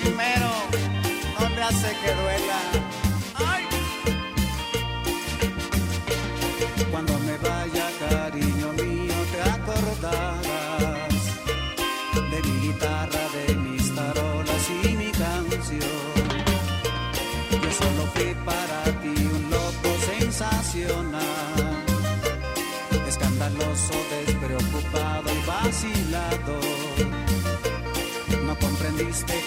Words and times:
primero, 0.00 0.50
no 1.38 1.64
hace 1.64 1.88
que 2.02 2.14
duela. 2.14 2.89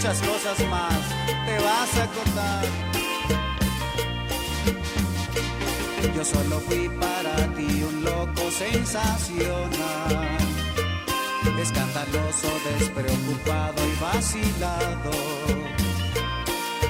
muchas 0.00 0.22
cosas 0.22 0.58
más. 0.70 0.98
Te 1.44 1.58
vas 1.58 1.96
a 1.98 2.04
acordar. 2.04 2.64
Yo 6.14 6.24
solo 6.24 6.58
fui 6.60 6.88
para 6.88 7.36
ti 7.54 7.82
un 7.82 8.02
loco 8.02 8.50
sensacional, 8.50 10.38
escandaloso, 11.60 12.48
despreocupado 12.78 13.82
y 13.86 13.94
vacilado. 14.00 15.10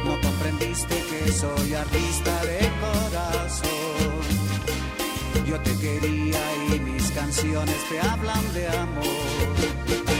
No 0.04 0.20
comprendiste 0.20 0.94
que 1.10 1.32
soy 1.32 1.74
artista 1.74 2.44
de 2.44 2.60
corazón. 2.80 4.20
Yo 5.46 5.60
te 5.60 5.76
quería 5.78 6.40
y 6.68 6.78
mis 6.78 7.10
canciones 7.10 7.76
te 7.88 8.00
hablan 8.00 8.54
de 8.54 8.68
amor. 8.68 10.19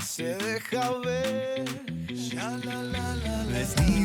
se 0.00 0.34
deja 0.36 0.90
ver. 1.04 1.64
Ya 2.08 2.50
la 2.64 2.82
la 2.82 3.16
la. 3.16 3.44
la. 3.44 4.03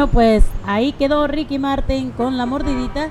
Bueno, 0.00 0.12
pues 0.14 0.44
ahí 0.64 0.92
quedó 0.92 1.26
Ricky 1.26 1.58
Martin 1.58 2.10
con 2.12 2.38
la 2.38 2.46
mordidita. 2.46 3.10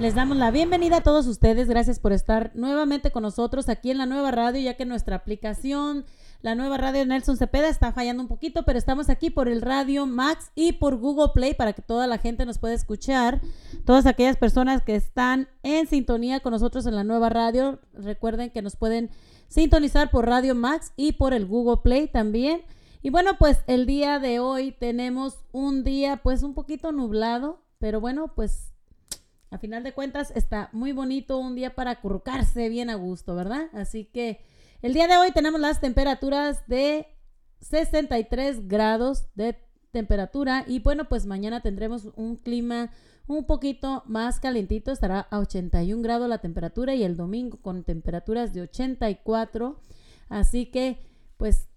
Les 0.00 0.16
damos 0.16 0.36
la 0.36 0.50
bienvenida 0.50 0.96
a 0.96 1.00
todos 1.00 1.28
ustedes. 1.28 1.68
Gracias 1.68 2.00
por 2.00 2.12
estar 2.12 2.50
nuevamente 2.54 3.12
con 3.12 3.22
nosotros 3.22 3.68
aquí 3.68 3.92
en 3.92 3.98
la 3.98 4.06
nueva 4.06 4.32
radio, 4.32 4.60
ya 4.60 4.74
que 4.74 4.84
nuestra 4.84 5.14
aplicación, 5.14 6.04
la 6.42 6.56
nueva 6.56 6.76
radio 6.76 7.06
Nelson 7.06 7.36
Cepeda, 7.36 7.68
está 7.68 7.92
fallando 7.92 8.20
un 8.20 8.28
poquito, 8.28 8.64
pero 8.64 8.80
estamos 8.80 9.10
aquí 9.10 9.30
por 9.30 9.48
el 9.48 9.62
Radio 9.62 10.06
Max 10.06 10.50
y 10.56 10.72
por 10.72 10.96
Google 10.96 11.30
Play 11.32 11.54
para 11.54 11.72
que 11.72 11.82
toda 11.82 12.08
la 12.08 12.18
gente 12.18 12.44
nos 12.46 12.58
pueda 12.58 12.74
escuchar. 12.74 13.40
Todas 13.84 14.04
aquellas 14.04 14.36
personas 14.36 14.82
que 14.82 14.96
están 14.96 15.46
en 15.62 15.86
sintonía 15.86 16.40
con 16.40 16.50
nosotros 16.50 16.84
en 16.86 16.96
la 16.96 17.04
nueva 17.04 17.28
radio, 17.28 17.78
recuerden 17.92 18.50
que 18.50 18.60
nos 18.60 18.74
pueden 18.74 19.08
sintonizar 19.46 20.10
por 20.10 20.26
Radio 20.26 20.56
Max 20.56 20.92
y 20.96 21.12
por 21.12 21.32
el 21.32 21.46
Google 21.46 21.82
Play 21.84 22.08
también. 22.08 22.62
Y 23.04 23.10
bueno, 23.10 23.32
pues 23.38 23.58
el 23.66 23.84
día 23.84 24.18
de 24.18 24.38
hoy 24.38 24.72
tenemos 24.72 25.44
un 25.52 25.84
día 25.84 26.22
pues 26.22 26.42
un 26.42 26.54
poquito 26.54 26.90
nublado, 26.90 27.62
pero 27.78 28.00
bueno, 28.00 28.32
pues 28.34 28.72
a 29.50 29.58
final 29.58 29.82
de 29.82 29.92
cuentas 29.92 30.32
está 30.34 30.70
muy 30.72 30.92
bonito 30.92 31.36
un 31.36 31.54
día 31.54 31.74
para 31.74 31.90
acurrucarse 31.90 32.70
bien 32.70 32.88
a 32.88 32.94
gusto, 32.94 33.34
¿verdad? 33.34 33.68
Así 33.74 34.06
que 34.06 34.40
el 34.80 34.94
día 34.94 35.06
de 35.06 35.18
hoy 35.18 35.32
tenemos 35.32 35.60
las 35.60 35.82
temperaturas 35.82 36.66
de 36.66 37.06
63 37.60 38.68
grados 38.68 39.26
de 39.34 39.58
temperatura 39.90 40.64
y 40.66 40.78
bueno, 40.78 41.06
pues 41.06 41.26
mañana 41.26 41.60
tendremos 41.60 42.08
un 42.16 42.36
clima 42.36 42.90
un 43.26 43.44
poquito 43.44 44.02
más 44.06 44.40
calientito, 44.40 44.92
estará 44.92 45.20
a 45.30 45.40
81 45.40 46.02
grados 46.02 46.26
la 46.26 46.38
temperatura 46.38 46.94
y 46.94 47.04
el 47.04 47.18
domingo 47.18 47.58
con 47.60 47.84
temperaturas 47.84 48.54
de 48.54 48.62
84, 48.62 49.78
así 50.30 50.70
que 50.70 50.96
pues 51.36 51.68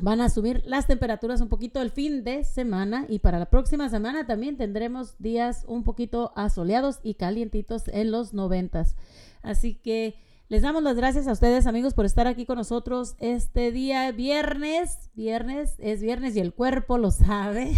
van 0.00 0.20
a 0.20 0.30
subir 0.30 0.62
las 0.64 0.86
temperaturas 0.86 1.40
un 1.40 1.48
poquito 1.48 1.82
el 1.82 1.90
fin 1.90 2.22
de 2.22 2.44
semana 2.44 3.04
y 3.08 3.18
para 3.18 3.38
la 3.38 3.46
próxima 3.46 3.88
semana 3.88 4.26
también 4.26 4.56
tendremos 4.56 5.18
días 5.18 5.64
un 5.66 5.82
poquito 5.82 6.32
asoleados 6.36 7.00
y 7.02 7.14
calientitos 7.14 7.88
en 7.88 8.10
los 8.10 8.32
noventas. 8.32 8.96
Así 9.42 9.74
que 9.74 10.16
les 10.48 10.62
damos 10.62 10.82
las 10.82 10.96
gracias 10.96 11.26
a 11.26 11.32
ustedes 11.32 11.66
amigos 11.66 11.94
por 11.94 12.06
estar 12.06 12.26
aquí 12.26 12.46
con 12.46 12.56
nosotros 12.56 13.16
este 13.18 13.72
día 13.72 14.10
viernes. 14.12 15.10
Viernes 15.14 15.74
es 15.78 16.00
viernes 16.00 16.36
y 16.36 16.40
el 16.40 16.54
cuerpo 16.54 16.96
lo 16.96 17.10
sabe. 17.10 17.72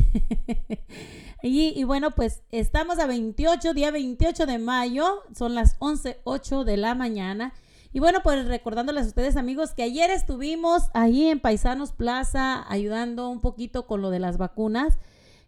y, 1.42 1.72
y 1.74 1.84
bueno, 1.84 2.12
pues 2.12 2.42
estamos 2.52 2.98
a 2.98 3.06
28, 3.06 3.74
día 3.74 3.90
28 3.90 4.46
de 4.46 4.58
mayo, 4.58 5.22
son 5.34 5.54
las 5.54 5.78
11.08 5.80 6.64
de 6.64 6.76
la 6.76 6.94
mañana. 6.94 7.54
Y 7.92 7.98
bueno, 7.98 8.20
pues 8.22 8.46
recordándoles 8.46 9.04
a 9.04 9.08
ustedes 9.08 9.36
amigos 9.36 9.74
que 9.74 9.82
ayer 9.82 10.10
estuvimos 10.10 10.84
ahí 10.94 11.26
en 11.26 11.40
Paisanos 11.40 11.92
Plaza 11.92 12.64
ayudando 12.70 13.28
un 13.28 13.40
poquito 13.40 13.86
con 13.86 14.00
lo 14.00 14.10
de 14.10 14.20
las 14.20 14.38
vacunas, 14.38 14.98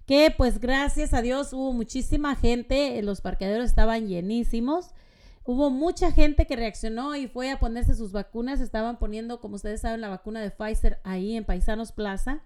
que 0.06 0.34
pues 0.36 0.58
gracias 0.58 1.14
a 1.14 1.22
Dios 1.22 1.52
hubo 1.52 1.72
muchísima 1.72 2.34
gente, 2.34 3.00
los 3.02 3.20
parqueaderos 3.20 3.66
estaban 3.66 4.08
llenísimos. 4.08 4.90
Hubo 5.44 5.70
mucha 5.70 6.12
gente 6.12 6.46
que 6.46 6.54
reaccionó 6.54 7.16
y 7.16 7.26
fue 7.26 7.50
a 7.50 7.58
ponerse 7.58 7.96
sus 7.96 8.12
vacunas. 8.12 8.60
Estaban 8.60 8.98
poniendo, 8.98 9.40
como 9.40 9.56
ustedes 9.56 9.80
saben, 9.80 10.00
la 10.00 10.08
vacuna 10.08 10.40
de 10.40 10.52
Pfizer 10.52 11.00
ahí 11.02 11.36
en 11.36 11.44
Paisanos 11.44 11.90
Plaza. 11.90 12.42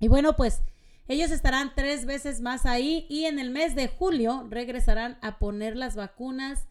Y 0.00 0.08
bueno, 0.08 0.34
pues 0.34 0.62
ellos 1.08 1.30
estarán 1.30 1.72
tres 1.74 2.06
veces 2.06 2.40
más 2.40 2.64
ahí 2.64 3.06
y 3.10 3.26
en 3.26 3.38
el 3.38 3.50
mes 3.50 3.74
de 3.74 3.88
julio 3.88 4.46
regresarán 4.48 5.18
a 5.20 5.38
poner 5.38 5.76
las 5.76 5.94
vacunas 5.94 6.66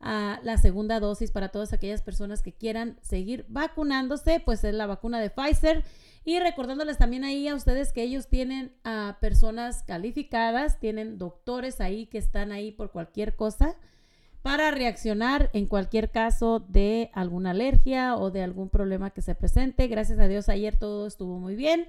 a 0.00 0.40
la 0.42 0.56
segunda 0.56 0.98
dosis 0.98 1.30
para 1.30 1.50
todas 1.50 1.72
aquellas 1.72 2.02
personas 2.02 2.42
que 2.42 2.52
quieran 2.52 2.98
seguir 3.02 3.44
vacunándose, 3.48 4.40
pues 4.40 4.64
es 4.64 4.74
la 4.74 4.86
vacuna 4.86 5.20
de 5.20 5.30
Pfizer. 5.30 5.84
Y 6.24 6.38
recordándoles 6.38 6.98
también 6.98 7.24
ahí 7.24 7.48
a 7.48 7.54
ustedes 7.54 7.92
que 7.92 8.02
ellos 8.02 8.28
tienen 8.28 8.72
a 8.84 9.18
personas 9.20 9.82
calificadas, 9.82 10.78
tienen 10.78 11.18
doctores 11.18 11.80
ahí 11.80 12.06
que 12.06 12.18
están 12.18 12.52
ahí 12.52 12.72
por 12.72 12.90
cualquier 12.90 13.36
cosa 13.36 13.76
para 14.42 14.70
reaccionar 14.70 15.50
en 15.52 15.66
cualquier 15.66 16.10
caso 16.10 16.60
de 16.60 17.10
alguna 17.12 17.50
alergia 17.50 18.16
o 18.16 18.30
de 18.30 18.42
algún 18.42 18.70
problema 18.70 19.10
que 19.10 19.22
se 19.22 19.34
presente. 19.34 19.86
Gracias 19.86 20.18
a 20.18 20.28
Dios 20.28 20.48
ayer 20.48 20.76
todo 20.76 21.06
estuvo 21.06 21.38
muy 21.38 21.56
bien. 21.56 21.86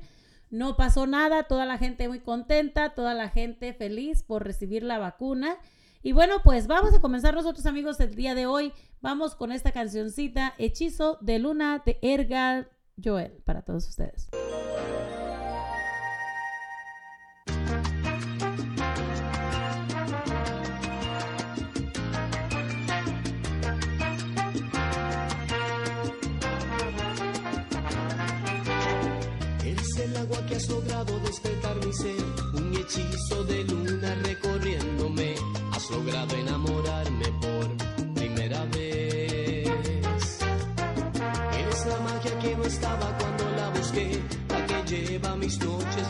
No 0.50 0.76
pasó 0.76 1.08
nada, 1.08 1.44
toda 1.44 1.66
la 1.66 1.78
gente 1.78 2.10
muy 2.10 2.20
contenta, 2.20 2.90
toda 2.90 3.14
la 3.14 3.30
gente 3.30 3.74
feliz 3.74 4.24
por 4.24 4.44
recibir 4.44 4.84
la 4.84 5.00
vacuna. 5.00 5.56
Y 6.04 6.14
bueno, 6.14 6.42
pues 6.44 6.68
vamos 6.68 6.94
a 6.96 7.00
comenzar 7.00 7.36
nosotros 7.36 7.66
amigos 7.66 8.00
el 8.00 8.16
día 8.16 8.34
de 8.34 8.48
hoy. 8.48 8.74
Vamos 9.02 9.36
con 9.36 9.52
esta 9.52 9.72
cancioncita, 9.72 10.56
Hechizo 10.58 11.20
de 11.22 11.38
Luna 11.40 11.82
de 11.86 12.00
Erga 12.02 12.68
Joel, 13.04 13.34
para 13.46 13.62
todos 13.62 13.88
ustedes. 13.88 14.30
Eres 29.64 29.98
el 30.00 30.18
agua 30.18 30.46
que 30.48 30.56
has 30.56 30.68
logrado 30.68 31.20
despertar 31.20 31.76
mi 31.86 31.94
ser, 31.94 32.16
un 32.56 32.74
hechizo 32.76 33.44
de 33.44 33.64
luna 33.66 34.16
recorriéndome. 34.24 34.91
Logrado 35.92 36.36
enamorarme 36.36 37.26
por 37.42 38.14
primera 38.14 38.64
vez. 38.66 39.68
Eres 41.60 41.86
la 41.86 42.00
magia 42.00 42.40
que 42.40 42.56
no 42.56 42.64
estaba 42.64 43.18
cuando 43.18 43.52
la 43.58 43.70
busqué, 43.70 44.22
la 44.50 44.66
que 44.66 44.96
lleva 44.96 45.36
mis 45.36 45.60
noches 45.60 46.08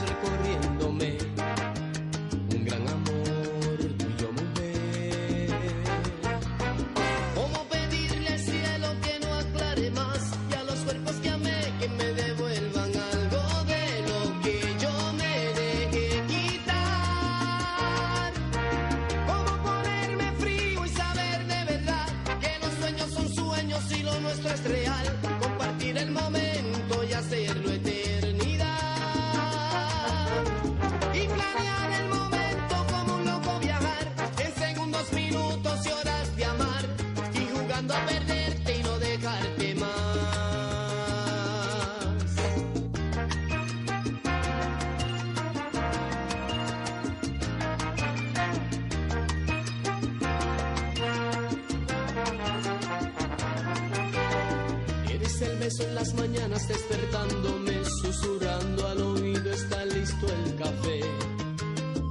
en 55.83 55.95
las 55.95 56.13
mañanas 56.13 56.67
despertándome, 56.67 57.73
susurrando 58.01 58.87
al 58.87 59.01
oído 59.01 59.51
está 59.51 59.85
listo 59.85 60.27
el 60.27 60.55
café. 60.55 61.01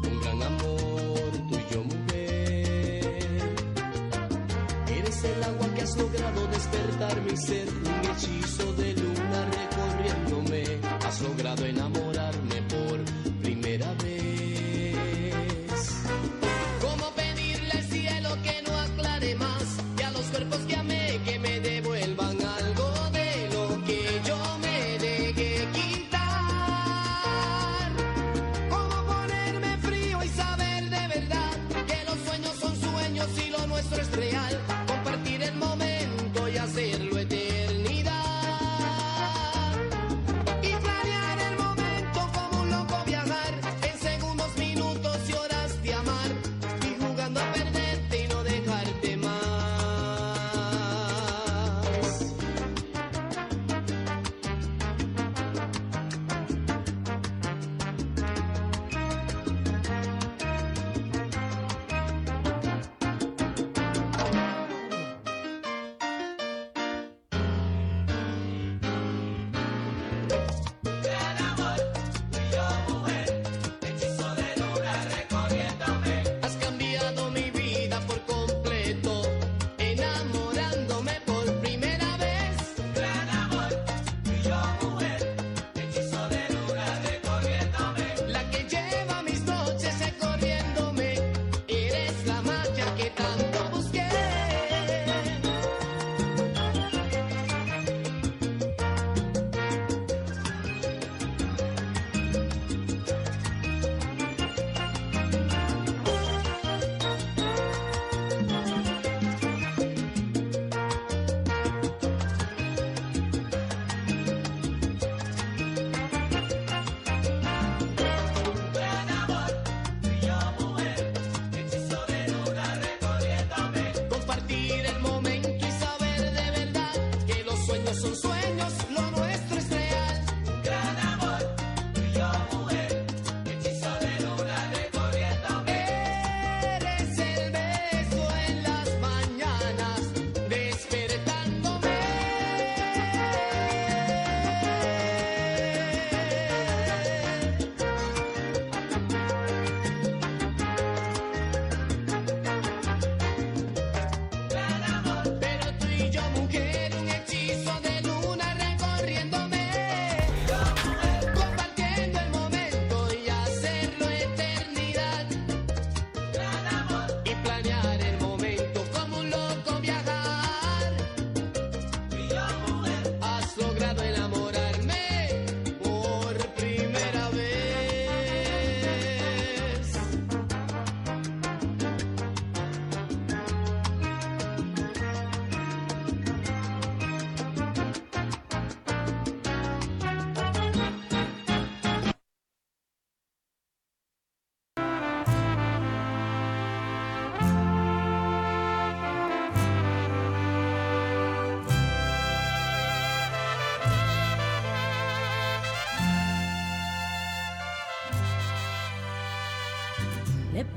Un 0.09 0.21
gran 0.21 0.43
amor 0.43 1.31
tuyo, 1.49 1.85
mujer. 1.85 3.05
Eres 4.89 5.25
el 5.25 5.43
agua 5.45 5.75
que 5.75 5.83
has 5.83 5.97
logrado 5.97 6.47
despertar 6.49 7.21
mi 7.23 7.37
ser, 7.37 7.69
un 7.69 8.11
hechizo 8.11 8.73
de 8.75 8.95
luna 8.95 9.51
recorriéndome. 9.61 10.65
Has 11.07 11.21
logrado 11.23 11.65
enamorar. 11.65 12.10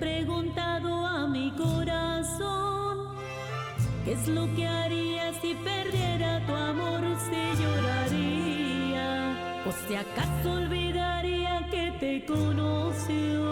preguntado 0.03 1.05
a 1.05 1.27
mi 1.27 1.49
corazón 1.51 3.15
qué 4.03 4.11
es 4.11 4.27
lo 4.27 4.53
que 4.53 4.67
haría 4.67 5.31
si 5.39 5.55
perdiera 5.55 6.45
tu 6.45 6.53
amor, 6.53 7.01
si 7.25 7.43
lloraría 7.61 9.07
o 9.65 9.71
si 9.71 9.95
acaso 9.95 10.51
olvidaría 10.51 11.65
que 11.71 11.85
te 12.01 12.25
conoció. 12.25 13.42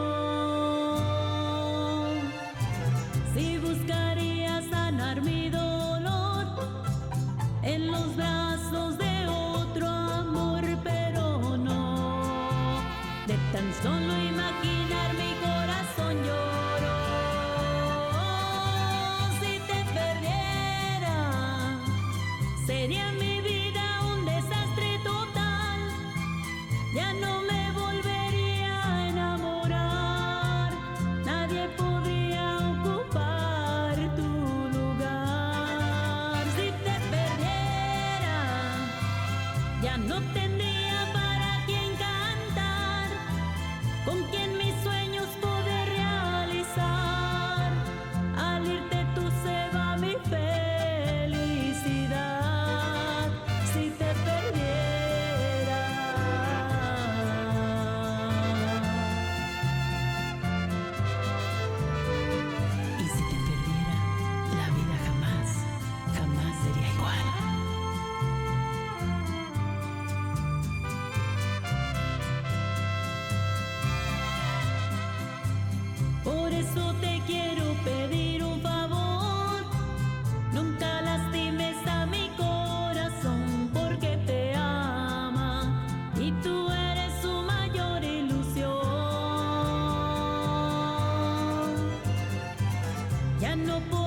no 93.66 93.80
puedo. 93.82 94.01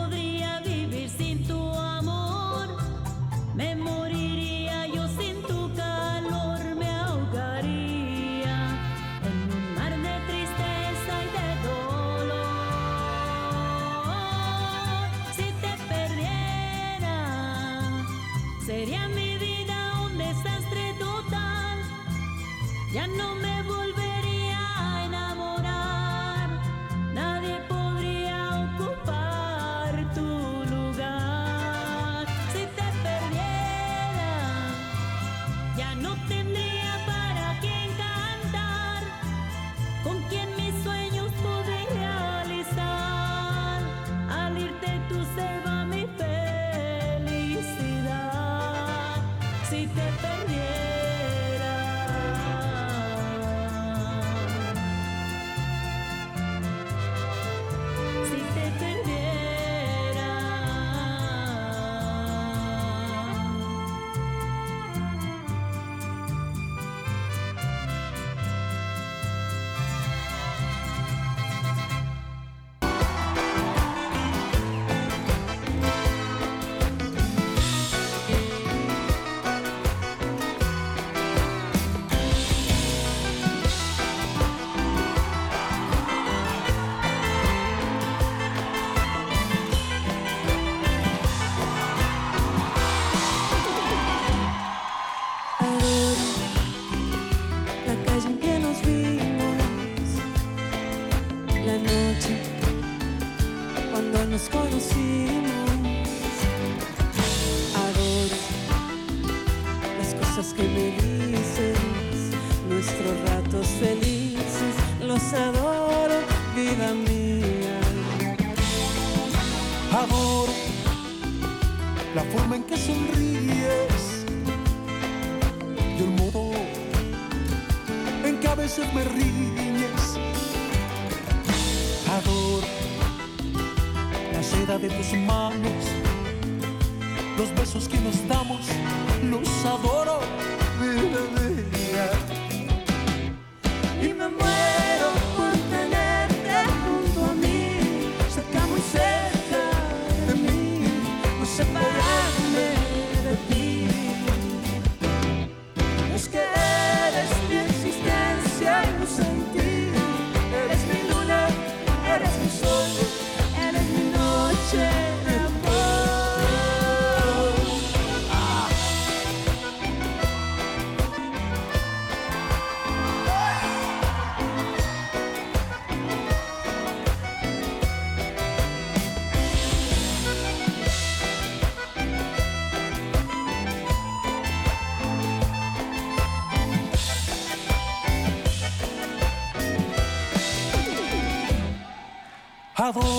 favor. 192.93 193.14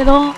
quedó 0.00 0.34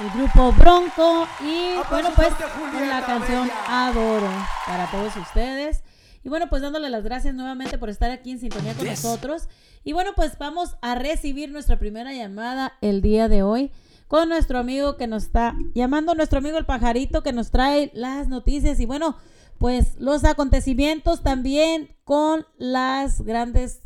el 0.00 0.10
grupo 0.10 0.52
Bronco 0.54 1.28
y 1.40 1.74
bueno 1.88 2.10
pues 2.16 2.30
con 2.34 2.88
la 2.88 3.06
canción 3.06 3.48
Adoro 3.68 4.28
para 4.66 4.90
todos 4.90 5.14
ustedes. 5.16 5.84
Y 6.24 6.28
bueno, 6.28 6.48
pues 6.48 6.62
dándole 6.62 6.88
las 6.90 7.04
gracias 7.04 7.34
nuevamente 7.34 7.78
por 7.78 7.90
estar 7.90 8.10
aquí 8.10 8.32
en 8.32 8.40
sintonía 8.40 8.74
con 8.74 8.86
nosotros. 8.86 9.48
Y 9.84 9.92
bueno, 9.92 10.12
pues 10.16 10.36
vamos 10.38 10.76
a 10.82 10.96
recibir 10.96 11.50
nuestra 11.52 11.78
primera 11.78 12.12
llamada 12.12 12.72
el 12.80 13.02
día 13.02 13.28
de 13.28 13.44
hoy 13.44 13.70
con 14.08 14.28
nuestro 14.28 14.58
amigo 14.58 14.96
que 14.96 15.06
nos 15.06 15.24
está 15.24 15.54
llamando, 15.74 16.16
nuestro 16.16 16.38
amigo 16.38 16.58
el 16.58 16.66
pajarito 16.66 17.22
que 17.22 17.32
nos 17.32 17.52
trae 17.52 17.92
las 17.94 18.26
noticias 18.26 18.80
y 18.80 18.86
bueno, 18.86 19.16
pues 19.58 19.94
los 20.00 20.24
acontecimientos 20.24 21.22
también 21.22 21.94
con 22.02 22.46
las 22.58 23.20
grandes 23.22 23.80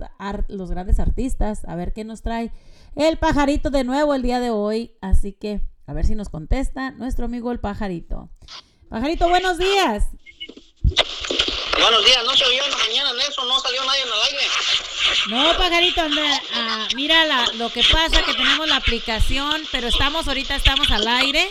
los 0.49 0.71
grandes 0.71 1.01
artistas, 1.01 1.67
a 1.67 1.77
ver 1.77 1.93
qué 1.93 2.03
nos 2.05 2.23
trae 2.23 2.51
el 2.97 3.19
pajarito 3.19 3.71
de 3.71 3.85
nuevo 3.85 4.15
el 4.15 4.23
día 4.23 4.41
de 4.41 4.51
hoy. 4.51 4.97
Así 5.01 5.33
que 5.33 5.61
a 5.87 5.93
ver 5.93 6.05
si 6.07 6.15
nos 6.15 6.29
contesta 6.29 6.91
nuestro 6.93 7.27
amigo 7.27 7.53
el 7.53 7.61
pajarito. 7.61 8.31
Pajarito, 8.89 9.29
buenos 9.29 9.59
días. 9.59 10.05
Buenos 11.79 12.05
días, 12.05 12.25
no 12.25 12.35
se 12.35 12.45
oyó 12.45 12.65
en 12.65 12.71
la 12.71 12.77
mañana 12.79 13.13
Nelson, 13.13 13.47
no 13.47 13.61
salió 13.61 13.85
nadie 13.85 14.01
en 14.01 14.09
el 14.09 14.15
aire. 14.15 14.49
No, 15.29 15.57
pajarito, 15.59 16.01
anda, 16.01 16.43
ah, 16.55 16.89
mira 16.95 17.27
la, 17.27 17.47
lo 17.55 17.69
que 17.69 17.83
pasa 17.83 18.25
que 18.25 18.33
tenemos 18.33 18.67
la 18.67 18.77
aplicación, 18.77 19.63
pero 19.71 19.89
estamos 19.89 20.27
ahorita 20.27 20.57
estamos 20.57 20.91
al 20.91 21.07
aire. 21.07 21.49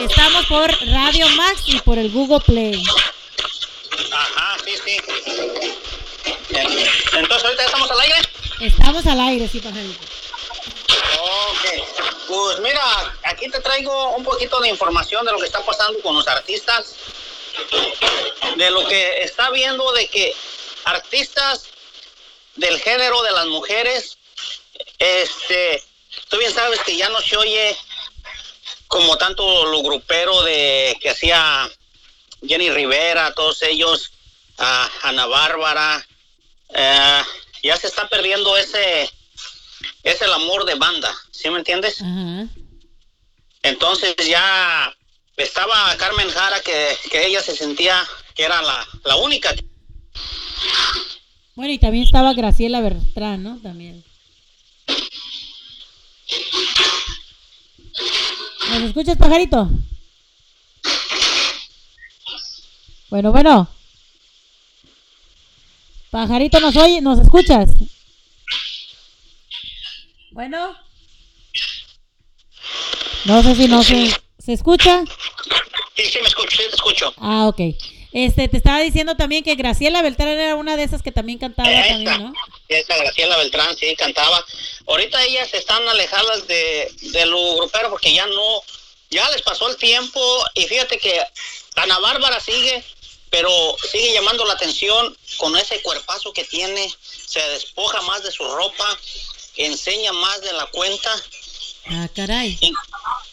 Estamos 0.00 0.46
por 0.46 0.70
Radio 0.88 1.28
Max 1.30 1.62
y 1.66 1.78
por 1.80 1.98
el 1.98 2.10
Google 2.10 2.40
Play. 2.40 2.82
Ajá, 4.12 4.56
sí, 4.64 4.72
sí. 4.84 4.96
Entonces 7.16 7.44
ahorita 7.44 7.64
estamos 7.66 7.90
al 7.90 8.00
aire. 8.00 8.16
Estamos 8.60 9.06
al 9.06 9.20
aire, 9.20 9.48
sí, 9.48 9.60
pajarito. 9.60 10.11
Ok, 11.20 11.66
pues 12.28 12.60
mira, 12.60 12.82
aquí 13.24 13.48
te 13.50 13.60
traigo 13.60 14.10
un 14.16 14.24
poquito 14.24 14.60
de 14.60 14.68
información 14.68 15.24
de 15.24 15.32
lo 15.32 15.38
que 15.38 15.46
está 15.46 15.64
pasando 15.64 16.00
con 16.00 16.14
los 16.14 16.26
artistas, 16.26 16.94
de 18.56 18.70
lo 18.70 18.86
que 18.86 19.22
está 19.22 19.50
viendo 19.50 19.92
de 19.92 20.08
que 20.08 20.34
artistas 20.84 21.68
del 22.56 22.80
género 22.80 23.22
de 23.22 23.32
las 23.32 23.46
mujeres, 23.46 24.18
este, 24.98 25.82
tú 26.28 26.38
bien 26.38 26.52
sabes 26.52 26.80
que 26.80 26.96
ya 26.96 27.08
no 27.08 27.20
se 27.20 27.36
oye 27.36 27.76
como 28.88 29.16
tanto 29.16 29.64
lo 29.66 29.82
grupero 29.82 30.42
de 30.42 30.98
que 31.00 31.10
hacía 31.10 31.70
Jenny 32.46 32.70
Rivera, 32.70 33.32
todos 33.34 33.62
ellos, 33.62 34.12
a 34.58 34.90
Ana 35.02 35.26
Bárbara, 35.26 36.06
eh, 36.74 37.22
ya 37.62 37.76
se 37.76 37.86
está 37.86 38.08
perdiendo 38.08 38.56
ese 38.56 39.10
es 40.02 40.20
el 40.22 40.32
amor 40.32 40.64
de 40.64 40.74
banda, 40.74 41.12
¿sí 41.30 41.50
me 41.50 41.58
entiendes? 41.58 42.02
Entonces 43.62 44.14
ya 44.26 44.94
estaba 45.36 45.96
Carmen 45.96 46.28
Jara 46.30 46.60
que, 46.60 46.96
que 47.10 47.26
ella 47.26 47.40
se 47.40 47.56
sentía 47.56 48.06
que 48.34 48.44
era 48.44 48.62
la, 48.62 48.86
la 49.04 49.16
única. 49.16 49.54
Bueno, 51.54 51.72
y 51.72 51.78
también 51.78 52.04
estaba 52.04 52.32
Graciela 52.32 52.80
Bertrán, 52.80 53.42
¿no? 53.42 53.58
También. 53.60 54.04
¿Nos 58.70 58.82
escuchas, 58.82 59.18
pajarito? 59.18 59.68
Bueno, 63.10 63.30
bueno. 63.32 63.68
Pajarito, 66.10 66.58
¿nos 66.60 66.76
oye? 66.76 67.00
¿Nos 67.02 67.18
escuchas? 67.18 67.68
Bueno. 70.32 70.76
No 73.24 73.42
sé 73.42 73.54
si 73.54 73.68
no 73.68 73.82
se, 73.82 74.10
se 74.38 74.52
escucha. 74.52 75.04
Sí, 75.96 76.04
sí, 76.04 76.18
me 76.20 76.28
escucho, 76.28 76.56
sí 76.56 76.62
te 76.68 76.74
escucho. 76.74 77.14
Ah, 77.18 77.46
ok. 77.46 77.60
Este, 78.12 78.48
te 78.48 78.56
estaba 78.58 78.80
diciendo 78.80 79.16
también 79.16 79.42
que 79.42 79.54
Graciela 79.54 80.02
Beltrán 80.02 80.28
era 80.28 80.54
una 80.54 80.76
de 80.76 80.84
esas 80.84 81.02
que 81.02 81.12
también 81.12 81.38
cantaba 81.38 81.70
Esta, 81.70 81.88
también, 81.88 82.22
¿no? 82.24 82.32
Graciela 82.68 83.36
Beltrán, 83.38 83.76
sí, 83.76 83.94
cantaba. 83.96 84.44
Ahorita 84.86 85.22
ellas 85.24 85.52
están 85.54 85.86
alejadas 85.88 86.46
de, 86.46 86.92
de 87.00 87.26
lo 87.26 87.56
grupero 87.56 87.90
porque 87.90 88.12
ya 88.12 88.26
no, 88.26 88.62
ya 89.10 89.28
les 89.30 89.42
pasó 89.42 89.68
el 89.68 89.76
tiempo 89.76 90.20
y 90.54 90.64
fíjate 90.64 90.98
que 90.98 91.22
Ana 91.76 91.98
Bárbara 92.00 92.40
sigue, 92.40 92.84
pero 93.30 93.50
sigue 93.90 94.12
llamando 94.12 94.44
la 94.44 94.54
atención 94.54 95.16
con 95.38 95.56
ese 95.56 95.80
cuerpazo 95.82 96.32
que 96.32 96.44
tiene, 96.44 96.92
se 97.26 97.40
despoja 97.50 98.02
más 98.02 98.22
de 98.22 98.30
su 98.30 98.44
ropa, 98.44 98.98
enseña 99.56 100.12
más 100.12 100.40
de 100.40 100.52
la 100.52 100.66
cuenta. 100.66 101.10
Ah, 101.86 102.08
caray. 102.14 102.56
In- 102.60 102.74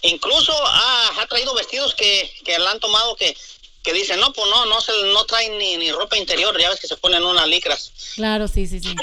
incluso 0.01 0.53
ha, 0.65 1.21
ha 1.21 1.27
traído 1.27 1.53
vestidos 1.53 1.93
que, 1.95 2.31
que 2.43 2.57
la 2.59 2.71
han 2.71 2.79
tomado 2.79 3.15
que, 3.15 3.37
que 3.83 3.93
dicen, 3.93 4.19
no, 4.19 4.33
pues 4.33 4.49
no, 4.49 4.65
no, 4.65 4.81
se, 4.81 4.91
no 5.13 5.25
traen 5.25 5.57
ni, 5.57 5.77
ni 5.77 5.91
ropa 5.91 6.17
interior, 6.17 6.59
ya 6.59 6.69
ves 6.69 6.79
que 6.79 6.87
se 6.87 6.97
ponen 6.97 7.23
unas 7.23 7.47
licras, 7.47 7.91
Claro, 8.15 8.47
sí, 8.47 8.67
sí, 8.67 8.79
sí. 8.79 8.93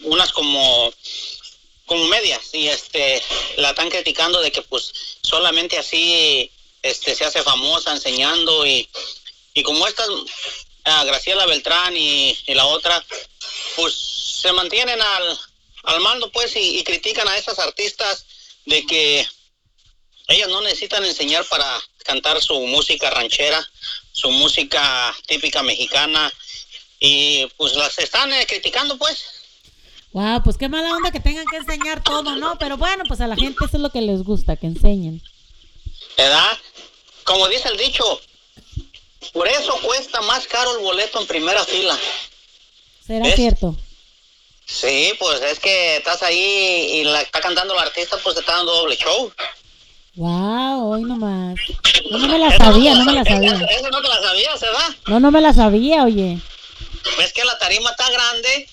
unas 0.00 0.32
como, 0.32 0.92
como 1.86 2.04
medias, 2.06 2.40
y 2.52 2.68
este, 2.68 3.22
la 3.56 3.70
están 3.70 3.88
criticando 3.88 4.40
de 4.40 4.50
que 4.52 4.62
pues 4.62 4.92
solamente 5.22 5.78
así 5.78 6.50
este, 6.82 7.14
se 7.14 7.24
hace 7.24 7.42
famosa 7.42 7.92
enseñando 7.92 8.66
y, 8.66 8.88
y 9.54 9.62
como 9.62 9.86
estas, 9.86 10.08
ah, 10.84 11.04
Graciela 11.04 11.46
Beltrán 11.46 11.96
y, 11.96 12.36
y 12.46 12.54
la 12.54 12.66
otra, 12.66 13.02
pues 13.76 13.94
se 14.42 14.52
mantienen 14.52 15.00
al, 15.00 15.38
al 15.84 16.00
mando 16.00 16.30
pues 16.30 16.54
y, 16.56 16.78
y 16.78 16.84
critican 16.84 17.28
a 17.28 17.36
esas 17.36 17.58
artistas 17.58 18.24
de 18.66 18.84
que 18.86 19.26
ellas 20.28 20.48
no 20.48 20.60
necesitan 20.60 21.04
enseñar 21.04 21.44
para 21.46 21.66
cantar 22.04 22.40
su 22.42 22.58
música 22.66 23.10
ranchera, 23.10 23.64
su 24.12 24.30
música 24.30 25.14
típica 25.26 25.62
mexicana 25.62 26.32
y 26.98 27.46
pues 27.56 27.74
las 27.74 27.98
están 27.98 28.32
eh, 28.32 28.46
criticando 28.46 28.96
pues. 28.96 29.24
Wow, 30.12 30.42
pues 30.44 30.56
qué 30.58 30.68
mala 30.68 30.92
onda 30.92 31.10
que 31.10 31.20
tengan 31.20 31.46
que 31.46 31.56
enseñar 31.56 32.02
todo, 32.02 32.36
¿no? 32.36 32.58
Pero 32.58 32.76
bueno, 32.76 33.04
pues 33.08 33.20
a 33.20 33.26
la 33.26 33.34
gente 33.34 33.64
eso 33.64 33.76
es 33.76 33.82
lo 33.82 33.90
que 33.90 34.02
les 34.02 34.22
gusta, 34.22 34.56
que 34.56 34.66
enseñen. 34.66 35.22
¿Verdad? 36.16 36.58
Como 37.24 37.48
dice 37.48 37.68
el 37.68 37.78
dicho, 37.78 38.20
por 39.32 39.48
eso 39.48 39.74
cuesta 39.82 40.20
más 40.22 40.46
caro 40.46 40.76
el 40.76 40.84
boleto 40.84 41.20
en 41.20 41.26
primera 41.26 41.64
fila. 41.64 41.98
¿Será 43.06 43.24
¿Ves? 43.24 43.36
cierto? 43.36 43.76
Sí, 44.72 45.12
pues 45.18 45.40
es 45.42 45.58
que 45.60 45.96
estás 45.96 46.22
ahí 46.22 46.38
y 46.94 47.04
la 47.04 47.20
está 47.20 47.40
cantando 47.40 47.74
el 47.74 47.80
artista, 47.80 48.16
pues 48.22 48.34
te 48.34 48.40
está 48.40 48.56
dando 48.56 48.72
doble 48.72 48.96
show. 48.96 49.32
Wow, 50.14 50.92
hoy 50.92 51.02
nomás. 51.02 51.58
No, 52.10 52.18
no 52.18 52.26
me 52.28 52.38
la 52.38 52.56
sabía, 52.56 52.94
no 52.94 53.04
me 53.04 53.12
la 53.12 53.24
sabía. 53.24 53.52
Eso, 53.54 53.64
eso 53.68 53.90
no 53.90 54.00
te 54.02 54.08
la 54.08 54.20
sabías, 54.22 54.60
¿verdad? 54.60 54.96
No, 55.06 55.20
no 55.20 55.30
me 55.30 55.40
la 55.40 55.52
sabía, 55.52 56.04
oye. 56.04 56.38
Ves 57.18 57.32
que 57.32 57.44
la 57.44 57.58
tarima 57.58 57.90
está 57.90 58.10
grande 58.10 58.68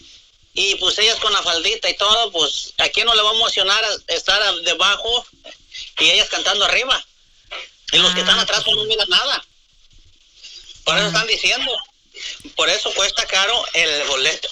y 0.53 0.75
pues 0.75 0.97
ellas 0.99 1.17
con 1.19 1.33
la 1.33 1.41
faldita 1.43 1.89
y 1.89 1.95
todo, 1.97 2.31
pues 2.31 2.73
a 2.77 2.87
quién 2.89 3.05
no 3.05 3.13
le 3.15 3.21
va 3.21 3.31
a 3.31 3.35
emocionar 3.35 3.83
estar 4.07 4.41
debajo 4.63 5.25
y 5.99 6.09
ellas 6.09 6.29
cantando 6.29 6.65
arriba. 6.65 7.03
Y 7.91 7.97
los 7.97 8.13
que 8.13 8.19
Ah, 8.21 8.23
están 8.23 8.39
atrás 8.39 8.61
pues, 8.63 8.75
no 8.77 8.83
miran 8.85 9.09
nada. 9.09 9.43
Por 10.85 10.97
eso 10.97 11.07
están 11.07 11.27
diciendo. 11.27 11.71
Por 12.55 12.69
eso 12.69 12.93
cuesta 12.93 13.25
caro 13.25 13.63
el 13.73 14.03
boleto. 14.07 14.49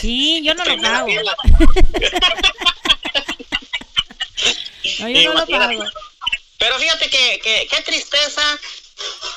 Sí, 0.00 0.42
yo 0.44 0.54
no 0.54 0.64
lo 0.64 0.80
pago. 0.80 1.06
fila. 1.06 1.36
No, 5.00 5.08
yo 5.08 5.24
no 5.24 5.34
lo 5.34 5.46
Imagínate. 5.46 5.76
pago. 5.78 5.84
Pero 6.58 6.78
fíjate 6.78 7.10
que, 7.10 7.40
que 7.42 7.68
qué 7.70 7.82
tristeza 7.82 8.58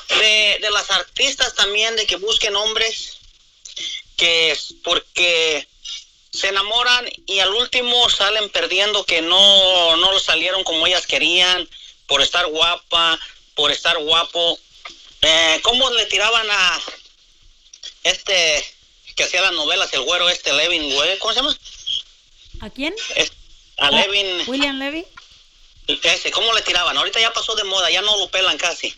de, 0.08 0.58
de 0.60 0.70
las 0.70 0.90
artistas 0.90 1.54
también 1.54 1.96
de 1.96 2.06
que 2.06 2.16
busquen 2.16 2.56
hombres 2.56 3.18
que 4.16 4.52
es 4.52 4.74
porque 4.84 5.66
se 6.32 6.48
enamoran 6.48 7.06
y 7.26 7.40
al 7.40 7.50
último 7.54 8.08
salen 8.10 8.48
perdiendo 8.50 9.04
que 9.04 9.22
no, 9.22 9.96
no 9.96 10.12
lo 10.12 10.20
salieron 10.20 10.62
como 10.64 10.86
ellas 10.86 11.06
querían 11.06 11.68
por 12.06 12.22
estar 12.22 12.46
guapa, 12.46 13.18
por 13.54 13.70
estar 13.72 13.98
guapo. 13.98 14.58
Eh, 15.22 15.60
¿Cómo 15.62 15.90
le 15.90 16.06
tiraban 16.06 16.46
a 16.50 16.80
este 18.04 18.64
que 19.16 19.24
hacía 19.24 19.40
las 19.42 19.52
novelas, 19.52 19.92
el 19.92 20.02
güero 20.02 20.28
este 20.28 20.52
Levin, 20.52 20.92
güey? 20.94 21.18
¿Cómo 21.18 21.32
se 21.32 21.40
llama? 21.40 21.56
¿A 22.60 22.70
quién? 22.70 22.94
Es- 23.16 23.32
a 23.78 23.86
Ah, 23.86 23.90
Levin. 23.90 24.48
William 24.48 24.78
Levy. 24.78 25.04
Ese, 25.86 26.30
¿cómo 26.30 26.52
le 26.52 26.62
tiraban? 26.62 26.96
Ahorita 26.96 27.20
ya 27.20 27.32
pasó 27.32 27.54
de 27.56 27.64
moda, 27.64 27.90
ya 27.90 28.02
no 28.02 28.16
lo 28.18 28.28
pelan 28.30 28.56
casi. 28.58 28.94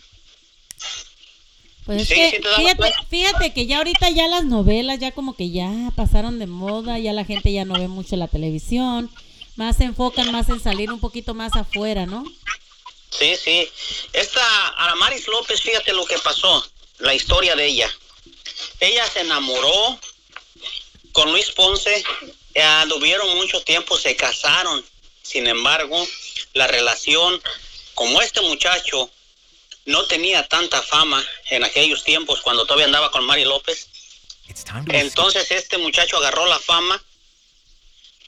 Pues 1.85 2.03
es 2.03 2.07
Sí, 2.07 2.15
que, 2.15 2.29
sí 2.31 2.43
fíjate, 2.55 2.93
fíjate 3.09 3.53
que 3.53 3.65
ya 3.65 3.77
ahorita 3.79 4.09
ya 4.09 4.27
las 4.27 4.45
novelas 4.45 4.99
ya 4.99 5.11
como 5.11 5.35
que 5.35 5.51
ya 5.51 5.69
pasaron 5.95 6.39
de 6.39 6.47
moda, 6.47 6.97
ya 6.99 7.11
la 7.11 7.25
gente 7.25 7.51
ya 7.51 7.65
no 7.65 7.73
ve 7.77 7.87
mucho 7.89 8.15
la 8.15 8.27
televisión, 8.27 9.11
más 9.55 9.77
se 9.77 9.83
enfocan 9.83 10.31
más 10.31 10.47
en 10.49 10.61
salir 10.61 10.91
un 10.91 10.99
poquito 11.01 11.33
más 11.33 11.53
afuera, 11.55 12.05
¿no? 12.05 12.23
Sí, 13.09 13.35
sí. 13.35 13.69
Esta 14.13 14.67
Aramaris 14.69 15.27
López, 15.27 15.61
fíjate 15.61 15.91
lo 15.93 16.05
que 16.05 16.17
pasó, 16.19 16.65
la 16.99 17.13
historia 17.13 17.55
de 17.55 17.65
ella. 17.67 17.89
Ella 18.79 19.07
se 19.07 19.21
enamoró 19.21 19.99
con 21.11 21.31
Luis 21.31 21.51
Ponce, 21.51 22.03
eh, 22.53 22.61
anduvieron 22.61 23.35
mucho 23.35 23.61
tiempo, 23.63 23.97
se 23.97 24.15
casaron. 24.15 24.83
Sin 25.21 25.47
embargo, 25.47 26.05
la 26.53 26.67
relación, 26.67 27.41
como 27.93 28.21
este 28.21 28.41
muchacho 28.41 29.09
no 29.85 30.05
tenía 30.05 30.47
tanta 30.47 30.81
fama 30.81 31.23
en 31.49 31.63
aquellos 31.63 32.03
tiempos 32.03 32.41
cuando 32.41 32.65
todavía 32.65 32.85
andaba 32.85 33.11
con 33.11 33.25
Mari 33.25 33.45
López, 33.45 33.87
entonces 34.89 35.51
este 35.51 35.77
muchacho 35.77 36.17
agarró 36.17 36.45
la 36.45 36.59
fama. 36.59 37.01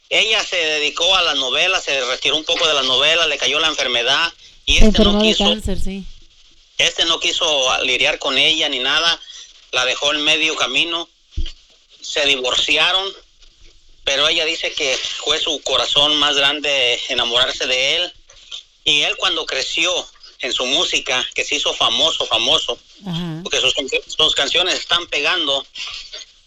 Ella 0.09 0.43
se 0.43 0.55
dedicó 0.55 1.15
a 1.15 1.23
las 1.23 1.35
novelas, 1.35 1.83
se 1.83 1.99
retiró 2.05 2.37
un 2.37 2.43
poco 2.43 2.67
de 2.67 2.73
las 2.73 2.85
novelas, 2.85 3.27
le 3.27 3.37
cayó 3.37 3.59
la 3.59 3.67
enfermedad 3.67 4.31
y 4.65 4.75
este 4.75 4.85
no 4.85 4.87
enfermó 4.89 5.21
quiso, 5.21 5.43
cáncer, 5.45 5.79
sí. 5.79 6.05
este 6.77 7.05
no 7.05 7.19
quiso 7.19 7.83
lidiar 7.83 8.19
con 8.19 8.37
ella 8.37 8.69
ni 8.69 8.79
nada, 8.79 9.19
la 9.75 9.83
dejó 9.83 10.13
en 10.13 10.23
medio 10.23 10.55
camino, 10.55 11.09
se 12.01 12.25
divorciaron, 12.25 13.13
pero 14.05 14.25
ella 14.29 14.45
dice 14.45 14.71
que 14.71 14.97
fue 14.97 15.37
su 15.37 15.61
corazón 15.63 16.15
más 16.15 16.37
grande 16.37 16.97
enamorarse 17.09 17.67
de 17.67 17.97
él 17.97 18.13
y 18.85 19.01
él 19.01 19.17
cuando 19.17 19.45
creció 19.45 19.91
en 20.39 20.53
su 20.53 20.65
música, 20.65 21.27
que 21.33 21.43
se 21.43 21.55
hizo 21.55 21.73
famoso, 21.73 22.25
famoso, 22.25 22.79
Ajá. 23.05 23.39
porque 23.43 23.59
sus, 23.59 23.73
sus 24.07 24.33
canciones 24.33 24.75
están 24.75 25.07
pegando. 25.07 25.67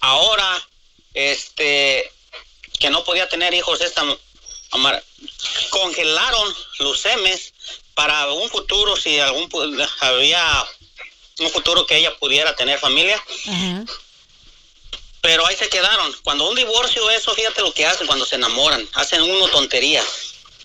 Ahora 0.00 0.66
este, 1.12 2.10
que 2.78 2.88
no 2.88 3.04
podía 3.04 3.28
tener 3.28 3.52
hijos 3.52 3.82
esta 3.82 4.04
Amara, 4.70 5.02
congelaron 5.68 6.54
los 6.78 7.00
semes 7.00 7.52
para 7.94 8.32
un 8.32 8.48
futuro, 8.48 8.96
si 8.96 9.18
algún 9.18 9.50
había 10.00 10.66
un 11.40 11.50
futuro 11.50 11.86
que 11.86 11.96
ella 11.96 12.16
pudiera 12.16 12.54
tener 12.56 12.78
familia, 12.78 13.22
Ajá. 13.46 13.84
pero 15.20 15.46
ahí 15.46 15.56
se 15.56 15.68
quedaron. 15.68 16.14
Cuando 16.24 16.48
un 16.48 16.56
divorcio, 16.56 17.10
eso, 17.10 17.34
fíjate 17.34 17.62
lo 17.62 17.72
que 17.72 17.86
hacen 17.86 18.06
cuando 18.06 18.24
se 18.24 18.36
enamoran, 18.36 18.86
hacen 18.94 19.22
uno 19.22 19.48
tonterías, 19.48 20.06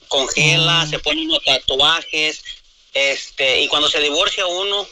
congela, 0.07 0.85
se 0.87 0.99
ponen 0.99 1.29
unos 1.29 1.43
tatuajes, 1.43 2.43
este, 2.93 3.61
y 3.61 3.67
cuando 3.67 3.89
se 3.89 3.99
divorcia 3.99 4.45
uno, 4.45 4.87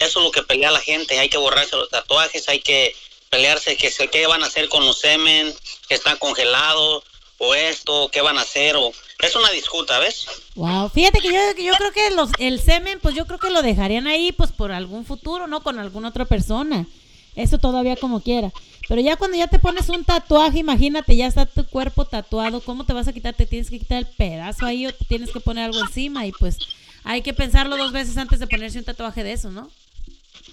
eso 0.00 0.18
es 0.18 0.24
lo 0.24 0.30
que 0.30 0.42
pelea 0.42 0.70
la 0.70 0.80
gente, 0.80 1.18
hay 1.18 1.28
que 1.28 1.38
borrarse 1.38 1.76
los 1.76 1.88
tatuajes, 1.88 2.48
hay 2.48 2.60
que 2.60 2.94
pelearse 3.30 3.76
que 3.76 3.90
se, 3.90 4.08
qué 4.08 4.26
van 4.26 4.42
a 4.42 4.46
hacer 4.46 4.68
con 4.68 4.84
los 4.84 4.98
semen 4.98 5.54
que 5.88 5.94
están 5.94 6.16
congelados 6.18 7.04
o 7.38 7.54
esto, 7.54 8.10
qué 8.12 8.20
van 8.20 8.38
a 8.38 8.42
hacer 8.42 8.76
o 8.76 8.92
es 9.18 9.34
una 9.34 9.50
disputa, 9.50 9.98
¿ves? 9.98 10.26
Wow, 10.54 10.90
fíjate 10.90 11.20
que 11.20 11.28
yo, 11.28 11.62
yo 11.62 11.72
creo 11.74 11.92
que 11.92 12.10
los, 12.10 12.30
el 12.38 12.60
semen, 12.60 12.98
pues 13.00 13.14
yo 13.14 13.26
creo 13.26 13.38
que 13.38 13.50
lo 13.50 13.62
dejarían 13.62 14.06
ahí, 14.06 14.32
pues 14.32 14.52
por 14.52 14.72
algún 14.72 15.04
futuro, 15.04 15.46
¿no? 15.46 15.62
Con 15.62 15.78
alguna 15.78 16.08
otra 16.08 16.24
persona. 16.24 16.86
Eso 17.34 17.58
todavía 17.58 17.96
como 17.96 18.20
quiera. 18.20 18.52
Pero 18.88 19.00
ya 19.00 19.16
cuando 19.16 19.36
ya 19.36 19.48
te 19.48 19.58
pones 19.58 19.88
un 19.88 20.04
tatuaje, 20.04 20.58
imagínate, 20.58 21.16
ya 21.16 21.26
está 21.26 21.44
tu 21.44 21.66
cuerpo 21.66 22.04
tatuado, 22.04 22.60
¿cómo 22.60 22.84
te 22.84 22.92
vas 22.92 23.08
a 23.08 23.12
quitar? 23.12 23.34
Te 23.34 23.46
tienes 23.46 23.68
que 23.68 23.78
quitar 23.78 23.98
el 23.98 24.06
pedazo 24.06 24.64
ahí 24.64 24.86
o 24.86 24.94
te 24.94 25.04
tienes 25.04 25.32
que 25.32 25.40
poner 25.40 25.64
algo 25.64 25.80
encima 25.80 26.26
y 26.26 26.32
pues 26.32 26.58
hay 27.04 27.22
que 27.22 27.34
pensarlo 27.34 27.76
dos 27.76 27.92
veces 27.92 28.16
antes 28.16 28.38
de 28.38 28.46
ponerse 28.46 28.78
un 28.78 28.84
tatuaje 28.84 29.24
de 29.24 29.32
eso, 29.32 29.50
¿no? 29.50 29.70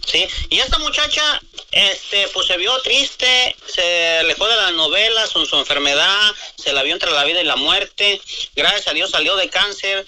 Sí, 0.05 0.27
y 0.49 0.59
esta 0.59 0.77
muchacha, 0.79 1.41
este, 1.71 2.27
pues 2.29 2.47
se 2.47 2.57
vio 2.57 2.77
triste, 2.81 3.55
se 3.65 4.19
alejó 4.19 4.47
de 4.47 4.55
las 4.57 4.73
novelas, 4.73 5.31
con 5.31 5.45
su 5.45 5.55
enfermedad, 5.57 6.31
se 6.57 6.73
la 6.73 6.83
vio 6.83 6.93
entre 6.93 7.11
la 7.11 7.23
vida 7.23 7.41
y 7.41 7.45
la 7.45 7.55
muerte, 7.55 8.21
gracias 8.55 8.87
a 8.87 8.93
Dios 8.93 9.11
salió 9.11 9.35
de 9.37 9.49
cáncer. 9.49 10.05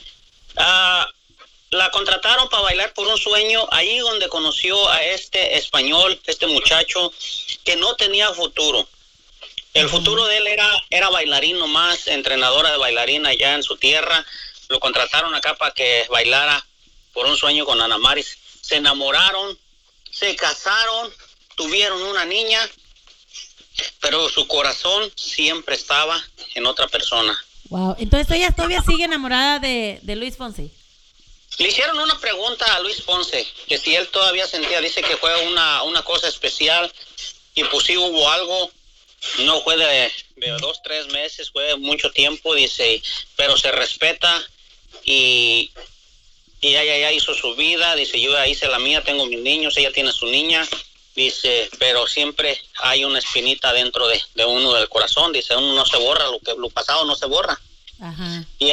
Ah, 0.57 1.07
la 1.71 1.91
contrataron 1.91 2.47
para 2.49 2.63
bailar 2.63 2.93
por 2.93 3.07
un 3.07 3.17
sueño, 3.17 3.67
ahí 3.71 3.99
donde 3.99 4.29
conoció 4.29 4.89
a 4.89 5.03
este 5.03 5.57
español, 5.57 6.19
este 6.25 6.47
muchacho, 6.47 7.11
que 7.63 7.75
no 7.75 7.95
tenía 7.95 8.33
futuro. 8.33 8.87
El 9.73 9.89
futuro 9.89 10.25
de 10.25 10.37
él 10.37 10.47
era, 10.47 10.71
era 10.89 11.09
bailarín 11.09 11.59
nomás, 11.59 12.07
entrenadora 12.07 12.71
de 12.71 12.77
bailarina 12.77 13.29
allá 13.29 13.55
en 13.55 13.63
su 13.63 13.75
tierra. 13.75 14.25
Lo 14.69 14.79
contrataron 14.79 15.35
acá 15.35 15.55
para 15.55 15.71
que 15.71 16.05
bailara 16.09 16.65
por 17.11 17.25
un 17.25 17.35
sueño 17.35 17.65
con 17.65 17.81
Ana 17.81 17.97
Maris. 17.97 18.37
Se 18.61 18.77
enamoraron, 18.77 19.59
se 20.15 20.35
casaron, 20.35 21.11
tuvieron 21.55 22.01
una 22.03 22.23
niña, 22.25 22.59
pero 23.99 24.29
su 24.29 24.47
corazón 24.47 25.11
siempre 25.15 25.75
estaba 25.75 26.23
en 26.53 26.65
otra 26.65 26.87
persona. 26.87 27.37
Wow, 27.69 27.95
entonces 27.99 28.37
ella 28.37 28.51
todavía 28.51 28.81
sigue 28.81 29.03
enamorada 29.03 29.59
de, 29.59 29.99
de 30.01 30.15
Luis 30.15 30.37
Fonsi. 30.37 30.71
Le 31.57 31.67
hicieron 31.67 31.99
una 31.99 32.17
pregunta 32.19 32.65
a 32.75 32.79
Luis 32.81 33.01
Ponce, 33.01 33.45
que 33.67 33.77
si 33.77 33.95
él 33.95 34.07
todavía 34.09 34.47
sentía, 34.47 34.81
dice 34.81 35.01
que 35.01 35.17
fue 35.17 35.47
una, 35.47 35.83
una 35.83 36.01
cosa 36.03 36.27
especial 36.27 36.91
y 37.53 37.63
pues 37.65 37.85
sí 37.85 37.97
hubo 37.97 38.29
algo, 38.29 38.71
no 39.39 39.61
fue 39.61 39.77
de, 39.77 40.11
de 40.35 40.51
dos, 40.59 40.81
tres 40.83 41.07
meses, 41.07 41.51
fue 41.51 41.75
mucho 41.77 42.11
tiempo, 42.11 42.53
dice, 42.55 43.01
pero 43.35 43.57
se 43.57 43.71
respeta 43.71 44.45
y, 45.03 45.71
y 46.61 46.75
ella 46.75 46.97
ya 46.97 47.11
hizo 47.11 47.33
su 47.33 47.55
vida, 47.55 47.95
dice, 47.95 48.19
yo 48.19 48.31
ya 48.31 48.47
hice 48.47 48.67
la 48.67 48.79
mía, 48.79 49.03
tengo 49.03 49.25
mis 49.25 49.39
niños, 49.39 49.77
ella 49.77 49.91
tiene 49.91 50.11
su 50.11 50.25
niña, 50.27 50.67
dice, 51.15 51.69
pero 51.79 52.07
siempre 52.07 52.59
hay 52.79 53.03
una 53.05 53.19
espinita 53.19 53.71
dentro 53.73 54.07
de, 54.07 54.21
de 54.33 54.45
uno 54.45 54.73
del 54.73 54.89
corazón, 54.89 55.31
dice, 55.31 55.55
uno 55.55 55.73
no 55.73 55.85
se 55.85 55.97
borra, 55.97 56.25
lo, 56.25 56.39
que, 56.39 56.53
lo 56.57 56.69
pasado 56.69 57.05
no 57.05 57.15
se 57.15 57.25
borra. 57.25 57.59
Ajá. 58.01 58.43
Y, 58.59 58.71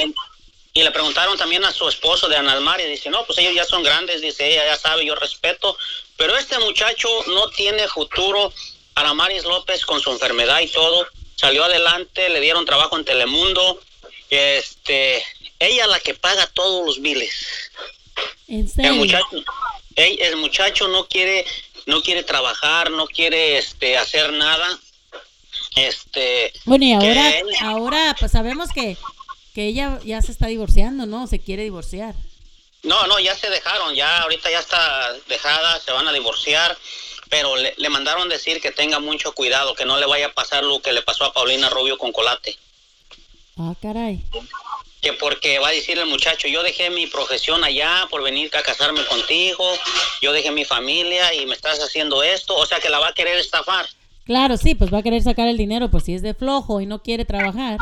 y 0.75 0.83
le 0.83 0.91
preguntaron 0.91 1.37
también 1.37 1.65
a 1.65 1.73
su 1.73 1.89
esposo 1.89 2.29
de 2.29 2.37
Analmar 2.37 2.81
y 2.81 2.85
dice, 2.85 3.11
no, 3.11 3.25
pues 3.25 3.39
ellos 3.39 3.55
ya 3.55 3.65
son 3.65 3.83
grandes, 3.83 4.23
dice, 4.23 4.51
ella 4.51 4.65
ya 4.65 4.77
sabe, 4.77 5.05
yo 5.05 5.15
respeto, 5.15 5.77
pero 6.17 6.37
este 6.37 6.59
muchacho 6.59 7.09
no 7.29 7.49
tiene 7.51 7.87
futuro. 7.89 8.53
Anamaris 8.95 9.45
López 9.45 9.87
con 9.87 10.01
su 10.01 10.11
enfermedad 10.11 10.61
y 10.61 10.69
todo, 10.69 11.07
salió 11.37 11.65
adelante, 11.65 12.29
le 12.29 12.41
dieron 12.41 12.67
trabajo 12.67 12.97
en 12.99 13.05
Telemundo, 13.05 13.81
este, 14.29 15.25
ella 15.67 15.87
la 15.87 16.01
que 16.01 16.15
paga 16.15 16.47
todos 16.49 16.85
los 16.87 17.01
biles. 17.01 17.71
En 18.49 18.61
El 18.61 18.69
serio. 18.69 18.95
muchacho, 18.95 19.43
el, 19.97 20.21
el 20.21 20.37
muchacho 20.37 20.89
no 20.89 21.07
quiere, 21.07 21.45
no 21.87 22.03
quiere 22.03 22.23
trabajar, 22.23 22.91
no 22.91 23.07
quiere 23.07 23.59
este 23.59 23.97
hacer 23.97 24.33
nada. 24.33 24.79
Este, 25.77 26.53
Bueno, 26.65 26.85
y 26.85 26.93
ahora, 26.93 27.31
él- 27.39 27.47
ahora 27.63 28.17
pues 28.19 28.33
sabemos 28.33 28.71
que, 28.75 28.97
que 29.55 29.67
ella 29.69 29.99
ya 30.05 30.21
se 30.21 30.33
está 30.33 30.47
divorciando, 30.49 31.07
¿no? 31.07 31.27
Se 31.27 31.39
quiere 31.41 31.63
divorciar. 31.63 32.15
No, 32.83 33.07
no, 33.07 33.19
ya 33.21 33.35
se 33.37 33.49
dejaron, 33.49 33.95
ya 33.95 34.23
ahorita 34.23 34.51
ya 34.51 34.59
está 34.59 35.13
dejada, 35.29 35.81
se 35.81 35.93
van 35.93 36.09
a 36.09 36.13
divorciar, 36.13 36.77
pero 37.31 37.57
le, 37.57 37.73
le 37.77 37.89
mandaron 37.89 38.29
decir 38.29 38.61
que 38.61 38.73
tenga 38.73 38.99
mucho 38.99 39.33
cuidado, 39.33 39.75
que 39.75 39.85
no 39.87 39.99
le 39.99 40.07
vaya 40.07 40.27
a 40.27 40.33
pasar 40.33 40.65
lo 40.65 40.83
que 40.83 40.93
le 40.93 41.01
pasó 41.03 41.25
a 41.25 41.33
Paulina 41.33 41.71
Rubio 41.71 41.97
con 41.97 42.13
Colate. 42.13 42.59
Ah, 43.57 43.75
caray. 43.81 44.21
Que 45.03 45.13
porque 45.13 45.59
va 45.59 45.69
a 45.69 45.73
decir 45.73 45.99
el 45.99 46.07
muchacho, 46.07 46.49
yo 46.49 46.63
dejé 46.63 46.89
mi 46.89 47.07
profesión 47.07 47.65
allá 47.65 48.07
por 48.09 48.23
venir 48.23 48.51
a 48.57 48.63
casarme 48.63 49.05
contigo, 49.05 49.65
yo 50.21 50.33
dejé 50.33 50.51
mi 50.51 50.65
familia 50.65 51.35
y 51.35 51.45
me 51.45 51.55
estás 51.55 51.81
haciendo 51.81 52.23
esto, 52.23 52.55
o 52.55 52.65
sea 52.65 52.81
que 52.81 52.89
la 52.89 53.01
va 53.01 53.09
a 53.09 53.13
querer 53.13 53.37
estafar. 53.37 53.87
Claro, 54.25 54.57
sí, 54.57 54.75
pues 54.75 54.93
va 54.95 54.99
a 54.99 55.03
querer 55.03 55.23
sacar 55.23 55.49
el 55.49 55.57
dinero, 55.57 55.91
pues 55.91 56.05
si 56.05 56.15
es 56.15 56.23
de 56.23 56.35
flojo 56.35 56.81
y 56.81 56.87
no 56.87 57.03
quiere 57.03 57.25
trabajar. 57.25 57.79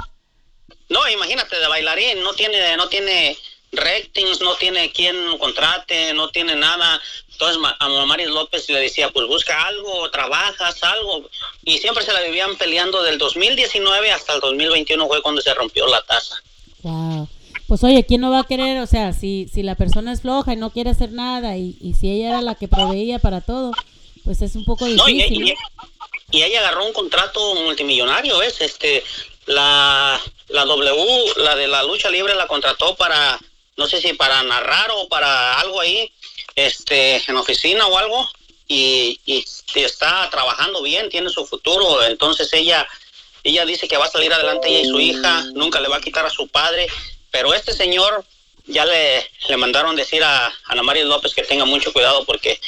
No, 0.88 1.08
imagínate, 1.08 1.58
de 1.58 1.68
bailarín, 1.68 2.22
no 2.22 2.32
tiene, 2.32 2.76
no 2.76 2.88
tiene 2.88 3.36
ratings, 3.72 4.40
no 4.40 4.54
tiene 4.56 4.90
quien 4.90 5.38
contrate, 5.38 6.12
no 6.14 6.30
tiene 6.30 6.56
nada. 6.56 7.00
Entonces 7.30 7.62
a 7.78 7.88
Maris 8.06 8.28
López 8.28 8.68
le 8.68 8.80
decía, 8.80 9.10
pues 9.10 9.26
busca 9.26 9.66
algo, 9.66 10.10
trabajas, 10.10 10.82
algo. 10.82 11.28
Y 11.64 11.78
siempre 11.78 12.04
se 12.04 12.12
la 12.12 12.20
vivían 12.22 12.56
peleando 12.56 13.02
del 13.02 13.18
2019 13.18 14.10
hasta 14.10 14.34
el 14.34 14.40
2021 14.40 15.06
fue 15.06 15.22
cuando 15.22 15.40
se 15.40 15.54
rompió 15.54 15.86
la 15.86 16.02
taza. 16.02 16.42
Wow. 16.82 17.28
Pues 17.66 17.84
oye, 17.84 18.04
¿quién 18.04 18.20
no 18.20 18.30
va 18.30 18.40
a 18.40 18.44
querer? 18.44 18.80
O 18.80 18.86
sea, 18.86 19.12
si, 19.12 19.48
si 19.52 19.62
la 19.62 19.74
persona 19.74 20.12
es 20.12 20.22
floja 20.22 20.52
y 20.52 20.56
no 20.56 20.70
quiere 20.70 20.90
hacer 20.90 21.12
nada 21.12 21.56
y, 21.56 21.76
y 21.80 21.94
si 21.94 22.10
ella 22.10 22.28
era 22.30 22.42
la 22.42 22.54
que 22.54 22.68
proveía 22.68 23.18
para 23.18 23.40
todo, 23.40 23.72
pues 24.24 24.42
es 24.42 24.56
un 24.56 24.64
poco 24.64 24.86
No, 24.86 25.08
y, 25.08 25.14
difícil, 25.14 25.48
y- 25.48 25.54
y 26.38 26.42
ella 26.42 26.60
agarró 26.60 26.86
un 26.86 26.92
contrato 26.92 27.54
multimillonario, 27.56 28.38
¿ves? 28.38 28.60
Este, 28.60 29.02
la, 29.46 30.20
la 30.48 30.64
W, 30.64 31.32
la 31.38 31.56
de 31.56 31.66
la 31.68 31.82
lucha 31.82 32.08
libre, 32.10 32.34
la 32.36 32.46
contrató 32.46 32.94
para, 32.96 33.38
no 33.76 33.86
sé 33.86 34.00
si 34.00 34.12
para 34.14 34.42
narrar 34.44 34.90
o 34.96 35.08
para 35.08 35.58
algo 35.60 35.80
ahí, 35.80 36.10
este, 36.54 37.16
en 37.28 37.36
oficina 37.36 37.86
o 37.86 37.98
algo, 37.98 38.28
y, 38.68 39.18
y 39.26 39.44
está 39.74 40.28
trabajando 40.30 40.82
bien, 40.82 41.08
tiene 41.08 41.30
su 41.30 41.44
futuro, 41.46 42.04
entonces 42.04 42.52
ella, 42.52 42.86
ella 43.44 43.64
dice 43.64 43.88
que 43.88 43.96
va 43.96 44.06
a 44.06 44.10
salir 44.10 44.32
adelante 44.32 44.68
ella 44.68 44.80
y 44.80 44.88
su 44.88 45.00
hija, 45.00 45.44
nunca 45.54 45.80
le 45.80 45.88
va 45.88 45.96
a 45.96 46.00
quitar 46.00 46.26
a 46.26 46.30
su 46.30 46.48
padre, 46.48 46.86
pero 47.30 47.54
este 47.54 47.72
señor 47.72 48.24
ya 48.66 48.84
le, 48.84 49.30
le 49.48 49.56
mandaron 49.56 49.96
decir 49.96 50.22
a 50.22 50.52
Ana 50.66 50.82
María 50.82 51.04
López 51.04 51.34
que 51.34 51.42
tenga 51.42 51.64
mucho 51.64 51.92
cuidado 51.92 52.24
porque 52.24 52.60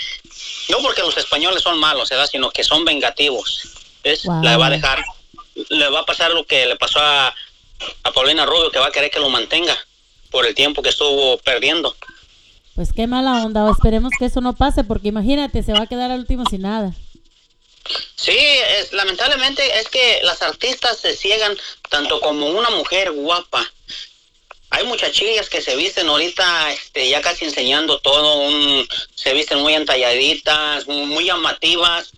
no 0.69 0.79
porque 0.79 1.03
los 1.03 1.17
españoles 1.17 1.63
son 1.63 1.79
malos, 1.79 2.09
¿verdad? 2.11 2.29
sino 2.31 2.51
que 2.51 2.65
son 2.65 2.85
vengativos. 2.85 3.63
¿ves? 4.03 4.25
Wow. 4.25 4.43
Le 4.43 4.57
va 4.57 4.67
a 4.67 4.71
dejar, 4.71 5.05
le 5.69 5.89
va 5.91 6.01
a 6.01 6.07
pasar 6.07 6.33
lo 6.33 6.45
que 6.45 6.67
le 6.67 6.77
pasó 6.77 7.01
a, 7.01 7.35
a 8.03 8.13
Paulina 8.13 8.47
Rubio, 8.47 8.71
que 8.71 8.79
va 8.79 8.87
a 8.87 8.93
querer 8.93 9.11
que 9.11 9.21
lo 9.21 9.29
mantenga 9.29 9.77
por 10.31 10.47
el 10.47 10.55
tiempo 10.55 10.83
que 10.83 10.89
estuvo 10.89 11.39
perdiendo. 11.39 11.95
Pues 12.75 12.93
qué 12.93 13.07
mala 13.07 13.45
onda. 13.45 13.71
Esperemos 13.71 14.13
que 14.19 14.25
eso 14.25 14.41
no 14.41 14.55
pase 14.55 14.83
porque 14.83 15.09
imagínate, 15.09 15.63
se 15.63 15.73
va 15.73 15.83
a 15.83 15.87
quedar 15.87 16.11
al 16.11 16.21
último 16.21 16.45
sin 16.49 16.63
nada. 16.63 16.95
Sí, 18.17 18.37
es, 18.37 18.93
lamentablemente 18.93 19.79
es 19.79 19.89
que 19.89 20.21
las 20.23 20.43
artistas 20.43 20.99
se 20.99 21.17
ciegan 21.17 21.59
tanto 21.89 22.21
como 22.21 22.49
una 22.49 22.71
mujer 22.71 23.11
guapa. 23.11 23.71
Hay 24.71 24.85
muchachillas 24.87 25.51
que 25.51 25.61
se 25.61 25.77
visten 25.77 26.09
ahorita 26.09 26.73
este, 26.73 27.09
ya 27.09 27.21
casi 27.21 27.45
enseñando 27.45 27.99
todo, 27.99 28.37
un, 28.37 28.89
se 29.15 29.35
visten 29.35 29.59
muy 29.59 29.75
entalladitas, 29.75 30.87
muy, 30.87 31.27
llamativas. 31.27 32.11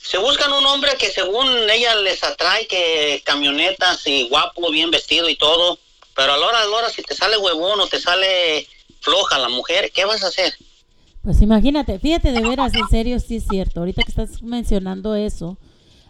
Se 0.00 0.18
buscan 0.18 0.52
un 0.52 0.64
hombre 0.66 0.96
que 0.96 1.10
según 1.10 1.68
ella 1.68 1.96
les 1.96 2.22
atrae, 2.22 2.66
que 2.66 3.22
camionetas 3.24 4.06
y 4.06 4.28
guapo, 4.28 4.70
bien 4.70 4.90
vestido 4.90 5.28
y 5.28 5.36
todo. 5.36 5.78
Pero 6.14 6.34
a 6.34 6.36
la 6.36 6.46
hora, 6.46 6.62
a 6.62 6.66
la 6.66 6.76
hora, 6.76 6.90
si 6.90 7.02
te 7.02 7.14
sale 7.14 7.38
huevón 7.38 7.80
o 7.80 7.86
te 7.86 8.00
sale 8.00 8.68
floja 9.00 9.38
la 9.38 9.48
mujer, 9.48 9.90
¿qué 9.92 10.04
vas 10.04 10.22
a 10.22 10.28
hacer? 10.28 10.54
Pues 11.22 11.42
imagínate, 11.42 11.98
fíjate 11.98 12.32
de 12.32 12.40
veras, 12.40 12.72
en 12.74 12.88
serio, 12.88 13.18
sí 13.20 13.36
es 13.36 13.44
cierto. 13.48 13.80
Ahorita 13.80 14.02
que 14.02 14.10
estás 14.10 14.42
mencionando 14.42 15.14
eso, 15.14 15.58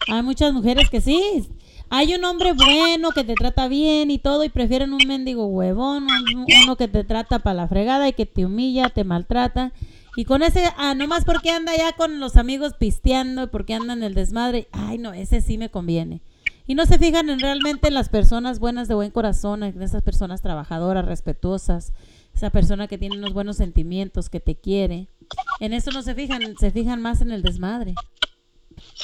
hay 0.07 0.23
muchas 0.23 0.53
mujeres 0.53 0.89
que 0.89 1.01
sí. 1.01 1.49
Hay 1.89 2.15
un 2.15 2.23
hombre 2.23 2.53
bueno 2.53 3.09
que 3.11 3.25
te 3.25 3.33
trata 3.33 3.67
bien 3.67 4.09
y 4.11 4.17
todo 4.17 4.45
y 4.45 4.49
prefieren 4.49 4.93
un 4.93 5.05
mendigo 5.05 5.45
huevón, 5.47 6.05
un- 6.05 6.45
uno 6.63 6.77
que 6.77 6.87
te 6.87 7.03
trata 7.03 7.39
para 7.39 7.53
la 7.53 7.67
fregada 7.67 8.07
y 8.07 8.13
que 8.13 8.25
te 8.25 8.45
humilla, 8.45 8.89
te 8.89 9.03
maltrata. 9.03 9.73
Y 10.15 10.23
con 10.23 10.43
ese, 10.43 10.63
ah, 10.77 10.95
nomás 10.95 11.25
porque 11.25 11.49
anda 11.51 11.73
ya 11.75 11.91
con 11.93 12.21
los 12.21 12.37
amigos 12.37 12.73
pisteando 12.79 13.43
y 13.43 13.47
porque 13.47 13.73
anda 13.73 13.91
en 13.93 14.03
el 14.03 14.13
desmadre, 14.13 14.69
ay 14.71 14.97
no, 14.97 15.11
ese 15.11 15.41
sí 15.41 15.57
me 15.57 15.69
conviene. 15.69 16.21
Y 16.67 16.75
no 16.75 16.85
se 16.85 16.97
fijan 16.97 17.29
en 17.29 17.39
realmente 17.39 17.89
en 17.89 17.93
las 17.95 18.07
personas 18.07 18.59
buenas 18.59 18.87
de 18.87 18.93
buen 18.95 19.11
corazón, 19.11 19.63
en 19.63 19.81
esas 19.81 20.03
personas 20.03 20.41
trabajadoras, 20.41 21.03
respetuosas, 21.05 21.91
esa 22.35 22.49
persona 22.49 22.87
que 22.87 22.97
tiene 22.97 23.17
unos 23.17 23.33
buenos 23.33 23.57
sentimientos, 23.57 24.29
que 24.29 24.39
te 24.39 24.55
quiere. 24.55 25.07
En 25.59 25.73
eso 25.73 25.91
no 25.91 26.01
se 26.01 26.15
fijan, 26.15 26.55
se 26.59 26.71
fijan 26.71 27.01
más 27.01 27.21
en 27.21 27.31
el 27.31 27.41
desmadre. 27.41 27.95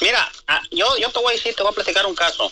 Mira, 0.00 0.28
ah, 0.46 0.60
yo, 0.70 0.86
yo 0.98 1.10
te 1.10 1.18
voy 1.18 1.32
a 1.32 1.36
decir, 1.36 1.54
te 1.54 1.62
voy 1.62 1.72
a 1.72 1.74
platicar 1.74 2.06
un 2.06 2.14
caso. 2.14 2.50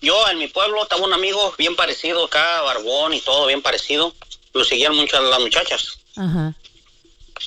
Yo 0.00 0.28
en 0.28 0.38
mi 0.38 0.48
pueblo 0.48 0.82
estaba 0.82 1.04
un 1.04 1.12
amigo 1.12 1.54
bien 1.58 1.76
parecido 1.76 2.24
acá, 2.24 2.62
barbón 2.62 3.12
y 3.12 3.20
todo 3.20 3.46
bien 3.46 3.62
parecido. 3.62 4.14
Lo 4.52 4.64
seguían 4.64 4.96
muchas 4.96 5.22
las 5.22 5.40
muchachas. 5.40 5.98
Ajá. 6.16 6.54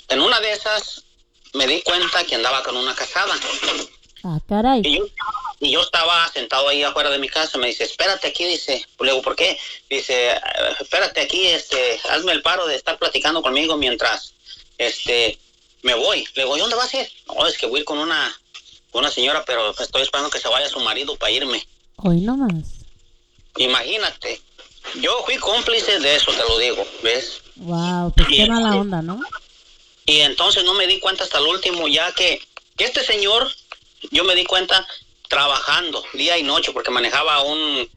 En 0.10 0.22
una 0.22 0.40
de 0.40 0.52
esas 0.52 1.04
me 1.54 1.68
di 1.68 1.82
cuenta 1.82 2.24
que 2.24 2.36
andaba 2.36 2.64
con 2.64 2.78
una 2.78 2.94
casada. 2.96 3.34
Ah, 4.24 4.40
caray. 4.48 4.82
Y 4.86 4.98
yo, 4.98 5.06
y 5.64 5.72
yo 5.72 5.82
estaba 5.82 6.28
sentado 6.32 6.68
ahí 6.68 6.84
afuera 6.84 7.10
de 7.10 7.20
mi 7.20 7.30
casa. 7.30 7.58
Me 7.58 7.68
dice, 7.68 7.84
espérate 7.86 8.28
aquí, 8.28 8.46
dice. 8.46 8.86
Le 9.00 9.12
digo, 9.12 9.22
¿por 9.22 9.36
qué? 9.36 9.58
Dice, 9.90 10.32
"Eh, 10.32 10.42
espérate 10.80 11.22
aquí, 11.22 11.48
este, 11.48 12.00
hazme 12.10 12.32
el 12.34 12.42
paro 12.42 12.66
de 12.68 12.76
estar 12.76 12.98
platicando 13.00 13.42
conmigo 13.42 13.78
mientras, 13.78 14.34
este, 14.78 15.40
me 15.82 15.94
voy. 15.94 16.26
Le 16.36 16.44
digo, 16.44 16.58
¿y 16.58 16.60
dónde 16.60 16.76
vas 16.76 16.94
a 16.94 17.02
ir? 17.02 17.12
No, 17.28 17.48
es 17.48 17.58
que 17.58 17.66
voy 17.66 17.78
a 17.78 17.80
ir 17.80 17.86
con 17.86 18.00
una, 18.00 18.40
una 18.92 19.12
señora, 19.12 19.44
pero 19.46 19.72
estoy 19.80 20.02
esperando 20.02 20.30
que 20.30 20.40
se 20.40 20.48
vaya 20.48 20.68
su 20.70 20.80
marido 20.80 21.16
para 21.16 21.32
irme. 21.32 21.66
Hoy 21.98 22.22
nomás. 22.22 22.64
Imagínate. 23.58 24.42
Yo 25.00 25.24
fui 25.26 25.38
cómplice 25.38 26.00
de 26.00 26.16
eso, 26.16 26.32
te 26.32 26.40
lo 26.40 26.58
digo, 26.58 26.86
¿ves? 27.04 27.42
Wow, 27.56 28.14
pues 28.16 28.28
qué 28.28 28.48
mala 28.48 28.72
sí. 28.72 28.78
onda, 28.78 29.02
¿no? 29.02 29.20
Y 30.06 30.20
entonces 30.20 30.64
no 30.66 30.74
me 30.74 30.88
di 30.88 31.00
cuenta 31.00 31.24
hasta 31.24 31.38
el 31.38 31.46
último, 31.46 31.88
ya 31.88 32.12
que, 32.12 32.42
que 32.76 32.84
este 32.84 33.04
señor, 33.06 33.50
yo 34.12 34.26
me 34.26 34.36
di 34.36 34.44
cuenta 34.44 34.86
trabajando 35.34 36.04
día 36.14 36.38
y 36.38 36.44
noche, 36.44 36.72
porque 36.74 36.92
manejaba 36.92 37.42
un, 37.42 37.90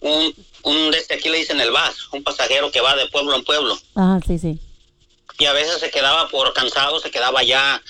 un, 0.00 0.34
un 0.62 0.90
de 0.92 0.98
este 0.98 1.14
aquí 1.14 1.28
le 1.28 1.38
dicen 1.38 1.60
el 1.60 1.72
bus, 1.72 2.08
un 2.12 2.22
pasajero 2.22 2.70
que 2.70 2.80
va 2.80 2.94
de 2.94 3.08
pueblo 3.08 3.34
en 3.34 3.42
pueblo. 3.42 3.76
Ajá, 3.96 4.20
sí, 4.24 4.38
sí. 4.38 4.60
Y 5.40 5.46
a 5.46 5.52
veces 5.52 5.80
se 5.80 5.90
quedaba 5.90 6.28
por 6.28 6.52
cansado, 6.52 7.00
se 7.00 7.10
quedaba 7.10 7.42
ya 7.42 7.82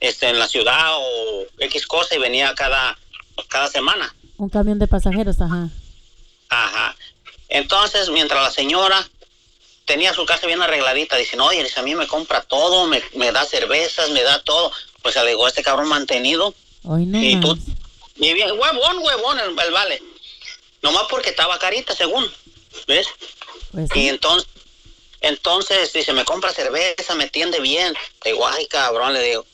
este, 0.00 0.28
en 0.28 0.40
la 0.40 0.48
ciudad 0.48 0.96
o 0.96 1.46
X 1.60 1.86
cosa 1.86 2.16
y 2.16 2.18
venía 2.18 2.52
cada, 2.56 2.98
cada 3.46 3.68
semana. 3.68 4.12
Un 4.38 4.48
camión 4.48 4.80
de 4.80 4.88
pasajeros, 4.88 5.40
ajá. 5.40 5.68
Ajá. 6.48 6.96
Entonces, 7.48 8.10
mientras 8.10 8.42
la 8.42 8.50
señora 8.50 9.08
tenía 9.84 10.12
su 10.12 10.26
casa 10.26 10.48
bien 10.48 10.60
arregladita, 10.60 11.16
dice, 11.16 11.38
oye, 11.38 11.64
a 11.76 11.82
mí 11.82 11.94
me 11.94 12.08
compra 12.08 12.42
todo, 12.42 12.88
me, 12.88 13.00
me 13.14 13.30
da 13.30 13.44
cervezas, 13.44 14.10
me 14.10 14.22
da 14.22 14.42
todo. 14.42 14.72
Pues 15.02 15.16
alegó 15.16 15.46
este 15.46 15.62
cabrón 15.62 15.88
mantenido. 15.88 16.54
Hoy 16.82 17.08
Y 17.12 17.38
tú, 17.40 17.56
y 18.18 18.34
bien, 18.34 18.50
huevón, 18.50 18.98
huevón, 18.98 19.38
el, 19.38 19.58
el 19.58 19.72
vale. 19.72 20.02
Nomás 20.82 21.04
porque 21.08 21.30
estaba 21.30 21.58
carita, 21.58 21.94
según. 21.94 22.30
¿Ves? 22.86 23.06
Pues 23.72 23.88
Y 23.94 24.08
entonces, 24.08 24.48
entonces 25.20 25.92
dice, 25.92 26.12
me 26.12 26.24
compra 26.24 26.52
cerveza, 26.52 27.14
me 27.14 27.24
atiende 27.24 27.60
bien. 27.60 27.94
Le 28.24 28.32
digo, 28.32 28.46
ay, 28.46 28.66
cabrón, 28.66 29.14
le 29.14 29.22
digo. 29.22 29.46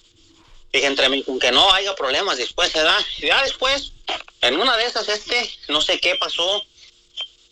Dije, 0.72 0.86
entre 0.86 1.08
mí, 1.08 1.22
con 1.22 1.38
que 1.38 1.52
no 1.52 1.72
haya 1.72 1.94
problemas 1.94 2.38
después, 2.38 2.72
se 2.72 2.82
da. 2.82 2.96
Y 3.18 3.26
ya 3.26 3.42
después, 3.42 3.92
en 4.40 4.58
una 4.58 4.76
de 4.76 4.86
esas, 4.86 5.08
este, 5.08 5.50
no 5.68 5.80
sé 5.80 6.00
qué 6.00 6.16
pasó, 6.16 6.62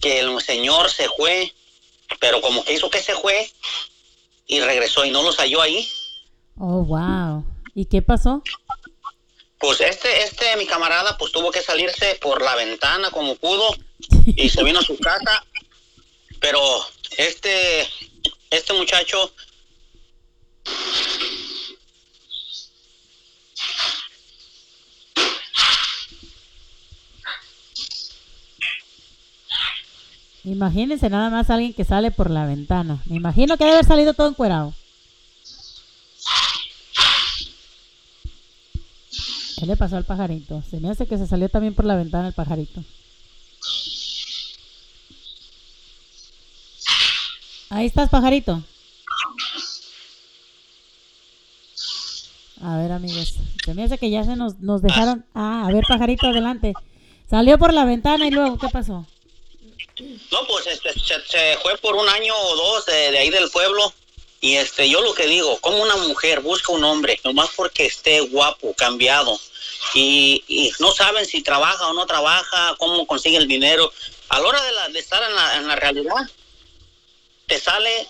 que 0.00 0.20
el 0.20 0.40
señor 0.40 0.90
se 0.90 1.08
fue, 1.10 1.54
pero 2.20 2.40
como 2.40 2.64
que 2.64 2.74
hizo 2.74 2.90
que 2.90 3.02
se 3.02 3.14
fue 3.14 3.50
y 4.46 4.60
regresó 4.60 5.04
y 5.04 5.10
no 5.10 5.22
los 5.22 5.36
halló 5.36 5.62
ahí. 5.62 5.88
Oh, 6.58 6.84
wow. 6.84 7.44
¿Y 7.74 7.86
qué 7.86 8.02
pasó? 8.02 8.42
Pues 9.62 9.80
este, 9.80 10.24
este, 10.24 10.56
mi 10.56 10.66
camarada, 10.66 11.16
pues 11.16 11.30
tuvo 11.30 11.52
que 11.52 11.62
salirse 11.62 12.18
por 12.20 12.42
la 12.42 12.56
ventana 12.56 13.12
como 13.12 13.36
pudo 13.36 13.72
y 14.34 14.48
se 14.48 14.64
vino 14.64 14.80
a 14.80 14.82
su 14.82 14.98
casa. 14.98 15.44
Pero 16.40 16.60
este, 17.16 17.88
este 18.50 18.72
muchacho, 18.72 19.32
Imagínense 30.44 31.08
nada 31.08 31.30
más 31.30 31.50
alguien 31.50 31.72
que 31.72 31.84
sale 31.84 32.10
por 32.10 32.28
la 32.28 32.46
ventana. 32.46 33.00
Me 33.06 33.14
imagino 33.14 33.56
que 33.56 33.62
debe 33.62 33.76
haber 33.76 33.86
salido 33.86 34.12
todo 34.12 34.28
encuerado. 34.28 34.74
¿Qué 39.62 39.66
le 39.66 39.76
pasó 39.76 39.96
al 39.96 40.04
pajarito? 40.04 40.60
Se 40.68 40.80
me 40.80 40.90
hace 40.90 41.06
que 41.06 41.16
se 41.16 41.28
salió 41.28 41.48
también 41.48 41.72
por 41.72 41.84
la 41.84 41.94
ventana 41.94 42.26
el 42.26 42.34
pajarito. 42.34 42.82
Ahí 47.70 47.86
estás, 47.86 48.10
pajarito. 48.10 48.60
A 52.60 52.76
ver, 52.78 52.90
amigos. 52.90 53.34
Se 53.64 53.72
me 53.74 53.84
hace 53.84 53.98
que 53.98 54.10
ya 54.10 54.24
se 54.24 54.34
nos, 54.34 54.58
nos 54.58 54.82
dejaron. 54.82 55.24
Ah, 55.32 55.64
a 55.68 55.72
ver, 55.72 55.84
pajarito, 55.86 56.26
adelante. 56.26 56.72
Salió 57.30 57.56
por 57.56 57.72
la 57.72 57.84
ventana 57.84 58.26
y 58.26 58.32
luego, 58.32 58.58
¿qué 58.58 58.66
pasó? 58.68 59.06
no, 60.32 60.38
pues 60.48 60.66
este, 60.66 60.92
se, 60.94 61.20
se 61.24 61.56
fue 61.62 61.78
por 61.78 61.94
un 61.94 62.08
año 62.08 62.34
o 62.34 62.56
dos 62.56 62.86
de, 62.86 63.12
de 63.12 63.18
ahí 63.18 63.30
del 63.30 63.48
pueblo. 63.48 63.94
Y 64.40 64.56
este, 64.56 64.90
yo 64.90 65.00
lo 65.02 65.14
que 65.14 65.28
digo, 65.28 65.56
como 65.60 65.80
una 65.80 65.94
mujer 65.98 66.40
busca 66.40 66.72
un 66.72 66.82
hombre, 66.82 67.20
nomás 67.22 67.50
porque 67.54 67.86
esté 67.86 68.22
guapo, 68.22 68.74
cambiado, 68.74 69.38
y, 69.94 70.42
y 70.48 70.72
no 70.78 70.92
saben 70.92 71.26
si 71.26 71.42
trabaja 71.42 71.88
o 71.88 71.92
no 71.94 72.06
trabaja, 72.06 72.74
cómo 72.78 73.06
consigue 73.06 73.36
el 73.36 73.48
dinero. 73.48 73.92
A 74.28 74.40
la 74.40 74.46
hora 74.48 74.62
de, 74.62 74.72
la- 74.72 74.88
de 74.88 74.98
estar 74.98 75.22
en 75.22 75.34
la, 75.34 75.56
en 75.56 75.68
la 75.68 75.76
realidad, 75.76 76.14
te 77.46 77.60
sale 77.60 78.08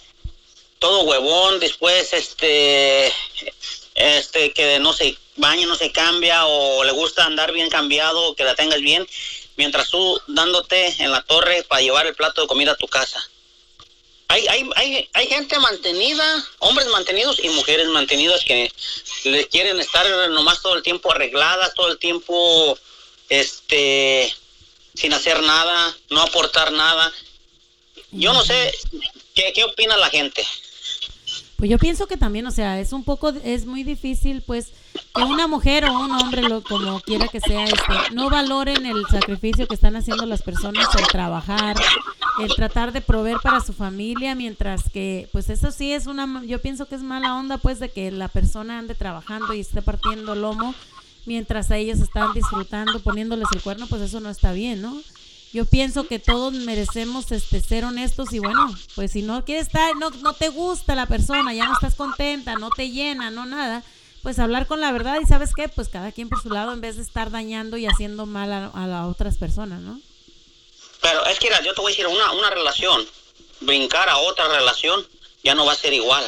todo 0.78 1.02
huevón, 1.02 1.60
después 1.60 2.12
este, 2.12 3.12
este, 3.94 4.52
que 4.52 4.78
no 4.80 4.92
se 4.92 5.16
baña, 5.36 5.66
no 5.66 5.76
se 5.76 5.92
cambia, 5.92 6.46
o 6.46 6.84
le 6.84 6.92
gusta 6.92 7.24
andar 7.24 7.52
bien 7.52 7.70
cambiado, 7.70 8.34
que 8.34 8.44
la 8.44 8.54
tengas 8.54 8.80
bien, 8.80 9.06
mientras 9.56 9.88
tú 9.90 10.20
dándote 10.28 11.02
en 11.02 11.10
la 11.10 11.22
torre 11.22 11.62
para 11.64 11.82
llevar 11.82 12.06
el 12.06 12.14
plato 12.14 12.42
de 12.42 12.46
comida 12.48 12.72
a 12.72 12.76
tu 12.76 12.86
casa. 12.88 13.22
Hay, 14.32 14.46
hay, 14.48 14.70
hay, 14.76 15.08
hay 15.12 15.26
gente 15.26 15.58
mantenida, 15.58 16.24
hombres 16.60 16.88
mantenidos 16.88 17.38
y 17.44 17.50
mujeres 17.50 17.86
mantenidas 17.88 18.42
que 18.46 18.72
le 19.24 19.46
quieren 19.48 19.78
estar 19.78 20.08
nomás 20.30 20.62
todo 20.62 20.74
el 20.74 20.82
tiempo 20.82 21.12
arregladas, 21.12 21.74
todo 21.74 21.92
el 21.92 21.98
tiempo 21.98 22.78
este 23.28 24.34
sin 24.94 25.12
hacer 25.12 25.42
nada, 25.42 25.94
no 26.08 26.22
aportar 26.22 26.72
nada. 26.72 27.12
Yo 28.10 28.32
no 28.32 28.42
sé 28.42 28.72
qué, 29.34 29.52
qué 29.54 29.64
opina 29.64 29.98
la 29.98 30.08
gente. 30.08 30.42
Pues 31.58 31.70
yo 31.70 31.76
pienso 31.76 32.06
que 32.06 32.16
también, 32.16 32.46
o 32.46 32.50
sea, 32.50 32.80
es 32.80 32.94
un 32.94 33.04
poco, 33.04 33.34
es 33.44 33.66
muy 33.66 33.84
difícil, 33.84 34.40
pues, 34.40 34.68
que 35.14 35.22
una 35.22 35.46
mujer 35.46 35.84
o 35.84 35.98
un 35.98 36.10
hombre, 36.12 36.42
lo, 36.42 36.62
como 36.62 37.00
quiera 37.00 37.28
que 37.28 37.40
sea, 37.40 37.64
este, 37.64 38.14
no 38.14 38.30
valoren 38.30 38.86
el 38.86 39.04
sacrificio 39.10 39.66
que 39.66 39.74
están 39.74 39.96
haciendo 39.96 40.26
las 40.26 40.42
personas 40.42 40.86
el 40.98 41.06
trabajar, 41.06 41.76
el 42.40 42.54
tratar 42.54 42.92
de 42.92 43.00
proveer 43.00 43.38
para 43.42 43.60
su 43.60 43.72
familia, 43.72 44.34
mientras 44.34 44.88
que, 44.90 45.28
pues, 45.32 45.50
eso 45.50 45.70
sí 45.70 45.92
es 45.92 46.06
una, 46.06 46.42
yo 46.44 46.60
pienso 46.60 46.86
que 46.86 46.94
es 46.94 47.02
mala 47.02 47.36
onda, 47.36 47.58
pues, 47.58 47.78
de 47.78 47.90
que 47.90 48.10
la 48.10 48.28
persona 48.28 48.78
ande 48.78 48.94
trabajando 48.94 49.52
y 49.54 49.60
esté 49.60 49.82
partiendo 49.82 50.34
lomo, 50.34 50.74
mientras 51.26 51.70
a 51.70 51.76
ellos 51.76 52.00
están 52.00 52.32
disfrutando, 52.34 53.00
poniéndoles 53.00 53.48
el 53.54 53.62
cuerno, 53.62 53.86
pues 53.86 54.02
eso 54.02 54.20
no 54.20 54.30
está 54.30 54.52
bien, 54.52 54.82
¿no? 54.82 55.00
Yo 55.52 55.66
pienso 55.66 56.08
que 56.08 56.18
todos 56.18 56.54
merecemos 56.54 57.30
este 57.30 57.60
ser 57.60 57.84
honestos 57.84 58.32
y 58.32 58.38
bueno, 58.38 58.74
pues 58.94 59.12
si 59.12 59.20
no 59.20 59.44
quieres 59.44 59.66
estar, 59.66 59.94
no, 59.96 60.08
no 60.22 60.32
te 60.32 60.48
gusta 60.48 60.94
la 60.94 61.04
persona, 61.04 61.52
ya 61.52 61.66
no 61.66 61.74
estás 61.74 61.94
contenta, 61.94 62.54
no 62.56 62.70
te 62.70 62.90
llena, 62.90 63.30
no 63.30 63.44
nada, 63.44 63.84
pues 64.22 64.38
hablar 64.38 64.66
con 64.66 64.80
la 64.80 64.92
verdad 64.92 65.18
y 65.20 65.26
sabes 65.26 65.50
qué, 65.54 65.68
pues 65.68 65.88
cada 65.88 66.12
quien 66.12 66.28
por 66.28 66.40
su 66.40 66.50
lado 66.50 66.72
en 66.72 66.80
vez 66.80 66.96
de 66.96 67.02
estar 67.02 67.30
dañando 67.30 67.76
y 67.76 67.86
haciendo 67.86 68.26
mal 68.26 68.52
a, 68.52 68.86
las 68.86 69.06
otras 69.06 69.36
personas, 69.36 69.80
¿no? 69.80 70.00
Pero 71.00 71.26
es 71.26 71.38
que 71.38 71.48
yo 71.64 71.74
te 71.74 71.80
voy 71.80 71.92
a 71.92 71.94
decir, 71.96 72.06
una, 72.06 72.32
una 72.32 72.50
relación, 72.50 73.06
brincar 73.60 74.08
a 74.08 74.18
otra 74.18 74.46
relación, 74.48 75.06
ya 75.42 75.54
no 75.54 75.66
va 75.66 75.72
a 75.72 75.76
ser 75.76 75.92
igual. 75.92 76.24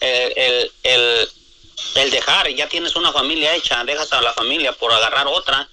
El, 0.00 0.32
el, 0.36 0.72
el, 0.82 1.28
el 1.94 2.10
dejar, 2.10 2.48
ya 2.48 2.68
tienes 2.68 2.96
una 2.96 3.12
familia 3.12 3.54
hecha, 3.54 3.84
dejas 3.84 4.12
a 4.12 4.20
la 4.20 4.32
familia 4.32 4.72
por 4.72 4.92
agarrar 4.92 5.28
otra, 5.28 5.68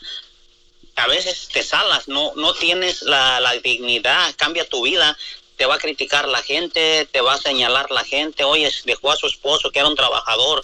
a 0.95 1.07
veces 1.07 1.49
te 1.51 1.63
salas, 1.63 2.07
no, 2.07 2.31
no 2.35 2.53
tienes 2.53 3.01
la, 3.01 3.39
la 3.39 3.53
dignidad, 3.53 4.33
cambia 4.37 4.67
tu 4.67 4.83
vida, 4.83 5.17
te 5.57 5.65
va 5.65 5.75
a 5.75 5.79
criticar 5.79 6.27
la 6.27 6.41
gente, 6.41 7.07
te 7.11 7.21
va 7.21 7.33
a 7.33 7.37
señalar 7.37 7.91
la 7.91 8.03
gente, 8.03 8.43
oye, 8.43 8.71
dejó 8.85 9.11
a 9.11 9.17
su 9.17 9.27
esposo 9.27 9.71
que 9.71 9.79
era 9.79 9.87
un 9.87 9.95
trabajador. 9.95 10.63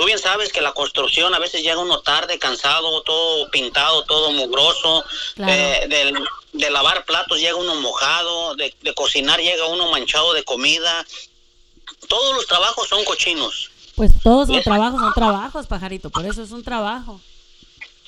Tú 0.00 0.06
bien 0.06 0.18
sabes 0.18 0.50
que 0.50 0.62
la 0.62 0.72
construcción 0.72 1.34
a 1.34 1.38
veces 1.38 1.60
llega 1.62 1.76
uno 1.76 2.00
tarde, 2.00 2.38
cansado, 2.38 3.02
todo 3.02 3.50
pintado, 3.50 4.02
todo 4.04 4.30
mugroso, 4.32 5.04
Claro. 5.34 5.52
eh, 5.52 5.88
del- 5.90 6.26
de 6.54 6.70
lavar 6.70 7.04
platos 7.04 7.38
llega 7.38 7.54
uno 7.56 7.74
mojado, 7.74 8.54
de, 8.54 8.74
de 8.80 8.94
cocinar 8.94 9.40
llega 9.42 9.66
uno 9.66 9.90
manchado 9.90 10.32
de 10.32 10.42
comida. 10.42 11.06
Todos 12.08 12.34
los 12.34 12.46
trabajos 12.46 12.88
son 12.88 13.04
cochinos. 13.04 13.70
Pues 13.94 14.12
todos 14.22 14.48
son 14.48 14.62
trabajos, 14.62 15.00
son 15.02 15.12
trabajos, 15.12 15.66
pajarito, 15.66 16.08
por 16.08 16.24
eso 16.24 16.42
es 16.42 16.50
un 16.50 16.64
trabajo. 16.64 17.20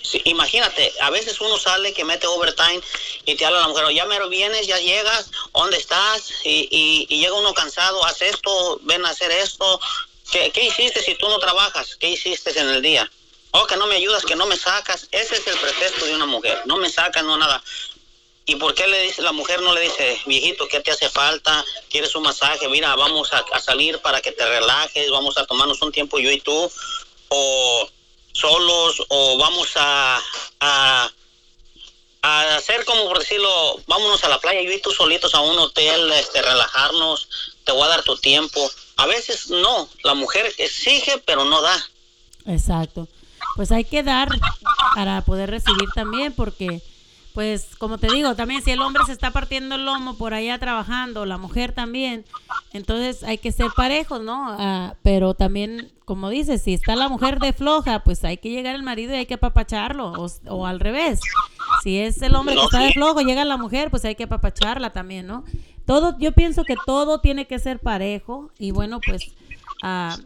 Sí, 0.01 0.23
imagínate, 0.25 0.95
a 1.03 1.11
veces 1.11 1.39
uno 1.43 1.59
sale 1.59 1.93
que 1.93 2.07
mete 2.07 2.27
overtime 2.27 2.81
y 3.27 3.35
te 3.35 3.45
habla 3.45 3.61
la 3.61 3.69
mujer, 3.69 3.85
ya 3.93 4.07
mero 4.07 4.31
vienes, 4.31 4.67
ya 4.67 4.79
llegas, 4.79 5.31
¿dónde 5.53 5.77
estás? 5.77 6.33
Y, 6.43 6.69
y, 6.71 7.07
y 7.15 7.19
llega 7.21 7.35
uno 7.35 7.53
cansado, 7.53 8.03
haz 8.07 8.23
esto, 8.23 8.81
ven 8.85 9.05
a 9.05 9.11
hacer 9.11 9.31
esto. 9.31 9.79
¿Qué, 10.33 10.51
¿Qué 10.51 10.65
hiciste 10.65 11.03
si 11.03 11.15
tú 11.15 11.29
no 11.29 11.39
trabajas? 11.39 11.95
¿Qué 12.01 12.09
hiciste 12.09 12.59
en 12.59 12.69
el 12.71 12.83
día? 12.83 13.09
Oh, 13.53 13.67
que 13.67 13.77
no 13.77 13.87
me 13.87 13.97
ayudas, 13.97 14.25
que 14.25 14.35
no 14.35 14.47
me 14.47 14.57
sacas. 14.57 15.07
Ese 15.13 15.37
es 15.37 15.47
el 15.47 15.59
pretexto 15.59 16.07
de 16.07 16.15
una 16.15 16.27
mujer. 16.27 16.63
No 16.65 16.79
me 16.79 16.91
sacas, 16.91 17.23
no 17.23 17.37
nada. 17.37 17.63
¿Y 18.47 18.57
por 18.57 18.75
qué 18.75 18.89
le 18.89 19.03
dice 19.03 19.23
la 19.23 19.33
mujer 19.33 19.61
no 19.61 19.73
le 19.73 19.83
dice, 19.83 20.21
viejito, 20.27 20.67
qué 20.69 20.81
te 20.81 20.91
hace 20.91 21.11
falta? 21.11 21.65
¿Quieres 21.91 22.15
un 22.17 22.25
masaje? 22.25 22.67
Mira, 22.69 22.97
vamos 22.97 23.33
a, 23.33 23.45
a 23.53 23.61
salir 23.61 23.99
para 24.01 24.21
que 24.21 24.33
te 24.33 24.45
relajes, 24.45 25.11
vamos 25.11 25.37
a 25.37 25.47
tomarnos 25.47 25.81
un 25.83 25.93
tiempo 25.93 26.19
yo 26.19 26.31
y 26.31 26.41
tú. 26.41 26.73
O 27.29 27.89
solos 28.33 29.03
o 29.09 29.37
vamos 29.37 29.69
a, 29.77 30.21
a, 30.61 31.11
a 32.23 32.57
hacer 32.57 32.85
como 32.87 33.07
por 33.07 33.19
decirlo, 33.19 33.81
vámonos 33.87 34.25
a 34.25 34.29
la 34.29 34.41
playa, 34.41 34.63
yo 34.63 34.73
y 34.73 34.81
tú 34.81 34.91
solitos 34.93 35.35
a 35.35 35.41
un 35.41 35.59
hotel, 35.59 36.11
este, 36.13 36.41
relajarnos, 36.41 37.29
te 37.65 37.73
voy 37.73 37.83
a 37.83 37.89
dar 37.89 38.03
tu 38.03 38.17
tiempo. 38.17 38.71
A 38.97 39.07
veces 39.07 39.51
no, 39.51 39.89
la 40.05 40.15
mujer 40.15 40.47
exige 40.59 41.23
pero 41.27 41.45
no 41.45 41.61
da. 41.63 41.77
Exacto. 42.47 43.09
Pues 43.57 43.73
hay 43.73 43.85
que 43.85 44.03
dar 44.03 44.29
para 44.95 45.21
poder 45.23 45.51
recibir 45.51 45.89
también, 45.95 46.33
porque, 46.33 46.81
pues, 47.35 47.77
como 47.77 47.99
te 47.99 48.07
digo, 48.13 48.35
también 48.35 48.63
si 48.63 48.71
el 48.71 48.81
hombre 48.81 49.05
se 49.05 49.13
está 49.13 49.31
partiendo 49.31 49.75
el 49.75 49.85
lomo 49.85 50.17
por 50.17 50.33
allá 50.33 50.59
trabajando, 50.59 51.27
la 51.27 51.39
mujer 51.39 51.73
también, 51.73 52.25
entonces 52.73 53.23
hay 53.25 53.39
que 53.39 53.53
ser 53.53 53.67
parejos, 53.77 54.23
¿no? 54.23 54.57
Ah, 54.59 54.95
pero 55.03 55.35
también, 55.35 55.93
como 56.05 56.31
dices, 56.31 56.63
si 56.63 56.73
está 56.73 56.97
la 56.97 57.09
mujer 57.09 57.41
de 57.41 57.53
floja, 57.53 58.05
pues 58.05 58.25
hay 58.25 58.39
que 58.39 58.51
llegar 58.51 58.75
el 58.75 58.83
marido 58.83 59.13
y 59.13 59.19
hay 59.19 59.27
que 59.27 59.35
apapacharlo, 59.35 60.13
o, 60.13 60.31
o 60.49 60.67
al 60.67 60.81
revés. 60.81 61.21
Si 61.83 61.99
es 61.99 62.23
el 62.23 62.35
hombre 62.35 62.55
que 62.55 62.63
está 62.63 62.81
de 62.81 62.93
flojo, 62.93 63.21
llega 63.21 63.45
la 63.45 63.57
mujer, 63.57 63.91
pues 63.91 64.05
hay 64.05 64.15
que 64.15 64.25
apapacharla 64.25 64.91
también, 64.91 65.27
¿no? 65.27 65.45
Todo, 65.93 66.17
yo 66.19 66.33
pienso 66.33 66.65
que 66.65 66.75
todo 66.87 67.21
tiene 67.21 67.47
que 67.47 67.59
ser 67.59 67.79
parejo 67.79 68.51
y 68.59 68.71
bueno, 68.71 68.99
pues 69.07 69.23
ah, 69.83 70.17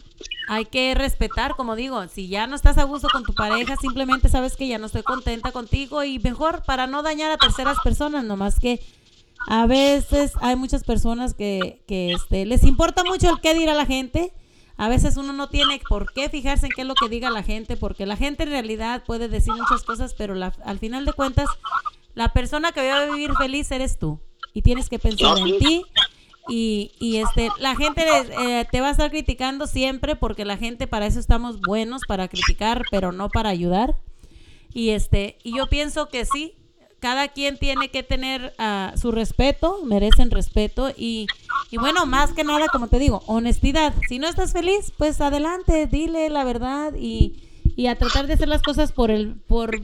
hay 0.48 0.64
que 0.66 0.94
respetar, 0.94 1.56
como 1.56 1.74
digo, 1.74 2.06
si 2.06 2.28
ya 2.28 2.46
no 2.46 2.54
estás 2.54 2.78
a 2.78 2.84
gusto 2.84 3.08
con 3.10 3.24
tu 3.24 3.34
pareja, 3.34 3.74
simplemente 3.76 4.28
sabes 4.28 4.54
que 4.56 4.68
ya 4.68 4.78
no 4.78 4.86
estoy 4.86 5.02
contenta 5.02 5.50
contigo 5.50 6.04
y 6.04 6.20
mejor 6.20 6.62
para 6.62 6.86
no 6.86 7.02
dañar 7.02 7.32
a 7.32 7.36
terceras 7.36 7.78
personas, 7.82 8.22
nomás 8.24 8.60
que 8.60 8.80
a 9.48 9.66
veces 9.66 10.34
hay 10.40 10.54
muchas 10.54 10.84
personas 10.84 11.34
que, 11.34 11.82
que 11.88 12.12
este, 12.12 12.46
les 12.46 12.62
importa 12.62 13.02
mucho 13.02 13.28
el 13.28 13.40
qué 13.40 13.52
dirá 13.54 13.74
la 13.74 13.86
gente. 13.86 14.32
A 14.76 14.88
veces 14.88 15.16
uno 15.16 15.32
no 15.32 15.48
tiene 15.48 15.80
por 15.88 16.12
qué 16.12 16.28
fijarse 16.28 16.66
en 16.66 16.72
qué 16.76 16.82
es 16.82 16.86
lo 16.86 16.94
que 16.94 17.08
diga 17.08 17.28
la 17.30 17.42
gente, 17.42 17.76
porque 17.76 18.06
la 18.06 18.16
gente 18.16 18.44
en 18.44 18.50
realidad 18.50 19.02
puede 19.04 19.28
decir 19.28 19.52
muchas 19.54 19.82
cosas, 19.82 20.14
pero 20.14 20.36
la- 20.36 20.52
al 20.64 20.78
final 20.78 21.04
de 21.06 21.12
cuentas, 21.12 21.48
la 22.14 22.28
persona 22.32 22.70
que 22.70 22.88
va 22.88 23.00
a 23.00 23.06
vivir 23.06 23.32
feliz 23.34 23.68
eres 23.72 23.98
tú. 23.98 24.20
Y 24.56 24.62
tienes 24.62 24.88
que 24.88 24.98
pensar 24.98 25.36
en 25.36 25.58
ti. 25.58 25.84
Y, 26.48 26.92
y 26.98 27.18
este, 27.18 27.50
la 27.58 27.76
gente 27.76 28.06
eh, 28.08 28.64
te 28.70 28.80
va 28.80 28.88
a 28.88 28.92
estar 28.92 29.10
criticando 29.10 29.66
siempre, 29.66 30.16
porque 30.16 30.46
la 30.46 30.56
gente 30.56 30.86
para 30.86 31.04
eso 31.04 31.20
estamos 31.20 31.60
buenos, 31.60 32.00
para 32.08 32.26
criticar, 32.28 32.82
pero 32.90 33.12
no 33.12 33.28
para 33.28 33.50
ayudar. 33.50 33.96
Y 34.72 34.90
este, 34.90 35.36
y 35.42 35.58
yo 35.58 35.66
pienso 35.66 36.08
que 36.08 36.24
sí, 36.24 36.54
cada 37.00 37.28
quien 37.28 37.58
tiene 37.58 37.90
que 37.90 38.02
tener 38.02 38.54
ah, 38.56 38.94
su 38.96 39.12
respeto, 39.12 39.80
merecen 39.84 40.30
respeto 40.30 40.90
y, 40.96 41.26
y 41.70 41.76
bueno, 41.76 42.06
más 42.06 42.32
que 42.32 42.42
nada, 42.42 42.68
como 42.72 42.88
te 42.88 42.98
digo, 42.98 43.22
honestidad. 43.26 43.92
Si 44.08 44.18
no 44.18 44.26
estás 44.26 44.54
feliz, 44.54 44.90
pues 44.96 45.20
adelante, 45.20 45.86
dile 45.86 46.30
la 46.30 46.44
verdad 46.44 46.94
y, 46.98 47.42
y 47.76 47.88
a 47.88 47.98
tratar 47.98 48.26
de 48.26 48.32
hacer 48.32 48.48
las 48.48 48.62
cosas 48.62 48.92
por 48.92 49.10
el, 49.10 49.34
por, 49.34 49.78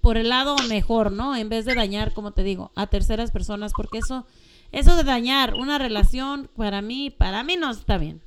por 0.00 0.16
el 0.16 0.28
lado 0.28 0.56
mejor, 0.68 1.12
¿no? 1.12 1.36
En 1.36 1.48
vez 1.48 1.64
de 1.64 1.74
dañar, 1.74 2.12
como 2.12 2.32
te 2.32 2.42
digo, 2.42 2.72
a 2.74 2.86
terceras 2.88 3.30
personas, 3.30 3.72
porque 3.76 3.98
eso, 3.98 4.26
eso 4.72 4.96
de 4.96 5.04
dañar 5.04 5.54
una 5.54 5.78
relación, 5.78 6.50
para 6.56 6.82
mí, 6.82 7.10
para 7.10 7.42
mí 7.42 7.56
no 7.56 7.70
está 7.70 7.98
bien. 7.98 8.22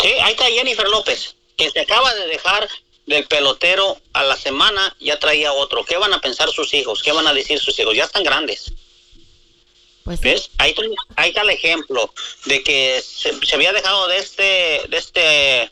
Sí, 0.00 0.08
ahí 0.22 0.32
está 0.32 0.44
Jennifer 0.46 0.86
López, 0.88 1.36
que 1.56 1.70
se 1.70 1.80
acaba 1.80 2.14
de 2.14 2.26
dejar 2.28 2.68
del 3.06 3.26
pelotero 3.26 3.98
a 4.12 4.22
la 4.24 4.36
semana, 4.36 4.94
ya 5.00 5.18
traía 5.18 5.52
otro. 5.52 5.84
¿Qué 5.84 5.96
van 5.96 6.12
a 6.12 6.20
pensar 6.20 6.50
sus 6.50 6.72
hijos? 6.74 7.02
¿Qué 7.02 7.12
van 7.12 7.26
a 7.26 7.32
decir 7.32 7.58
sus 7.58 7.78
hijos? 7.78 7.96
Ya 7.96 8.04
están 8.04 8.22
grandes. 8.22 8.72
Pues 10.04 10.20
¿Ves? 10.20 10.50
Ahí, 10.58 10.70
está- 10.70 10.82
ahí 11.16 11.28
está 11.30 11.42
el 11.42 11.50
ejemplo 11.50 12.12
de 12.46 12.62
que 12.62 13.02
se, 13.04 13.34
se 13.44 13.54
había 13.54 13.72
dejado 13.72 14.08
de 14.08 14.18
este, 14.18 14.42
de 14.88 14.96
este, 14.96 15.70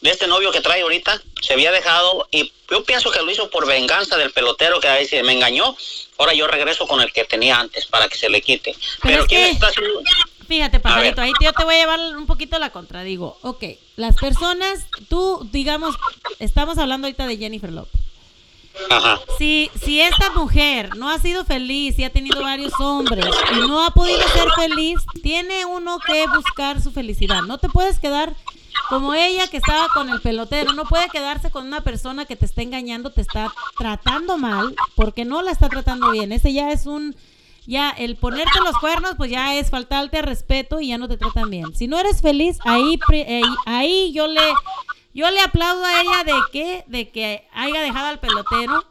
de 0.00 0.10
este 0.10 0.26
novio 0.26 0.50
que 0.50 0.60
trae 0.60 0.82
ahorita, 0.82 1.20
se 1.42 1.52
había 1.52 1.70
dejado 1.72 2.26
y 2.30 2.52
yo 2.70 2.84
pienso 2.84 3.10
que 3.10 3.20
lo 3.22 3.30
hizo 3.30 3.50
por 3.50 3.66
venganza 3.66 4.16
del 4.16 4.32
pelotero 4.32 4.80
que 4.80 4.88
ahí 4.88 5.06
se 5.06 5.22
me 5.22 5.32
engañó. 5.32 5.76
Ahora 6.18 6.32
yo 6.34 6.46
regreso 6.46 6.86
con 6.86 7.00
el 7.00 7.12
que 7.12 7.24
tenía 7.24 7.58
antes 7.60 7.86
para 7.86 8.08
que 8.08 8.16
se 8.16 8.28
le 8.28 8.40
quite. 8.40 8.74
Pero, 9.02 9.22
es 9.22 9.28
¿quién 9.28 9.44
que- 9.44 9.50
está 9.52 9.66
haciendo? 9.68 10.02
Fíjate, 10.48 10.80
pajarito, 10.80 11.20
ahí 11.20 11.32
yo 11.40 11.52
te 11.52 11.64
voy 11.64 11.76
a 11.76 11.78
llevar 11.78 12.00
un 12.16 12.26
poquito 12.26 12.58
la 12.58 12.70
contra. 12.70 13.02
Digo, 13.04 13.38
ok, 13.42 13.62
las 13.96 14.16
personas, 14.16 14.84
tú, 15.08 15.46
digamos, 15.52 15.94
estamos 16.40 16.76
hablando 16.78 17.06
ahorita 17.06 17.26
de 17.28 17.36
Jennifer 17.36 17.70
López. 17.70 18.00
Ajá. 18.88 19.20
Si, 19.38 19.70
si 19.84 20.00
esta 20.00 20.30
mujer 20.30 20.96
no 20.96 21.10
ha 21.10 21.18
sido 21.18 21.44
feliz 21.44 21.98
y 21.98 22.04
ha 22.04 22.10
tenido 22.10 22.42
varios 22.42 22.72
hombres 22.80 23.26
y 23.52 23.58
no 23.60 23.84
ha 23.84 23.90
podido 23.92 24.20
ser 24.30 24.48
feliz, 24.56 24.98
tiene 25.22 25.64
uno 25.66 25.98
que 26.00 26.26
buscar 26.28 26.80
su 26.82 26.90
felicidad. 26.90 27.42
No 27.42 27.58
te 27.58 27.68
puedes 27.68 27.98
quedar 27.98 28.34
como 28.88 29.14
ella 29.14 29.48
que 29.48 29.56
estaba 29.58 29.88
con 29.88 30.10
el 30.10 30.20
pelotero. 30.20 30.72
No 30.72 30.84
puede 30.84 31.08
quedarse 31.08 31.50
con 31.50 31.66
una 31.66 31.80
persona 31.82 32.24
que 32.24 32.36
te 32.36 32.44
está 32.44 32.62
engañando, 32.62 33.10
te 33.10 33.20
está 33.20 33.52
tratando 33.78 34.38
mal, 34.38 34.74
porque 34.96 35.24
no 35.24 35.42
la 35.42 35.50
está 35.50 35.68
tratando 35.68 36.10
bien. 36.10 36.32
Ese 36.32 36.52
ya 36.52 36.70
es 36.72 36.86
un... 36.86 37.14
Ya, 37.66 37.90
el 37.90 38.16
ponerte 38.16 38.58
los 38.64 38.76
cuernos, 38.78 39.14
pues 39.16 39.30
ya 39.30 39.54
es 39.54 39.70
faltarte 39.70 40.16
al 40.18 40.24
respeto 40.24 40.80
y 40.80 40.88
ya 40.88 40.98
no 40.98 41.06
te 41.06 41.18
tratan 41.18 41.50
bien. 41.50 41.72
Si 41.76 41.86
no 41.86 41.98
eres 42.00 42.20
feliz, 42.20 42.58
ahí, 42.64 42.98
pri- 43.06 43.20
eh, 43.20 43.42
ahí 43.66 44.12
yo 44.12 44.26
le, 44.26 44.40
yo 45.14 45.30
le 45.30 45.40
aplaudo 45.40 45.84
a 45.84 46.00
ella 46.00 46.24
de 46.24 46.32
que, 46.52 46.84
de 46.88 47.10
que 47.10 47.46
haya 47.52 47.82
dejado 47.82 48.06
al 48.08 48.18
pelotero 48.18 48.84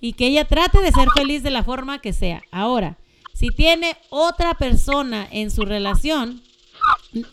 y 0.00 0.14
que 0.14 0.26
ella 0.28 0.46
trate 0.48 0.80
de 0.80 0.90
ser 0.90 1.06
feliz 1.14 1.42
de 1.44 1.50
la 1.50 1.62
forma 1.62 2.00
que 2.00 2.12
sea. 2.12 2.42
Ahora, 2.50 2.96
si 3.34 3.50
tiene 3.50 3.96
otra 4.08 4.54
persona 4.54 5.28
en 5.30 5.50
su 5.50 5.62
relación, 5.64 6.42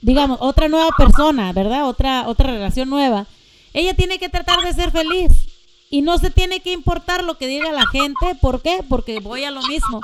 digamos, 0.02 0.38
otra 0.42 0.68
nueva 0.68 0.90
persona, 0.98 1.52
¿verdad? 1.54 1.88
Otra, 1.88 2.28
otra 2.28 2.52
relación 2.52 2.90
nueva, 2.90 3.28
ella 3.74 3.96
tiene 3.96 4.20
que 4.20 4.30
tratar 4.30 4.62
de 4.62 4.74
ser 4.74 4.92
feliz. 4.92 5.32
Y 5.90 6.02
no 6.02 6.18
se 6.18 6.32
tiene 6.32 6.62
que 6.62 6.72
importar 6.72 7.24
lo 7.24 7.38
que 7.38 7.48
diga 7.48 7.72
la 7.72 7.86
gente. 7.88 8.36
¿Por 8.40 8.62
qué? 8.62 8.80
Porque 8.88 9.20
voy 9.20 9.44
a 9.44 9.52
lo 9.52 9.62
mismo. 9.64 10.00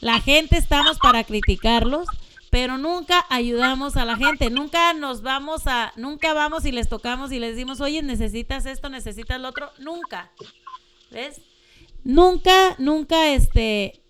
La 0.00 0.20
gente 0.20 0.58
estamos 0.58 0.98
para 0.98 1.22
criticarlos, 1.22 2.08
pero 2.50 2.76
nunca 2.76 3.24
ayudamos 3.28 3.96
a 3.96 4.04
la 4.04 4.16
gente. 4.16 4.50
Nunca 4.50 4.92
nos 4.94 5.22
vamos 5.22 5.68
a, 5.68 5.92
nunca 5.94 6.34
vamos 6.34 6.64
y 6.64 6.72
les 6.72 6.88
tocamos 6.88 7.30
y 7.30 7.38
les 7.38 7.54
decimos, 7.54 7.80
oye, 7.80 8.02
necesitas 8.02 8.66
esto, 8.66 8.88
necesitas 8.88 9.40
lo 9.40 9.48
otro. 9.48 9.70
Nunca. 9.78 10.32
¿Ves? 11.12 11.40
Nunca, 12.02 12.74
nunca, 12.78 13.28
este, 13.28 14.00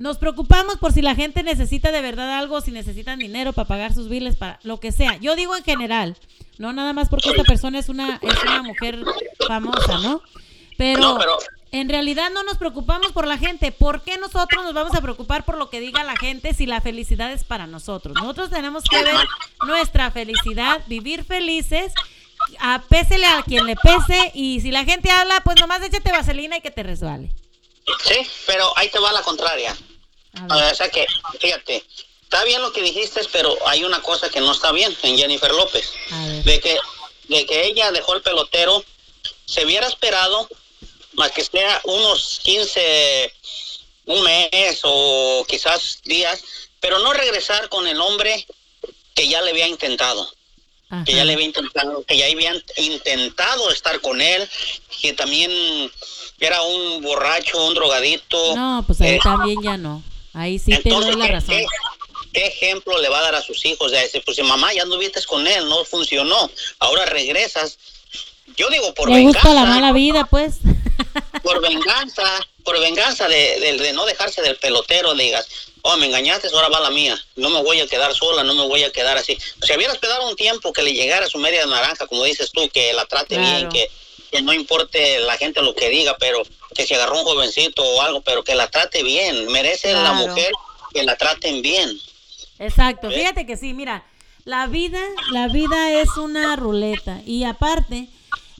nos 0.00 0.16
preocupamos 0.16 0.78
por 0.78 0.92
si 0.92 1.02
la 1.02 1.14
gente 1.14 1.42
necesita 1.42 1.92
de 1.92 2.00
verdad 2.00 2.38
algo, 2.38 2.62
si 2.62 2.70
necesitan 2.70 3.18
dinero 3.18 3.52
para 3.52 3.68
pagar 3.68 3.92
sus 3.92 4.08
biles, 4.08 4.34
para 4.34 4.58
lo 4.62 4.80
que 4.80 4.92
sea. 4.92 5.18
Yo 5.18 5.36
digo 5.36 5.54
en 5.54 5.62
general, 5.62 6.16
no 6.56 6.72
nada 6.72 6.94
más 6.94 7.10
porque 7.10 7.28
esta 7.28 7.44
persona 7.44 7.78
es 7.78 7.90
una, 7.90 8.18
es 8.22 8.42
una 8.42 8.62
mujer 8.62 9.04
famosa, 9.46 9.98
¿no? 9.98 10.22
Pero, 10.78 11.00
No, 11.02 11.18
pero- 11.18 11.36
en 11.72 11.90
realidad 11.90 12.30
no 12.30 12.42
nos 12.44 12.56
preocupamos 12.56 13.12
por 13.12 13.26
la 13.26 13.36
gente. 13.36 13.72
¿Por 13.72 14.00
qué 14.02 14.16
nosotros 14.16 14.64
nos 14.64 14.72
vamos 14.72 14.94
a 14.94 15.02
preocupar 15.02 15.44
por 15.44 15.58
lo 15.58 15.68
que 15.68 15.80
diga 15.80 16.02
la 16.02 16.16
gente 16.16 16.54
si 16.54 16.64
la 16.64 16.80
felicidad 16.80 17.30
es 17.30 17.44
para 17.44 17.66
nosotros? 17.66 18.14
Nosotros 18.14 18.48
tenemos 18.48 18.84
que 18.84 19.04
ver 19.04 19.14
nuestra 19.66 20.10
felicidad, 20.10 20.80
vivir 20.86 21.24
felices, 21.24 21.92
a 22.58 22.80
pésele 22.88 23.26
a 23.26 23.42
quien 23.42 23.66
le 23.66 23.76
pese 23.76 24.32
y 24.34 24.62
si 24.62 24.70
la 24.72 24.84
gente 24.86 25.10
habla, 25.10 25.42
pues 25.44 25.60
nomás 25.60 25.82
échate 25.82 26.10
vaselina 26.10 26.56
y 26.56 26.62
que 26.62 26.70
te 26.70 26.82
resbale. 26.82 27.30
Sí, 28.04 28.14
pero 28.46 28.72
ahí 28.78 28.88
te 28.88 28.98
va 28.98 29.12
la 29.12 29.20
contraria. 29.22 29.76
A 30.48 30.56
ver. 30.56 30.72
O 30.72 30.74
sea 30.74 30.88
que, 30.90 31.06
fíjate, 31.38 31.84
está 32.22 32.44
bien 32.44 32.62
lo 32.62 32.72
que 32.72 32.82
dijiste, 32.82 33.20
pero 33.32 33.56
hay 33.66 33.84
una 33.84 34.00
cosa 34.02 34.28
que 34.30 34.40
no 34.40 34.52
está 34.52 34.72
bien 34.72 34.96
en 35.02 35.16
Jennifer 35.18 35.50
López. 35.52 35.90
De 36.44 36.60
que, 36.60 36.78
de 37.28 37.46
que 37.46 37.66
ella 37.66 37.90
dejó 37.92 38.14
el 38.14 38.22
pelotero, 38.22 38.84
se 39.46 39.64
hubiera 39.64 39.86
esperado 39.86 40.48
más 41.14 41.32
que 41.32 41.44
sea 41.44 41.80
unos 41.84 42.40
15, 42.44 43.34
un 44.06 44.22
mes 44.22 44.80
o 44.84 45.44
quizás 45.48 46.00
días, 46.04 46.42
pero 46.78 46.98
no 47.00 47.12
regresar 47.12 47.68
con 47.68 47.86
el 47.88 48.00
hombre 48.00 48.46
que 49.14 49.28
ya 49.28 49.42
le 49.42 49.50
había 49.50 49.66
intentado. 49.66 50.30
que 51.06 51.14
ya 51.14 51.24
le 51.24 51.34
había 51.34 51.46
intentado, 51.46 52.02
que 52.04 52.16
ya 52.16 52.26
habían 52.26 52.60
intentado 52.76 53.70
estar 53.70 54.00
con 54.00 54.20
él, 54.20 54.48
que 55.00 55.12
también 55.12 55.50
era 56.40 56.62
un 56.62 57.00
borracho, 57.02 57.64
un 57.66 57.74
drogadito. 57.74 58.56
No, 58.56 58.82
pues 58.84 59.00
ahí 59.00 59.10
Eh, 59.16 59.20
también 59.22 59.62
ya 59.62 59.76
no. 59.76 60.02
Ahí 60.32 60.58
sí 60.58 60.76
te 60.82 60.88
doy 60.90 61.14
la 61.16 61.26
¿qué- 61.26 61.32
razón. 61.32 61.48
qué- 61.56 61.66
¿qué 62.32 62.46
ejemplo 62.46 62.98
le 63.00 63.08
va 63.08 63.18
a 63.18 63.22
dar 63.22 63.34
a 63.34 63.42
sus 63.42 63.64
hijos? 63.64 63.90
De 63.90 63.98
decir, 63.98 64.22
pues 64.24 64.36
si 64.36 64.42
mamá 64.42 64.72
ya 64.72 64.82
anduviste 64.82 65.20
con 65.24 65.46
él, 65.46 65.68
no 65.68 65.84
funcionó, 65.84 66.50
ahora 66.78 67.04
regresas. 67.06 67.78
Yo 68.56 68.68
digo, 68.68 68.92
por 68.94 69.08
Le 69.08 69.16
venganza, 69.16 69.40
gusta 69.48 69.54
la 69.54 69.64
mala 69.66 69.92
vida, 69.92 70.26
pues. 70.30 70.56
por 71.42 71.60
venganza, 71.60 72.22
por 72.64 72.78
venganza 72.80 73.28
de, 73.28 73.58
de- 73.60 73.76
de 73.78 73.92
no 73.92 74.04
dejarse 74.06 74.42
del 74.42 74.56
pelotero, 74.56 75.14
digas, 75.14 75.48
oh, 75.82 75.96
me 75.96 76.06
engañaste, 76.06 76.48
ahora 76.52 76.68
va 76.68 76.80
la 76.80 76.90
mía, 76.90 77.18
no 77.36 77.48
me 77.48 77.62
voy 77.62 77.80
a 77.80 77.86
quedar 77.86 78.14
sola, 78.14 78.42
no 78.44 78.54
me 78.54 78.66
voy 78.66 78.84
a 78.84 78.92
quedar 78.92 79.16
así. 79.16 79.36
Si 79.62 79.72
hubieras 79.74 79.94
esperado 79.94 80.28
un 80.28 80.36
tiempo 80.36 80.72
que 80.72 80.82
le 80.82 80.92
llegara 80.92 81.26
su 81.28 81.38
media 81.38 81.64
naranja, 81.66 82.06
como 82.06 82.24
dices 82.24 82.50
tú, 82.52 82.68
que 82.68 82.92
la 82.92 83.06
trate 83.06 83.36
Claro. 83.36 83.50
bien, 83.56 83.68
que, 83.70 83.90
que 84.30 84.42
no 84.42 84.52
importe 84.52 85.18
la 85.20 85.36
gente 85.38 85.62
lo 85.62 85.74
que 85.74 85.88
diga, 85.88 86.16
pero 86.18 86.42
que 86.74 86.86
se 86.86 86.94
agarró 86.94 87.18
un 87.18 87.24
jovencito 87.24 87.82
o 87.82 88.02
algo, 88.02 88.20
pero 88.20 88.44
que 88.44 88.54
la 88.54 88.70
trate 88.70 89.02
bien, 89.02 89.50
merece 89.52 89.92
la 89.92 90.12
mujer 90.12 90.52
que 90.92 91.02
la 91.02 91.16
traten 91.16 91.62
bien. 91.62 91.90
Exacto, 92.58 93.10
¿Eh? 93.10 93.18
fíjate 93.18 93.46
que 93.46 93.56
sí, 93.56 93.72
mira, 93.72 94.04
la 94.44 94.66
vida, 94.66 95.00
la 95.32 95.48
vida 95.48 95.92
es 96.00 96.16
una 96.16 96.56
ruleta 96.56 97.20
y 97.26 97.44
aparte 97.44 98.08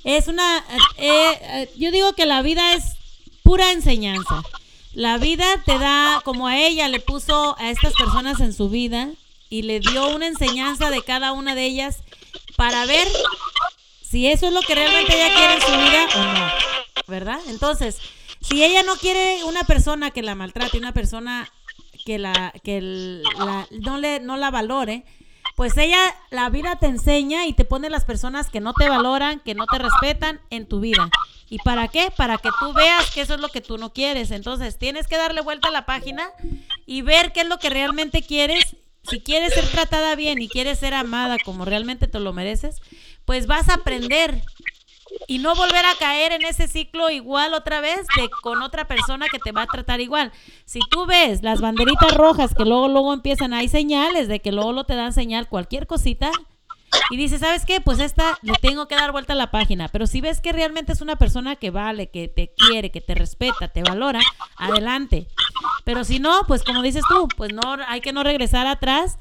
es 0.04 0.28
una, 0.28 0.64
eh, 0.96 1.38
eh, 1.42 1.70
yo 1.76 1.90
digo 1.90 2.14
que 2.14 2.26
la 2.26 2.42
vida 2.42 2.74
es 2.74 2.96
pura 3.42 3.72
enseñanza. 3.72 4.42
La 4.92 5.18
vida 5.18 5.44
te 5.64 5.78
da, 5.78 6.20
como 6.24 6.48
a 6.48 6.58
ella 6.58 6.88
le 6.88 7.00
puso 7.00 7.56
a 7.58 7.70
estas 7.70 7.92
personas 7.94 8.40
en 8.40 8.52
su 8.52 8.68
vida 8.68 9.08
y 9.48 9.62
le 9.62 9.80
dio 9.80 10.08
una 10.08 10.26
enseñanza 10.26 10.90
de 10.90 11.02
cada 11.02 11.32
una 11.32 11.54
de 11.54 11.64
ellas 11.64 11.98
para 12.56 12.86
ver 12.86 13.06
si 14.10 14.26
eso 14.26 14.48
es 14.48 14.52
lo 14.52 14.60
que 14.62 14.74
realmente 14.74 15.14
ella 15.14 15.34
quiere 15.34 15.54
en 15.54 15.60
su 15.60 15.70
vida 15.72 16.06
o 16.16 16.18
no, 16.38 16.50
¿verdad? 17.06 17.38
Entonces, 17.48 17.98
si 18.40 18.64
ella 18.64 18.82
no 18.82 18.96
quiere 18.96 19.44
una 19.44 19.64
persona 19.64 20.10
que 20.10 20.22
la 20.22 20.34
maltrate, 20.34 20.78
una 20.78 20.92
persona 20.92 21.48
que 22.04 22.18
la 22.18 22.52
que 22.64 22.80
la- 22.80 23.66
no 23.70 23.98
le 23.98 24.20
no 24.20 24.36
la 24.36 24.50
valore, 24.50 25.04
pues 25.56 25.76
ella 25.76 25.98
la 26.30 26.48
vida 26.48 26.76
te 26.76 26.86
enseña 26.86 27.46
y 27.46 27.52
te 27.52 27.64
pone 27.66 27.90
las 27.90 28.04
personas 28.04 28.48
que 28.48 28.60
no 28.60 28.72
te 28.72 28.88
valoran, 28.88 29.40
que 29.40 29.54
no 29.54 29.66
te 29.66 29.78
respetan 29.78 30.40
en 30.50 30.66
tu 30.66 30.80
vida. 30.80 31.10
¿Y 31.50 31.58
para 31.58 31.88
qué? 31.88 32.10
Para 32.16 32.38
que 32.38 32.48
tú 32.60 32.72
veas 32.72 33.10
que 33.10 33.20
eso 33.20 33.34
es 33.34 33.40
lo 33.40 33.48
que 33.48 33.60
tú 33.60 33.76
no 33.76 33.92
quieres. 33.92 34.30
Entonces, 34.30 34.78
tienes 34.78 35.06
que 35.08 35.16
darle 35.16 35.40
vuelta 35.42 35.68
a 35.68 35.72
la 35.72 35.84
página 35.84 36.30
y 36.86 37.02
ver 37.02 37.32
qué 37.32 37.40
es 37.40 37.48
lo 37.48 37.58
que 37.58 37.68
realmente 37.70 38.22
quieres. 38.22 38.76
Si 39.10 39.20
quieres 39.20 39.52
ser 39.54 39.66
tratada 39.66 40.14
bien 40.14 40.40
y 40.40 40.48
quieres 40.48 40.78
ser 40.78 40.94
amada 40.94 41.36
como 41.44 41.64
realmente 41.64 42.06
te 42.06 42.20
lo 42.20 42.32
mereces, 42.32 42.76
pues 43.24 43.46
vas 43.46 43.68
a 43.68 43.74
aprender 43.74 44.42
y 45.26 45.38
no 45.38 45.54
volver 45.54 45.84
a 45.84 45.94
caer 45.98 46.32
en 46.32 46.44
ese 46.44 46.68
ciclo 46.68 47.10
igual 47.10 47.54
otra 47.54 47.80
vez 47.80 48.06
de 48.16 48.28
con 48.42 48.62
otra 48.62 48.86
persona 48.86 49.26
que 49.30 49.38
te 49.38 49.52
va 49.52 49.62
a 49.62 49.66
tratar 49.66 50.00
igual. 50.00 50.32
Si 50.64 50.80
tú 50.90 51.06
ves 51.06 51.42
las 51.42 51.60
banderitas 51.60 52.14
rojas 52.14 52.54
que 52.54 52.64
luego 52.64 52.88
luego 52.88 53.12
empiezan, 53.12 53.52
hay 53.52 53.68
señales 53.68 54.28
de 54.28 54.40
que 54.40 54.52
luego 54.52 54.72
lo 54.72 54.84
te 54.84 54.94
dan 54.94 55.12
señal 55.12 55.48
cualquier 55.48 55.86
cosita 55.86 56.30
y 57.10 57.16
dices, 57.16 57.40
¿sabes 57.40 57.64
qué? 57.64 57.80
Pues 57.80 57.98
esta 57.98 58.38
le 58.42 58.54
tengo 58.54 58.88
que 58.88 58.94
dar 58.94 59.12
vuelta 59.12 59.32
a 59.32 59.36
la 59.36 59.50
página, 59.50 59.88
pero 59.88 60.06
si 60.06 60.20
ves 60.20 60.40
que 60.40 60.52
realmente 60.52 60.92
es 60.92 61.00
una 61.00 61.16
persona 61.16 61.56
que 61.56 61.70
vale, 61.70 62.10
que 62.10 62.28
te 62.28 62.52
quiere, 62.54 62.90
que 62.90 63.00
te 63.00 63.14
respeta, 63.14 63.68
te 63.68 63.82
valora, 63.82 64.20
adelante. 64.56 65.26
Pero 65.84 66.04
si 66.04 66.18
no, 66.18 66.42
pues 66.46 66.62
como 66.62 66.82
dices 66.82 67.04
tú, 67.08 67.28
pues 67.36 67.52
no 67.52 67.62
hay 67.86 68.00
que 68.00 68.12
no 68.12 68.22
regresar 68.22 68.66
atrás 68.66 69.18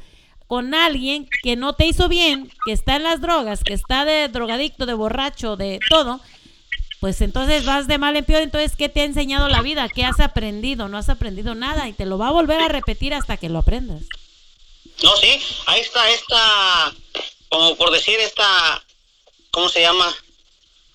con 0.50 0.74
alguien 0.74 1.30
que 1.44 1.56
no 1.56 1.74
te 1.74 1.86
hizo 1.86 2.10
bien, 2.10 2.52
que 2.66 2.72
está 2.72 2.96
en 2.96 3.04
las 3.04 3.22
drogas, 3.22 3.64
que 3.64 3.74
está 3.76 4.04
de 4.04 4.28
drogadicto, 4.30 4.88
de 4.88 4.96
borracho, 4.96 5.56
de 5.58 5.80
todo, 5.90 6.20
pues 7.00 7.22
entonces 7.22 7.66
vas 7.66 7.86
de 7.86 8.00
mal 8.00 8.16
en 8.16 8.26
peor. 8.26 8.42
Entonces, 8.42 8.76
¿qué 8.76 8.90
te 8.90 9.02
ha 9.02 9.04
enseñado 9.04 9.48
la 9.48 9.62
vida? 9.62 9.88
¿Qué 9.90 10.04
has 10.04 10.20
aprendido? 10.20 10.90
No 10.90 10.98
has 10.98 11.08
aprendido 11.08 11.54
nada 11.54 11.88
y 11.88 11.94
te 11.94 12.08
lo 12.08 12.18
va 12.18 12.30
a 12.30 12.32
volver 12.32 12.60
a 12.62 12.68
repetir 12.68 13.14
hasta 13.14 13.38
que 13.38 13.48
lo 13.48 13.60
aprendas. 13.60 14.02
No, 15.04 15.16
sí, 15.18 15.40
ahí 15.68 15.82
está 15.82 16.10
esta, 16.10 16.96
como 17.50 17.76
por 17.76 17.92
decir, 17.92 18.20
esta, 18.20 18.84
¿cómo 19.52 19.70
se 19.70 19.82
llama? 19.82 20.12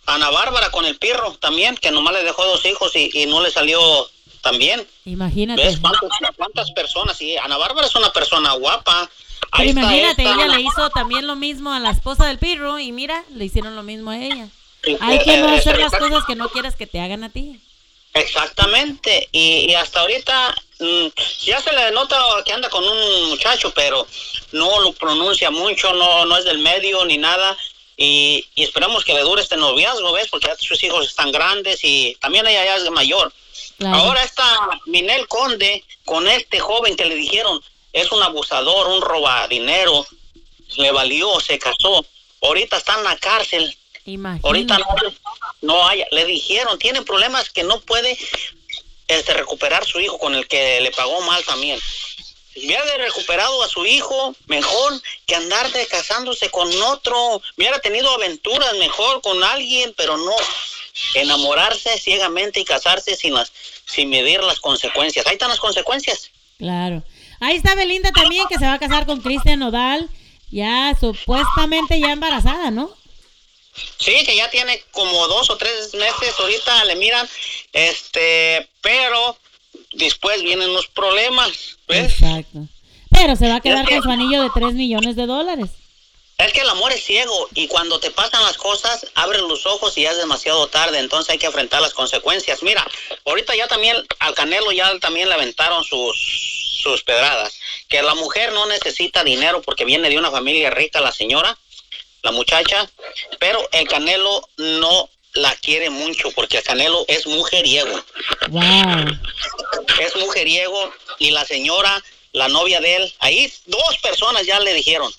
Ana 0.07 0.31
Bárbara 0.31 0.71
con 0.73 0.85
el 0.85 0.99
pirro 0.99 1.35
también, 1.35 1.77
que 1.77 1.93
nomás 1.93 2.15
le 2.15 2.25
dejó 2.25 2.45
dos 2.45 2.67
hijos 2.67 2.97
y, 2.97 3.09
y 3.15 3.27
no 3.27 3.41
le 3.41 3.53
salió 3.53 4.11
tan 4.41 4.59
bien. 4.59 4.85
Imagínate. 5.05 5.63
¿Ves 5.63 5.79
cuántas, 5.79 6.11
cuántas 6.37 6.73
personas? 6.73 7.23
Y 7.23 7.37
Ana 7.37 7.57
Bárbara 7.57 7.87
es 7.87 7.95
una 7.95 8.13
persona 8.13 8.53
guapa. 8.55 9.09
Pero 9.57 9.71
imagínate, 9.71 10.23
esta. 10.23 10.35
ella 10.35 10.49
le 10.49 10.63
hizo 10.63 10.91
también 10.91 11.27
lo 11.27 11.37
mismo 11.37 11.73
a 11.73 11.81
la 11.81 11.91
esposa 11.91 12.27
del 12.27 12.39
pirro 12.39 12.79
y 12.79 12.93
mira, 12.93 13.25
le 13.31 13.45
hicieron 13.45 13.77
lo 13.77 13.83
mismo 13.83 14.11
a 14.11 14.19
ella. 14.19 14.49
Hay 15.01 15.17
eh, 15.17 15.23
que 15.25 15.39
no 15.39 15.49
eh, 15.49 15.59
hacer 15.59 15.77
eh, 15.77 15.79
las 15.79 15.93
cosas 15.93 16.25
que 16.27 16.35
no 16.35 16.49
quieras 16.49 16.77
que 16.77 16.87
te 16.87 17.01
hagan 17.01 17.25
a 17.25 17.31
ti. 17.31 17.61
Exactamente, 18.15 19.29
y, 19.33 19.71
y 19.71 19.75
hasta 19.75 20.01
ahorita 20.01 20.55
mm, 20.79 21.07
ya 21.45 21.61
se 21.61 21.73
le 21.73 21.91
nota 21.91 22.17
que 22.45 22.53
anda 22.53 22.69
con 22.69 22.85
un 22.85 23.31
muchacho, 23.31 23.73
pero 23.75 24.07
no 24.53 24.81
lo 24.83 24.93
pronuncia 24.93 25.51
mucho, 25.51 25.93
no, 25.95 26.25
no 26.25 26.37
es 26.37 26.45
del 26.45 26.59
medio 26.59 27.05
ni 27.07 27.19
nada, 27.19 27.57
y, 27.97 28.47
y 28.55 28.63
esperamos 28.63 29.05
que 29.05 29.15
le 29.15 29.23
dure 29.23 29.43
este 29.43 29.57
noviazgo, 29.57 30.13
¿ves? 30.13 30.29
Porque 30.29 30.47
ya 30.47 30.57
sus 30.57 30.83
hijos 30.85 31.07
están 31.07 31.33
grandes 31.33 31.81
y 31.83 32.17
también 32.21 32.47
ella 32.47 32.65
ya 32.65 32.77
es 32.77 32.91
mayor. 32.91 33.33
Claro. 33.79 33.97
Ahora 33.97 34.23
está 34.23 34.45
Minel 34.87 35.27
Conde 35.27 35.85
con 36.05 36.29
este 36.29 36.61
joven 36.61 36.97
que 36.97 37.05
le 37.05 37.15
dijeron 37.17 37.61
es 37.95 38.13
un 38.13 38.23
abusador, 38.23 38.89
un 38.89 39.01
robadinero, 39.01 40.07
le 40.77 40.93
valió, 40.93 41.41
se 41.41 41.59
casó, 41.59 42.05
ahorita 42.43 42.77
está 42.77 42.99
en 42.99 43.05
la 43.05 43.17
cárcel, 43.17 43.75
Imagínate. 44.07 44.47
Ahorita 44.47 44.79
no, 44.79 44.87
no 45.63 45.89
hay, 45.89 46.05
le 46.11 46.27
dijeron, 46.27 46.79
tiene 46.79 47.03
problemas 47.03 47.49
que 47.51 47.63
no 47.63 47.81
puede 47.81 48.19
este, 49.09 49.33
recuperar 49.35 49.85
su 49.85 50.01
hijo 50.01 50.19
con 50.19 50.35
el 50.35 50.47
que 50.47 50.81
le 50.81 50.91
pagó 50.91 51.21
mal 51.23 51.43
también. 51.45 51.81
Hubiera 52.57 52.85
recuperado 52.99 53.63
a 53.63 53.69
su 53.69 53.85
hijo 53.85 54.35
mejor 54.47 55.01
que 55.27 55.35
andar 55.35 55.73
de 55.73 55.87
casándose 55.87 56.51
con 56.51 56.71
otro. 56.83 57.43
Hubiera 57.57 57.81
tenido 57.81 58.11
aventuras 58.11 58.75
mejor 58.75 59.23
con 59.23 59.43
alguien, 59.43 59.93
pero 59.97 60.17
no 60.17 60.35
enamorarse 61.15 61.99
ciegamente 61.99 62.61
y 62.61 62.65
casarse 62.65 63.17
sin 63.17 63.35
las, 63.35 63.53
sin 63.87 64.09
medir 64.11 64.43
las 64.43 64.61
consecuencias. 64.61 65.27
Ahí 65.27 65.33
están 65.33 65.49
las 65.49 65.59
consecuencias. 65.59 66.31
Claro. 66.59 67.03
Ahí 67.41 67.57
está 67.57 67.75
Belinda 67.75 68.11
también, 68.13 68.47
que 68.49 68.59
se 68.59 68.67
va 68.67 68.75
a 68.75 68.79
casar 68.79 69.07
con 69.07 69.21
Cristian 69.21 69.59
Nodal. 69.59 70.09
Ya 70.51 70.97
supuestamente 70.99 71.99
ya 71.99 72.13
embarazada, 72.13 72.71
¿no? 72.71 72.91
Sí, 73.99 74.25
que 74.25 74.37
ya 74.37 74.49
tiene 74.51 74.81
como 74.93 75.27
dos 75.27 75.51
o 75.51 75.57
tres 75.57 75.93
meses, 75.95 76.35
ahorita 76.39 76.85
le 76.85 76.97
miran, 76.97 77.29
este, 77.73 78.69
pero 78.81 79.37
después 79.95 80.43
vienen 80.43 80.73
los 80.73 80.87
problemas, 80.89 81.79
¿ves? 81.89 82.13
Exacto. 82.13 82.69
Pero 83.11 83.37
se 83.37 83.49
va 83.49 83.57
a 83.57 83.61
quedar 83.61 83.89
con 83.89 84.03
su 84.03 84.11
anillo 84.11 84.43
de 84.43 84.51
3 84.53 84.75
millones 84.75 85.17
de 85.17 85.27
dólares. 85.27 85.71
Es 86.39 86.53
que 86.53 86.61
el 86.63 86.69
amor 86.69 86.93
es 86.93 87.05
ciego 87.05 87.49
y 87.55 87.69
cuando 87.69 88.01
te 88.01 88.11
pasan 88.11 88.43
las 88.43 88.57
cosas, 88.57 89.07
abres 89.15 89.43
los 89.43 89.67
ojos 89.67 89.97
y 89.97 90.03
ya 90.03 90.11
es 90.11 90.17
demasiado 90.17 90.67
tarde, 90.67 90.99
entonces 90.99 91.31
hay 91.31 91.39
que 91.39 91.47
enfrentar 91.47 91.81
las 91.81 91.95
consecuencias. 91.95 92.63
Mira, 92.65 92.85
ahorita 93.25 93.55
ya 93.55 93.69
también 93.69 93.97
al 94.19 94.35
Canelo 94.35 94.73
ya 94.73 94.99
también 94.99 95.29
le 95.29 95.35
aventaron 95.35 95.85
sus, 95.85 96.17
sus 96.85 97.03
pedradas, 97.03 97.53
que 97.89 98.03
la 98.03 98.15
mujer 98.15 98.53
no 98.53 98.67
necesita 98.67 99.25
dinero 99.25 99.61
porque 99.63 99.85
viene 99.85 100.09
de 100.09 100.19
una 100.19 100.31
familia 100.31 100.71
rica 100.71 101.01
la 101.01 101.11
señora, 101.13 101.59
la 102.23 102.31
muchacha, 102.31 102.89
pero 103.41 103.69
el 103.73 103.89
Canelo 103.89 104.49
no 104.57 105.09
la 105.35 105.55
quiere 105.57 105.91
mucho 105.91 106.31
porque 106.31 106.59
el 106.59 106.63
Canelo 106.63 107.05
es 107.09 107.27
mujeriego. 107.27 108.01
Wow. 108.51 108.63
es 110.01 110.17
mujeriego 110.17 110.93
y 111.19 111.33
la 111.33 111.45
señora, 111.45 112.03
la 112.33 112.49
novia 112.49 112.81
de 112.81 112.97
él, 112.97 113.15
ahí 113.19 113.53
dos 113.67 113.99
personas 114.03 114.47
ya 114.47 114.61
le 114.61 114.73
dijeron, 114.75 115.13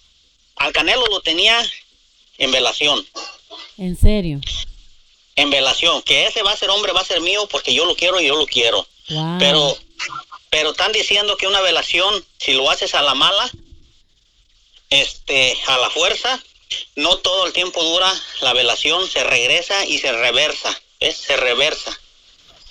al 0.55 0.71
Canelo 0.71 1.05
lo 1.07 1.19
tenía 1.21 1.61
en 2.37 2.51
velación, 2.51 3.05
En 3.77 3.95
serio. 3.97 4.39
en 5.35 5.49
velación, 5.49 6.01
que 6.01 6.27
ese 6.27 6.43
va 6.43 6.51
a 6.53 6.57
ser 6.57 6.69
hombre, 6.69 6.91
va 6.93 7.01
a 7.01 7.05
ser 7.05 7.21
mío 7.21 7.47
porque 7.51 7.73
yo 7.73 7.85
lo 7.85 7.95
quiero 7.95 8.19
y 8.21 8.27
yo 8.27 8.35
lo 8.35 8.45
quiero. 8.45 8.87
Wow. 9.09 9.37
Pero, 9.37 9.77
pero 10.49 10.71
están 10.71 10.91
diciendo 10.91 11.37
que 11.37 11.47
una 11.47 11.61
velación, 11.61 12.23
si 12.37 12.53
lo 12.53 12.69
haces 12.69 12.95
a 12.95 13.01
la 13.01 13.13
mala, 13.13 13.49
este, 14.89 15.57
a 15.67 15.77
la 15.77 15.89
fuerza, 15.89 16.41
no 16.95 17.17
todo 17.17 17.47
el 17.47 17.53
tiempo 17.53 17.83
dura 17.83 18.11
la 18.41 18.53
velación, 18.53 19.07
se 19.07 19.23
regresa 19.23 19.85
y 19.85 19.97
se 19.99 20.11
reversa, 20.11 20.79
¿ves? 20.99 21.17
Se 21.17 21.35
reversa. 21.37 21.97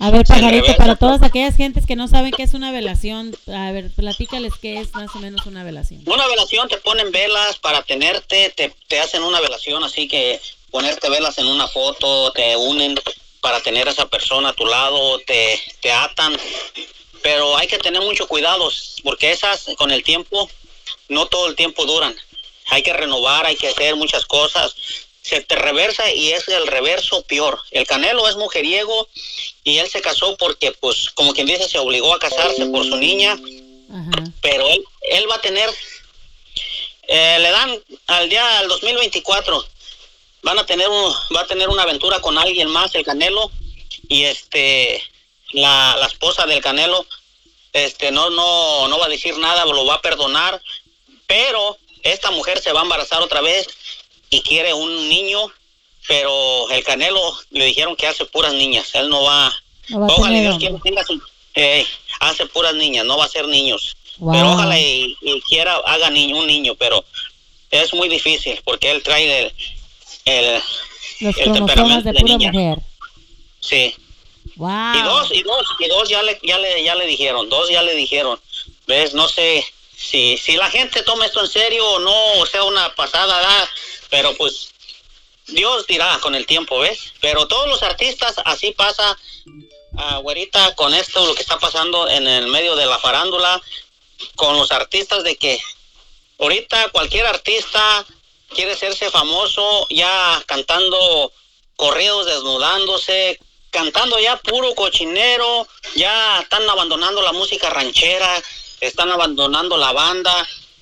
A 0.00 0.10
ver, 0.10 0.26
pajarito, 0.26 0.74
para 0.76 0.96
todas 0.96 1.22
aquellas 1.22 1.56
gentes 1.56 1.86
que 1.86 1.94
no 1.94 2.08
saben 2.08 2.32
qué 2.32 2.42
es 2.42 2.54
una 2.54 2.72
velación, 2.72 3.36
a 3.46 3.70
ver, 3.70 3.92
platícales 3.92 4.54
qué 4.60 4.80
es 4.80 4.92
más 4.92 5.14
o 5.14 5.18
menos 5.20 5.46
una 5.46 5.62
velación. 5.62 6.02
Una 6.06 6.26
velación 6.26 6.68
te 6.68 6.78
ponen 6.78 7.12
velas 7.12 7.58
para 7.58 7.82
tenerte, 7.82 8.50
te, 8.56 8.74
te 8.88 8.98
hacen 8.98 9.22
una 9.22 9.40
velación, 9.40 9.84
así 9.84 10.08
que 10.08 10.40
ponerte 10.70 11.08
velas 11.08 11.38
en 11.38 11.46
una 11.46 11.68
foto, 11.68 12.32
te 12.32 12.56
unen 12.56 12.98
para 13.40 13.60
tener 13.60 13.86
a 13.86 13.92
esa 13.92 14.06
persona 14.06 14.48
a 14.48 14.52
tu 14.52 14.66
lado, 14.66 15.20
te, 15.20 15.60
te 15.80 15.92
atan, 15.92 16.36
pero 17.24 17.56
hay 17.56 17.66
que 17.66 17.78
tener 17.78 18.02
mucho 18.02 18.28
cuidado 18.28 18.70
porque 19.02 19.30
esas 19.30 19.70
con 19.78 19.90
el 19.90 20.04
tiempo 20.04 20.46
no 21.08 21.24
todo 21.24 21.46
el 21.46 21.56
tiempo 21.56 21.86
duran. 21.86 22.14
Hay 22.66 22.82
que 22.82 22.92
renovar, 22.92 23.46
hay 23.46 23.56
que 23.56 23.68
hacer 23.68 23.96
muchas 23.96 24.26
cosas. 24.26 24.76
Se 25.22 25.40
te 25.40 25.56
reversa 25.56 26.12
y 26.12 26.32
es 26.32 26.46
el 26.48 26.66
reverso 26.66 27.22
peor. 27.22 27.58
El 27.70 27.86
Canelo 27.86 28.28
es 28.28 28.36
mujeriego 28.36 29.08
y 29.64 29.78
él 29.78 29.88
se 29.88 30.02
casó 30.02 30.36
porque, 30.36 30.72
pues, 30.72 31.08
como 31.14 31.32
quien 31.32 31.46
dice, 31.46 31.66
se 31.66 31.78
obligó 31.78 32.12
a 32.14 32.18
casarse 32.18 32.66
por 32.66 32.84
su 32.84 32.96
niña 32.98 33.32
Ajá. 33.32 34.24
pero 34.42 34.68
él, 34.68 34.84
él 35.00 35.26
va 35.30 35.36
a 35.36 35.40
tener, 35.40 35.70
eh, 37.08 37.38
le 37.40 37.50
dan 37.50 37.80
al 38.06 38.28
día 38.28 38.58
al 38.58 38.68
2024, 38.68 39.66
van 40.42 40.58
a 40.58 40.66
tener 40.66 40.90
un, 40.90 41.10
va 41.34 41.40
a 41.40 41.46
tener 41.46 41.70
una 41.70 41.84
aventura 41.84 42.20
con 42.20 42.36
alguien 42.36 42.68
más, 42.68 42.94
el 42.94 43.04
Canelo, 43.06 43.50
y 44.08 44.24
este, 44.24 45.02
la, 45.54 45.96
la 45.98 46.06
esposa 46.06 46.46
del 46.46 46.60
Canelo, 46.60 47.06
este, 47.72 48.10
no, 48.12 48.30
no, 48.30 48.86
no 48.88 48.98
va 48.98 49.06
a 49.06 49.08
decir 49.10 49.36
nada, 49.38 49.64
lo 49.64 49.84
va 49.86 49.94
a 49.94 50.00
perdonar, 50.02 50.60
pero 51.26 51.78
esta 52.02 52.30
mujer 52.30 52.60
se 52.60 52.72
va 52.72 52.80
a 52.80 52.82
embarazar 52.84 53.20
otra 53.22 53.40
vez 53.40 53.66
y 54.30 54.40
quiere 54.42 54.74
un 54.74 55.08
niño, 55.08 55.40
pero 56.06 56.68
el 56.70 56.84
Canelo 56.84 57.20
le 57.50 57.64
dijeron 57.66 57.96
que 57.96 58.06
hace 58.06 58.24
puras 58.26 58.52
niñas, 58.52 58.90
él 58.94 59.08
no 59.08 59.22
va, 59.22 59.52
No 59.88 60.00
va 60.00 60.06
a 60.06 60.12
ojalá 60.18 60.38
Dios 60.40 60.58
quiera 60.58 60.78
tenga 60.82 61.04
su, 61.04 61.20
eh, 61.54 61.86
hace 62.20 62.46
puras 62.46 62.74
niñas, 62.74 63.04
no 63.04 63.16
va 63.16 63.24
a 63.24 63.28
ser 63.28 63.48
niños, 63.48 63.96
Wow. 64.18 64.32
pero 64.32 64.52
ojalá 64.52 64.78
y, 64.78 65.16
y 65.22 65.40
quiera 65.40 65.74
haga 65.86 66.08
niño, 66.10 66.36
un 66.38 66.46
niño, 66.46 66.76
pero 66.76 67.04
es 67.70 67.92
muy 67.94 68.08
difícil 68.08 68.60
porque 68.64 68.92
él 68.92 69.02
trae 69.02 69.46
el, 69.46 69.52
el 70.26 70.62
Los 71.20 71.36
el 71.38 71.52
temperamento 71.52 72.04
de 72.04 72.12
de 72.12 72.20
pura 72.20 72.36
niña. 72.36 72.52
mujer. 72.52 72.78
sí, 73.60 73.92
Y 74.96 75.02
dos, 75.02 75.30
y 75.32 75.42
dos, 75.42 75.66
y 75.80 75.88
dos 75.88 76.08
ya 76.08 76.22
le, 76.22 76.38
ya 76.42 76.58
le, 76.58 76.82
ya 76.82 76.94
le 76.94 77.06
dijeron, 77.06 77.48
dos 77.48 77.70
ya 77.70 77.82
le 77.82 77.94
dijeron. 77.94 78.40
¿Ves? 78.86 79.14
No 79.14 79.28
sé 79.28 79.64
si, 79.96 80.36
si 80.36 80.56
la 80.56 80.70
gente 80.70 81.02
toma 81.02 81.26
esto 81.26 81.40
en 81.40 81.48
serio 81.48 81.84
o 81.86 81.98
no, 81.98 82.32
o 82.40 82.46
sea 82.46 82.64
una 82.64 82.94
pasada, 82.94 83.36
¿verdad? 83.36 83.68
pero 84.14 84.32
pues 84.36 84.70
Dios 85.48 85.88
dirá 85.88 86.18
con 86.20 86.36
el 86.36 86.46
tiempo, 86.46 86.78
¿ves? 86.78 87.12
Pero 87.20 87.48
todos 87.48 87.68
los 87.68 87.82
artistas 87.82 88.36
así 88.44 88.70
pasa, 88.70 89.18
ah, 89.96 90.18
güerita, 90.18 90.74
con 90.76 90.94
esto, 90.94 91.26
lo 91.26 91.34
que 91.34 91.42
está 91.42 91.58
pasando 91.58 92.08
en 92.08 92.28
el 92.28 92.46
medio 92.46 92.76
de 92.76 92.86
la 92.86 92.98
farándula, 92.98 93.60
con 94.36 94.56
los 94.56 94.70
artistas 94.70 95.24
de 95.24 95.36
que 95.36 95.60
ahorita 96.38 96.90
cualquier 96.90 97.26
artista 97.26 98.06
quiere 98.50 98.72
hacerse 98.72 99.10
famoso 99.10 99.86
ya 99.90 100.40
cantando 100.46 101.32
corridos 101.74 102.26
desnudándose, 102.26 103.40
cantando 103.78 104.18
ya 104.20 104.36
puro 104.36 104.74
cochinero, 104.74 105.66
ya 105.96 106.40
están 106.40 106.68
abandonando 106.70 107.20
la 107.20 107.32
música 107.32 107.68
ranchera, 107.68 108.42
están 108.80 109.10
abandonando 109.10 109.76
la 109.76 109.92
banda. 109.92 110.32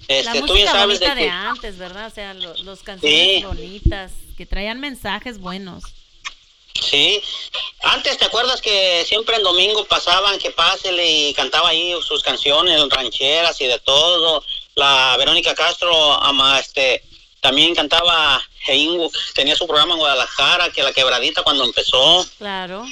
La 0.09 0.17
Este, 0.19 0.41
tú 0.43 0.53
bien 0.53 0.67
música 0.67 0.73
sabes 0.73 1.01
de 1.01 1.29
antes, 1.31 1.79
¿verdad? 1.79 2.07
O 2.07 2.11
sea, 2.11 2.35
lo- 2.35 2.55
los 2.63 2.81
canciones 2.83 3.39
Sí. 3.41 3.45
bonitas 3.45 4.13
que 4.37 4.45
traían 4.47 4.79
mensajes 4.79 5.39
buenos. 5.41 5.85
Sí, 6.81 7.23
antes 7.83 8.19
te 8.19 8.25
acuerdas 8.25 8.61
que 8.61 9.05
siempre 9.07 9.37
en 9.37 9.43
domingo 9.43 9.85
pasaban 9.87 10.39
que 10.39 10.51
pásele 10.51 11.29
y 11.29 11.35
cantaba 11.35 11.69
ahí 11.71 11.95
sus 12.07 12.23
canciones 12.23 12.83
rancheras 12.91 13.61
y 13.61 13.67
de 13.67 13.79
todo. 13.79 14.45
La 14.75 15.15
Verónica 15.19 15.55
Castro 15.55 15.95
ama, 16.23 16.59
este, 16.59 17.03
también 17.43 17.75
cantaba, 17.75 18.41
ahí, 18.69 18.97
tenía 19.35 19.57
su 19.57 19.67
programa 19.67 19.95
en 19.95 19.99
Guadalajara, 19.99 20.71
que 20.71 20.85
la 20.85 20.93
quebradita 20.93 21.43
cuando 21.43 21.65
empezó. 21.65 22.25
Claro. 22.39 22.87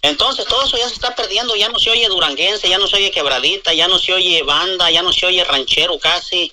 Entonces 0.00 0.46
todo 0.46 0.64
eso 0.64 0.78
ya 0.78 0.88
se 0.88 0.94
está 0.94 1.14
perdiendo, 1.14 1.54
ya 1.54 1.68
no 1.68 1.78
se 1.78 1.90
oye 1.90 2.08
duranguense, 2.08 2.70
ya 2.70 2.78
no 2.78 2.86
se 2.88 2.96
oye 2.96 3.10
quebradita, 3.10 3.74
ya 3.74 3.86
no 3.86 3.98
se 3.98 4.14
oye 4.14 4.42
banda, 4.44 4.90
ya 4.90 5.02
no 5.02 5.12
se 5.12 5.26
oye 5.26 5.44
ranchero 5.44 5.98
casi. 5.98 6.50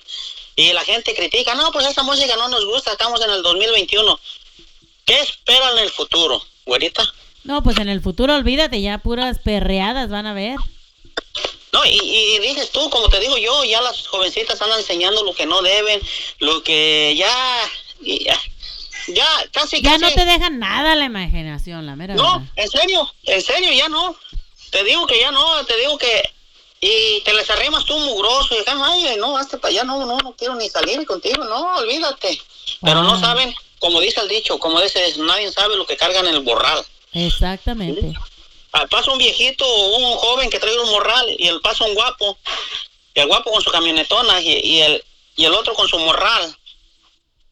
Y 0.54 0.74
la 0.74 0.84
gente 0.84 1.14
critica, 1.14 1.54
no, 1.54 1.72
pues 1.72 1.86
esa 1.86 2.02
música 2.02 2.36
no 2.36 2.48
nos 2.48 2.66
gusta, 2.66 2.92
estamos 2.92 3.22
en 3.22 3.30
el 3.30 3.42
2021. 3.42 4.20
¿Qué 5.06 5.18
esperan 5.20 5.78
en 5.78 5.84
el 5.84 5.90
futuro, 5.90 6.44
güerita? 6.66 7.02
No, 7.44 7.62
pues 7.62 7.78
en 7.78 7.88
el 7.88 8.02
futuro 8.02 8.34
olvídate, 8.34 8.82
ya 8.82 8.98
puras 8.98 9.38
perreadas 9.38 10.10
van 10.10 10.26
a 10.26 10.34
ver. 10.34 10.58
No, 11.76 11.84
y, 11.84 11.98
y 12.00 12.38
dices 12.38 12.70
tú, 12.70 12.88
como 12.90 13.08
te 13.08 13.20
digo 13.20 13.36
yo, 13.36 13.64
ya 13.64 13.80
las 13.82 14.06
jovencitas 14.06 14.60
andan 14.62 14.78
enseñando 14.80 15.22
lo 15.24 15.34
que 15.34 15.44
no 15.46 15.60
deben, 15.62 16.00
lo 16.38 16.62
que 16.62 17.14
ya, 17.16 17.30
ya, 18.00 18.38
ya 19.08 19.26
casi, 19.52 19.82
Ya 19.82 19.90
casi- 19.92 20.02
no 20.04 20.10
te 20.12 20.24
dejan 20.24 20.58
nada 20.58 20.94
la 20.96 21.04
imaginación, 21.04 21.84
la 21.86 21.96
mera 21.96 22.14
No, 22.14 22.38
verdad. 22.40 22.52
en 22.56 22.68
serio, 22.70 23.12
en 23.24 23.42
serio, 23.42 23.72
ya 23.72 23.88
no. 23.88 24.16
Te 24.70 24.82
digo 24.84 25.06
que 25.06 25.20
ya 25.20 25.30
no, 25.30 25.64
te 25.66 25.76
digo 25.78 25.98
que. 25.98 26.22
Y 26.80 27.20
te 27.24 27.32
les 27.32 27.48
arrimas 27.50 27.84
tú 27.84 27.98
mugroso 27.98 28.54
y 28.54 28.58
acá, 28.58 28.76
ay, 28.82 29.16
no, 29.18 29.36
hazte 29.38 29.56
para 29.58 29.70
allá, 29.72 29.84
no, 29.84 30.04
no, 30.04 30.18
no 30.18 30.34
quiero 30.36 30.54
ni 30.56 30.68
salir 30.68 31.04
contigo, 31.06 31.42
no, 31.44 31.76
olvídate. 31.76 32.40
Pero 32.82 33.02
no 33.02 33.18
saben, 33.18 33.54
como 33.78 34.00
dice 34.00 34.20
el 34.20 34.28
dicho, 34.28 34.58
como 34.58 34.80
dices, 34.80 35.16
nadie 35.18 35.50
sabe 35.52 35.76
lo 35.76 35.86
que 35.86 35.96
cargan 35.96 36.26
en 36.26 36.34
el 36.34 36.40
borral. 36.40 36.84
Exactamente. 37.12 38.12
Pasa 38.90 39.10
un 39.12 39.18
viejito 39.18 39.64
o 39.66 39.96
un 39.96 40.16
joven 40.18 40.50
que 40.50 40.58
trae 40.58 40.78
un 40.78 40.90
morral 40.90 41.26
y 41.38 41.48
el 41.48 41.60
pasa 41.60 41.84
un 41.84 41.94
guapo, 41.94 42.38
y 43.14 43.20
el 43.20 43.26
guapo 43.26 43.50
con 43.50 43.62
su 43.62 43.70
camionetona 43.70 44.40
y, 44.40 44.52
y 44.62 44.80
el, 44.80 45.02
y 45.36 45.44
el 45.44 45.54
otro 45.54 45.74
con 45.74 45.88
su 45.88 45.98
morral. 45.98 46.56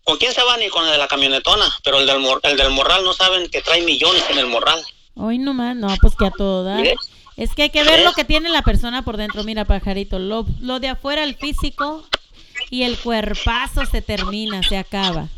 ¿Con 0.05 0.19
quién 0.19 0.35
se 0.35 0.43
van 0.43 0.63
y 0.63 0.69
con 0.69 0.85
el 0.85 0.93
de 0.93 0.99
la 0.99 1.09
camionetona? 1.09 1.65
Pero 1.83 1.99
el 1.99 2.07
del, 2.07 2.19
mor- 2.19 2.41
el 2.43 2.59
del 2.59 2.71
morral 2.71 3.03
no 3.05 3.15
saben 3.15 3.49
que 3.49 3.63
trae 3.63 3.81
millones 3.83 4.23
en 4.29 4.39
el 4.39 4.47
morral. 4.47 4.85
Hoy 5.17 5.39
nomás, 5.39 5.75
no, 5.77 5.89
pues 6.01 6.15
que 6.15 6.27
a 6.27 6.31
todo 6.31 6.63
dar. 6.65 6.85
Es 7.37 7.55
que 7.55 7.63
hay 7.63 7.71
que 7.71 7.83
ver 7.85 8.05
lo 8.05 8.13
que 8.13 8.25
tiene 8.25 8.49
la 8.51 8.63
persona 8.63 9.03
por 9.03 9.17
dentro. 9.17 9.43
Mira, 9.45 9.65
pajarito, 9.65 10.19
lo, 10.19 10.45
lo 10.61 10.79
de 10.79 10.89
afuera, 10.89 11.25
el 11.25 11.37
físico 11.37 12.07
y 12.71 12.83
el 12.83 12.99
cuerpazo 12.99 13.87
se 13.87 14.03
termina, 14.03 14.63
se 14.63 14.77
acaba. 14.77 15.29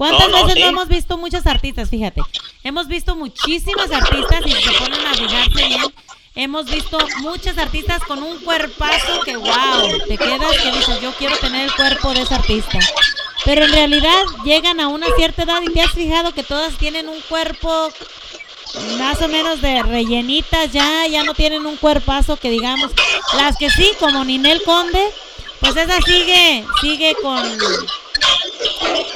¿Cuántas 0.00 0.30
No, 0.30 0.38
no, 0.38 0.46
veces 0.46 0.54
sí. 0.54 0.60
no 0.62 0.68
hemos 0.70 0.88
visto 0.88 1.18
muchas 1.18 1.46
artistas? 1.46 1.90
Fíjate, 1.90 2.22
hemos 2.64 2.88
visto 2.88 3.14
muchísimas 3.16 3.90
artistas 3.90 4.40
y 4.46 4.50
se 4.52 4.72
ponen 4.78 5.06
a 5.06 5.12
fijarse 5.12 5.68
bien, 5.68 5.82
hemos 6.36 6.64
visto 6.70 6.96
muchas 7.18 7.58
artistas 7.58 8.02
con 8.04 8.22
un 8.22 8.38
cuerpazo 8.38 9.20
que 9.26 9.36
wow, 9.36 9.98
te 10.08 10.16
quedas 10.16 10.56
que 10.62 10.72
dices, 10.72 11.02
yo 11.02 11.12
quiero 11.18 11.36
tener 11.36 11.66
el 11.66 11.74
cuerpo 11.74 12.14
de 12.14 12.22
esa 12.22 12.36
artista. 12.36 12.78
Pero 13.44 13.66
en 13.66 13.72
realidad 13.72 14.22
llegan 14.42 14.80
a 14.80 14.88
una 14.88 15.06
cierta 15.18 15.42
edad 15.42 15.60
y 15.60 15.70
te 15.70 15.82
has 15.82 15.92
fijado 15.92 16.32
que 16.32 16.44
todas 16.44 16.78
tienen 16.78 17.06
un 17.06 17.20
cuerpo 17.28 17.90
más 18.96 19.20
o 19.20 19.28
menos 19.28 19.60
de 19.60 19.82
rellenitas 19.82 20.72
ya, 20.72 21.06
ya 21.08 21.24
no 21.24 21.34
tienen 21.34 21.66
un 21.66 21.76
cuerpazo 21.76 22.38
que 22.38 22.48
digamos, 22.50 22.90
las 23.36 23.58
que 23.58 23.68
sí, 23.68 23.90
como 23.98 24.24
Ninel 24.24 24.62
Conde, 24.62 25.10
pues 25.60 25.76
esa 25.76 26.00
sigue, 26.00 26.64
sigue 26.80 27.14
con 27.20 27.46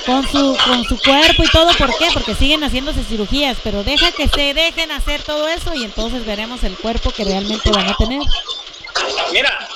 con 0.06 0.28
su, 0.30 0.56
con 0.64 0.84
su 0.84 0.98
cuerpo 1.00 1.42
y 1.44 1.48
todo, 1.48 1.72
¿por 1.74 1.96
qué? 1.98 2.08
Porque 2.12 2.34
siguen 2.34 2.62
haciéndose 2.62 3.04
cirugías, 3.04 3.56
pero 3.62 3.82
deja 3.82 4.12
que 4.12 4.28
se 4.28 4.54
dejen 4.54 4.92
hacer 4.92 5.22
todo 5.22 5.48
eso 5.48 5.74
y 5.74 5.84
entonces 5.84 6.24
veremos 6.24 6.62
el 6.62 6.76
cuerpo 6.76 7.10
que 7.10 7.24
realmente 7.24 7.70
van 7.70 7.88
a 7.88 7.96
tener. 7.96 8.20
Mira, 9.32 9.68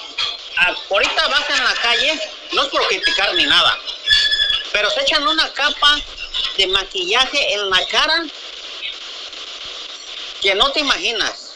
ahorita 0.91 1.29
vas 1.29 1.45
en 1.51 1.65
la 1.65 1.75
calle, 1.75 2.21
no 2.53 2.63
es 2.63 2.69
por 2.69 2.87
criticar 2.89 3.35
ni 3.35 3.45
nada, 3.45 3.79
pero 4.73 4.91
se 4.91 5.01
echan 5.03 5.27
una 5.27 5.49
capa 5.53 5.99
de 6.57 6.67
maquillaje 6.67 7.55
en 7.55 7.71
la 7.71 7.87
cara 7.87 8.25
que 10.41 10.55
no 10.55 10.71
te 10.73 10.81
imaginas. 10.81 11.55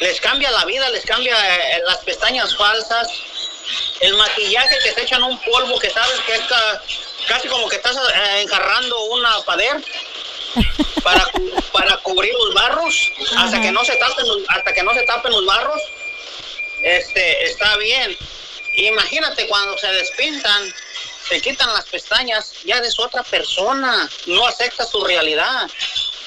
Les 0.00 0.20
cambia 0.20 0.50
la 0.50 0.64
vida, 0.66 0.90
les 0.90 1.04
cambia 1.06 1.34
eh, 1.56 1.82
las 1.86 1.98
pestañas 1.98 2.54
falsas, 2.56 3.08
el 4.00 4.14
maquillaje 4.14 4.78
que 4.84 4.92
se 4.92 5.02
echan 5.02 5.22
un 5.22 5.38
polvo 5.40 5.78
que 5.78 5.90
sabes 5.90 6.18
que 6.26 6.34
es 6.34 6.40
ca- 6.42 6.82
casi 7.28 7.48
como 7.48 7.68
que 7.68 7.76
estás 7.76 7.96
eh, 7.96 8.40
enjarrando 8.42 8.98
una 9.06 9.40
pader 9.42 9.82
para, 11.02 11.28
para 11.72 11.96
cubrir 11.98 12.32
los 12.34 12.54
barros 12.54 13.12
hasta 13.36 13.60
que 13.60 13.70
no 13.72 13.84
se 13.84 13.96
tapen 13.96 14.26
los- 14.26 14.42
hasta 14.48 14.72
que 14.72 14.82
no 14.82 14.94
se 14.94 15.02
tapen 15.02 15.32
los 15.32 15.44
barros 15.46 15.80
este 16.82 17.44
está 17.44 17.76
bien. 17.78 18.16
Imagínate 18.74 19.46
cuando 19.48 19.76
se 19.78 19.88
despintan 19.88 20.74
se 21.28 21.40
quitan 21.40 21.72
las 21.72 21.84
pestañas 21.86 22.52
ya 22.64 22.76
eres 22.76 22.98
otra 23.00 23.22
persona 23.24 24.08
no 24.26 24.46
aceptas 24.46 24.90
tu 24.90 25.02
realidad 25.04 25.68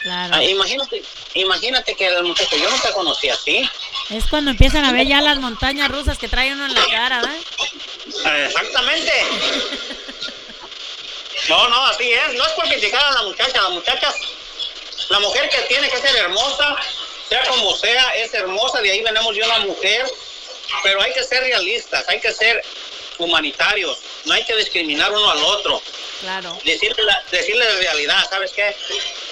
Claro. 0.02 0.36
Ah, 0.36 0.43
imagínate 0.43 1.04
imagínate 1.34 1.95
que 1.95 2.08
el 2.08 2.24
muchacho 2.24 2.56
yo 2.56 2.70
no 2.70 2.80
te 2.80 2.91
conocí 2.91 3.30
así 3.30 3.70
Es 4.10 4.26
cuando 4.28 4.52
empiezan 4.52 4.86
a 4.86 4.93
ver 4.93 5.06
ya 5.06 5.22
las 5.22 5.39
montañas 5.39 5.89
rusas 5.89 6.18
que 6.18 6.30
trae 6.30 6.54
uno 6.54 6.66
en 6.66 6.74
la 6.74 6.86
cara, 6.88 7.22
¿verdad? 7.22 7.38
Ah, 8.26 8.38
exactamente. 8.45 9.12
No 11.50 11.70
no 11.70 11.86
así 11.88 12.12
es. 12.12 12.34
No 12.36 12.45
es 12.45 12.54
por 12.54 12.66
criticar 12.66 13.04
a 13.04 13.12
la 13.12 13.24
muchacha. 13.24 13.62
La 13.62 13.70
muchacha 13.70 14.14
la 15.10 15.20
mujer 15.20 15.50
que 15.50 15.58
tiene 15.64 15.89
que 15.89 15.97
ser 15.97 16.16
hermosa 16.16 16.76
sea 17.28 17.43
como 17.47 17.76
sea 17.76 18.10
es 18.16 18.34
hermosa. 18.34 18.82
De 18.82 18.91
ahí 18.91 19.02
venimos 19.02 19.36
yo 19.36 19.45
una 19.45 19.60
mujer. 19.60 20.06
Pero 20.84 21.02
hay 21.02 21.12
que 21.14 21.24
ser 21.24 21.41
realistas 21.41 22.08
hay 22.08 22.20
que 22.20 22.32
ser 22.32 22.64
humanitarios. 23.18 23.97
No 24.26 24.34
hay 24.34 24.45
que 24.45 24.56
discriminar 24.56 25.12
uno 25.12 25.30
al 25.30 25.43
otro 25.43 25.82
Claro. 26.22 26.57
decirle 26.65 27.03
la, 27.03 27.24
decirle 27.32 27.63
la 27.65 27.76
realidad, 27.78 28.26
¿sabes 28.30 28.51
qué? 28.51 28.76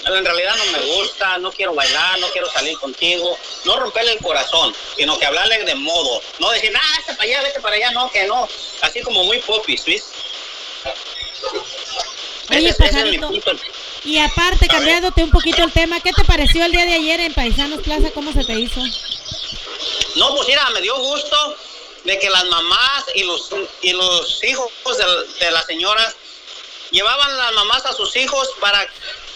En 0.05 0.23
realidad 0.25 0.55
no 0.55 0.65
me 0.71 0.79
gusta, 0.95 1.37
no 1.39 1.51
quiero 1.51 1.73
bailar, 1.73 2.17
no 2.19 2.27
quiero 2.29 2.49
salir 2.51 2.77
contigo, 2.79 3.37
no 3.65 3.77
romperle 3.79 4.13
el 4.13 4.19
corazón, 4.19 4.73
sino 4.95 5.19
que 5.19 5.25
hablarle 5.25 5.63
de 5.65 5.75
modo, 5.75 6.21
no 6.39 6.49
decir, 6.51 6.71
ah, 6.75 6.97
vete 6.99 7.13
para 7.17 7.23
allá, 7.23 7.41
vete 7.41 7.59
para 7.59 7.75
allá, 7.75 7.91
no, 7.91 8.09
que 8.09 8.25
no, 8.25 8.47
así 8.81 9.01
como 9.01 9.23
muy 9.25 9.39
popis, 9.39 9.83
¿ves? 9.85 10.03
Oye, 12.49 12.69
Ese 12.69 12.85
es- 12.85 12.91
ese 12.95 13.09
es. 13.15 13.61
Y 14.05 14.19
aparte, 14.19 14.67
cambiándote 14.67 15.21
un 15.23 15.31
poquito 15.31 15.63
el 15.63 15.71
tema, 15.73 15.99
¿qué 15.99 16.13
te 16.13 16.23
pareció 16.23 16.63
el 16.63 16.71
día 16.71 16.85
de 16.85 16.93
ayer 16.93 17.19
en 17.19 17.33
Paisanos 17.33 17.81
Plaza? 17.81 18.09
¿Cómo 18.13 18.31
se 18.31 18.45
te 18.45 18.53
hizo? 18.53 18.79
No, 20.15 20.33
pues 20.35 20.47
mira, 20.47 20.69
me 20.69 20.81
dio 20.81 20.97
gusto 20.97 21.57
de 22.05 22.17
que 22.17 22.29
las 22.29 22.45
mamás 22.45 23.03
y 23.15 23.23
los, 23.23 23.49
y 23.81 23.91
los 23.91 24.41
hijos 24.45 24.71
de, 24.97 25.45
de 25.45 25.51
la 25.51 25.61
señora 25.65 26.13
llevaban 26.91 27.37
las 27.37 27.53
mamás 27.53 27.85
a 27.85 27.93
sus 27.93 28.15
hijos 28.15 28.49
para 28.59 28.87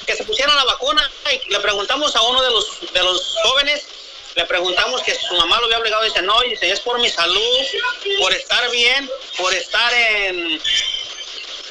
que 0.06 0.16
se 0.16 0.24
pusieran 0.24 0.56
la 0.56 0.66
vacuna 0.66 1.10
y 1.32 1.52
le 1.52 1.60
preguntamos 1.60 2.16
a 2.16 2.22
uno 2.24 2.42
de 2.42 2.50
los, 2.50 2.94
de 2.94 3.04
los 3.04 3.36
jóvenes, 3.44 3.86
le 4.36 4.46
preguntamos 4.46 5.02
que 5.04 5.14
su 5.16 5.36
mamá 5.36 5.60
lo 5.60 5.66
había 5.66 5.80
obligado, 5.80 6.04
dice, 6.04 6.22
no, 6.22 6.40
dice, 6.42 6.72
es 6.72 6.80
por 6.80 7.00
mi 7.00 7.10
salud, 7.10 7.60
por 8.20 8.34
estar 8.34 8.70
bien, 8.72 9.10
por 9.38 9.54
estar 9.54 9.94
en, 9.94 10.62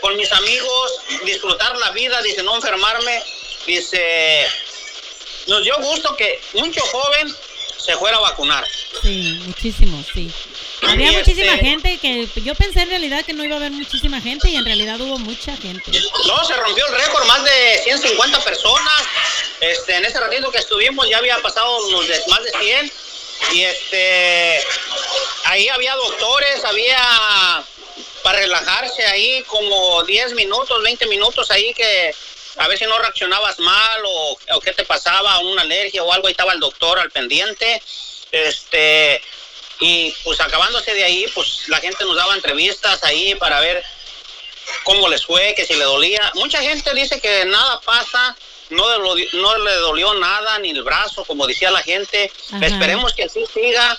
con 0.00 0.16
mis 0.16 0.30
amigos, 0.32 0.92
disfrutar 1.24 1.76
la 1.78 1.90
vida, 1.90 2.20
dice, 2.22 2.42
no 2.42 2.56
enfermarme, 2.56 3.22
dice, 3.66 4.46
nos 5.46 5.62
dio 5.62 5.76
gusto 5.78 6.16
que 6.16 6.40
mucho 6.54 6.80
joven 6.82 7.34
se 7.78 7.96
fuera 7.96 8.18
a 8.18 8.20
vacunar. 8.20 8.66
Sí, 9.02 9.40
muchísimo, 9.46 10.04
sí. 10.12 10.30
Había 10.82 11.12
muchísima 11.12 11.54
este- 11.54 11.64
gente 11.64 11.98
que 11.98 12.28
yo 12.42 12.54
pensé 12.54 12.82
en 12.82 12.90
realidad 12.90 13.24
que 13.24 13.32
no 13.32 13.44
iba 13.44 13.54
a 13.54 13.58
haber 13.58 13.72
muchísima 13.72 14.20
gente 14.20 14.48
y 14.48 14.56
en 14.56 14.64
realidad 14.64 15.00
hubo 15.00 15.18
mucha 15.18 15.56
gente. 15.56 15.90
No, 16.26 16.44
se 16.44 16.54
rompió 16.54 16.86
el 16.86 16.94
récord, 16.94 17.24
más 17.26 17.44
de 17.44 17.80
150 17.84 18.42
personas. 18.44 19.02
Este, 19.60 19.96
en 19.96 20.04
ese 20.04 20.18
ratito 20.18 20.50
que 20.50 20.58
estuvimos 20.58 21.08
ya 21.08 21.18
había 21.18 21.38
pasado 21.42 21.78
de, 22.02 22.22
más 22.28 22.42
de 22.44 22.50
100. 22.60 22.92
Y 23.52 23.62
este, 23.62 24.64
ahí 25.44 25.68
había 25.68 25.94
doctores, 25.94 26.64
había 26.64 27.64
para 28.22 28.38
relajarse 28.38 29.04
ahí 29.06 29.42
como 29.44 30.02
10 30.04 30.34
minutos, 30.34 30.82
20 30.82 31.06
minutos 31.06 31.50
ahí 31.50 31.72
que 31.72 32.14
a 32.56 32.68
ver 32.68 32.78
si 32.78 32.84
no 32.84 32.98
reaccionabas 32.98 33.58
mal 33.58 34.02
o, 34.04 34.38
o 34.54 34.60
qué 34.60 34.72
te 34.72 34.84
pasaba, 34.84 35.38
una 35.38 35.62
alergia 35.62 36.02
o 36.02 36.12
algo, 36.12 36.26
ahí 36.26 36.32
estaba 36.32 36.52
el 36.52 36.60
doctor 36.60 36.98
al 36.98 37.10
pendiente. 37.10 37.82
Este, 38.32 39.22
y 39.80 40.14
pues 40.24 40.40
acabándose 40.40 40.92
de 40.94 41.04
ahí, 41.04 41.26
pues 41.34 41.68
la 41.68 41.78
gente 41.78 42.04
nos 42.04 42.16
daba 42.16 42.34
entrevistas 42.34 43.02
ahí 43.02 43.34
para 43.36 43.60
ver 43.60 43.82
cómo 44.84 45.08
les 45.08 45.24
fue, 45.24 45.54
que 45.54 45.64
si 45.66 45.74
le 45.74 45.84
dolía. 45.84 46.30
Mucha 46.34 46.60
gente 46.60 46.92
dice 46.94 47.20
que 47.20 47.44
nada 47.46 47.80
pasa, 47.80 48.36
no, 48.70 48.84
no 48.98 49.58
le 49.58 49.72
dolió 49.76 50.14
nada, 50.14 50.58
ni 50.58 50.70
el 50.70 50.82
brazo, 50.82 51.24
como 51.24 51.46
decía 51.46 51.70
la 51.70 51.82
gente. 51.82 52.30
Ajá. 52.52 52.66
Esperemos 52.66 53.12
que 53.14 53.24
así 53.24 53.44
siga, 53.52 53.98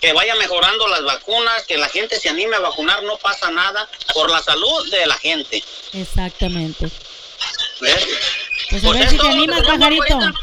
que 0.00 0.12
vaya 0.12 0.34
mejorando 0.36 0.88
las 0.88 1.04
vacunas, 1.04 1.64
que 1.64 1.76
la 1.76 1.88
gente 1.88 2.18
se 2.18 2.28
anime 2.28 2.56
a 2.56 2.60
vacunar, 2.60 3.02
no 3.04 3.16
pasa 3.18 3.50
nada, 3.50 3.88
por 4.14 4.30
la 4.30 4.42
salud 4.42 4.90
de 4.90 5.06
la 5.06 5.16
gente. 5.18 5.62
Exactamente. 5.92 6.90
¿ves? 7.80 8.06
Pues 8.70 8.82
a 8.82 8.86
Pues 8.86 8.98
ver 8.98 9.02
es 9.06 9.10
si 9.10 9.18
te 9.18 9.28
animas, 9.28 9.60
tenemos 9.62 9.78
pajarito. 9.78 10.14
ahorita. 10.14 10.40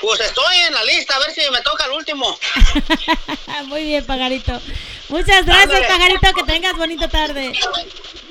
Pues 0.00 0.20
estoy 0.20 0.56
en 0.66 0.74
la 0.74 0.84
lista, 0.84 1.16
a 1.16 1.18
ver 1.18 1.30
si 1.30 1.40
me 1.50 1.60
toca 1.62 1.84
el 1.86 1.92
último. 1.92 2.26
Muy 3.66 3.84
bien, 3.84 4.04
pajarito. 4.04 4.60
Muchas 5.08 5.44
gracias, 5.44 5.62
Ándale. 5.64 5.86
pajarito. 5.88 6.32
Que 6.34 6.52
tengas 6.52 6.76
bonita 6.76 7.08
tarde. 7.08 7.52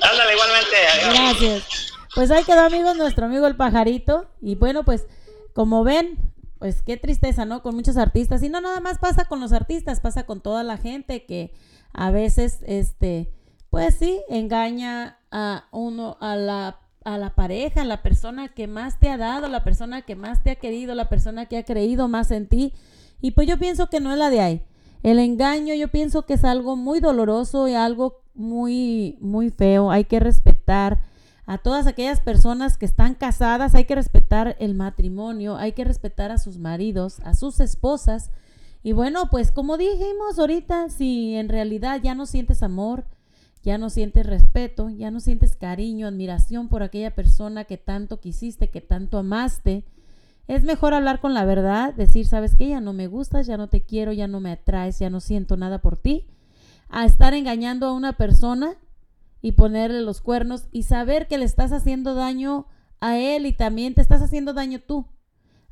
Ándale, 0.01 0.33
igualmente. 0.33 0.87
adiós. 0.87 1.13
Gracias. 1.13 1.93
Pues 2.15 2.31
ahí 2.31 2.43
quedó, 2.43 2.61
amigos, 2.61 2.95
nuestro 2.95 3.25
amigo 3.25 3.47
el 3.47 3.55
pajarito. 3.55 4.29
Y 4.41 4.55
bueno, 4.55 4.83
pues, 4.83 5.05
como 5.53 5.83
ven, 5.83 6.17
pues 6.59 6.81
qué 6.81 6.97
tristeza, 6.97 7.45
¿no? 7.45 7.61
Con 7.61 7.75
muchos 7.75 7.97
artistas. 7.97 8.43
Y 8.43 8.49
no 8.49 8.61
nada 8.61 8.79
más 8.79 8.99
pasa 8.99 9.25
con 9.25 9.39
los 9.39 9.51
artistas, 9.51 9.99
pasa 9.99 10.25
con 10.25 10.41
toda 10.41 10.63
la 10.63 10.77
gente 10.77 11.25
que 11.25 11.53
a 11.93 12.11
veces, 12.11 12.59
este, 12.65 13.31
pues 13.69 13.95
sí, 13.97 14.21
engaña 14.29 15.19
a 15.31 15.65
uno, 15.71 16.17
a 16.21 16.35
la, 16.35 16.79
a 17.05 17.17
la 17.17 17.35
pareja, 17.35 17.83
la 17.83 18.01
persona 18.01 18.49
que 18.49 18.67
más 18.67 18.99
te 18.99 19.09
ha 19.09 19.17
dado, 19.17 19.47
la 19.47 19.63
persona 19.63 20.01
que 20.01 20.15
más 20.15 20.43
te 20.43 20.51
ha 20.51 20.55
querido, 20.55 20.95
la 20.95 21.09
persona 21.09 21.45
que 21.45 21.57
ha 21.57 21.63
creído 21.63 22.07
más 22.07 22.31
en 22.31 22.47
ti. 22.47 22.73
Y 23.21 23.31
pues 23.31 23.47
yo 23.47 23.57
pienso 23.57 23.87
que 23.87 23.99
no 23.99 24.11
es 24.11 24.17
la 24.17 24.29
de 24.29 24.41
ahí. 24.41 24.63
El 25.03 25.19
engaño 25.19 25.73
yo 25.73 25.89
pienso 25.89 26.25
que 26.25 26.35
es 26.35 26.43
algo 26.43 26.75
muy 26.75 26.99
doloroso 26.99 27.67
y 27.67 27.73
algo 27.73 28.21
muy, 28.33 29.17
muy 29.21 29.49
feo. 29.49 29.91
Hay 29.91 30.05
que 30.05 30.19
respetar 30.19 31.01
a 31.45 31.57
todas 31.57 31.87
aquellas 31.87 32.21
personas 32.21 32.77
que 32.77 32.85
están 32.85 33.15
casadas, 33.15 33.75
hay 33.75 33.83
que 33.85 33.95
respetar 33.95 34.55
el 34.59 34.75
matrimonio, 34.75 35.57
hay 35.57 35.73
que 35.73 35.83
respetar 35.83 36.31
a 36.31 36.37
sus 36.37 36.57
maridos, 36.57 37.19
a 37.25 37.33
sus 37.33 37.59
esposas. 37.59 38.31
Y 38.81 38.93
bueno, 38.93 39.29
pues 39.29 39.51
como 39.51 39.77
dijimos 39.77 40.39
ahorita, 40.39 40.89
si 40.89 41.35
en 41.35 41.49
realidad 41.49 41.99
ya 42.01 42.15
no 42.15 42.25
sientes 42.25 42.63
amor, 42.63 43.05
ya 43.64 43.78
no 43.78 43.89
sientes 43.89 44.26
respeto, 44.26 44.89
ya 44.89 45.09
no 45.09 45.20
sientes 45.20 45.55
cariño, 45.55 46.07
admiración 46.07 46.68
por 46.68 46.84
aquella 46.84 47.16
persona 47.16 47.64
que 47.64 47.78
tanto 47.78 48.20
quisiste, 48.20 48.70
que 48.70 48.82
tanto 48.82 49.18
amaste, 49.18 49.86
es 50.47 50.64
mejor 50.64 50.93
hablar 50.93 51.22
con 51.22 51.34
la 51.34 51.45
verdad, 51.45 51.93
decir, 51.93 52.26
sabes 52.26 52.55
que 52.55 52.68
ya 52.68 52.82
no 52.82 52.91
me 52.91 53.07
gustas, 53.07 53.47
ya 53.47 53.55
no 53.55 53.70
te 53.70 53.82
quiero, 53.82 54.11
ya 54.11 54.28
no 54.28 54.41
me 54.41 54.51
atraes, 54.51 54.99
ya 54.99 55.09
no 55.09 55.22
siento 55.22 55.55
nada 55.55 55.80
por 55.80 55.95
ti, 55.95 56.28
a 56.89 57.05
estar 57.05 57.34
engañando 57.34 57.88
a 57.88 57.93
una 57.93 58.14
persona 58.14 58.76
y 59.41 59.53
ponerle 59.53 60.01
los 60.01 60.20
cuernos 60.20 60.68
y 60.72 60.84
saber 60.84 61.28
que 61.28 61.38
le 61.38 61.45
estás 61.45 61.72
haciendo 61.72 62.16
daño 62.16 62.68
a 62.99 63.18
él 63.18 63.45
y 63.45 63.53
también 63.53 63.93
te 63.93 64.01
estás 64.01 64.22
haciendo 64.22 64.53
daño 64.53 64.80
tú. 64.80 65.07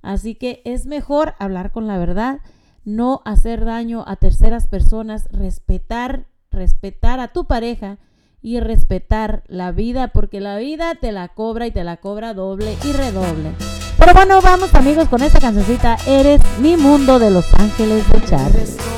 Así 0.01 0.35
que 0.35 0.61
es 0.63 0.85
mejor 0.85 1.35
hablar 1.39 1.73
con 1.73 1.87
la 1.87 1.97
verdad, 1.97 2.39
no 2.85 3.21
hacer 3.25 3.65
daño 3.65 4.05
a 4.07 4.15
terceras 4.15 4.67
personas, 4.67 5.27
respetar, 5.31 6.27
respetar 6.51 7.19
a 7.19 7.29
tu 7.29 7.45
pareja 7.45 7.97
y 8.41 8.59
respetar 8.59 9.43
la 9.47 9.71
vida, 9.71 10.09
porque 10.09 10.39
la 10.39 10.57
vida 10.57 10.95
te 10.95 11.11
la 11.11 11.29
cobra 11.29 11.67
y 11.67 11.71
te 11.71 11.83
la 11.83 11.97
cobra 11.97 12.33
doble 12.33 12.75
y 12.83 12.91
redoble. 12.91 13.51
Pero 13.97 14.13
bueno, 14.13 14.41
vamos 14.41 14.73
amigos 14.73 15.07
con 15.09 15.21
esta 15.21 15.39
cancioncita, 15.39 15.97
Eres 16.07 16.41
mi 16.59 16.75
mundo 16.75 17.19
de 17.19 17.29
Los 17.29 17.53
Ángeles 17.53 18.07
de 18.09 18.19
respiración. 18.19 18.91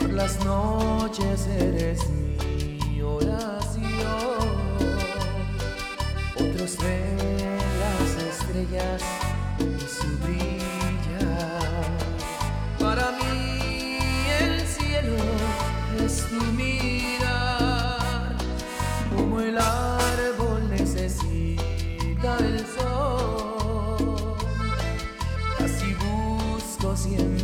Por 0.00 0.12
las 0.12 0.44
noches 0.44 1.46
eres 1.46 2.00
mi 2.10 3.00
oración. 3.00 3.92
Otros 6.34 6.78
ven 6.82 7.58
las 7.78 8.16
estrellas 8.24 9.21
el 19.52 19.58
árbol 19.58 20.70
necesita 20.70 22.38
el 22.38 22.64
sol. 22.74 24.36
Así 25.62 25.94
busco 25.94 26.96
siempre 26.96 27.41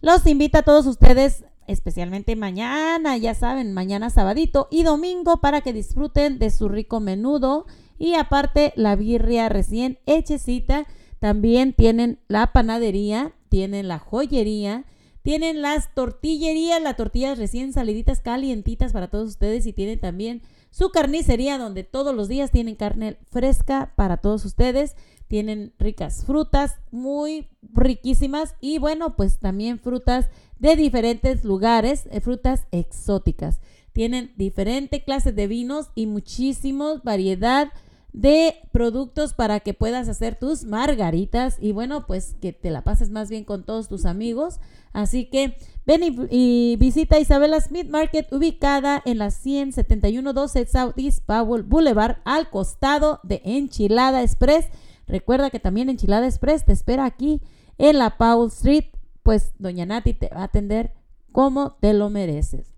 los 0.00 0.24
invita 0.26 0.60
a 0.60 0.62
todos 0.62 0.86
ustedes, 0.86 1.44
especialmente 1.66 2.36
mañana, 2.36 3.16
ya 3.16 3.34
saben, 3.34 3.72
mañana 3.72 4.10
sabadito 4.10 4.68
y 4.70 4.82
domingo, 4.82 5.38
para 5.38 5.62
que 5.62 5.72
disfruten 5.72 6.38
de 6.38 6.50
su 6.50 6.68
rico 6.68 7.00
menudo 7.00 7.64
y 7.98 8.12
aparte 8.14 8.74
la 8.76 8.94
birria 8.96 9.48
recién 9.48 9.98
hechecita. 10.04 10.86
También 11.20 11.72
tienen 11.72 12.18
la 12.28 12.52
panadería, 12.52 13.32
tienen 13.48 13.88
la 13.88 13.98
joyería, 13.98 14.84
tienen 15.24 15.62
las 15.62 15.94
tortillerías, 15.94 16.82
las 16.82 16.98
tortillas 16.98 17.38
recién 17.38 17.72
saliditas, 17.72 18.20
calientitas 18.20 18.92
para 18.92 19.08
todos 19.08 19.30
ustedes 19.30 19.64
y 19.64 19.72
tienen 19.72 19.98
también 19.98 20.42
su 20.70 20.90
carnicería 20.90 21.56
donde 21.56 21.82
todos 21.82 22.14
los 22.14 22.28
días 22.28 22.50
tienen 22.50 22.74
carne 22.74 23.16
fresca 23.30 23.94
para 23.96 24.18
todos 24.18 24.44
ustedes. 24.44 24.96
Tienen 25.26 25.72
ricas 25.78 26.26
frutas, 26.26 26.74
muy 26.90 27.48
riquísimas 27.72 28.54
y 28.60 28.76
bueno, 28.76 29.16
pues 29.16 29.38
también 29.38 29.78
frutas 29.78 30.28
de 30.58 30.76
diferentes 30.76 31.42
lugares, 31.42 32.06
eh, 32.10 32.20
frutas 32.20 32.66
exóticas. 32.70 33.62
Tienen 33.94 34.30
diferentes 34.36 35.02
clases 35.04 35.34
de 35.34 35.46
vinos 35.46 35.86
y 35.94 36.04
muchísima 36.04 37.00
variedad 37.02 37.72
de 38.14 38.54
productos 38.70 39.34
para 39.34 39.58
que 39.58 39.74
puedas 39.74 40.08
hacer 40.08 40.38
tus 40.38 40.64
margaritas 40.64 41.56
y 41.60 41.72
bueno, 41.72 42.06
pues 42.06 42.36
que 42.40 42.52
te 42.52 42.70
la 42.70 42.82
pases 42.82 43.10
más 43.10 43.28
bien 43.28 43.42
con 43.42 43.64
todos 43.64 43.88
tus 43.88 44.06
amigos. 44.06 44.60
Así 44.92 45.26
que 45.26 45.56
ven 45.84 46.04
y, 46.04 46.16
y 46.30 46.76
visita 46.76 47.18
Isabela 47.18 47.60
Smith 47.60 47.88
Market 47.88 48.32
ubicada 48.32 49.02
en 49.04 49.18
la 49.18 49.32
17112 49.32 50.66
Southeast 50.66 51.24
Powell 51.26 51.64
Boulevard 51.64 52.18
al 52.24 52.50
costado 52.50 53.18
de 53.24 53.42
Enchilada 53.44 54.22
Express. 54.22 54.66
Recuerda 55.08 55.50
que 55.50 55.58
también 55.58 55.90
Enchilada 55.90 56.26
Express 56.26 56.64
te 56.64 56.72
espera 56.72 57.06
aquí 57.06 57.42
en 57.78 57.98
la 57.98 58.16
Powell 58.16 58.48
Street, 58.48 58.86
pues 59.24 59.54
doña 59.58 59.86
Nati 59.86 60.14
te 60.14 60.28
va 60.28 60.42
a 60.42 60.44
atender 60.44 60.94
como 61.32 61.72
te 61.80 61.92
lo 61.92 62.10
mereces. 62.10 62.74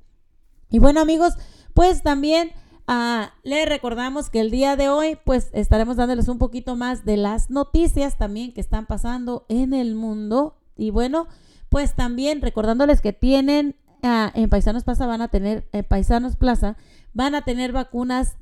Y 0.70 0.78
bueno 0.78 1.00
amigos, 1.00 1.34
pues 1.74 2.02
también 2.02 2.52
ah, 2.86 3.32
les 3.42 3.68
recordamos 3.68 4.30
que 4.30 4.40
el 4.40 4.50
día 4.50 4.76
de 4.76 4.88
hoy 4.88 5.18
pues 5.24 5.50
estaremos 5.52 5.96
dándoles 5.96 6.28
un 6.28 6.38
poquito 6.38 6.76
más 6.76 7.04
de 7.04 7.16
las 7.16 7.50
noticias 7.50 8.18
también 8.18 8.52
que 8.52 8.60
están 8.60 8.86
pasando 8.86 9.46
en 9.48 9.74
el 9.74 9.94
mundo. 9.94 10.56
Y 10.76 10.90
bueno, 10.90 11.28
pues 11.68 11.94
también 11.94 12.42
recordándoles 12.42 13.00
que 13.00 13.12
tienen 13.12 13.76
ah, 14.02 14.30
en 14.34 14.48
Paisanos 14.48 14.84
Plaza 14.84 15.06
van 15.06 15.22
a 15.22 15.28
tener, 15.28 15.68
en 15.72 15.84
Paisanos 15.84 16.36
Plaza 16.36 16.76
van 17.12 17.34
a 17.34 17.42
tener 17.42 17.72
vacunas 17.72 18.36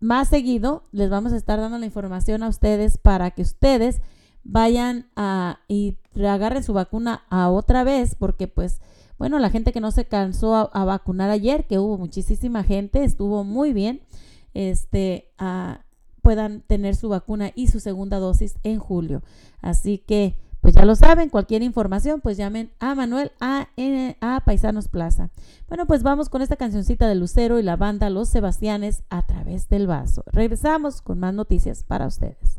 más 0.00 0.28
seguido. 0.28 0.84
Les 0.92 1.10
vamos 1.10 1.32
a 1.32 1.36
estar 1.36 1.60
dando 1.60 1.78
la 1.78 1.86
información 1.86 2.42
a 2.42 2.48
ustedes 2.48 2.98
para 2.98 3.30
que 3.30 3.42
ustedes 3.42 4.00
vayan 4.44 5.08
a 5.16 5.60
y 5.68 5.96
agarren 6.22 6.62
su 6.62 6.72
vacuna 6.72 7.24
a 7.30 7.48
otra 7.48 7.82
vez 7.82 8.14
porque 8.14 8.46
pues 8.46 8.80
bueno, 9.18 9.38
la 9.38 9.50
gente 9.50 9.72
que 9.72 9.80
no 9.80 9.90
se 9.90 10.06
cansó 10.06 10.70
a, 10.72 10.84
vacunar 10.84 11.30
ayer, 11.30 11.66
que 11.66 11.78
hubo 11.78 11.98
muchísima 11.98 12.64
gente, 12.64 13.04
estuvo 13.04 13.44
muy 13.44 13.72
bien, 13.72 14.02
este, 14.54 15.30
puedan 16.22 16.62
tener 16.62 16.96
su 16.96 17.08
vacuna 17.08 17.52
y 17.54 17.68
su 17.68 17.80
segunda 17.80 18.18
dosis 18.18 18.56
en 18.62 18.78
julio. 18.78 19.22
Así 19.60 19.98
que, 19.98 20.36
pues 20.60 20.74
ya 20.74 20.84
lo 20.84 20.96
saben, 20.96 21.28
cualquier 21.28 21.62
información, 21.62 22.20
pues 22.20 22.36
llamen 22.36 22.70
a 22.80 22.94
Manuel 22.94 23.32
a, 23.40 23.68
a 24.20 24.40
Paisanos 24.44 24.88
Plaza. 24.88 25.30
Bueno, 25.68 25.86
pues 25.86 26.02
vamos 26.02 26.28
con 26.28 26.42
esta 26.42 26.56
cancioncita 26.56 27.06
de 27.06 27.14
Lucero 27.14 27.58
y 27.58 27.62
la 27.62 27.76
banda 27.76 28.10
Los 28.10 28.30
Sebastianes 28.30 29.04
a 29.10 29.26
través 29.26 29.68
del 29.68 29.86
vaso. 29.86 30.24
Regresamos 30.26 31.02
con 31.02 31.20
más 31.20 31.34
noticias 31.34 31.84
para 31.84 32.06
ustedes. 32.06 32.58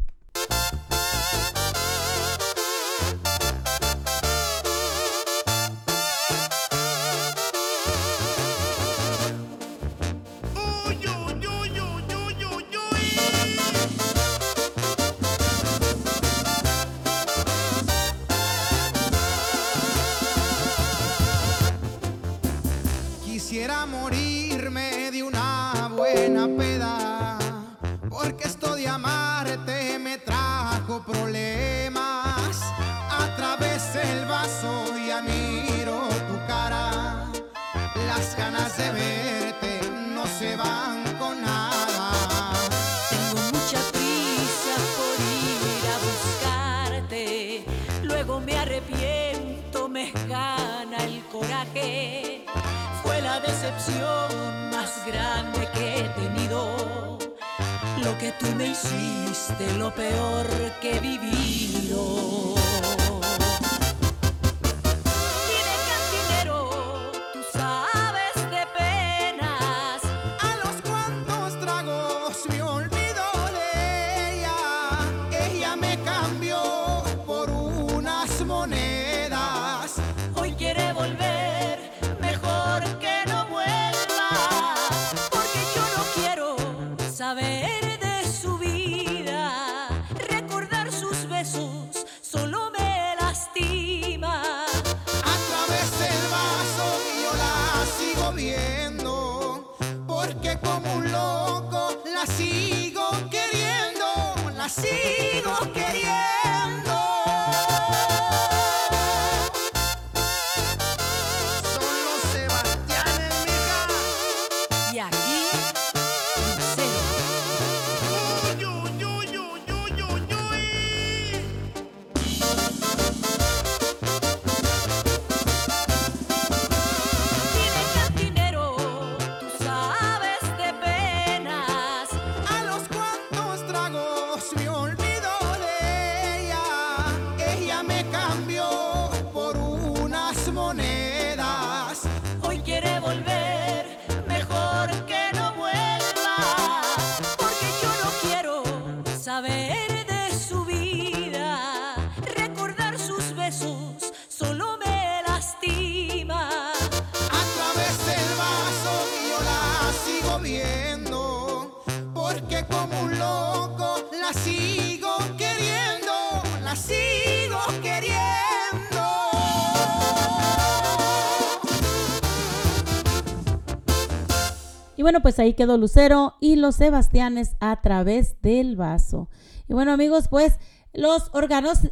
Bueno, 175.06 175.22
pues 175.22 175.38
ahí 175.38 175.53
quedó 175.53 175.78
Lucero 175.78 176.34
y 176.39 176.56
los 176.56 176.78
Sebastianes 176.78 177.58
a 177.60 177.80
través 177.80 178.41
del 178.41 178.76
vaso. 178.76 179.30
Y 179.70 179.74
bueno, 179.76 179.91
amigos, 179.91 180.30
pues 180.30 180.58
los 180.95 181.30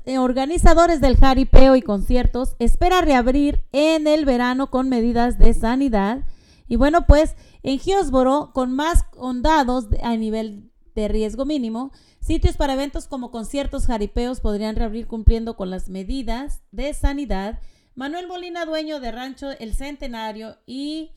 eh, 0.06 0.18
organizadores 0.18 1.00
del 1.00 1.18
jaripeo 1.18 1.76
y 1.76 1.84
conciertos 1.84 2.56
espera 2.58 3.02
reabrir 3.02 3.66
en 3.72 4.08
el 4.08 4.26
verano 4.26 4.72
con 4.72 4.90
medidas 4.90 5.38
de 5.38 5.54
sanidad. 5.54 6.26
Y 6.68 6.76
bueno, 6.76 7.06
pues 7.06 7.36
en 7.62 7.80
Hillsboro, 7.80 8.50
con 8.52 8.74
más 8.74 9.04
condados 9.04 9.90
a 10.02 10.16
nivel 10.16 10.72
de 10.96 11.08
riesgo 11.08 11.46
mínimo, 11.46 11.92
sitios 12.20 12.58
para 12.58 12.74
eventos 12.74 13.06
como 13.06 13.30
conciertos, 13.30 13.86
jaripeos 13.86 14.40
podrían 14.40 14.76
reabrir 14.76 15.06
cumpliendo 15.06 15.56
con 15.56 15.70
las 15.70 15.88
medidas 15.88 16.64
de 16.72 16.96
sanidad. 16.96 17.60
Manuel 17.94 18.28
Molina, 18.28 18.66
dueño 18.66 19.00
de 19.00 19.12
Rancho 19.12 19.52
El 19.52 19.76
Centenario 19.76 20.58
y 20.66 21.12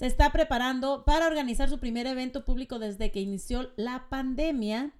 se 0.00 0.06
está 0.06 0.32
preparando 0.32 1.04
para 1.04 1.26
organizar 1.26 1.68
su 1.68 1.78
primer 1.78 2.06
evento 2.06 2.46
público 2.46 2.78
desde 2.78 3.10
que 3.10 3.20
inició 3.20 3.70
la 3.76 4.06
pandemia. 4.08 4.94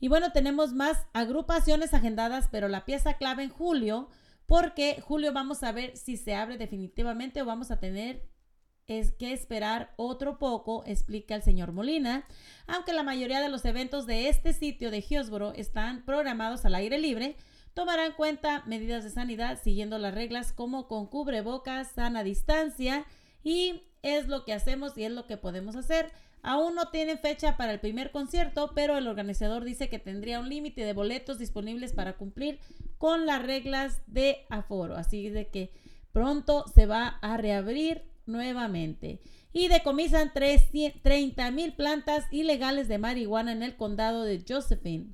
Y 0.00 0.08
bueno, 0.08 0.32
tenemos 0.32 0.72
más 0.72 1.06
agrupaciones 1.12 1.94
agendadas, 1.94 2.48
pero 2.50 2.66
la 2.66 2.84
pieza 2.84 3.14
clave 3.14 3.44
en 3.44 3.50
julio, 3.50 4.08
porque 4.46 5.00
julio 5.02 5.32
vamos 5.32 5.62
a 5.62 5.70
ver 5.70 5.96
si 5.96 6.16
se 6.16 6.34
abre 6.34 6.58
definitivamente 6.58 7.40
o 7.40 7.46
vamos 7.46 7.70
a 7.70 7.78
tener 7.78 8.28
es 8.88 9.12
que 9.12 9.32
esperar 9.32 9.94
otro 9.94 10.40
poco, 10.40 10.82
explica 10.84 11.36
el 11.36 11.44
señor 11.44 11.70
Molina, 11.70 12.24
aunque 12.66 12.92
la 12.92 13.04
mayoría 13.04 13.38
de 13.38 13.50
los 13.50 13.64
eventos 13.64 14.04
de 14.04 14.28
este 14.28 14.52
sitio 14.52 14.90
de 14.90 14.98
Hillsboro 15.08 15.52
están 15.54 16.04
programados 16.04 16.64
al 16.64 16.74
aire 16.74 16.98
libre, 16.98 17.36
tomarán 17.72 18.06
en 18.06 18.12
cuenta 18.14 18.64
medidas 18.66 19.04
de 19.04 19.10
sanidad 19.10 19.60
siguiendo 19.62 19.96
las 19.98 20.12
reglas 20.12 20.52
como 20.52 20.88
con 20.88 21.06
cubrebocas, 21.06 21.92
sana 21.92 22.24
distancia 22.24 23.06
y 23.44 23.84
es 24.02 24.28
lo 24.28 24.44
que 24.44 24.52
hacemos 24.52 24.96
y 24.96 25.04
es 25.04 25.12
lo 25.12 25.26
que 25.26 25.36
podemos 25.36 25.76
hacer. 25.76 26.10
Aún 26.42 26.74
no 26.74 26.88
tienen 26.88 27.18
fecha 27.18 27.56
para 27.56 27.72
el 27.72 27.80
primer 27.80 28.12
concierto, 28.12 28.72
pero 28.74 28.96
el 28.96 29.06
organizador 29.06 29.64
dice 29.64 29.88
que 29.88 29.98
tendría 29.98 30.40
un 30.40 30.48
límite 30.48 30.84
de 30.84 30.94
boletos 30.94 31.38
disponibles 31.38 31.92
para 31.92 32.16
cumplir 32.16 32.58
con 32.98 33.26
las 33.26 33.42
reglas 33.42 34.00
de 34.06 34.46
aforo. 34.48 34.96
Así 34.96 35.28
de 35.28 35.48
que 35.48 35.72
pronto 36.12 36.64
se 36.74 36.86
va 36.86 37.18
a 37.20 37.36
reabrir 37.36 38.04
nuevamente. 38.26 39.20
Y 39.52 39.68
decomisan 39.68 40.32
30 40.32 41.50
mil 41.50 41.74
plantas 41.74 42.24
ilegales 42.30 42.88
de 42.88 42.98
marihuana 42.98 43.52
en 43.52 43.62
el 43.62 43.76
condado 43.76 44.22
de 44.22 44.42
Josephine. 44.48 45.12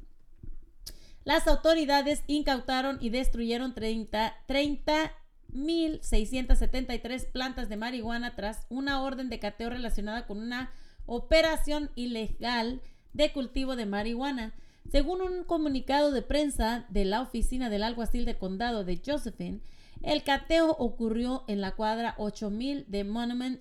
Las 1.24 1.48
autoridades 1.48 2.22
incautaron 2.28 2.98
y 3.00 3.10
destruyeron 3.10 3.74
30 3.74 5.16
30.673 5.52 7.30
plantas 7.30 7.68
de 7.68 7.76
marihuana 7.76 8.34
tras 8.34 8.66
una 8.68 9.02
orden 9.02 9.28
de 9.28 9.38
cateo 9.38 9.70
relacionada 9.70 10.26
con 10.26 10.38
una 10.38 10.70
operación 11.06 11.90
ilegal 11.94 12.80
de 13.12 13.32
cultivo 13.32 13.76
de 13.76 13.86
marihuana. 13.86 14.54
Según 14.90 15.20
un 15.20 15.44
comunicado 15.44 16.12
de 16.12 16.22
prensa 16.22 16.86
de 16.90 17.04
la 17.04 17.20
oficina 17.20 17.70
del 17.70 17.82
alguacil 17.82 18.24
del 18.24 18.38
condado 18.38 18.84
de 18.84 19.00
Josephine, 19.04 19.60
el 20.02 20.22
cateo 20.22 20.70
ocurrió 20.70 21.44
en 21.48 21.60
la 21.60 21.72
cuadra 21.72 22.14
8000 22.18 22.84
de 22.88 23.04
Monument 23.04 23.60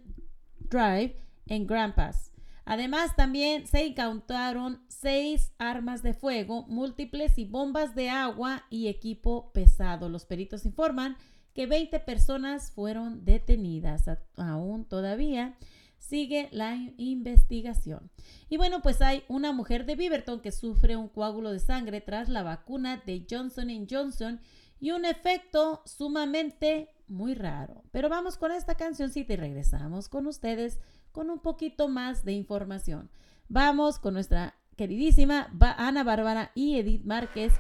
Drive 0.59 1.15
en 1.47 1.65
Grand 1.65 1.95
Pass. 1.95 2.31
Además, 2.65 3.15
también 3.15 3.67
se 3.67 3.85
incautaron 3.85 4.81
seis 4.87 5.51
armas 5.59 6.01
de 6.01 6.15
fuego 6.15 6.65
múltiples 6.67 7.37
y 7.37 7.45
bombas 7.45 7.93
de 7.93 8.09
agua 8.09 8.65
y 8.71 8.87
equipo 8.87 9.51
pesado. 9.53 10.09
Los 10.09 10.25
peritos 10.25 10.65
informan 10.65 11.15
que 11.55 11.65
20 11.65 11.99
personas 12.01 12.71
fueron 12.71 13.25
detenidas. 13.25 14.03
Aún 14.35 14.85
todavía 14.85 15.55
sigue 15.97 16.49
la 16.51 16.75
in- 16.75 16.93
investigación. 16.97 18.11
Y 18.49 18.57
bueno, 18.57 18.81
pues 18.81 19.01
hay 19.01 19.23
una 19.27 19.51
mujer 19.53 19.85
de 19.85 19.95
Beaverton 19.95 20.41
que 20.41 20.51
sufre 20.51 20.95
un 20.97 21.07
coágulo 21.07 21.51
de 21.51 21.59
sangre 21.59 22.01
tras 22.01 22.29
la 22.29 22.43
vacuna 22.43 23.01
de 23.05 23.25
Johnson 23.27 23.69
Johnson 23.89 24.39
y 24.79 24.91
un 24.91 25.05
efecto 25.05 25.81
sumamente 25.85 26.89
muy 27.07 27.33
raro. 27.33 27.83
Pero 27.91 28.09
vamos 28.09 28.37
con 28.37 28.51
esta 28.51 28.75
cancioncita 28.75 29.33
y 29.33 29.37
regresamos 29.37 30.09
con 30.09 30.27
ustedes 30.27 30.79
con 31.11 31.29
un 31.29 31.39
poquito 31.39 31.87
más 31.87 32.25
de 32.25 32.33
información. 32.33 33.09
Vamos 33.47 33.97
con 33.99 34.13
nuestra 34.13 34.55
queridísima 34.75 35.47
Ana 35.77 36.03
Bárbara 36.03 36.51
y 36.53 36.77
Edith 36.77 37.05
Márquez, 37.05 37.53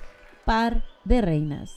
par 0.43 0.83
de 1.05 1.21
reinas. 1.21 1.71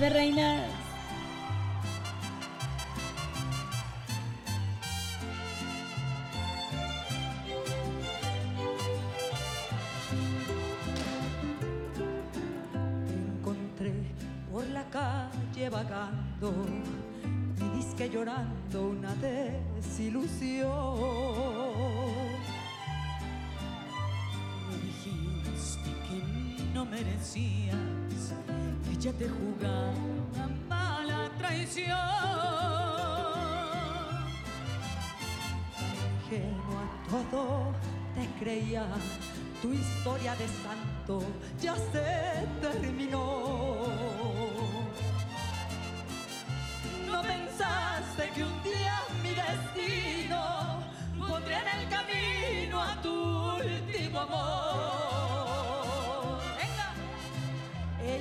De 0.00 0.08
reinas. 0.08 0.62
Te 13.06 13.12
encontré 13.12 13.92
por 14.50 14.66
la 14.68 14.84
calle 14.88 15.68
vagando 15.68 16.50
y 17.58 17.76
disque 17.76 18.08
llorando 18.08 18.88
una 18.88 19.14
desilusión. 19.16 20.70
Me 24.66 24.76
dijiste 24.78 25.90
que 26.08 26.64
no 26.72 26.86
merecías 26.86 27.89
ella 29.00 29.12
te 29.12 29.28
jugara 29.30 29.94
una 30.30 30.46
mala 30.68 31.30
traición. 31.38 31.96
Ingenuo 36.26 36.78
a 36.78 37.30
todo 37.30 37.74
te 38.14 38.44
creía, 38.44 38.84
tu 39.62 39.72
historia 39.72 40.36
de 40.36 40.46
santo 40.48 41.22
ya 41.62 41.76
se 41.76 42.46
terminó. 42.60 43.86
No 47.06 47.22
pensaste 47.22 48.30
que 48.34 48.44
un 48.44 48.62
día 48.62 49.00
mi 49.22 49.30
destino 49.30 50.82
pondría 51.26 51.62
en 51.62 51.80
el 51.80 51.88
camino 51.88 52.82
a 52.82 53.00
tu 53.00 53.14
último 53.56 54.20
amor. 54.20 54.69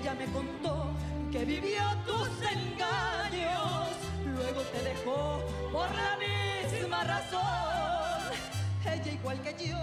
Ella 0.09 0.25
me 0.25 0.33
contó 0.33 0.87
que 1.31 1.45
vivió 1.45 1.83
tus 2.03 2.29
engaños, 2.41 3.89
luego 4.25 4.61
te 4.61 4.81
dejó 4.81 5.39
por 5.71 5.87
la 5.93 6.17
misma 6.17 7.03
razón. 7.03 8.33
Ella 8.85 9.11
igual 9.11 9.39
que 9.43 9.67
yo, 9.67 9.77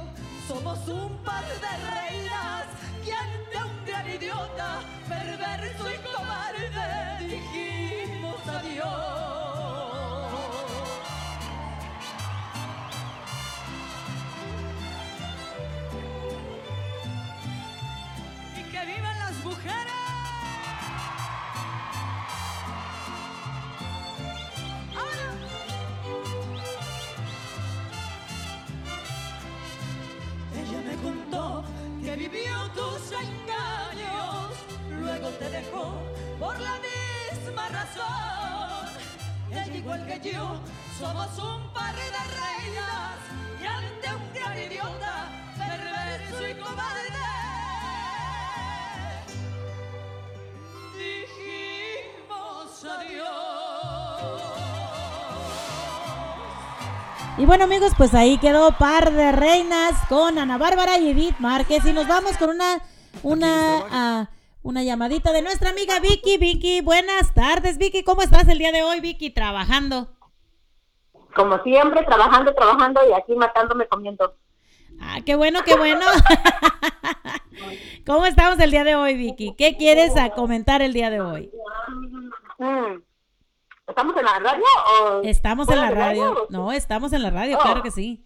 somos 0.49 0.89
un 0.89 1.17
par 1.19 1.45
de 1.45 1.73
reinas 1.95 2.65
que 3.05 3.13
ante 3.13 3.57
un 3.57 3.85
gran 3.85 4.09
idiota, 4.09 4.81
perverso 5.09 5.91
y 5.93 5.97
cobarde, 6.13 7.16
vivió 32.17 32.71
tus 32.75 33.13
engaños, 33.13 34.57
luego 34.91 35.29
te 35.39 35.51
dejó 35.51 36.03
por 36.39 36.59
la 36.59 36.79
misma 36.89 37.69
razón. 37.69 38.89
Ella 39.51 39.77
igual 39.77 40.07
que 40.07 40.33
yo, 40.33 40.61
somos 40.99 41.39
un 41.39 41.73
par 41.73 41.95
de 41.95 42.23
reinas 42.41 43.19
y 43.61 43.67
ante 43.67 44.09
un 44.15 44.33
gran 44.35 44.59
idiota, 44.59 45.29
perverso 45.59 46.49
y 46.49 46.55
cobarde. 46.55 47.07
Dijimos 50.97 52.85
adiós. 52.85 53.46
Y 57.39 57.45
bueno 57.45 57.65
amigos, 57.65 57.93
pues 57.99 58.15
ahí 58.15 58.39
quedó 58.39 58.73
par 58.79 59.13
de 59.13 59.31
reinas 59.31 59.95
con 60.09 60.39
Ana 60.39 60.57
Bárbara 60.57 60.99
y 60.99 61.11
Edith 61.11 61.37
Márquez 61.39 61.85
y 61.85 61.93
nos 61.93 62.09
vamos 62.09 62.39
con 62.39 62.49
una 62.49 62.81
una 63.23 63.85
ah, 63.91 64.31
una 64.63 64.83
llamadita 64.83 65.33
de 65.33 65.43
nuestra 65.43 65.69
amiga 65.69 66.01
Vicky. 66.01 66.39
Vicky, 66.39 66.81
buenas 66.81 67.35
tardes 67.35 67.77
Vicky, 67.77 68.05
¿cómo 68.05 68.23
estás 68.23 68.49
el 68.49 68.57
día 68.57 68.73
de 68.73 68.83
hoy 68.83 69.01
Vicky? 69.01 69.29
Trabajando. 69.31 70.09
Como 71.35 71.63
siempre, 71.63 72.05
trabajando, 72.05 72.55
trabajando 72.55 73.03
y 73.07 73.13
aquí 73.13 73.35
matándome 73.35 73.87
comiendo. 73.87 74.35
Ah, 74.99 75.19
qué 75.27 75.37
bueno, 75.37 75.61
qué 75.63 75.77
bueno. 75.77 76.07
¿Cómo 78.07 78.25
estamos 78.25 78.59
el 78.61 78.71
día 78.71 78.85
de 78.85 78.95
hoy, 78.95 79.15
Vicky? 79.15 79.55
¿Qué 79.59 79.77
quieres 79.77 80.17
a 80.17 80.31
comentar 80.31 80.81
el 80.81 80.95
día 80.95 81.11
de 81.11 81.21
hoy? 81.21 81.51
Mm. 82.59 83.03
¿Estamos 83.87 84.17
en 84.17 84.25
la 84.25 84.39
radio 84.41 84.65
o...? 85.01 85.21
Estamos 85.23 85.69
en 85.69 85.77
la 85.81 85.91
radio. 85.91 86.47
No, 86.51 86.73
estamos 86.73 87.13
en 87.13 87.23
la 87.23 87.31
radio, 87.31 87.57
Oh. 87.59 87.63
claro 87.63 87.83
que 87.83 87.91
sí. 87.91 88.25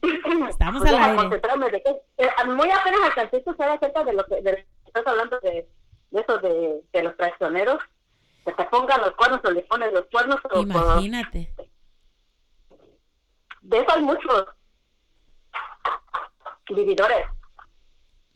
Estamos 0.49 0.81
Pues 0.83 0.93
al 0.93 0.99
deja 0.99 1.23
aire. 1.23 1.83
eh, 2.17 2.29
muy 2.47 2.71
apenas 2.71 3.01
alcancé 3.05 3.37
a 3.37 3.39
escuchar 3.41 3.69
acerca 3.71 4.05
de 4.05 4.13
lo 4.15 4.25
que 4.25 4.41
de 4.43 4.67
estás 4.87 5.07
hablando 5.07 5.39
de, 5.41 5.69
de 6.11 6.21
eso 6.21 6.39
de, 6.39 6.81
de 6.93 7.03
los 7.03 7.17
traicioneros 7.17 7.79
que 8.45 8.53
te 8.53 8.65
pongan 8.65 9.01
los 9.03 9.11
cuernos 9.17 9.41
o 9.45 9.51
le 9.51 9.63
ponen 9.63 9.93
los 9.93 10.07
cuernos 10.11 10.41
o 10.51 10.61
Imagínate. 10.61 11.53
de 13.61 13.79
eso 13.79 13.93
hay 13.95 14.03
muchos 14.03 14.47
vividores 16.71 17.27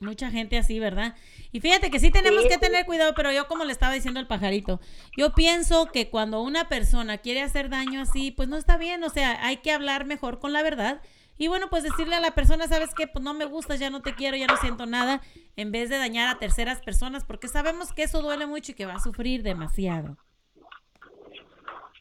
Mucha 0.00 0.30
gente 0.30 0.58
así, 0.58 0.78
¿verdad? 0.80 1.14
Y 1.54 1.60
fíjate 1.60 1.88
que 1.88 2.00
sí 2.00 2.10
tenemos 2.10 2.42
Sí, 2.42 2.48
que 2.48 2.58
tener 2.58 2.84
cuidado, 2.84 3.14
pero 3.14 3.30
yo 3.30 3.46
como 3.46 3.62
le 3.64 3.70
estaba 3.70 3.92
diciendo 3.92 4.18
al 4.18 4.26
pajarito, 4.26 4.80
yo 5.16 5.34
pienso 5.34 5.86
que 5.92 6.10
cuando 6.10 6.42
una 6.42 6.68
persona 6.68 7.18
quiere 7.18 7.42
hacer 7.42 7.68
daño 7.70 8.02
así, 8.02 8.32
pues 8.32 8.48
no 8.48 8.56
está 8.56 8.76
bien, 8.76 9.04
o 9.04 9.08
sea, 9.08 9.38
hay 9.46 9.58
que 9.58 9.70
hablar 9.70 10.04
mejor 10.04 10.40
con 10.40 10.52
la 10.52 10.64
verdad. 10.64 11.00
Y 11.38 11.46
bueno, 11.46 11.70
pues 11.70 11.84
decirle 11.84 12.16
a 12.16 12.20
la 12.20 12.32
persona, 12.32 12.66
¿sabes 12.66 12.92
qué? 12.96 13.06
Pues 13.06 13.24
no 13.24 13.34
me 13.34 13.44
gustas, 13.44 13.78
ya 13.78 13.88
no 13.88 14.02
te 14.02 14.16
quiero, 14.16 14.36
ya 14.36 14.48
no 14.48 14.56
siento 14.56 14.86
nada, 14.86 15.20
en 15.54 15.70
vez 15.70 15.90
de 15.90 15.98
dañar 15.98 16.28
a 16.28 16.40
terceras 16.40 16.80
personas, 16.82 17.24
porque 17.24 17.46
sabemos 17.46 17.92
que 17.92 18.02
eso 18.02 18.20
duele 18.20 18.46
mucho 18.46 18.72
y 18.72 18.74
que 18.74 18.86
va 18.86 18.94
a 18.94 19.00
sufrir 19.00 19.44
demasiado. 19.44 20.16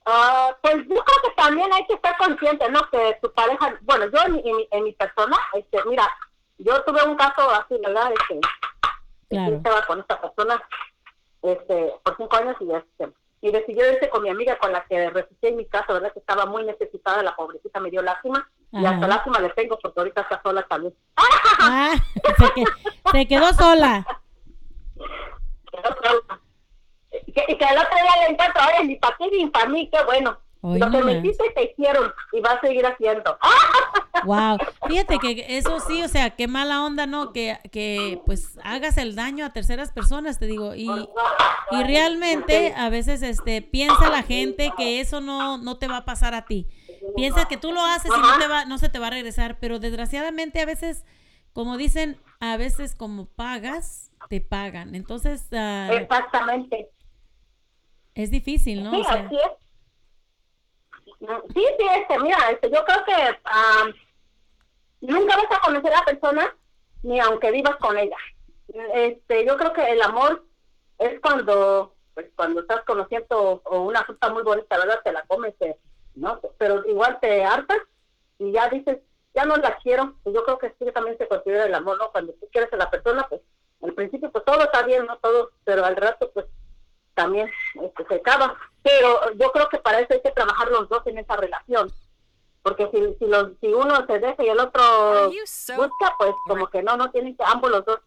Ah, 0.06 0.56
pues 0.61 0.76
yo 0.77 0.95
creo 0.95 1.22
que 1.23 1.32
también 1.38 1.72
hay 1.73 1.86
que 1.88 1.94
estar 1.94 2.18
consciente, 2.18 2.69
¿no? 2.69 2.82
Que 2.91 3.18
tu 3.22 3.32
pareja, 3.34 3.80
bueno, 3.84 4.06
yo 4.11 4.19
en, 4.26 4.34
mi- 4.34 4.44
en 4.49 4.57
en 4.72 4.84
mi 4.84 4.94
persona, 4.94 5.38
este, 5.53 5.77
mira, 5.86 6.10
yo 6.57 6.84
tuve 6.84 7.03
un 7.07 7.15
caso 7.15 7.49
así, 7.52 7.76
¿verdad? 7.84 8.11
Este, 8.11 8.40
Claro. 9.34 9.55
estaba 9.57 9.85
con 9.85 9.99
esta 9.99 10.19
persona 10.22 10.61
este, 11.41 11.93
por 12.03 12.18
cinco 12.18 12.35
años 12.38 12.55
y 12.61 12.72
este, 12.72 13.10
y 13.41 13.51
decidió 13.51 13.91
irse 13.91 14.10
con 14.10 14.23
mi 14.23 14.30
amiga 14.30 14.57
con 14.57 14.72
la 14.72 14.85
que 14.85 15.10
refugié 15.10 15.49
en 15.49 15.57
mi 15.57 15.65
casa, 15.65 15.91
¿verdad? 15.93 16.14
Que 16.14 16.19
estaba 16.19 16.45
muy 16.45 16.64
necesitada, 16.64 17.22
la 17.23 17.35
pobrecita 17.35 17.80
me 17.81 17.89
dio 17.91 18.01
lástima 18.01 18.49
y 18.72 18.77
Ajá. 18.85 18.95
hasta 18.95 19.07
lástima 19.07 19.39
le 19.39 19.49
tengo 19.49 19.77
porque 19.80 19.99
ahorita 19.99 20.22
está 20.22 20.41
sola 20.41 20.64
también. 20.64 20.93
Ah, 21.60 21.93
se, 22.38 22.53
que- 22.53 22.64
se 23.11 23.27
quedó 23.27 23.51
sola. 23.53 24.05
Quedó 24.95 25.95
sola. 26.01 26.39
Que, 27.11 27.45
y 27.47 27.57
que 27.57 27.65
el 27.65 27.77
otro 27.77 27.95
día 27.95 28.26
le 28.27 28.34
encuentro, 28.34 28.61
oye, 28.68 28.88
ni 28.88 28.95
para 28.95 29.18
ti 29.18 29.30
ni 29.31 29.47
para 29.47 29.68
mí, 29.68 29.89
qué 29.91 30.03
bueno. 30.05 30.38
Hoy 30.65 30.80
Lo 30.80 30.90
que 30.90 31.11
hiciste 31.18 31.52
te 31.53 31.72
hicieron 31.72 32.14
y 32.31 32.40
va 32.40 32.52
a 32.52 32.61
seguir 32.61 32.85
haciendo. 32.85 33.38
Wow, 34.26 34.57
fíjate 34.88 35.18
que 35.19 35.57
eso 35.57 35.81
sí, 35.81 36.02
o 36.02 36.07
sea, 36.07 36.30
qué 36.30 36.48
mala 36.48 36.85
onda, 36.85 37.07
¿no? 37.07 37.34
Que, 37.34 37.57
que 37.73 38.22
pues 38.26 38.57
hagas 38.64 38.98
el 38.98 39.15
daño 39.15 39.44
a 39.44 39.52
terceras 39.52 39.91
personas, 39.91 40.40
te 40.40 40.45
digo, 40.45 40.76
y, 40.76 40.88
y 40.88 41.84
realmente 41.84 42.73
a 42.77 42.90
veces 42.90 43.22
este 43.22 43.61
piensa 43.61 44.10
la 44.10 44.23
gente 44.23 44.72
que 44.77 45.02
eso 45.02 45.19
no, 45.19 45.57
no 45.57 45.77
te 45.77 45.90
va 45.90 45.98
a 45.98 46.06
pasar 46.06 46.35
a 46.35 46.45
ti. 46.45 46.68
Piensa 47.18 47.45
que 47.49 47.57
tú 47.57 47.73
lo 47.73 47.81
haces 47.81 48.11
y 48.15 48.22
no 48.22 48.38
te 48.38 48.48
va, 48.48 48.64
no 48.64 48.77
se 48.77 48.88
te 48.88 48.99
va 48.99 49.07
a 49.07 49.10
regresar, 49.10 49.57
pero 49.60 49.80
desgraciadamente 49.80 50.61
a 50.61 50.65
veces, 50.65 51.03
como 51.52 51.76
dicen, 51.76 52.18
a 52.40 52.56
veces 52.56 52.95
como 52.95 53.26
pagas, 53.26 54.11
te 54.30 54.40
pagan. 54.40 54.95
Entonces, 54.95 55.48
ah, 55.52 55.90
Exactamente. 55.91 56.91
es 58.14 58.31
difícil, 58.31 58.84
¿no? 58.84 58.91
Sí, 58.91 59.02
O 59.02 59.03
sea, 59.03 59.14
así 59.15 59.35
es. 59.35 59.62
Sí, 61.54 61.66
sí, 61.78 61.86
este, 61.95 62.20
mira, 62.20 62.38
este, 62.52 62.70
yo 62.70 62.84
creo 62.84 63.06
que 63.06 63.14
ah, 63.45 63.86
nunca 65.00 65.38
vas 65.38 65.58
a 65.58 65.62
conocer 65.62 65.94
a 65.94 66.00
la 66.00 66.06
persona 66.06 66.56
ni 67.04 67.20
aunque 67.20 67.52
vivas 67.52 67.78
con 67.78 67.98
ella. 67.98 68.18
Este, 68.94 69.45
yo 69.45 69.56
creo 69.56 69.72
que 69.72 69.90
el 69.90 70.02
amor 70.02 70.44
es 71.00 71.20
cuando, 71.22 71.95
pues, 72.14 72.28
cuando 72.36 72.62
estás 72.62 72.84
conociendo 72.84 73.62
o 73.64 73.82
una 73.84 74.04
fruta 74.04 74.34
muy 74.34 74.44
bonita, 74.44 74.78
¿verdad? 74.78 75.00
Te 75.04 75.14
la 75.14 75.24
comes, 75.24 75.54
eh, 75.62 75.78
¿no? 76.16 76.41
Pero 76.58 76.86
igual 76.88 77.20
te 77.22 77.44
hartas 77.44 77.80
y 78.40 78.52
ya 78.52 78.68
dices, 78.68 79.00
ya 79.34 79.45
no 79.45 79.56
la 79.56 79.78
quiero. 79.78 80.16
Yo 80.26 80.44
creo 80.44 80.58
que 80.58 80.76
sí 80.78 80.91
también 80.94 81.18
se 81.18 81.28
considera 81.28 81.66
el 81.66 81.74
amor, 81.74 81.98
¿no? 82.00 82.12
Cuando 82.12 82.34
tú 82.34 82.50
quieres 82.52 82.72
a 82.74 82.78
la 82.78 82.90
persona, 82.90 83.26
pues 83.30 83.41
al 83.82 83.94
principio 83.94 84.30
pues 84.30 84.44
todo 84.44 84.62
está 84.62 84.84
bien, 84.84 85.06
¿no? 85.06 85.18
Todo, 85.20 85.52
pero 85.64 85.86
al 85.86 85.95
rato 85.95 86.32
pues 86.34 86.45
también 87.14 87.49
este, 87.81 88.06
se 88.06 88.15
acaba. 88.15 88.56
Pero 88.81 89.34
yo 89.35 89.52
creo 89.52 89.69
que 89.69 89.77
para 89.77 89.99
eso 89.99 90.14
hay 90.14 90.22
que 90.22 90.31
trabajar 90.31 90.69
los 90.69 90.90
dos 90.90 91.06
en 91.07 91.18
esa 91.18 91.35
relación. 91.35 91.91
Porque 92.61 92.90
si, 92.91 93.15
si, 93.19 93.26
los, 93.26 93.52
si 93.60 93.68
uno 93.68 94.06
se 94.07 94.19
deja 94.19 94.44
y 94.44 94.49
el 94.49 94.60
otro 94.60 95.30
busca, 95.76 96.15
pues 96.18 96.34
como 96.48 96.68
que 96.68 96.81
no, 96.81 96.95
no 96.95 97.11
tienen 97.11 97.35
que 97.35 97.44
ambos 97.45 97.72
los 97.72 97.85
dos. 97.85 97.99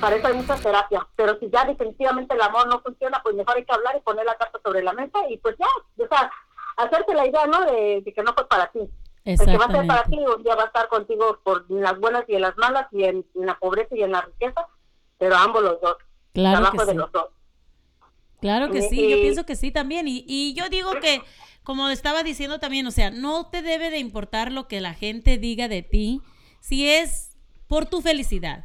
Para 0.00 0.16
eso 0.16 0.28
hay 0.28 0.34
mucha 0.34 0.56
terapia. 0.56 1.06
Pero 1.14 1.38
si 1.38 1.50
ya 1.50 1.64
definitivamente 1.64 2.34
el 2.34 2.40
amor 2.40 2.66
no 2.68 2.80
funciona, 2.80 3.20
pues 3.22 3.34
mejor 3.34 3.56
hay 3.56 3.64
que 3.64 3.72
hablar 3.72 3.96
y 3.96 4.00
poner 4.00 4.24
la 4.24 4.36
carta 4.36 4.58
sobre 4.64 4.82
la 4.82 4.94
mesa 4.94 5.18
y 5.28 5.36
pues 5.38 5.56
ya, 5.58 5.66
o 6.02 6.08
sea, 6.08 6.30
hacerse 6.76 7.14
la 7.14 7.26
idea, 7.26 7.46
¿no? 7.46 7.64
De, 7.66 8.00
de 8.02 8.12
que 8.12 8.22
no 8.22 8.32
fue 8.32 8.48
para 8.48 8.68
ti. 8.68 8.80
El 9.24 9.38
que 9.38 9.58
va 9.58 9.66
a 9.66 9.70
ser 9.70 9.86
para 9.86 10.04
ti 10.04 10.18
un 10.18 10.42
día 10.42 10.54
va 10.54 10.62
a 10.62 10.66
estar 10.66 10.88
contigo 10.88 11.38
por 11.42 11.70
las 11.70 11.98
buenas 12.00 12.24
y 12.28 12.36
en 12.36 12.40
las 12.40 12.56
malas 12.56 12.86
y 12.92 13.04
en, 13.04 13.26
en 13.34 13.46
la 13.46 13.58
pobreza 13.58 13.94
y 13.94 14.02
en 14.02 14.12
la 14.12 14.22
riqueza, 14.22 14.66
pero 15.18 15.36
ambos 15.36 15.62
los 15.62 15.80
dos. 15.80 15.96
Claro 16.32 16.60
trabajo 16.60 16.78
que 16.78 16.84
de 16.86 16.94
los 16.94 17.12
dos. 17.12 17.28
Claro 18.40 18.70
que 18.70 18.78
Y- 18.78 18.82
sí, 18.82 18.96
yo 19.10 19.16
y- 19.16 19.20
pienso 19.22 19.44
que 19.46 19.56
sí 19.56 19.70
también. 19.70 20.08
Y, 20.08 20.24
y 20.26 20.54
yo 20.54 20.68
digo 20.68 20.92
que, 21.00 21.20
como 21.62 21.88
estaba 21.88 22.22
diciendo 22.22 22.58
también, 22.58 22.86
o 22.86 22.90
sea, 22.90 23.10
no 23.10 23.48
te 23.50 23.62
debe 23.62 23.90
de 23.90 23.98
importar 23.98 24.50
lo 24.52 24.66
que 24.68 24.80
la 24.80 24.94
gente 24.94 25.38
diga 25.38 25.68
de 25.68 25.82
ti 25.82 26.20
si 26.60 26.88
es 26.88 27.36
por 27.68 27.86
tu 27.86 28.00
felicidad. 28.00 28.64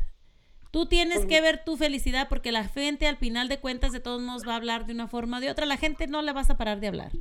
Tú 0.71 0.87
tienes 0.87 1.25
que 1.25 1.39
ver 1.39 1.63
tu 1.63 1.77
felicidad 1.77 2.27
porque 2.27 2.51
la 2.51 2.65
gente 2.65 3.07
al 3.07 3.15
final 3.15 3.47
de 3.47 3.59
cuentas 3.61 3.93
de 3.93 4.01
todos 4.01 4.21
modos 4.21 4.43
va 4.45 4.53
a 4.53 4.57
hablar 4.57 4.85
de 4.85 4.93
una 4.93 5.07
forma 5.07 5.37
o 5.37 5.39
de 5.39 5.49
otra. 5.49 5.65
La 5.65 5.77
gente 5.77 6.05
no 6.07 6.21
le 6.21 6.33
vas 6.33 6.49
a 6.49 6.57
parar 6.57 6.81
de 6.81 6.87
hablar. 6.87 7.11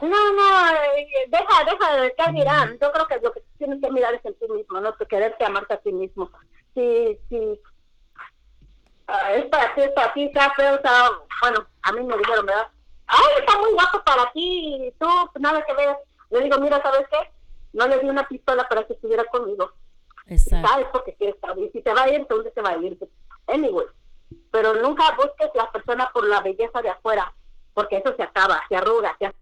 No, 0.00 0.08
no, 0.08 0.68
eh, 0.96 1.06
deja, 1.28 1.64
deja 1.64 1.96
de 2.00 2.14
qué 2.16 2.32
dirán. 2.32 2.78
Yo 2.80 2.90
creo 2.92 3.06
que 3.06 3.18
lo 3.22 3.32
que 3.32 3.42
tienes 3.58 3.80
que 3.82 3.90
mirar 3.90 4.14
es 4.14 4.24
en 4.24 4.34
ti 4.34 4.46
mismo, 4.50 4.80
no 4.80 4.94
que 4.96 5.04
quererte 5.06 5.44
amarte 5.44 5.74
a 5.74 5.76
ti 5.78 5.92
mismo. 5.92 6.30
Si, 6.74 7.18
si 7.28 7.36
ah, 9.10 9.34
es 9.34 9.46
para 9.46 9.74
ti, 9.74 9.82
es 9.82 9.90
para 9.90 10.12
ti, 10.12 10.24
está 10.24 10.52
feo, 10.54 10.74
está, 10.76 11.10
bueno, 11.42 11.66
a 11.82 11.92
mí 11.92 12.02
me 12.02 12.16
dijeron, 12.16 12.46
¿verdad? 12.46 12.68
Ay, 13.06 13.40
está 13.40 13.58
muy 13.58 13.72
guapo 13.72 14.02
para 14.04 14.30
ti, 14.32 14.86
y 14.86 14.92
tú, 14.92 15.06
pues, 15.32 15.42
nada 15.42 15.64
que 15.64 15.74
ver. 15.74 15.96
Le 16.30 16.40
digo, 16.42 16.58
mira, 16.58 16.80
¿sabes 16.82 17.06
qué? 17.10 17.30
No 17.72 17.86
le 17.88 17.98
di 17.98 18.08
una 18.08 18.26
pistola 18.26 18.68
para 18.68 18.84
que 18.84 18.92
estuviera 18.92 19.24
conmigo. 19.24 19.72
Exacto. 20.26 20.68
sabes 20.68 20.86
porque 20.92 21.14
quieres. 21.14 21.36
Si 21.72 21.82
te 21.82 21.92
va 21.92 22.02
a 22.02 22.08
ir, 22.08 22.14
entonces 22.14 22.54
te 22.54 22.62
va 22.62 22.70
a 22.70 22.76
ir. 22.76 22.96
Anyway. 23.48 23.86
Pero 24.52 24.74
nunca 24.74 25.16
busques 25.16 25.50
la 25.54 25.70
persona 25.72 26.08
por 26.12 26.24
la 26.26 26.40
belleza 26.40 26.80
de 26.82 26.90
afuera, 26.90 27.34
porque 27.74 27.96
eso 27.96 28.14
se 28.14 28.22
acaba, 28.22 28.62
se 28.68 28.76
arruga, 28.76 29.16
se 29.18 29.32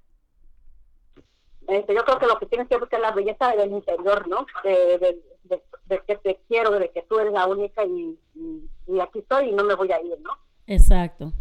este, 1.68 1.94
yo 1.94 2.02
creo 2.02 2.18
que 2.18 2.26
lo 2.26 2.38
que 2.38 2.46
tienes 2.46 2.66
que 2.66 2.78
buscar 2.78 2.98
es 2.98 3.06
la 3.06 3.12
belleza 3.12 3.54
del 3.54 3.70
interior, 3.70 4.26
¿no? 4.26 4.46
De, 4.64 4.98
de, 4.98 5.22
de- 5.48 5.62
de 5.86 6.00
que 6.06 6.16
te 6.16 6.40
quiero, 6.48 6.70
de 6.72 6.90
que 6.90 7.02
tú 7.02 7.18
eres 7.18 7.32
la 7.32 7.46
única 7.46 7.84
y, 7.84 8.18
y, 8.34 8.70
y 8.86 9.00
aquí 9.00 9.20
estoy 9.20 9.48
y 9.48 9.52
no 9.52 9.64
me 9.64 9.74
voy 9.74 9.90
a 9.92 10.00
ir, 10.00 10.18
¿no? 10.20 10.30
Exacto. 10.66 11.32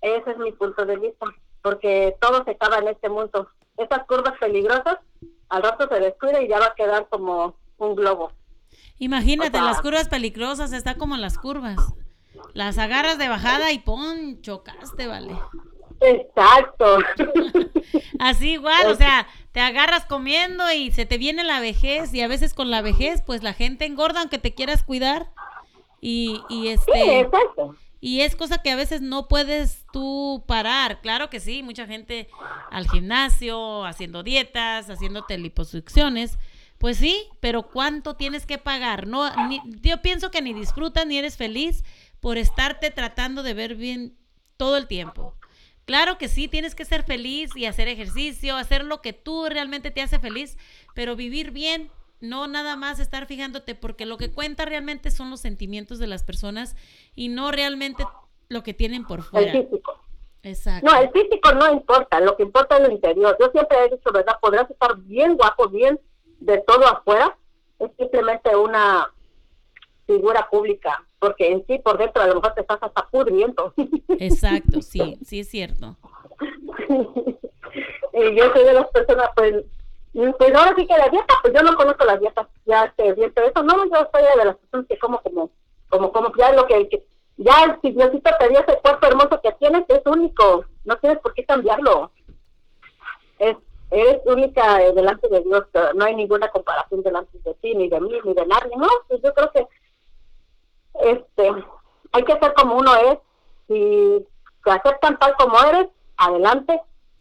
Ese 0.00 0.30
es 0.32 0.38
mi 0.38 0.52
punto 0.52 0.84
de 0.84 0.96
vista, 0.98 1.26
porque 1.62 2.16
todo 2.20 2.44
se 2.44 2.50
acaba 2.52 2.78
en 2.78 2.88
este 2.88 3.08
mundo. 3.08 3.48
Esas 3.78 4.06
curvas 4.06 4.34
peligrosas, 4.38 4.98
al 5.48 5.62
rato 5.62 5.88
se 5.88 5.98
descuida 6.00 6.42
y 6.42 6.48
ya 6.48 6.58
va 6.58 6.66
a 6.66 6.74
quedar 6.74 7.08
como 7.08 7.56
un 7.78 7.94
globo. 7.94 8.32
Imagínate, 8.98 9.56
O 9.58 9.60
sea- 9.60 9.64
las 9.70 9.80
curvas 9.80 10.08
peligrosas, 10.08 10.72
está 10.72 10.96
como 10.96 11.16
las 11.16 11.38
curvas. 11.38 11.76
Las 12.52 12.78
agarras 12.78 13.18
de 13.18 13.28
bajada 13.28 13.72
y 13.72 13.78
pon, 13.78 14.40
chocaste, 14.42 15.06
vale. 15.06 15.34
Exacto. 16.00 16.98
Así 18.18 18.52
igual, 18.52 18.86
o 18.90 18.94
sea, 18.94 19.26
te 19.52 19.60
agarras 19.60 20.04
comiendo 20.06 20.70
y 20.72 20.90
se 20.92 21.06
te 21.06 21.18
viene 21.18 21.44
la 21.44 21.60
vejez 21.60 22.12
y 22.14 22.20
a 22.22 22.28
veces 22.28 22.54
con 22.54 22.70
la 22.70 22.82
vejez 22.82 23.22
pues 23.24 23.42
la 23.42 23.52
gente 23.54 23.84
engorda 23.86 24.20
aunque 24.20 24.38
te 24.38 24.54
quieras 24.54 24.82
cuidar 24.82 25.30
y, 26.00 26.40
y 26.48 26.62
Sí, 26.64 26.68
este 26.68 27.20
exacto. 27.20 27.76
y 28.00 28.20
es 28.20 28.36
cosa 28.36 28.58
que 28.58 28.70
a 28.70 28.76
veces 28.76 29.00
no 29.00 29.28
puedes 29.28 29.84
tú 29.92 30.44
parar. 30.46 31.00
Claro 31.00 31.30
que 31.30 31.40
sí, 31.40 31.62
mucha 31.62 31.86
gente 31.86 32.28
al 32.70 32.88
gimnasio, 32.88 33.84
haciendo 33.84 34.22
dietas, 34.22 34.90
haciéndote 34.90 35.38
liposucciones. 35.38 36.38
Pues 36.78 36.98
sí, 36.98 37.28
pero 37.40 37.62
¿cuánto 37.62 38.14
tienes 38.14 38.44
que 38.44 38.58
pagar? 38.58 39.06
No, 39.06 39.30
ni- 39.48 39.62
yo 39.80 40.02
pienso 40.02 40.30
que 40.30 40.42
ni 40.42 40.52
disfrutas 40.52 41.06
ni 41.06 41.16
eres 41.16 41.36
feliz 41.36 41.82
por 42.20 42.36
estarte 42.36 42.90
tratando 42.90 43.42
de 43.42 43.54
ver 43.54 43.74
bien 43.76 44.16
todo 44.58 44.76
el 44.76 44.86
tiempo. 44.86 45.34
Claro 45.84 46.16
que 46.16 46.28
sí, 46.28 46.48
tienes 46.48 46.74
que 46.74 46.84
ser 46.84 47.02
feliz 47.02 47.50
y 47.54 47.66
hacer 47.66 47.88
ejercicio, 47.88 48.56
hacer 48.56 48.84
lo 48.84 49.02
que 49.02 49.12
tú 49.12 49.46
realmente 49.48 49.90
te 49.90 50.00
hace 50.00 50.18
feliz, 50.18 50.56
pero 50.94 51.14
vivir 51.14 51.50
bien, 51.50 51.90
no 52.20 52.46
nada 52.46 52.76
más 52.76 53.00
estar 53.00 53.26
fijándote, 53.26 53.74
porque 53.74 54.06
lo 54.06 54.16
que 54.16 54.32
cuenta 54.32 54.64
realmente 54.64 55.10
son 55.10 55.30
los 55.30 55.40
sentimientos 55.40 55.98
de 55.98 56.06
las 56.06 56.22
personas 56.22 56.74
y 57.14 57.28
no 57.28 57.50
realmente 57.50 58.04
lo 58.48 58.62
que 58.62 58.72
tienen 58.72 59.04
por 59.04 59.18
El 59.18 59.24
fuera. 59.24 59.52
físico. 59.52 60.00
Exacto. 60.42 60.90
No, 60.90 61.00
el 61.00 61.10
físico 61.10 61.52
no 61.52 61.70
importa, 61.70 62.20
lo 62.20 62.36
que 62.36 62.42
importa 62.42 62.76
es 62.76 62.86
lo 62.86 62.92
interior. 62.92 63.36
Yo 63.40 63.50
siempre 63.50 63.78
he 63.78 63.90
dicho, 63.96 64.12
¿verdad? 64.12 64.38
Podrás 64.40 64.70
estar 64.70 64.96
bien 64.98 65.36
guapo, 65.36 65.68
bien 65.68 65.98
de 66.40 66.58
todo 66.66 66.86
afuera, 66.86 67.36
es 67.78 67.90
simplemente 67.98 68.54
una 68.54 69.10
figura 70.06 70.48
pública, 70.50 71.02
porque 71.24 71.50
en 71.50 71.66
sí 71.66 71.78
por 71.78 71.96
dentro 71.96 72.22
a 72.22 72.26
lo 72.26 72.34
mejor 72.34 72.52
te 72.52 72.60
estás 72.60 72.82
hasta 72.82 73.08
pudriendo. 73.08 73.72
Exacto, 74.18 74.82
sí, 74.82 75.16
sí 75.24 75.40
es 75.40 75.48
cierto. 75.48 75.96
y 78.12 78.36
yo 78.36 78.52
soy 78.52 78.64
de 78.64 78.72
las 78.74 78.86
personas, 78.88 79.30
pues, 79.34 79.64
pues 80.12 80.54
ahora 80.54 80.74
sí 80.76 80.86
que 80.86 80.98
la 80.98 81.08
dieta, 81.08 81.34
pues 81.40 81.54
yo 81.54 81.62
no 81.62 81.74
conozco 81.76 82.04
las 82.04 82.20
dietas, 82.20 82.46
ya 82.66 82.84
este, 82.84 83.14
bien, 83.14 83.32
pero 83.34 83.46
eso 83.46 83.62
no, 83.62 83.86
yo 83.86 84.06
soy 84.12 84.22
de 84.38 84.44
las 84.44 84.56
personas 84.56 84.86
que 84.86 84.98
como 84.98 85.18
como, 85.22 85.50
como, 85.88 86.12
como, 86.12 86.32
ya 86.36 86.52
lo 86.52 86.66
que, 86.66 86.90
que- 86.90 87.06
ya 87.38 87.78
si 87.80 87.90
Diosito 87.92 88.30
te 88.38 88.48
dio 88.50 88.60
ese 88.60 88.78
cuerpo 88.82 89.06
hermoso 89.06 89.40
que 89.42 89.52
tienes, 89.52 89.84
es 89.88 90.02
único, 90.04 90.66
no 90.84 90.96
tienes 90.98 91.20
por 91.20 91.32
qué 91.32 91.44
cambiarlo. 91.46 92.12
Es, 93.38 93.56
eres 93.90 94.20
única 94.26 94.82
eh, 94.82 94.92
delante 94.92 95.26
de 95.28 95.40
Dios, 95.40 95.64
no 95.94 96.04
hay 96.04 96.14
ninguna 96.16 96.48
comparación 96.50 97.02
delante 97.02 97.38
de 97.42 97.54
ti, 97.54 97.74
ni 97.74 97.88
de 97.88 98.00
mí, 98.00 98.12
ni 98.24 98.34
de 98.34 98.46
nadie, 98.46 98.76
no, 98.76 98.88
pues 99.08 99.22
yo 99.22 99.32
creo 99.32 99.50
que 99.52 99.66
este 101.02 101.50
hay 102.12 102.24
que 102.24 102.38
ser 102.38 102.54
como 102.54 102.76
uno 102.76 102.94
es. 102.96 103.18
Si 103.68 104.26
te 104.64 104.70
aceptan 104.70 105.18
tal 105.18 105.34
como 105.36 105.58
eres 105.62 105.88
adelante. 106.16 106.80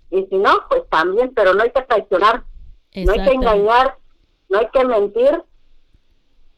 Y 0.09 0.25
si 0.25 0.37
no 0.37 0.51
pues 0.69 0.83
también 0.89 1.33
pero 1.33 1.53
no 1.53 1.63
hay 1.63 1.71
que 1.71 1.81
traicionar 1.81 2.43
no 2.95 3.11
hay 3.11 3.23
que 3.23 3.33
engañar 3.33 3.97
no 4.49 4.59
hay 4.59 4.67
que 4.71 4.85
mentir 4.85 5.43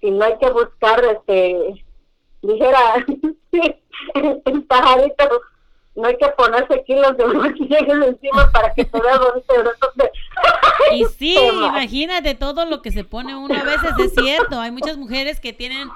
y 0.02 0.12
no 0.12 0.26
hay 0.26 0.38
que 0.38 0.50
buscar 0.50 1.04
este 1.06 1.86
dijera 2.42 3.06
el 4.46 4.64
pajarito. 4.64 5.42
No 5.96 6.10
hay 6.10 6.18
que 6.18 6.28
ponerse 6.28 6.84
kilos 6.84 7.16
de 7.16 7.26
maquillaje 7.26 7.90
encima 7.90 8.52
para 8.52 8.74
que 8.74 8.84
se 8.84 9.00
vea 9.00 9.18
bonito 9.18 9.88
Y 10.92 11.06
sí, 11.18 11.38
imagínate 11.38 12.36
todo 12.36 12.66
lo 12.66 12.82
que 12.82 12.92
se 12.92 13.06
pone 13.06 13.34
uno 13.34 13.56
a 13.56 13.64
veces, 13.64 13.92
es 14.00 14.14
cierto. 14.14 14.60
Hay 14.60 14.72
muchas 14.72 14.98
mujeres 14.98 15.40
que 15.40 15.54
tienen, 15.54 15.88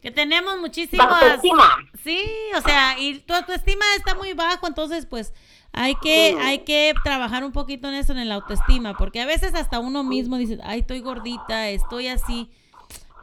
que 0.00 0.10
tenemos 0.10 0.58
muchísimas. 0.58 1.08
Bajo 1.08 1.26
estima. 1.26 1.76
Sí, 2.02 2.26
o 2.56 2.60
sea, 2.60 2.98
y 2.98 3.18
tu 3.20 3.34
autoestima 3.34 3.84
está 3.96 4.14
muy 4.14 4.32
bajo, 4.32 4.66
entonces 4.66 5.06
pues 5.06 5.32
hay 5.72 5.94
que, 5.96 6.36
hay 6.40 6.60
que 6.60 6.94
trabajar 7.04 7.44
un 7.44 7.52
poquito 7.52 7.88
en 7.88 7.94
eso, 7.94 8.12
en 8.12 8.28
la 8.28 8.36
autoestima, 8.36 8.96
porque 8.96 9.20
a 9.20 9.26
veces 9.26 9.54
hasta 9.54 9.78
uno 9.78 10.04
mismo 10.04 10.36
dice, 10.36 10.58
ay, 10.62 10.80
estoy 10.80 11.00
gordita, 11.00 11.68
estoy 11.68 12.08
así. 12.08 12.50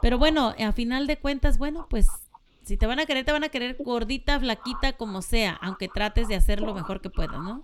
Pero 0.01 0.17
bueno, 0.17 0.53
a 0.59 0.71
final 0.71 1.07
de 1.07 1.17
cuentas, 1.17 1.57
bueno, 1.57 1.87
pues 1.89 2.07
si 2.63 2.77
te 2.77 2.85
van 2.85 2.99
a 2.99 3.05
querer, 3.05 3.25
te 3.25 3.31
van 3.31 3.43
a 3.43 3.49
querer 3.49 3.77
gordita, 3.79 4.39
flaquita, 4.39 4.93
como 4.93 5.21
sea, 5.21 5.57
aunque 5.61 5.87
trates 5.87 6.27
de 6.27 6.35
hacer 6.35 6.61
lo 6.61 6.73
mejor 6.73 7.01
que 7.01 7.09
puedas, 7.09 7.39
¿no? 7.39 7.63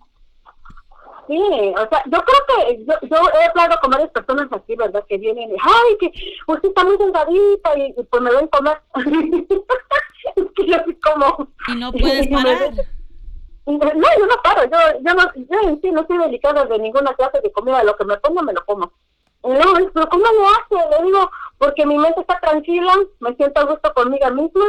Sí, 1.31 1.73
o 1.77 1.89
sea, 1.89 2.03
yo 2.07 2.19
creo 2.25 2.39
que 2.67 2.83
yo, 2.85 2.93
yo 3.03 3.17
he 3.39 3.45
hablado 3.45 3.79
con 3.81 3.91
varias 3.91 4.09
personas 4.11 4.47
aquí, 4.51 4.75
¿verdad? 4.75 5.05
Que 5.07 5.17
vienen 5.17 5.49
y, 5.51 5.55
ay, 5.61 5.97
que 5.97 6.11
usted 6.45 6.67
está 6.69 6.83
muy 6.83 6.97
delgadita 6.97 7.77
y, 7.77 7.93
y 7.97 8.03
pues 8.03 8.21
me 8.21 8.31
ven 8.35 8.47
comer. 8.47 8.81
es 10.35 10.45
que 10.55 10.65
yo 10.67 10.75
así 10.75 10.93
como... 10.95 11.47
Y 11.69 11.75
no 11.75 11.91
puedes 11.93 12.27
parar. 12.33 12.59
ven- 12.59 12.75
No, 13.65 14.07
yo 14.19 14.25
no 14.25 14.35
paro, 14.43 14.63
yo, 14.65 14.77
yo, 15.05 15.13
no, 15.13 15.23
yo 15.35 15.69
en 15.69 15.79
sí 15.81 15.91
no 15.91 16.05
soy 16.05 16.17
delicada 16.17 16.65
de 16.65 16.79
ninguna 16.79 17.13
clase 17.13 17.39
de 17.41 17.51
comida, 17.53 17.81
lo 17.85 17.95
que 17.95 18.03
me 18.05 18.17
pongo 18.17 18.41
me 18.43 18.51
lo 18.53 18.65
como. 18.65 18.91
Dice, 19.43 19.89
¿pero 19.93 20.09
cómo 20.09 20.23
lo 20.25 20.47
hace? 20.49 20.89
Le 20.99 21.05
digo, 21.05 21.31
porque 21.57 21.85
mi 21.85 21.97
mente 21.97 22.19
está 22.21 22.39
tranquila, 22.41 22.93
me 23.21 23.33
siento 23.35 23.61
a 23.61 23.65
gusto 23.65 23.93
conmigo 23.93 24.29
misma 24.31 24.65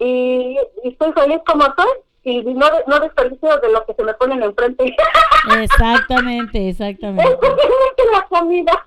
y, 0.00 0.58
y 0.82 0.88
estoy 0.88 1.12
feliz 1.12 1.38
como 1.46 1.64
estoy 1.64 1.86
y 2.24 2.42
no, 2.54 2.66
no 2.86 3.00
desperdicio 3.00 3.58
de 3.58 3.70
lo 3.70 3.84
que 3.84 3.94
se 3.94 4.02
me 4.02 4.14
ponen 4.14 4.42
enfrente. 4.42 4.94
Exactamente, 5.60 6.68
exactamente. 6.70 7.38
que 7.96 8.04
la 8.12 8.22
comida. 8.28 8.84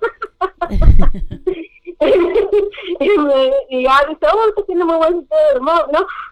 y, 2.00 3.18
me- 3.18 3.52
y 3.68 3.82
ya 3.84 4.04
dice, 4.08 4.26
oh, 4.32 4.48
usted 4.48 4.64
tiene 4.64 4.84
muy 4.84 4.96
buen 4.96 5.28
ser, 5.28 5.60
no. 5.60 5.86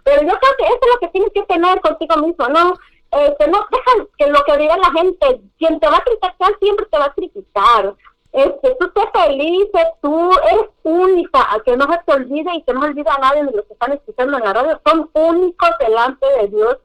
Pero 0.05 0.23
yo 0.23 0.29
creo 0.39 0.53
que 0.59 0.65
eso 0.65 0.79
es 0.83 0.89
lo 0.95 1.01
que 1.01 1.09
tienes 1.09 1.31
que 1.35 1.43
tener 1.45 1.81
contigo 1.81 2.17
mismo, 2.19 2.49
¿no? 2.49 2.75
Este, 3.13 3.49
no 3.49 3.67
deja 3.71 4.07
que 4.19 4.27
lo 4.27 4.43
que 4.45 4.57
diga 4.59 4.77
la 4.77 4.91
gente, 4.91 5.41
quien 5.59 5.79
te 5.81 5.89
va 5.89 5.97
a 5.99 6.05
criticar 6.05 6.53
siempre 6.61 6.87
te 6.87 6.99
va 6.99 7.05
a 7.07 7.15
criticar. 7.15 7.95
Este, 8.33 8.77
tú 8.79 8.93
sé 8.95 9.01
feliz, 9.15 9.67
tú 10.03 10.31
eres 10.53 10.67
única, 10.83 11.41
a 11.55 11.61
que 11.61 11.77
no 11.77 11.87
se 11.91 11.99
te 12.05 12.13
olvide 12.13 12.55
y 12.55 12.63
que 12.63 12.75
no 12.75 12.81
olvide 12.83 13.09
a 13.09 13.19
nadie 13.19 13.45
de 13.45 13.53
los 13.53 13.65
que 13.65 13.73
están 13.73 13.93
escuchando 13.93 14.37
en 14.37 14.45
la 14.45 14.53
radio, 14.53 14.81
son 14.85 15.09
únicos 15.15 15.71
delante 15.81 16.27
de 16.41 16.49
Dios 16.49 16.77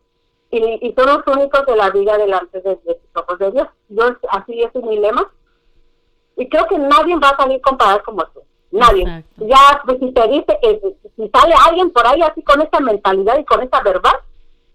y, 0.52 0.88
y 0.88 0.94
son 0.94 1.08
los 1.08 1.36
únicos 1.36 1.66
de 1.66 1.76
la 1.76 1.90
vida 1.90 2.18
delante 2.18 2.62
de, 2.62 2.76
de 2.76 3.00
los 3.14 3.24
ojos 3.24 3.40
de 3.40 3.52
Dios. 3.52 3.68
Yo, 3.90 4.04
así 4.30 4.62
es 4.62 4.76
mi 4.84 5.00
lema. 5.00 5.32
Y 6.38 6.48
creo 6.50 6.66
que 6.68 6.78
nadie 6.78 7.16
va 7.18 7.30
a 7.30 7.38
salir 7.38 7.62
comparado 7.62 8.02
como 8.04 8.24
tú. 8.28 8.42
Nadie. 8.72 9.04
Exacto. 9.04 9.46
Ya, 9.48 9.82
pues, 9.86 10.00
si 10.00 10.12
te 10.12 10.28
dice 10.30 10.58
que 10.62 10.80
si- 10.82 11.10
si 11.16 11.30
sale 11.30 11.54
alguien 11.68 11.92
por 11.92 12.06
ahí 12.08 12.22
así 12.22 12.42
con 12.44 12.62
esa 12.62 12.80
mentalidad 12.80 13.38
y 13.38 13.46
con 13.46 13.62
esa 13.62 13.82
verdad, 13.82 14.14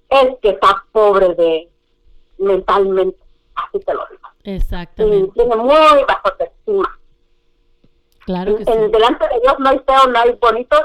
es 0.08 0.36
que 0.42 0.50
está 0.50 0.84
pobre 0.92 1.34
de 1.34 1.68
mentalmente. 2.38 3.18
Así 3.54 3.80
te 3.80 3.94
lo 3.94 4.04
digo. 4.10 4.28
Y 4.44 4.50
Exactamente. 4.52 5.32
tiene 5.34 5.56
muy 5.56 5.74
bajo 6.06 6.28
autoestima. 6.28 6.98
Claro 8.26 8.56
que 8.56 8.64
sí. 8.64 8.70
En- 8.70 8.90
delante 8.90 9.26
de 9.28 9.40
Dios 9.40 9.54
no 9.58 9.68
hay 9.70 9.78
feo, 9.80 10.06
no 10.10 10.18
hay 10.18 10.32
bonito. 10.40 10.76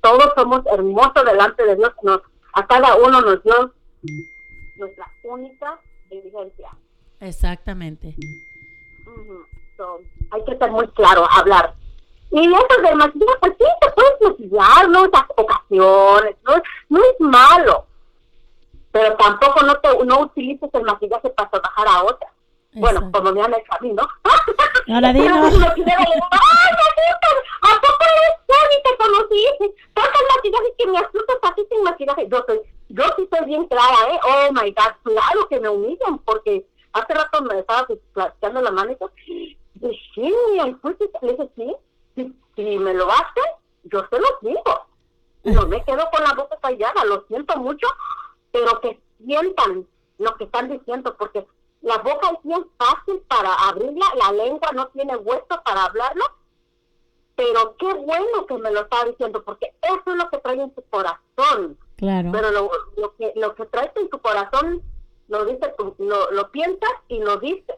Todos 0.00 0.32
somos 0.36 0.60
hermosos 0.66 1.24
delante 1.24 1.64
de 1.64 1.76
Dios. 1.76 1.92
Nos, 2.02 2.20
a 2.52 2.66
cada 2.66 2.96
uno 2.96 3.20
nos 3.20 3.42
dio 3.44 3.72
nuestra 4.76 5.10
única 5.24 5.80
diligencia. 6.10 6.70
Exactamente. 7.20 8.14
So, 9.76 10.00
hay 10.30 10.44
que 10.44 10.56
ser 10.56 10.70
muy 10.70 10.88
claro, 10.88 11.26
hablar. 11.30 11.74
Y 12.30 12.40
eso 12.40 12.82
del 12.82 12.96
maquillaje, 12.96 13.38
pues 13.40 13.52
sí, 13.58 13.64
te 13.80 13.90
puedes 13.92 14.20
maquillar, 14.22 14.88
¿no? 14.88 15.02
Otras 15.04 15.24
ocasiones, 15.36 16.36
¿no? 16.44 16.54
No 16.88 16.98
es 16.98 17.20
malo. 17.20 17.86
Pero 18.90 19.16
tampoco 19.16 19.62
no 19.64 19.76
te 19.76 20.04
no 20.04 20.20
utilices 20.20 20.70
el 20.72 20.82
maquillaje 20.82 21.30
para 21.30 21.50
trabajar 21.50 21.86
a 21.88 22.02
otra. 22.04 22.28
Bueno, 22.76 22.98
Exacto. 22.98 23.18
como 23.18 23.32
me 23.32 23.42
han 23.42 23.54
hecho 23.54 23.72
a 23.72 23.78
mí, 23.80 23.92
¿no? 23.92 24.02
Ahora 24.94 25.12
Pero 25.12 25.34
dilo. 25.34 25.34
me 25.40 25.50
le 25.50 25.84
digo, 25.84 26.26
¡ay, 26.30 26.72
Marita! 26.78 27.28
¿A 27.62 27.80
poco 27.80 28.04
eres 28.04 28.36
tú? 28.46 28.54
Ni 28.70 28.82
te 28.82 28.96
conocí. 28.98 29.74
Tanto 29.94 30.18
maquillaje 30.36 30.74
que 30.78 30.86
me 30.86 30.98
asustas 30.98 31.36
así 31.42 31.66
sin 31.70 31.82
maquillaje. 31.82 32.28
Yo 32.28 32.44
soy, 32.46 32.60
yo 32.90 33.04
sí 33.16 33.28
soy 33.32 33.46
bien 33.46 33.66
clara, 33.66 33.96
¿eh? 34.12 34.20
Oh, 34.24 34.52
my 34.52 34.70
God, 34.72 34.92
claro 35.02 35.48
que 35.48 35.58
me 35.58 35.68
humillan, 35.70 36.18
porque 36.18 36.66
hace 36.92 37.14
rato 37.14 37.42
me 37.42 37.58
estaba 37.58 37.86
platicando 38.12 38.60
la 38.60 38.70
mano 38.70 38.92
y. 39.26 39.56
Dije, 39.74 40.00
sí, 40.14 40.34
pues, 40.82 40.96
le 41.22 41.32
dije, 41.32 41.50
sí, 41.56 41.76
si, 42.14 42.34
si 42.54 42.78
me 42.78 42.94
lo 42.94 43.10
hace, 43.10 43.40
yo 43.84 44.06
se 44.10 44.18
lo 44.18 44.26
digo. 44.42 44.86
Y 45.44 45.50
no 45.50 45.66
me 45.66 45.82
quedo 45.84 46.08
con 46.10 46.22
la 46.22 46.34
boca 46.34 46.56
callada, 46.60 47.04
lo 47.04 47.24
siento 47.28 47.56
mucho, 47.58 47.86
pero 48.52 48.80
que 48.80 49.00
sientan 49.24 49.86
lo 50.18 50.34
que 50.36 50.44
están 50.44 50.68
diciendo, 50.70 51.14
porque 51.18 51.46
la 51.82 51.98
boca 51.98 52.30
es 52.30 52.42
bien 52.42 52.66
fácil 52.78 53.20
para 53.28 53.54
abrirla, 53.54 54.06
la 54.16 54.32
lengua 54.32 54.70
no 54.74 54.88
tiene 54.88 55.16
hueso 55.16 55.62
para 55.64 55.84
hablarlo, 55.84 56.24
pero 57.34 57.76
qué 57.76 57.92
bueno 57.92 58.46
que 58.46 58.58
me 58.58 58.70
lo 58.70 58.80
está 58.82 59.04
diciendo, 59.04 59.42
porque 59.44 59.74
eso 59.82 60.02
es 60.06 60.16
lo 60.16 60.28
que 60.30 60.38
trae 60.38 60.60
en 60.60 60.74
tu 60.74 60.82
corazón. 60.82 61.78
Claro. 61.96 62.30
Pero 62.32 62.50
lo, 62.50 62.70
lo 62.96 63.14
que 63.16 63.32
lo 63.36 63.54
que 63.54 63.66
traes 63.66 63.90
en 63.96 64.08
tu 64.10 64.18
corazón 64.20 64.82
lo 65.28 65.44
dice 65.44 65.74
lo, 65.98 66.30
lo 66.30 66.50
piensas 66.50 66.90
y 67.08 67.20
lo 67.20 67.36
dices. 67.38 67.76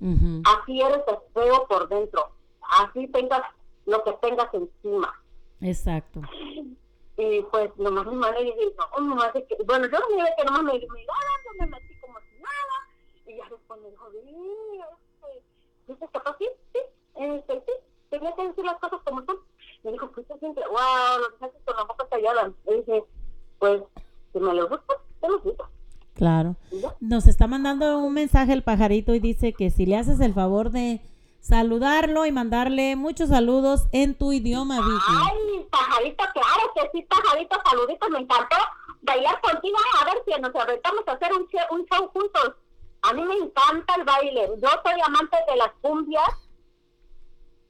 Ujú. 0.00 0.42
Así 0.44 0.80
eres 0.80 1.02
feo 1.34 1.66
por 1.68 1.88
dentro. 1.88 2.30
Así 2.62 3.08
tengas 3.08 3.42
lo 3.86 4.04
que 4.04 4.12
tengas 4.14 4.48
encima. 4.54 5.20
Exacto. 5.60 6.20
Y 7.16 7.42
pues 7.50 7.70
nomás 7.76 8.06
mi 8.06 8.14
madre 8.14 8.44
dice, 8.44 8.74
no, 8.78 9.00
nomás 9.00 9.32
que, 9.32 9.58
bueno, 9.66 9.86
yo 9.86 9.98
no 9.98 10.06
que 10.36 10.44
nomás 10.44 10.62
me 10.62 10.72
me 10.72 10.78
metí 10.78 10.86
como 10.86 10.98
si 10.98 11.06
nada. 11.66 11.80
Y 13.30 13.36
ya 13.36 13.44
me 13.76 13.90
dijo, 13.90 14.06
sí, 14.12 15.40
dice, 15.86 16.08
papá, 16.08 16.36
sí, 16.38 16.46
sí, 16.72 16.80
este, 17.16 17.54
sí, 17.66 17.72
tenía 18.10 18.34
que 18.34 18.48
decir 18.48 18.64
las 18.64 18.78
cosas 18.78 19.00
como 19.04 19.24
son. 19.24 19.36
Me 19.82 19.92
dijo, 19.92 20.10
pues 20.10 20.26
siempre, 20.38 20.64
wow, 20.68 21.20
lo 21.20 21.28
dejaste 21.30 21.58
con 21.64 21.76
la 21.76 21.84
boca 21.84 22.06
callada. 22.10 22.52
Y 22.66 22.74
dije, 22.74 23.04
pues, 23.58 23.82
si 24.32 24.38
me 24.40 24.54
lo 24.54 24.68
gusta, 24.68 24.94
te 25.20 25.28
lo 25.28 25.38
digo. 25.38 25.68
Claro. 26.14 26.56
Nos 27.00 27.26
está 27.26 27.46
mandando 27.46 27.98
un 27.98 28.12
mensaje 28.12 28.52
el 28.52 28.62
pajarito 28.62 29.14
y 29.14 29.20
dice 29.20 29.52
que 29.54 29.70
si 29.70 29.86
le 29.86 29.96
haces 29.96 30.20
el 30.20 30.34
favor 30.34 30.70
de 30.70 31.00
saludarlo 31.40 32.26
y 32.26 32.32
mandarle 32.32 32.94
muchos 32.96 33.30
saludos 33.30 33.86
en 33.92 34.14
tu 34.18 34.32
idioma, 34.32 34.76
Vicky. 34.80 35.14
Ay, 35.30 35.66
pajarito, 35.70 36.24
claro 36.34 36.72
que 36.74 36.90
sí, 36.92 37.02
pajarito, 37.08 37.56
saluditos, 37.64 38.10
me 38.10 38.18
encantó. 38.18 38.56
bailar 39.02 39.40
contigo, 39.40 39.78
a 40.00 40.04
ver 40.04 40.22
si 40.26 40.38
nos 40.42 40.54
aventamos 40.54 41.02
a 41.06 41.12
hacer 41.12 41.32
un, 41.32 41.46
show- 41.48 41.66
un 41.70 41.86
show 41.86 42.08
juntos. 42.08 42.54
A 43.02 43.12
mí 43.12 43.22
me 43.22 43.34
encanta 43.34 43.94
el 43.96 44.04
baile. 44.04 44.50
Yo 44.58 44.68
soy 44.84 45.00
amante 45.00 45.36
de 45.48 45.56
las 45.56 45.70
cumbias. 45.80 46.48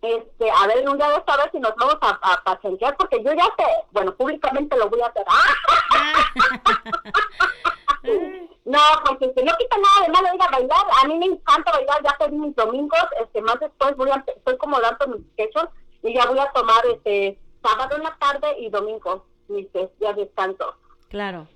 Este, 0.03 0.51
a 0.51 0.67
ver, 0.67 0.89
un 0.89 0.97
día 0.97 1.11
de 1.11 1.17
esto, 1.17 1.33
a 1.33 1.37
ver 1.37 1.51
si 1.51 1.61
nos 1.61 1.77
vamos 1.77 1.99
a, 2.01 2.19
a 2.23 2.43
pachanquear, 2.43 2.97
porque 2.97 3.23
yo 3.23 3.35
ya 3.35 3.45
sé, 3.45 3.67
bueno, 3.91 4.15
públicamente 4.15 4.75
lo 4.77 4.89
voy 4.89 5.03
a 5.03 5.09
hacer. 5.09 5.27
No, 8.65 8.79
pues 9.05 9.21
este, 9.23 9.43
no 9.43 9.53
quita 9.57 9.77
nada 9.79 10.07
de 10.07 10.13
malo 10.13 10.29
ir 10.35 10.43
a 10.43 10.51
bailar. 10.51 10.87
A 11.03 11.09
mí 11.09 11.19
me 11.19 11.27
encanta 11.27 11.73
bailar, 11.73 12.03
ya 12.05 12.17
pedí 12.19 12.37
mis 12.37 12.55
domingos, 12.55 13.03
este, 13.21 13.43
más 13.43 13.59
después 13.59 13.97
voy 13.97 14.11
a, 14.11 14.25
estoy 14.37 14.57
como 14.59 14.81
dando 14.81 15.09
mis 15.09 15.27
sketches 15.33 15.65
y 16.03 16.15
ya 16.15 16.27
voy 16.27 16.39
a 16.39 16.53
tomar 16.53 16.85
este 16.87 17.37
sábado 17.63 17.97
en 17.97 18.05
la 18.05 18.17
tarde 18.19 18.59
y 18.59 18.71
domingo 18.71 19.27
mis 19.49 19.67
este, 19.67 19.91
días 19.99 20.15
de 20.15 20.25
descanso. 20.25 20.77
Claro. 21.09 21.49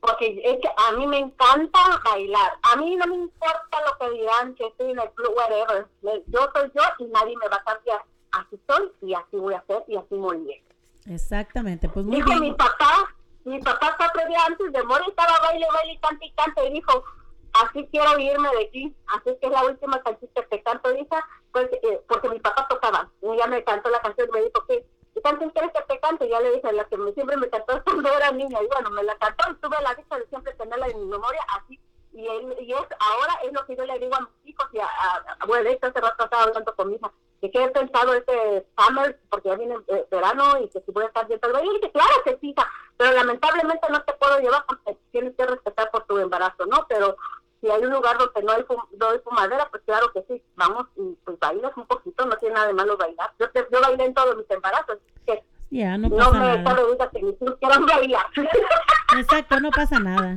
Porque 0.00 0.40
es 0.44 0.58
que 0.60 0.68
a 0.68 0.92
mí 0.92 1.06
me 1.06 1.18
encanta 1.18 1.78
bailar. 2.04 2.52
A 2.72 2.76
mí 2.76 2.96
no 2.96 3.06
me 3.06 3.16
importa 3.16 3.78
lo 3.86 3.98
que 3.98 4.18
dirán, 4.18 4.54
que 4.54 4.66
estoy 4.66 4.92
en 4.92 4.98
el 4.98 5.10
club, 5.10 5.34
whatever. 5.36 5.86
Yo 6.26 6.48
soy 6.54 6.70
yo 6.74 6.82
y 6.98 7.04
nadie 7.04 7.36
me 7.36 7.48
va 7.48 7.56
a 7.56 7.64
cambiar. 7.64 8.02
Así 8.32 8.58
soy 8.68 8.90
y 9.02 9.14
así 9.14 9.36
voy 9.36 9.54
a 9.54 9.58
hacer 9.58 9.84
y 9.88 9.96
así 9.96 10.14
moriré. 10.14 10.62
Exactamente, 11.06 11.88
pues 11.88 12.06
muy 12.06 12.16
Dijo 12.16 12.34
mi 12.36 12.52
papá, 12.52 13.14
mi 13.44 13.58
papá 13.60 13.94
cuatro 13.96 14.26
días 14.28 14.42
antes 14.46 14.72
de 14.72 14.82
morir 14.84 15.08
estaba 15.08 15.38
baile, 15.40 15.66
baile, 15.72 15.98
cante 16.00 16.26
y 16.26 16.32
cante 16.32 16.66
y 16.66 16.72
dijo, 16.74 17.04
así 17.52 17.88
quiero 17.90 18.18
irme 18.18 18.48
de 18.50 18.64
aquí, 18.64 18.94
así 19.08 19.36
que 19.40 19.46
es 19.46 19.52
la 19.52 19.64
última 19.64 20.02
canción 20.02 20.30
que 20.34 20.42
te 20.42 20.62
canto, 20.62 20.94
hija, 20.94 21.26
pues, 21.52 21.68
eh, 21.72 22.00
porque 22.06 22.28
mi 22.28 22.38
papá 22.38 22.66
tocaba, 22.68 23.10
y 23.22 23.36
ya 23.36 23.46
me 23.46 23.64
cantó 23.64 23.90
la 23.90 24.00
canción 24.00 24.28
y 24.28 24.32
me 24.32 24.42
dijo, 24.42 24.64
¿qué, 24.68 24.86
¿qué 25.14 25.20
canción 25.22 25.50
quieres 25.50 25.72
que 25.72 25.82
te 25.82 26.00
cante? 26.00 26.26
Y 26.26 26.30
ya 26.30 26.40
le 26.40 26.52
dije, 26.52 26.72
la 26.72 26.84
que 26.84 26.96
me, 26.96 27.12
siempre 27.12 27.36
me 27.36 27.48
cantó 27.48 27.82
cuando 27.84 28.12
era 28.12 28.30
niña, 28.32 28.58
y 28.62 28.66
bueno, 28.66 28.90
me 28.90 29.02
la 29.02 29.16
cantó 29.16 29.50
y 29.50 29.54
tuve 29.56 29.76
la 29.82 29.94
dicha 29.94 30.18
de 30.18 30.26
siempre 30.26 30.54
tenerla 30.54 30.86
en 30.88 30.98
mi 31.00 31.06
memoria, 31.06 31.40
así, 31.56 31.78
y, 32.12 32.26
él- 32.26 32.56
y 32.60 32.72
es, 32.72 32.78
ahora 32.98 33.34
es 33.44 33.52
lo 33.52 33.64
que 33.66 33.76
yo 33.76 33.84
le 33.84 33.98
digo 33.98 34.14
a 34.16 34.20
mis 34.20 34.30
hijos, 34.46 34.66
y 34.72 34.78
a, 34.78 34.86
a- 34.86 35.46
bueno, 35.46 35.64
de 35.64 35.72
hecho 35.72 35.86
hace 35.86 36.00
rato 36.00 36.24
estaba 36.24 36.42
hablando 36.44 36.74
con 36.74 36.88
mi 36.88 36.96
hija, 36.96 37.10
que 37.40 37.50
he 37.54 37.68
pensado 37.70 38.12
este 38.12 38.66
summer, 38.76 39.18
porque 39.30 39.48
ya 39.48 39.54
viene 39.54 39.74
el 39.86 40.06
verano 40.10 40.58
y 40.58 40.68
que 40.68 40.80
si 40.82 40.90
voy 40.92 41.04
a 41.04 41.06
estar 41.06 41.26
viendo 41.26 41.46
el 41.46 41.52
baile. 41.54 41.70
Y 41.72 41.74
dije, 41.80 41.90
claro 41.92 42.12
que 42.22 42.36
sí, 42.38 42.50
hija, 42.50 42.70
pero 42.98 43.12
lamentablemente 43.12 43.86
no 43.90 44.02
te 44.02 44.12
puedo 44.12 44.38
llevar 44.40 44.66
porque 44.66 44.98
tienes 45.10 45.34
que 45.36 45.46
respetar 45.46 45.90
por 45.90 46.04
tu 46.04 46.18
embarazo, 46.18 46.66
¿no? 46.66 46.84
Pero 46.86 47.16
si 47.60 47.68
hay 47.70 47.82
un 47.84 47.90
lugar 47.90 48.16
donde 48.18 48.42
no 48.42 48.52
hay, 48.52 48.62
fum- 48.62 48.88
no 48.98 49.10
hay 49.10 49.18
fumadera, 49.20 49.68
pues 49.70 49.82
claro 49.84 50.10
que 50.12 50.22
sí, 50.28 50.42
vamos 50.56 50.86
y 50.96 51.16
pues 51.24 51.38
bailas 51.38 51.72
un 51.76 51.86
poquito, 51.86 52.24
no 52.26 52.36
tiene 52.36 52.54
nada 52.54 52.66
de 52.68 52.72
malo 52.74 52.96
bailar. 52.96 53.30
Yo, 53.38 53.50
te- 53.50 53.66
yo 53.70 53.80
bailé 53.80 54.04
en 54.06 54.14
todos 54.14 54.36
mis 54.36 54.50
embarazos, 54.50 54.98
que 55.26 55.42
no 55.70 56.08
no, 56.08 56.16
pasa 56.16 56.30
me 56.32 56.38
nada. 56.56 56.70
solo 56.76 56.90
digas 56.92 57.08
que 57.12 57.22
mis 57.22 57.34
hijos 57.42 57.56
quieran 57.60 57.86
bailar. 57.86 58.26
Exacto, 59.18 59.60
no 59.60 59.70
pasa 59.70 59.98
nada. 60.00 60.36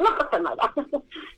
no 0.00 0.18
pasa 0.18 0.38
nada. 0.38 0.72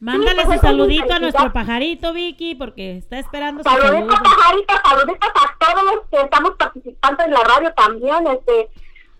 Mándale 0.00 0.40
Sí, 0.42 0.46
pues, 0.46 0.46
su 0.46 0.52
esa 0.52 0.54
es 0.54 0.62
mi 0.62 0.68
saludito 0.68 1.14
a 1.14 1.18
nuestro 1.18 1.52
pajarito, 1.52 2.12
Vicky, 2.12 2.54
porque 2.54 2.98
está 2.98 3.18
esperando 3.18 3.62
su 3.62 3.68
Saluditos, 3.70 4.14
saludo. 4.16 4.22
pajaritos, 4.36 4.76
saluditos 4.84 5.30
a 5.34 5.74
todos 5.74 6.00
que 6.10 6.20
estamos 6.20 6.50
participando 6.56 7.22
en 7.24 7.30
la 7.32 7.40
radio 7.40 7.72
también, 7.74 8.26
este, 8.26 8.70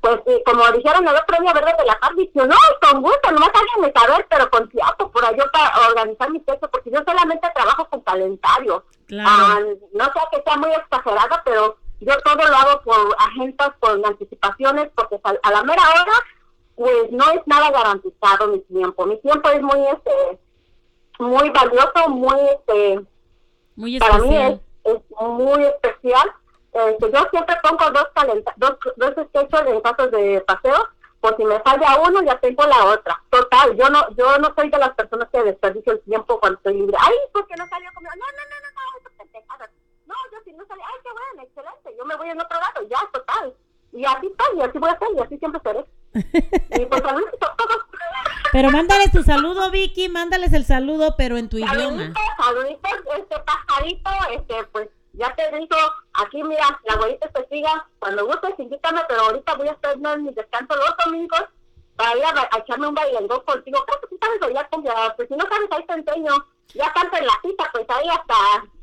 pues 0.05 0.43
como 0.45 0.71
dijeron 0.73 1.09
el 1.09 1.17
otro 1.17 1.41
día, 1.41 1.53
¿verdad? 1.55 1.79
De 1.79 1.87
la 1.87 1.99
tarde, 1.99 2.17
dice, 2.17 2.47
no, 2.47 2.57
con 2.83 3.01
gusto, 3.01 3.31
nomás 3.31 3.49
háganme 3.55 3.93
saber, 3.99 4.27
pero 4.29 4.51
con 4.51 4.69
tiempo 4.69 5.11
para 5.11 5.35
yo 5.35 5.45
para 5.51 5.89
organizar 5.89 6.31
mis 6.31 6.45
textos, 6.45 6.69
porque 6.71 6.91
yo 6.91 6.99
solamente 7.07 7.49
trabajo 7.55 7.89
con 7.89 8.03
calendario. 8.03 8.85
Claro. 9.07 9.31
Ah, 9.31 9.61
no 9.95 10.05
sé 10.05 10.21
que 10.31 10.43
sea 10.43 10.57
muy 10.59 10.71
exagerada, 10.73 11.41
pero 11.43 11.79
yo 12.01 12.13
todo 12.23 12.37
lo 12.37 12.55
hago 12.55 12.83
por 12.83 13.17
agendas, 13.19 13.71
con 13.81 14.05
anticipaciones, 14.05 14.91
porque 14.95 15.19
a, 15.23 15.51
la 15.51 15.63
mera 15.63 15.83
hora, 15.83 16.13
pues 16.77 17.11
no 17.11 17.25
es 17.31 17.41
nada 17.47 17.71
garantizado 17.71 18.49
mi 18.49 18.61
tiempo. 18.61 19.07
Mi 19.07 19.19
tiempo 19.23 19.49
es 19.49 19.63
muy, 19.63 19.87
este, 19.87 20.39
muy 21.19 21.49
valioso, 21.49 22.09
muy, 22.11 22.41
este, 22.41 23.01
Muy 23.77 23.99
para 23.99 24.19
mí 24.19 24.37
es, 24.37 24.53
especial. 24.53 24.61
es 24.85 25.29
muy 25.29 25.65
especial. 25.65 26.31
Este, 26.75 27.13
yo 27.13 27.25
siempre 27.31 27.57
pongo 27.63 27.89
dos, 27.93 28.09
dos, 28.57 28.77
dos 28.97 29.27
sketches 29.29 29.67
en 29.67 29.81
casos 29.81 30.11
de 30.11 30.41
paseo, 30.41 30.89
por 31.21 31.37
si 31.37 31.45
me 31.45 31.61
falla 31.61 32.01
uno, 32.05 32.21
ya 32.23 32.37
tengo 32.41 32.65
la 32.67 32.87
otra. 32.87 33.23
Total, 33.31 33.77
yo 33.77 33.89
no 33.91 34.05
yo 34.17 34.37
no 34.39 34.53
soy 34.57 34.71
de 34.71 34.79
las 34.79 34.91
personas 34.91 35.29
que 35.31 35.43
desperdicio 35.45 35.93
el 35.93 36.01
tiempo 36.01 36.41
cuando 36.41 36.57
estoy 36.59 36.75
libre. 36.75 36.97
Ay, 37.01 37.15
¿por 37.33 37.47
qué 37.47 37.55
no 37.57 37.67
salió 37.69 37.93
conmigo? 37.95 38.13
No, 38.17 38.27
no, 38.27 38.43
no, 38.51 38.57
no, 38.61 38.71
no, 38.75 38.99
eso 38.99 39.11
pendejada. 39.17 39.71
No, 40.07 40.15
yo 40.33 40.39
si 40.45 40.53
no 40.53 40.67
salí, 40.67 40.81
ay, 40.85 41.01
qué 41.05 41.11
bueno, 41.13 41.43
excelente, 41.49 41.97
yo 41.97 42.05
me 42.05 42.17
voy 42.17 42.31
en 42.31 42.41
otro 42.41 42.59
lado, 42.59 42.89
ya, 42.91 42.99
total. 43.13 43.55
Y 43.93 44.05
así 44.05 44.27
estoy, 44.27 44.59
y 44.59 44.63
así 44.63 44.79
voy 44.79 44.91
a 44.91 44.99
ser, 44.99 45.09
y 45.17 45.21
así 45.21 45.39
siempre 45.39 45.61
seré. 45.63 45.85
y 46.83 46.87
pues 46.87 47.03
a 47.05 47.15
todos. 47.57 47.87
Pero 48.51 48.71
mándales 48.71 49.13
tu 49.13 49.23
saludo, 49.23 49.71
Vicky, 49.71 50.09
mándales 50.09 50.53
el 50.53 50.65
saludo, 50.65 51.15
pero 51.17 51.37
en 51.37 51.49
tu 51.49 51.59
idioma. 51.59 52.13
Saluditos, 52.13 52.23
saluditos, 52.37 52.93
este 53.19 53.39
pajarito, 53.41 54.11
este, 54.33 54.65
pues 54.73 54.89
ya 55.13 55.35
te 55.35 55.57
digo, 55.57 55.77
aquí 56.15 56.43
mira, 56.43 56.81
la 56.87 56.95
abuelita 56.95 57.29
te 57.29 57.47
siga, 57.49 57.87
cuando 57.99 58.27
gustes 58.27 58.55
invítame, 58.59 59.01
pero 59.09 59.23
ahorita 59.23 59.55
voy 59.55 59.69
a 59.69 59.73
estar 59.73 59.95
en 59.95 60.25
mi 60.25 60.33
descanso 60.33 60.75
los 60.75 60.95
domingos 61.05 61.45
para 61.97 62.17
ir 62.17 62.25
a, 62.25 62.49
a 62.51 62.59
echarme 62.59 62.89
un 62.89 62.95
bailengón 62.95 63.41
contigo. 63.45 63.85
Creo 63.87 64.01
que 64.01 64.07
tú 64.09 64.19
sabes 64.21 64.41
bailar 64.41 64.69
cumbia, 64.71 64.95
pues 65.17 65.29
si 65.29 65.35
no 65.37 65.45
sabes, 65.49 65.69
ahí 65.71 65.85
te 65.87 65.93
enseño. 65.95 66.33
Ya 66.75 66.93
tanto 66.93 67.17
en 67.19 67.27
la 67.27 67.33
cita, 67.43 67.71
pues 67.73 67.85
ahí 67.89 68.09
hasta 68.09 68.35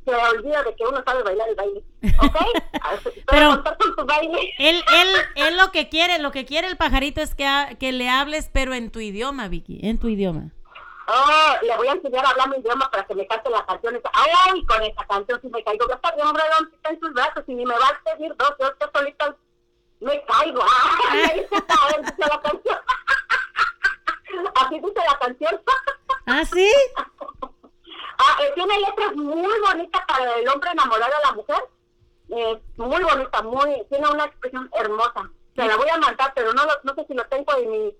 se 0.05 0.15
olvida 0.15 0.63
de 0.63 0.75
que 0.75 0.83
uno 0.85 1.03
sabe 1.05 1.23
bailar 1.23 1.49
el 1.49 1.55
baile, 1.55 1.83
¿ok? 2.21 2.35
Pero 3.03 3.25
Pero- 3.27 3.49
contar 3.49 3.77
con 3.77 3.95
tu 3.95 4.05
baile. 4.05 4.53
Él, 4.59 4.83
él, 4.93 5.07
él 5.35 5.57
lo 5.57 5.71
que 5.71 5.89
quiere, 5.89 6.19
lo 6.19 6.31
que 6.31 6.45
quiere 6.45 6.67
el 6.67 6.77
pajarito 6.77 7.21
es 7.21 7.35
que, 7.35 7.47
que 7.79 7.91
le 7.91 8.07
hables, 8.09 8.49
pero 8.53 8.73
en 8.73 8.91
tu 8.91 8.99
idioma, 8.99 9.47
Vicky, 9.47 9.79
en 9.83 9.99
tu 9.99 10.07
idioma. 10.07 10.51
Oh, 11.13 11.53
le 11.61 11.75
voy 11.77 11.87
a 11.87 11.91
enseñar 11.93 12.25
a 12.25 12.29
hablar 12.29 12.49
mi 12.49 12.57
idioma 12.57 12.89
para 12.89 13.05
que 13.05 13.15
me 13.15 13.27
cante 13.27 13.49
las 13.49 13.63
canciones. 13.63 14.01
Ay, 14.13 14.65
con 14.65 14.81
esa 14.83 15.03
canción 15.05 15.41
si 15.41 15.47
me 15.49 15.63
caigo. 15.63 15.89
Está 15.91 16.11
bien, 16.15 16.27
hombre, 16.27 16.43
¿dónde 16.57 16.75
está 16.75 16.89
en 16.89 16.99
sus 16.99 17.13
brazos? 17.13 17.43
Y 17.47 17.53
ni 17.55 17.65
me 17.65 17.77
va 17.77 17.87
a 17.87 18.01
pedir 18.15 18.35
dos, 18.37 18.53
yo 18.59 18.67
estoy 18.67 18.89
solita. 18.93 19.35
Me 19.99 20.23
caigo. 20.25 20.61
Ay, 21.11 21.19
me 21.37 22.03
dice 22.09 22.15
la 22.29 22.41
canción. 22.41 22.79
Así 24.55 24.79
dice 24.79 25.01
la 25.09 25.19
canción. 25.19 25.61
¿Ah, 26.27 26.43
sí? 26.45 26.71
Ah, 28.23 28.37
eh, 28.43 28.51
tiene 28.53 28.79
letras 28.81 29.15
muy 29.15 29.59
bonitas 29.65 30.03
para 30.07 30.35
el 30.35 30.47
hombre 30.47 30.69
enamorar 30.69 31.11
a 31.11 31.27
la 31.27 31.31
mujer. 31.33 31.57
Eh, 32.29 32.61
muy 32.77 33.01
bonita, 33.03 33.41
muy, 33.41 33.83
tiene 33.89 34.07
una 34.09 34.25
expresión 34.25 34.69
hermosa. 34.75 35.27
Se 35.55 35.65
la 35.65 35.75
voy 35.75 35.89
a 35.89 35.97
mandar, 35.97 36.31
pero 36.35 36.53
no, 36.53 36.63
lo- 36.63 36.79
no 36.83 36.93
sé 36.93 37.03
si 37.07 37.15
lo 37.15 37.25
tengo 37.29 37.51
en 37.57 37.71
mi, 37.71 37.97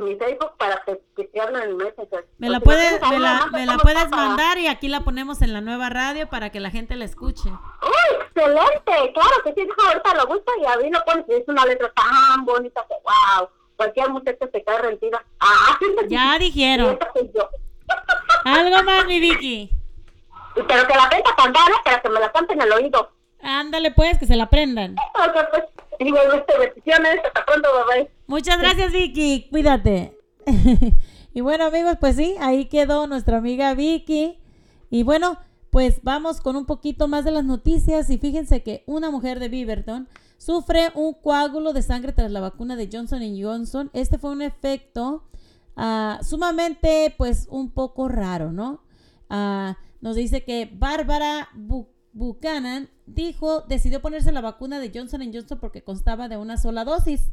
mi 0.00 0.16
Facebook 0.16 0.52
para 0.58 0.82
que, 0.84 1.00
que 1.16 1.24
te 1.24 1.40
hablen 1.40 1.62
en 1.62 1.76
Messenger. 1.76 2.26
Me 2.38 2.48
la 2.48 2.56
ahí, 2.56 2.62
me 2.62 3.18
la, 3.66 3.72
me 3.76 3.78
puedes 3.78 4.04
para- 4.06 4.16
mandar 4.26 4.58
y 4.58 4.66
aquí 4.66 4.88
la 4.88 5.00
ponemos 5.00 5.42
en 5.42 5.52
la 5.52 5.60
nueva 5.60 5.88
radio 5.90 6.28
para 6.28 6.50
que 6.50 6.60
la 6.60 6.70
gente 6.70 6.96
la 6.96 7.04
escuche. 7.04 7.48
¡Uy, 7.50 8.16
excelente! 8.26 9.12
Claro 9.14 9.36
que 9.44 9.54
sí, 9.54 9.68
ahorita 9.86 10.14
lo 10.14 10.26
gusta 10.26 10.52
y 10.60 10.66
a 10.66 10.76
mí 10.78 10.90
lo 10.90 11.04
pones 11.04 11.24
es 11.28 11.46
una 11.48 11.64
letra 11.66 11.92
tan 11.92 12.44
bonita 12.44 12.84
que, 12.88 12.94
wow, 13.04 13.48
cualquier 13.76 14.10
muchacha 14.10 14.46
se 14.52 14.64
cae 14.64 14.78
rendida. 14.78 15.22
Ah, 15.40 15.78
Ya 16.08 16.38
dijeron. 16.38 16.98
Algo 18.44 18.82
más, 18.84 19.06
mi 19.06 19.20
Vicky. 19.20 19.70
Y 20.56 20.62
Pero 20.62 20.86
que 20.86 20.94
la 20.94 21.08
venta 21.08 21.30
cantar, 21.36 21.70
¿eh? 21.70 21.74
para 21.84 22.00
que 22.00 22.08
me 22.08 22.20
la 22.20 22.32
canten 22.32 22.60
en 22.60 22.66
el 22.66 22.72
oído. 22.72 23.10
Ándale 23.42 23.90
pues, 23.92 24.18
que 24.18 24.26
se 24.26 24.36
la 24.36 24.44
aprendan. 24.44 24.96
Pues, 26.00 26.08
igualmente, 26.08 26.58
bendiciones, 26.58 27.20
hasta 27.26 27.44
pronto, 27.44 27.68
bye 27.86 27.98
bye. 28.04 28.10
Muchas 28.26 28.58
gracias, 28.58 28.90
Vicky. 28.90 29.48
Cuídate. 29.50 30.16
y 31.34 31.40
bueno, 31.42 31.66
amigos, 31.66 31.96
pues 32.00 32.16
sí, 32.16 32.36
ahí 32.40 32.66
quedó 32.70 33.06
nuestra 33.06 33.36
amiga 33.36 33.74
Vicky. 33.74 34.38
Y 34.88 35.02
bueno, 35.02 35.36
pues 35.68 36.00
vamos 36.02 36.40
con 36.40 36.56
un 36.56 36.64
poquito 36.64 37.06
más 37.06 37.26
de 37.26 37.32
las 37.32 37.44
noticias. 37.44 38.08
Y 38.08 38.16
fíjense 38.16 38.62
que 38.62 38.82
una 38.86 39.10
mujer 39.10 39.40
de 39.40 39.50
Beaverton 39.50 40.08
sufre 40.38 40.90
un 40.94 41.12
coágulo 41.12 41.74
de 41.74 41.82
sangre 41.82 42.12
tras 42.14 42.30
la 42.30 42.40
vacuna 42.40 42.76
de 42.76 42.88
Johnson 42.90 43.20
Johnson. 43.38 43.90
Este 43.92 44.16
fue 44.16 44.30
un 44.30 44.40
efecto 44.40 45.24
ah, 45.76 46.18
sumamente, 46.22 47.14
pues, 47.18 47.46
un 47.50 47.70
poco 47.72 48.08
raro, 48.08 48.52
¿no? 48.52 48.82
Ah, 49.28 49.76
nos 50.00 50.16
dice 50.16 50.44
que 50.44 50.70
Bárbara 50.72 51.50
Bu- 51.54 51.88
Buchanan 52.12 52.88
dijo, 53.06 53.62
decidió 53.62 54.02
ponerse 54.02 54.32
la 54.32 54.40
vacuna 54.40 54.80
de 54.80 54.90
Johnson 54.94 55.22
Johnson 55.32 55.58
porque 55.60 55.82
constaba 55.82 56.28
de 56.28 56.36
una 56.36 56.56
sola 56.56 56.84
dosis 56.84 57.32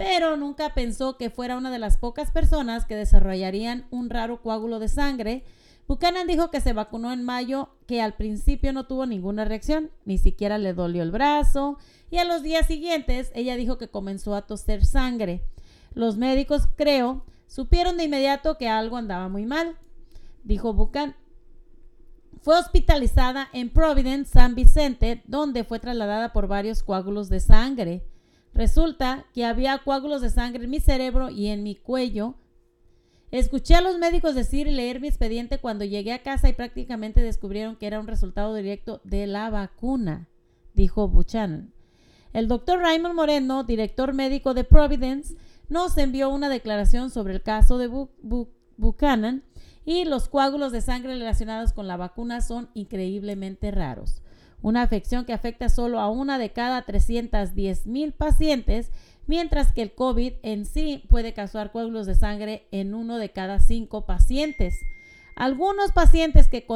pero 0.00 0.38
nunca 0.38 0.72
pensó 0.72 1.18
que 1.18 1.28
fuera 1.28 1.58
una 1.58 1.70
de 1.70 1.78
las 1.78 1.98
pocas 1.98 2.30
personas 2.30 2.86
que 2.86 2.96
desarrollarían 2.96 3.86
un 3.90 4.08
raro 4.08 4.40
coágulo 4.40 4.78
de 4.78 4.88
sangre. 4.88 5.44
Buchanan 5.86 6.26
dijo 6.26 6.50
que 6.50 6.62
se 6.62 6.72
vacunó 6.72 7.12
en 7.12 7.22
mayo, 7.22 7.68
que 7.86 8.00
al 8.00 8.14
principio 8.14 8.72
no 8.72 8.86
tuvo 8.86 9.04
ninguna 9.04 9.44
reacción, 9.44 9.90
ni 10.06 10.16
siquiera 10.16 10.56
le 10.56 10.72
dolió 10.72 11.02
el 11.02 11.10
brazo, 11.10 11.76
y 12.10 12.16
a 12.16 12.24
los 12.24 12.42
días 12.42 12.66
siguientes 12.66 13.30
ella 13.34 13.56
dijo 13.56 13.76
que 13.76 13.88
comenzó 13.88 14.34
a 14.34 14.46
toser 14.46 14.86
sangre. 14.86 15.44
Los 15.92 16.16
médicos, 16.16 16.66
creo, 16.76 17.26
supieron 17.46 17.98
de 17.98 18.04
inmediato 18.04 18.56
que 18.56 18.70
algo 18.70 18.96
andaba 18.96 19.28
muy 19.28 19.44
mal, 19.44 19.76
dijo 20.44 20.72
Buchanan. 20.72 21.14
Fue 22.42 22.58
hospitalizada 22.58 23.48
en 23.52 23.68
Providence, 23.70 24.32
San 24.32 24.54
Vicente, 24.54 25.22
donde 25.26 25.64
fue 25.64 25.78
trasladada 25.78 26.32
por 26.32 26.46
varios 26.48 26.82
coágulos 26.82 27.28
de 27.28 27.40
sangre. 27.40 28.02
Resulta 28.54 29.26
que 29.34 29.44
había 29.44 29.78
coágulos 29.78 30.22
de 30.22 30.30
sangre 30.30 30.64
en 30.64 30.70
mi 30.70 30.80
cerebro 30.80 31.30
y 31.30 31.48
en 31.48 31.62
mi 31.62 31.74
cuello. 31.76 32.34
Escuché 33.30 33.74
a 33.76 33.80
los 33.80 33.98
médicos 33.98 34.34
decir 34.34 34.66
y 34.66 34.72
leer 34.72 35.00
mi 35.00 35.08
expediente 35.08 35.58
cuando 35.58 35.84
llegué 35.84 36.12
a 36.12 36.22
casa 36.22 36.48
y 36.48 36.52
prácticamente 36.52 37.20
descubrieron 37.20 37.76
que 37.76 37.86
era 37.86 38.00
un 38.00 38.08
resultado 38.08 38.54
directo 38.54 39.00
de 39.04 39.26
la 39.26 39.50
vacuna, 39.50 40.28
dijo 40.74 41.06
Buchanan. 41.08 41.72
El 42.32 42.48
doctor 42.48 42.80
Raymond 42.80 43.14
Moreno, 43.14 43.64
director 43.64 44.14
médico 44.14 44.54
de 44.54 44.64
Providence, 44.64 45.36
nos 45.68 45.96
envió 45.98 46.30
una 46.30 46.48
declaración 46.48 47.10
sobre 47.10 47.34
el 47.34 47.42
caso 47.42 47.78
de 47.78 47.88
Bu- 47.88 48.08
Bu- 48.22 48.48
Buchanan 48.76 49.44
y 49.84 50.04
los 50.04 50.28
coágulos 50.28 50.72
de 50.72 50.80
sangre 50.80 51.14
relacionados 51.14 51.72
con 51.72 51.88
la 51.88 51.96
vacuna 51.96 52.40
son 52.40 52.68
increíblemente 52.74 53.70
raros. 53.70 54.22
Una 54.62 54.82
afección 54.82 55.24
que 55.24 55.32
afecta 55.32 55.68
solo 55.68 56.00
a 56.00 56.10
una 56.10 56.38
de 56.38 56.50
cada 56.50 56.82
310 56.82 57.86
mil 57.86 58.12
pacientes, 58.12 58.90
mientras 59.26 59.72
que 59.72 59.82
el 59.82 59.94
COVID 59.94 60.34
en 60.42 60.66
sí 60.66 61.04
puede 61.08 61.32
causar 61.32 61.72
coágulos 61.72 62.06
de 62.06 62.14
sangre 62.14 62.66
en 62.70 62.94
uno 62.94 63.16
de 63.16 63.30
cada 63.30 63.60
cinco 63.60 64.04
pacientes. 64.04 64.74
Algunos 65.34 65.92
pacientes 65.92 66.48
que, 66.48 66.66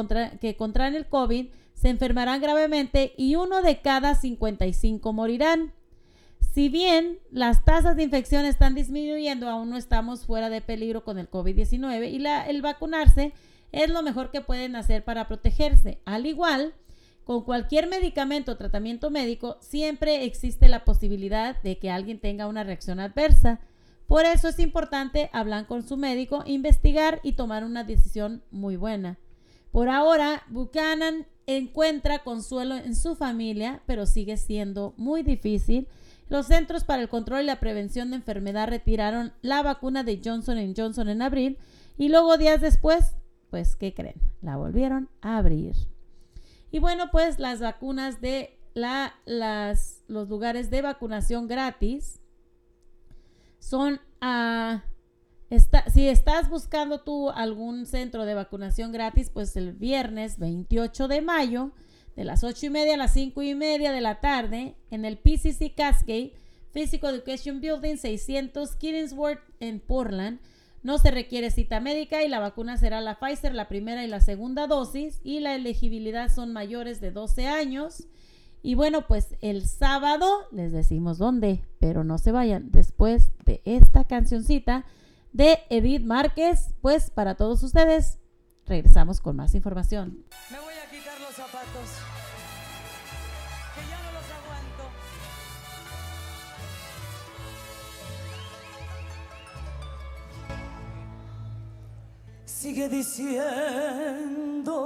que 0.41 0.55
contraen 0.55 0.95
el 0.95 1.05
COVID 1.05 1.47
se 1.75 1.89
enfermarán 1.89 2.41
gravemente 2.41 3.13
y 3.17 3.35
uno 3.35 3.61
de 3.61 3.81
cada 3.81 4.15
55 4.15 5.13
morirán. 5.13 5.73
Si 6.39 6.69
bien 6.69 7.19
las 7.31 7.65
tasas 7.65 7.97
de 7.97 8.03
infección 8.03 8.45
están 8.45 8.75
disminuyendo, 8.75 9.49
aún 9.49 9.69
no 9.69 9.77
estamos 9.77 10.25
fuera 10.25 10.49
de 10.49 10.61
peligro 10.61 11.03
con 11.03 11.19
el 11.19 11.29
COVID-19 11.29 12.11
y 12.11 12.49
el 12.49 12.61
vacunarse 12.61 13.33
es 13.71 13.89
lo 13.89 14.01
mejor 14.03 14.31
que 14.31 14.41
pueden 14.41 14.75
hacer 14.77 15.03
para 15.03 15.27
protegerse. 15.27 15.99
Al 16.05 16.25
igual, 16.25 16.73
con 17.25 17.43
cualquier 17.43 17.87
medicamento 17.87 18.53
o 18.53 18.55
tratamiento 18.55 19.09
médico, 19.09 19.57
siempre 19.59 20.23
existe 20.23 20.69
la 20.69 20.85
posibilidad 20.85 21.61
de 21.61 21.77
que 21.77 21.91
alguien 21.91 22.19
tenga 22.19 22.47
una 22.47 22.63
reacción 22.63 22.99
adversa. 22.99 23.59
Por 24.07 24.25
eso 24.25 24.47
es 24.47 24.59
importante 24.59 25.29
hablar 25.33 25.65
con 25.65 25.85
su 25.85 25.97
médico, 25.97 26.43
investigar 26.45 27.19
y 27.23 27.33
tomar 27.33 27.65
una 27.65 27.83
decisión 27.83 28.43
muy 28.51 28.77
buena. 28.77 29.17
Por 29.71 29.89
ahora, 29.89 30.43
Buchanan 30.47 31.25
encuentra 31.47 32.23
consuelo 32.23 32.75
en 32.75 32.95
su 32.95 33.15
familia, 33.15 33.81
pero 33.85 34.05
sigue 34.05 34.37
siendo 34.37 34.93
muy 34.95 35.21
difícil. 35.23 35.87
Los 36.27 36.47
Centros 36.47 36.83
para 36.83 37.01
el 37.01 37.09
Control 37.09 37.43
y 37.43 37.45
la 37.45 37.59
Prevención 37.59 38.09
de 38.09 38.17
Enfermedad 38.17 38.67
retiraron 38.67 39.33
la 39.41 39.61
vacuna 39.61 40.03
de 40.03 40.21
Johnson 40.23 40.73
Johnson 40.75 41.09
en 41.09 41.21
abril 41.21 41.57
y 41.97 42.09
luego 42.09 42.37
días 42.37 42.61
después, 42.61 43.15
pues, 43.49 43.75
¿qué 43.75 43.93
creen? 43.93 44.19
La 44.41 44.57
volvieron 44.57 45.09
a 45.21 45.37
abrir. 45.37 45.75
Y 46.71 46.79
bueno, 46.79 47.09
pues 47.11 47.39
las 47.39 47.59
vacunas 47.61 48.21
de 48.21 48.57
la, 48.73 49.13
los 49.25 50.29
lugares 50.29 50.69
de 50.69 50.81
vacunación 50.81 51.47
gratis 51.47 52.19
son 53.59 54.01
a... 54.19 54.83
Está, 55.51 55.87
si 55.91 56.07
estás 56.09 56.49
buscando 56.49 57.01
tú 57.01 57.29
algún 57.29 57.85
centro 57.85 58.25
de 58.25 58.33
vacunación 58.33 58.91
gratis, 58.91 59.29
pues 59.29 59.55
el 59.55 59.73
viernes 59.73 60.39
28 60.39 61.07
de 61.07 61.21
mayo, 61.21 61.71
de 62.15 62.23
las 62.23 62.43
8 62.43 62.67
y 62.67 62.69
media 62.69 62.93
a 62.95 62.97
las 62.97 63.13
5 63.13 63.41
y 63.43 63.55
media 63.55 63.91
de 63.91 64.01
la 64.01 64.19
tarde, 64.21 64.75
en 64.89 65.05
el 65.05 65.17
PCC 65.17 65.73
Cascade, 65.75 66.33
Physical 66.71 67.15
Education 67.15 67.61
Building 67.61 67.97
600 67.97 68.75
Killingsworth 68.75 69.41
en 69.59 69.79
Portland. 69.79 70.39
No 70.83 70.97
se 70.97 71.09
requiere 71.11 71.49
cita 71.49 71.79
médica 71.79 72.23
y 72.23 72.27
la 72.27 72.39
vacuna 72.39 72.77
será 72.77 73.01
la 73.01 73.19
Pfizer, 73.19 73.55
la 73.55 73.67
primera 73.67 74.03
y 74.03 74.07
la 74.07 74.21
segunda 74.21 74.67
dosis, 74.67 75.19
y 75.23 75.39
la 75.39 75.55
elegibilidad 75.55 76.33
son 76.33 76.53
mayores 76.53 77.01
de 77.01 77.11
12 77.11 77.47
años. 77.47 78.07
Y 78.61 78.75
bueno, 78.75 79.05
pues 79.07 79.35
el 79.41 79.67
sábado 79.67 80.27
les 80.51 80.71
decimos 80.71 81.17
dónde, 81.17 81.63
pero 81.79 82.03
no 82.03 82.17
se 82.17 82.31
vayan 82.31 82.71
después 82.71 83.31
de 83.45 83.61
esta 83.63 84.05
cancioncita 84.05 84.85
de 85.33 85.59
Edith 85.69 86.03
Márquez, 86.03 86.73
pues 86.81 87.09
para 87.09 87.35
todos 87.35 87.61
ustedes 87.61 88.19
regresamos 88.65 89.21
con 89.21 89.35
más 89.35 89.53
información. 89.53 90.25
Me 90.49 90.59
voy 90.59 90.73
a 90.73 90.89
quitar 90.89 91.14
Sigue 102.45 102.87
diciendo 102.89 103.33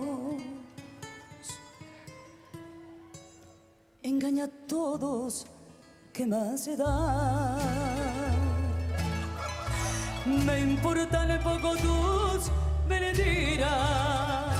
Engaña 4.02 4.44
a 4.44 4.48
todos, 4.66 5.46
que 6.12 6.26
más 6.26 6.68
da? 6.76 7.58
Me 10.26 10.60
importan 10.60 11.40
poco 11.42 11.76
tus 11.76 12.50
mentiras 12.88 14.56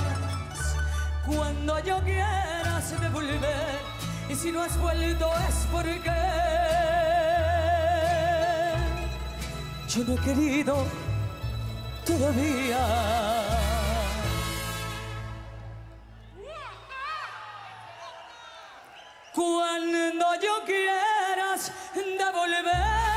cuando 1.25 1.79
yo 1.79 1.99
quieras 2.03 3.01
devolver 3.01 3.79
y 4.29 4.35
si 4.35 4.51
no 4.51 4.61
has 4.61 4.79
vuelto 4.79 5.31
es 5.47 5.67
porque 5.71 6.11
yo 9.87 10.03
no 10.05 10.13
he 10.13 10.17
querido 10.17 10.85
Cuando 19.35 20.25
yo 20.41 20.65
quieras 20.65 21.71
devolver, 21.93 23.08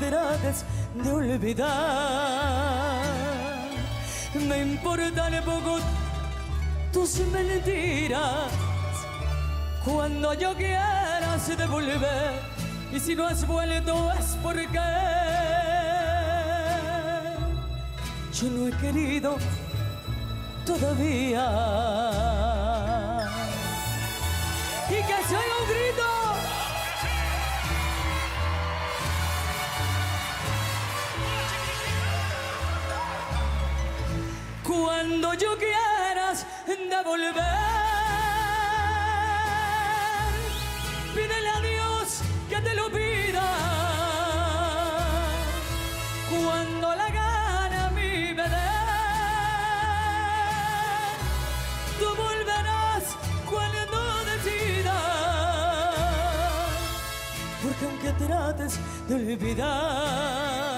Trates 0.00 0.64
de 0.94 1.10
olvidar, 1.10 1.70
me 4.48 4.62
importan 4.62 5.42
poco 5.44 5.78
tus 6.92 7.20
mentiras. 7.32 8.50
Cuando 9.84 10.34
yo 10.34 10.54
quieras 10.56 11.46
devolver, 11.56 12.40
y 12.92 13.00
si 13.00 13.14
no 13.14 13.26
has 13.26 13.46
vuelto 13.46 14.12
es 14.12 14.36
porque 14.42 14.78
yo 18.32 18.50
no 18.50 18.68
he 18.68 18.72
querido 18.78 19.36
todavía. 20.66 21.44
Y 24.88 24.94
que 24.94 25.28
se 25.28 25.36
oiga 25.36 25.56
un 25.60 25.68
grito. 25.68 26.13
Cuando 34.74 35.34
yo 35.34 35.56
quieras 35.56 36.44
devolver, 36.66 37.44
pídele 41.14 41.48
a 41.48 41.60
Dios 41.60 42.20
que 42.48 42.60
te 42.60 42.74
lo 42.74 42.90
pida. 42.90 43.48
Cuando 46.28 46.94
la 46.96 47.08
gana 47.08 47.90
me 47.94 48.34
dé, 48.34 48.72
tú 52.00 52.08
volverás 52.16 53.04
cuando 53.48 53.98
decidas. 54.32 55.04
Porque 57.62 57.84
aunque 57.84 58.10
trates 58.24 58.72
de 59.08 59.14
olvidar, 59.14 60.73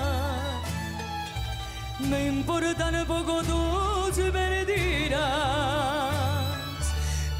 me 2.01 2.27
importan 2.27 3.06
poco 3.06 3.43
tus 3.43 4.18
mentiras. 4.32 5.16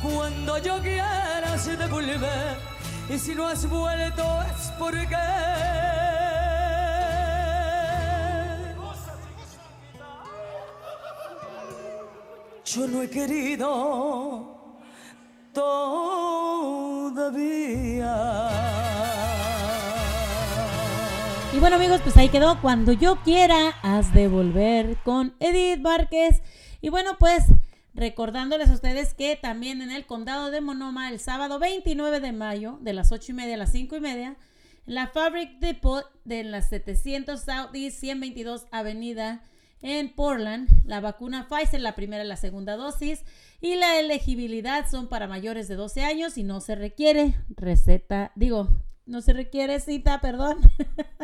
cuando 0.03 0.59
yo 0.59 0.81
quiera 0.81 1.59
se 1.59 1.77
devolver. 1.77 2.57
Y 3.09 3.19
si 3.19 3.35
no 3.35 3.47
has 3.47 3.69
vuelto 3.69 4.43
es 4.43 4.73
porque 4.79 5.17
yo 12.65 12.87
no 12.89 13.03
he 13.03 13.09
querido 13.09 14.57
todavía. 15.53 16.17
Y 21.57 21.59
bueno 21.59 21.77
amigos, 21.77 22.03
pues 22.03 22.15
ahí 22.19 22.29
quedó. 22.29 22.61
Cuando 22.61 22.93
yo 22.93 23.23
quiera, 23.23 23.71
has 23.83 24.13
de 24.13 24.29
volver 24.29 24.99
con 25.05 25.35
Edith 25.41 25.81
Márquez. 25.81 26.43
Y 26.83 26.91
bueno, 26.91 27.17
pues 27.19 27.45
recordándoles 27.95 28.69
a 28.69 28.75
ustedes 28.75 29.15
que 29.15 29.37
también 29.37 29.81
en 29.81 29.91
el 29.91 30.05
condado 30.05 30.51
de 30.51 30.61
Monoma, 30.61 31.09
el 31.09 31.19
sábado 31.19 31.59
29 31.59 32.21
de 32.21 32.33
mayo, 32.33 32.77
de 32.83 32.93
las 32.93 33.11
8 33.11 33.33
y 33.33 33.35
media 33.37 33.55
a 33.55 33.57
las 33.57 33.73
5 33.73 33.97
y 33.97 34.01
media, 34.01 34.37
la 34.85 35.07
Fabric 35.07 35.59
Depot 35.59 36.05
de 36.27 36.45
la 36.45 36.61
700 36.61 37.41
Southeast 37.41 38.01
122 38.01 38.67
Avenida 38.71 39.43
en 39.81 40.15
Portland, 40.15 40.69
la 40.85 41.01
vacuna 41.01 41.49
Pfizer, 41.49 41.81
la 41.81 41.95
primera 41.95 42.23
y 42.23 42.29
la 42.29 42.37
segunda 42.37 42.77
dosis, 42.77 43.23
y 43.63 43.77
la 43.77 43.99
elegibilidad 43.99 44.91
son 44.91 45.09
para 45.09 45.27
mayores 45.27 45.69
de 45.69 45.77
12 45.77 46.05
años 46.05 46.37
y 46.37 46.43
no 46.43 46.61
se 46.61 46.75
requiere 46.75 47.35
receta, 47.49 48.31
digo, 48.35 48.69
no 49.07 49.23
se 49.23 49.33
requiere 49.33 49.81
cita, 49.81 50.21
perdón. 50.21 50.59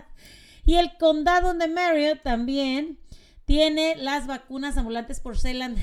y 0.64 0.76
el 0.76 0.96
condado 0.96 1.52
de 1.54 1.68
Marriott 1.68 2.22
también 2.22 2.98
tiene 3.44 3.96
las 3.96 4.26
vacunas 4.26 4.76
ambulantes 4.78 5.20
por 5.20 5.38
Celand. 5.38 5.78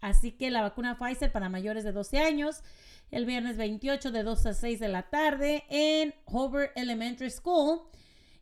Así 0.00 0.32
que 0.32 0.50
la 0.50 0.62
vacuna 0.62 0.98
Pfizer 0.98 1.32
para 1.32 1.48
mayores 1.48 1.82
de 1.82 1.92
12 1.92 2.18
años, 2.18 2.62
el 3.10 3.26
viernes 3.26 3.56
28 3.56 4.10
de 4.12 4.22
2 4.22 4.46
a 4.46 4.54
6 4.54 4.80
de 4.80 4.88
la 4.88 5.04
tarde 5.04 5.64
en 5.70 6.14
Hobart 6.26 6.72
Elementary 6.76 7.30
School. 7.30 7.80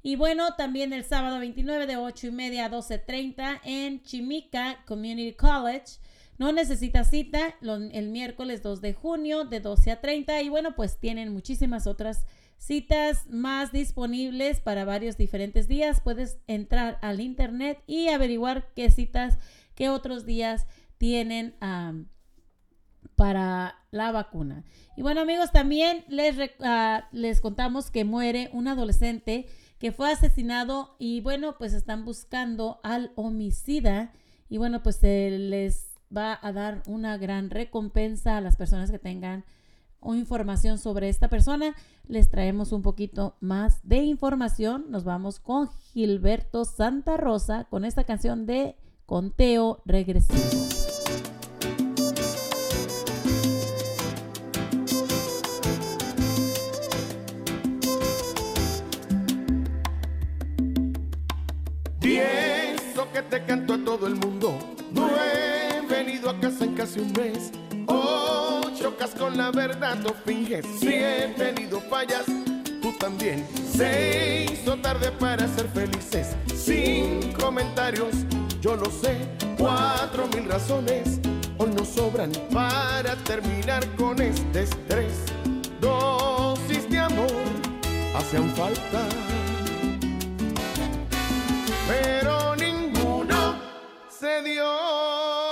Y 0.02 0.16
bueno, 0.16 0.54
también 0.56 0.92
el 0.92 1.04
sábado 1.04 1.38
29 1.38 1.86
de 1.86 1.96
8 1.96 2.26
y 2.26 2.30
media 2.32 2.66
a 2.66 2.70
12.30 2.70 3.60
en 3.64 4.02
Chimica 4.02 4.82
Community 4.86 5.34
College. 5.34 6.00
No 6.38 6.50
necesita 6.50 7.04
cita 7.04 7.54
el 7.60 8.08
miércoles 8.08 8.64
2 8.64 8.80
de 8.80 8.94
junio 8.94 9.44
de 9.44 9.60
12 9.60 9.92
a 9.92 10.00
30. 10.00 10.42
Y 10.42 10.48
bueno, 10.48 10.74
pues 10.74 10.98
tienen 10.98 11.32
muchísimas 11.32 11.86
otras 11.86 12.26
citas 12.62 13.26
más 13.28 13.72
disponibles 13.72 14.60
para 14.60 14.84
varios 14.84 15.16
diferentes 15.16 15.66
días. 15.66 16.00
Puedes 16.00 16.38
entrar 16.46 16.96
al 17.02 17.20
internet 17.20 17.82
y 17.88 18.08
averiguar 18.08 18.68
qué 18.76 18.88
citas, 18.90 19.38
qué 19.74 19.88
otros 19.88 20.26
días 20.26 20.66
tienen 20.96 21.56
para 23.16 23.74
la 23.90 24.12
vacuna. 24.12 24.64
Y 24.96 25.02
bueno 25.02 25.22
amigos, 25.22 25.50
también 25.50 26.04
les, 26.06 26.36
ah, 26.60 27.08
les 27.10 27.40
contamos 27.40 27.90
que 27.90 28.04
muere 28.04 28.48
un 28.52 28.68
adolescente 28.68 29.46
que 29.80 29.90
fue 29.90 30.12
asesinado 30.12 30.94
y 31.00 31.20
bueno, 31.20 31.56
pues 31.58 31.72
están 31.72 32.04
buscando 32.04 32.78
al 32.84 33.10
homicida 33.16 34.12
y 34.48 34.58
bueno, 34.58 34.84
pues 34.84 34.96
se 34.96 35.30
les 35.30 35.98
va 36.16 36.38
a 36.40 36.52
dar 36.52 36.84
una 36.86 37.18
gran 37.18 37.50
recompensa 37.50 38.36
a 38.36 38.40
las 38.40 38.54
personas 38.56 38.92
que 38.92 39.00
tengan 39.00 39.44
o 40.02 40.14
información 40.14 40.78
sobre 40.78 41.08
esta 41.08 41.28
persona. 41.28 41.74
Les 42.06 42.30
traemos 42.30 42.72
un 42.72 42.82
poquito 42.82 43.36
más 43.40 43.80
de 43.82 43.98
información. 43.98 44.86
Nos 44.90 45.04
vamos 45.04 45.40
con 45.40 45.70
Gilberto 45.92 46.64
Santa 46.64 47.16
Rosa 47.16 47.64
con 47.70 47.84
esta 47.84 48.04
canción 48.04 48.44
de 48.44 48.76
Conteo 49.06 49.82
Regresivo. 49.86 50.38
Diez, 62.00 62.96
lo 62.96 63.10
que 63.12 63.22
te 63.22 63.44
canto 63.44 63.74
a 63.74 63.84
todo 63.84 64.06
el 64.06 64.16
mundo. 64.16 64.58
No 64.92 65.08
he 65.08 65.86
venido 65.86 66.28
a 66.28 66.40
casa 66.40 66.64
en 66.64 66.74
casi 66.74 67.00
un 67.00 67.12
mes. 67.12 67.52
Oh, 67.86 68.62
chocas 68.78 69.10
con 69.10 69.36
la 69.36 69.50
verdad, 69.50 69.96
no 69.96 70.12
finges. 70.24 70.64
Si 70.80 70.88
he 70.88 71.34
venido 71.36 71.80
fallas, 71.80 72.24
tú 72.80 72.92
también. 72.98 73.46
Se 73.54 74.46
hizo 74.52 74.76
tarde 74.76 75.10
para 75.12 75.46
ser 75.48 75.68
felices. 75.68 76.36
Sin 76.54 77.32
comentarios, 77.32 78.14
yo 78.60 78.76
lo 78.76 78.86
sé. 78.86 79.16
Cuatro 79.58 80.26
mil 80.34 80.44
razones 80.48 81.20
hoy 81.58 81.70
nos 81.70 81.88
sobran 81.88 82.32
para 82.52 83.14
terminar 83.24 83.86
con 83.96 84.20
este 84.20 84.62
estrés. 84.62 85.14
Dosis 85.80 86.88
de 86.90 86.98
amor 86.98 87.30
hacían 88.14 88.48
falta 88.54 89.06
pero 91.92 92.56
ninguno 92.56 93.56
se 94.08 94.42
dio. 94.42 95.51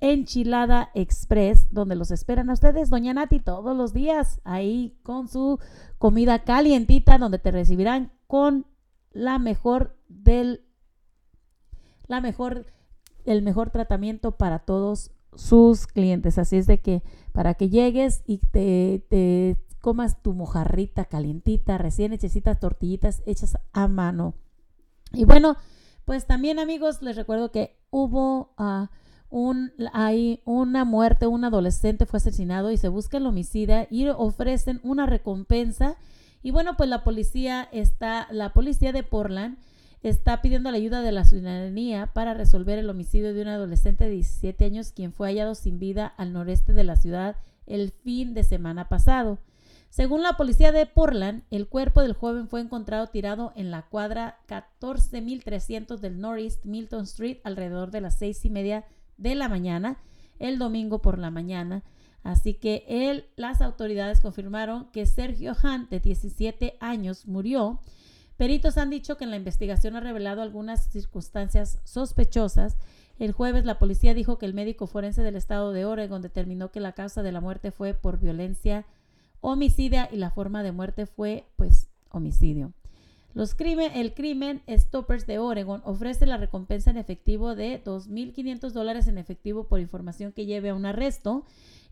Enchilada 0.00 0.90
Express, 0.94 1.68
donde 1.70 1.94
los 1.94 2.10
esperan 2.10 2.50
a 2.50 2.54
ustedes, 2.54 2.90
Doña 2.90 3.14
Nati, 3.14 3.40
todos 3.40 3.76
los 3.76 3.92
días, 3.92 4.40
ahí 4.44 4.98
con 5.02 5.28
su 5.28 5.58
comida 5.98 6.44
calientita, 6.44 7.18
donde 7.18 7.38
te 7.38 7.50
recibirán 7.50 8.12
con 8.26 8.66
la 9.12 9.38
mejor 9.38 9.96
del 10.08 10.64
la 12.06 12.20
mejor 12.20 12.66
el 13.24 13.42
mejor 13.42 13.70
tratamiento 13.70 14.32
para 14.32 14.60
todos 14.60 15.12
sus 15.34 15.86
clientes. 15.86 16.38
Así 16.38 16.56
es 16.56 16.66
de 16.66 16.80
que 16.80 17.02
para 17.32 17.54
que 17.54 17.68
llegues 17.68 18.22
y 18.26 18.38
te, 18.38 19.04
te 19.08 19.56
comas 19.80 20.22
tu 20.22 20.32
mojarrita 20.32 21.04
calientita, 21.04 21.78
recién 21.78 22.12
hechecitas 22.12 22.58
tortillitas 22.58 23.22
hechas 23.26 23.58
a 23.72 23.88
mano. 23.88 24.34
Y 25.12 25.24
bueno, 25.24 25.56
pues 26.04 26.26
también 26.26 26.58
amigos, 26.58 27.02
les 27.02 27.16
recuerdo 27.16 27.50
que 27.52 27.78
hubo 27.90 28.54
ah, 28.56 28.90
un, 29.30 29.72
hay 29.92 30.42
una 30.44 30.84
muerte, 30.84 31.26
un 31.26 31.44
adolescente 31.44 32.04
fue 32.06 32.18
asesinado 32.18 32.70
y 32.70 32.76
se 32.76 32.88
busca 32.88 33.16
el 33.16 33.26
homicida 33.26 33.86
y 33.90 34.08
ofrecen 34.08 34.80
una 34.82 35.06
recompensa 35.06 35.96
y 36.42 36.50
bueno, 36.52 36.76
pues 36.76 36.88
la 36.88 37.04
policía 37.04 37.68
está, 37.70 38.26
la 38.30 38.52
policía 38.52 38.92
de 38.92 39.02
Portland 39.02 39.58
está 40.02 40.40
pidiendo 40.40 40.70
la 40.70 40.78
ayuda 40.78 41.02
de 41.02 41.12
la 41.12 41.24
ciudadanía 41.24 42.06
para 42.14 42.32
resolver 42.32 42.78
el 42.78 42.88
homicidio 42.88 43.34
de 43.34 43.42
un 43.42 43.48
adolescente 43.48 44.04
de 44.04 44.10
17 44.10 44.64
años 44.64 44.92
quien 44.92 45.12
fue 45.12 45.28
hallado 45.28 45.54
sin 45.54 45.78
vida 45.78 46.06
al 46.06 46.32
noreste 46.32 46.72
de 46.72 46.84
la 46.84 46.96
ciudad 46.96 47.36
el 47.66 47.90
fin 47.90 48.32
de 48.32 48.42
semana 48.42 48.88
pasado. 48.88 49.38
Según 49.90 50.22
la 50.22 50.36
policía 50.36 50.72
de 50.72 50.86
Portland, 50.86 51.42
el 51.50 51.68
cuerpo 51.68 52.00
del 52.00 52.14
joven 52.14 52.48
fue 52.48 52.60
encontrado 52.60 53.08
tirado 53.08 53.52
en 53.56 53.70
la 53.70 53.82
cuadra 53.82 54.38
14300 54.46 56.00
del 56.00 56.20
Northeast 56.20 56.64
Milton 56.64 57.02
Street 57.02 57.38
alrededor 57.44 57.90
de 57.90 58.00
las 58.00 58.16
seis 58.16 58.44
y 58.44 58.50
media 58.50 58.86
de 59.20 59.34
la 59.36 59.48
mañana, 59.48 59.98
el 60.38 60.58
domingo 60.58 61.00
por 61.00 61.18
la 61.18 61.30
mañana. 61.30 61.84
Así 62.22 62.54
que 62.54 62.84
él, 62.88 63.26
las 63.36 63.62
autoridades 63.62 64.20
confirmaron 64.20 64.86
que 64.92 65.06
Sergio 65.06 65.54
Hunt, 65.62 65.88
de 65.90 66.00
17 66.00 66.76
años, 66.80 67.26
murió. 67.26 67.80
Peritos 68.36 68.78
han 68.78 68.90
dicho 68.90 69.16
que 69.16 69.24
en 69.24 69.30
la 69.30 69.36
investigación 69.36 69.96
ha 69.96 70.00
revelado 70.00 70.42
algunas 70.42 70.90
circunstancias 70.90 71.78
sospechosas. 71.84 72.76
El 73.18 73.32
jueves 73.32 73.64
la 73.64 73.78
policía 73.78 74.14
dijo 74.14 74.38
que 74.38 74.46
el 74.46 74.54
médico 74.54 74.86
forense 74.86 75.22
del 75.22 75.36
estado 75.36 75.72
de 75.72 75.84
Oregon 75.84 76.22
determinó 76.22 76.70
que 76.70 76.80
la 76.80 76.92
causa 76.92 77.22
de 77.22 77.32
la 77.32 77.40
muerte 77.40 77.70
fue 77.70 77.94
por 77.94 78.18
violencia 78.18 78.86
homicida 79.42 80.08
y 80.10 80.16
la 80.16 80.30
forma 80.30 80.62
de 80.62 80.72
muerte 80.72 81.06
fue 81.06 81.46
pues 81.56 81.88
homicidio. 82.10 82.72
Los 83.32 83.54
crimen, 83.54 83.92
el 83.94 84.12
crimen 84.14 84.60
Stoppers 84.68 85.24
de 85.26 85.38
Oregon 85.38 85.82
ofrece 85.84 86.26
la 86.26 86.36
recompensa 86.36 86.90
en 86.90 86.96
efectivo 86.96 87.54
de 87.54 87.80
2.500 87.84 88.72
dólares 88.72 89.06
en 89.06 89.18
efectivo 89.18 89.68
por 89.68 89.78
información 89.78 90.32
que 90.32 90.46
lleve 90.46 90.70
a 90.70 90.74
un 90.74 90.84
arresto 90.84 91.44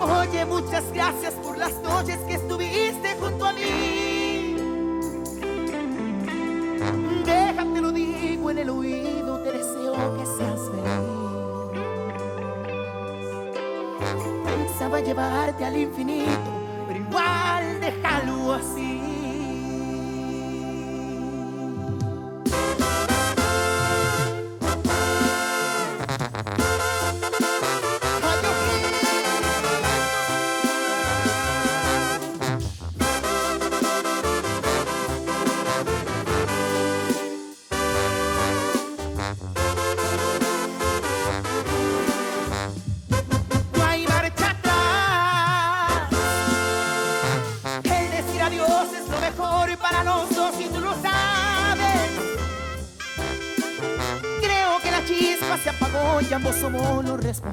Oye, 0.00 0.44
muchas 0.44 0.84
gracias 0.92 1.34
por 1.34 1.56
las 1.58 1.74
noches 1.82 2.18
que 2.26 2.34
estuviste 2.34 3.16
junto 3.20 3.44
a 3.46 3.52
mí. 3.52 4.56
Déjate 7.24 7.80
lo 7.80 7.92
digo 7.92 8.50
en 8.50 8.58
el 8.58 8.70
oído, 8.70 9.38
te 9.42 9.52
deseo 9.52 10.16
que 10.16 10.26
seas 10.26 10.60
feliz. 10.70 11.24
Pensaba 14.44 15.00
llevarte 15.00 15.64
al 15.64 15.76
infinito, 15.76 16.30
igual 16.94 17.80
déjalo 17.80 18.54
así. 18.54 19.13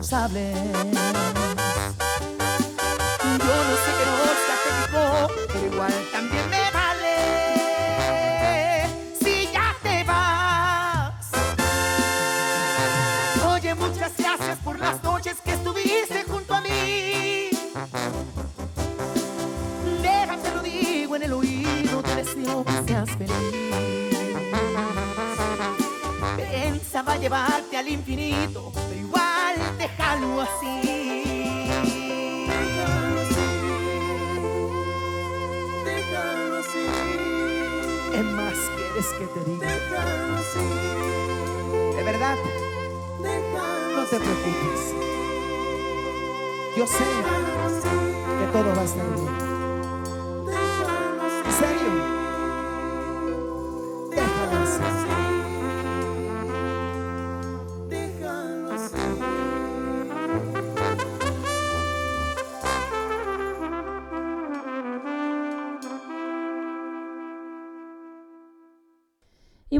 Somos 0.03 0.90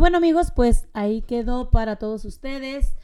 bueno 0.02 0.18
amigos, 0.18 0.52
pues 0.56 0.88
ahí 0.94 1.22
quedó 1.22 1.70
para 1.70 1.98
todos 1.98 2.26
ustedes 2.26 2.96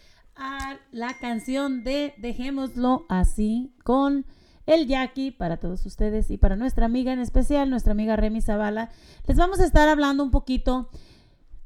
la 0.91 1.15
canción 1.21 1.83
de 1.83 2.15
Dejémoslo 2.17 3.05
así 3.07 3.71
con 3.83 4.25
el 4.65 4.87
Jackie 4.87 5.29
para 5.29 5.57
todos 5.57 5.85
ustedes 5.85 6.31
y 6.31 6.37
para 6.37 6.55
nuestra 6.55 6.87
amiga 6.87 7.13
en 7.13 7.19
especial, 7.19 7.69
nuestra 7.69 7.91
amiga 7.91 8.15
Remy 8.15 8.41
Zavala. 8.41 8.89
Les 9.27 9.37
vamos 9.37 9.59
a 9.59 9.65
estar 9.65 9.87
hablando 9.87 10.23
un 10.23 10.31
poquito 10.31 10.89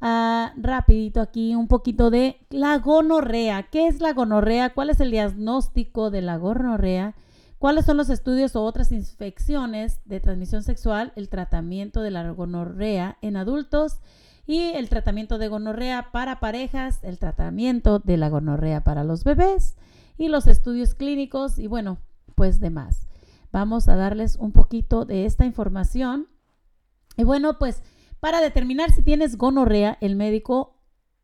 ah, 0.02 0.52
rapidito 0.58 1.22
aquí, 1.22 1.56
un 1.56 1.70
poquito 1.70 2.10
de 2.10 2.36
la 2.50 2.78
gonorrea. 2.80 3.70
¿Qué 3.72 3.88
es 3.88 4.02
la 4.02 4.12
gonorrea? 4.12 4.74
¿Cuál 4.74 4.90
es 4.90 5.00
el 5.00 5.12
diagnóstico 5.12 6.12
de 6.12 6.24
la 6.24 6.36
gonorrea? 6.36 7.16
¿Cuáles 7.58 7.86
son 7.86 7.96
los 7.96 8.10
estudios 8.10 8.58
o 8.58 8.66
otras 8.66 8.92
infecciones 8.92 10.02
de 10.04 10.20
transmisión 10.20 10.62
sexual? 10.62 11.14
El 11.16 11.30
tratamiento 11.30 12.02
de 12.02 12.12
la 12.12 12.30
gonorrea 12.32 13.18
en 13.22 13.38
adultos 13.38 14.02
y 14.46 14.72
el 14.74 14.90
tratamiento 14.90 15.38
de 15.38 15.48
gonorrea 15.48 16.12
para 16.12 16.40
parejas, 16.40 17.00
el 17.04 17.20
tratamiento 17.20 18.00
de 18.00 18.18
la 18.18 18.30
gonorrea 18.30 18.84
para 18.84 19.04
los 19.04 19.24
bebés 19.24 19.76
y 20.18 20.28
los 20.28 20.48
estudios 20.48 20.96
clínicos 20.96 21.60
y 21.60 21.68
bueno, 21.68 22.00
pues 22.36 22.60
demás. 22.60 23.08
Vamos 23.52 23.88
a 23.88 23.96
darles 23.96 24.38
un 24.38 24.52
poquito 24.52 25.06
de 25.06 25.26
esta 25.26 25.46
información. 25.46 26.28
Y 27.18 27.24
bueno, 27.24 27.58
pues 27.60 27.84
para 28.20 28.40
determinar 28.40 28.92
si 28.92 29.02
tienes 29.02 29.38
gonorrea, 29.38 29.98
el 30.00 30.16
médico 30.16 30.78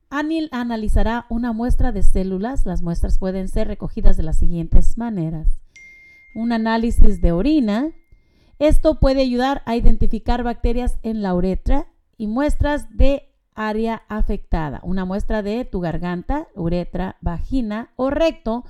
anil 0.09 0.49
analizará 0.51 1.25
una 1.29 1.53
muestra 1.53 1.91
de 1.91 2.03
células. 2.03 2.65
Las 2.65 2.81
muestras 2.81 3.17
pueden 3.17 3.47
ser 3.47 3.67
recogidas 3.67 4.17
de 4.17 4.23
las 4.23 4.37
siguientes 4.37 4.97
maneras. 4.97 5.61
Un 6.35 6.51
análisis 6.51 7.21
de 7.21 7.31
orina. 7.31 7.91
Esto 8.59 8.99
puede 8.99 9.21
ayudar 9.21 9.61
a 9.65 9.75
identificar 9.75 10.43
bacterias 10.43 10.97
en 11.03 11.21
la 11.21 11.33
uretra 11.33 11.87
y 12.17 12.27
muestras 12.27 12.95
de 12.95 13.29
área 13.55 14.03
afectada. 14.07 14.79
Una 14.83 15.05
muestra 15.05 15.41
de 15.41 15.65
tu 15.65 15.79
garganta, 15.79 16.47
uretra, 16.55 17.17
vagina 17.21 17.91
o 17.95 18.09
recto 18.09 18.65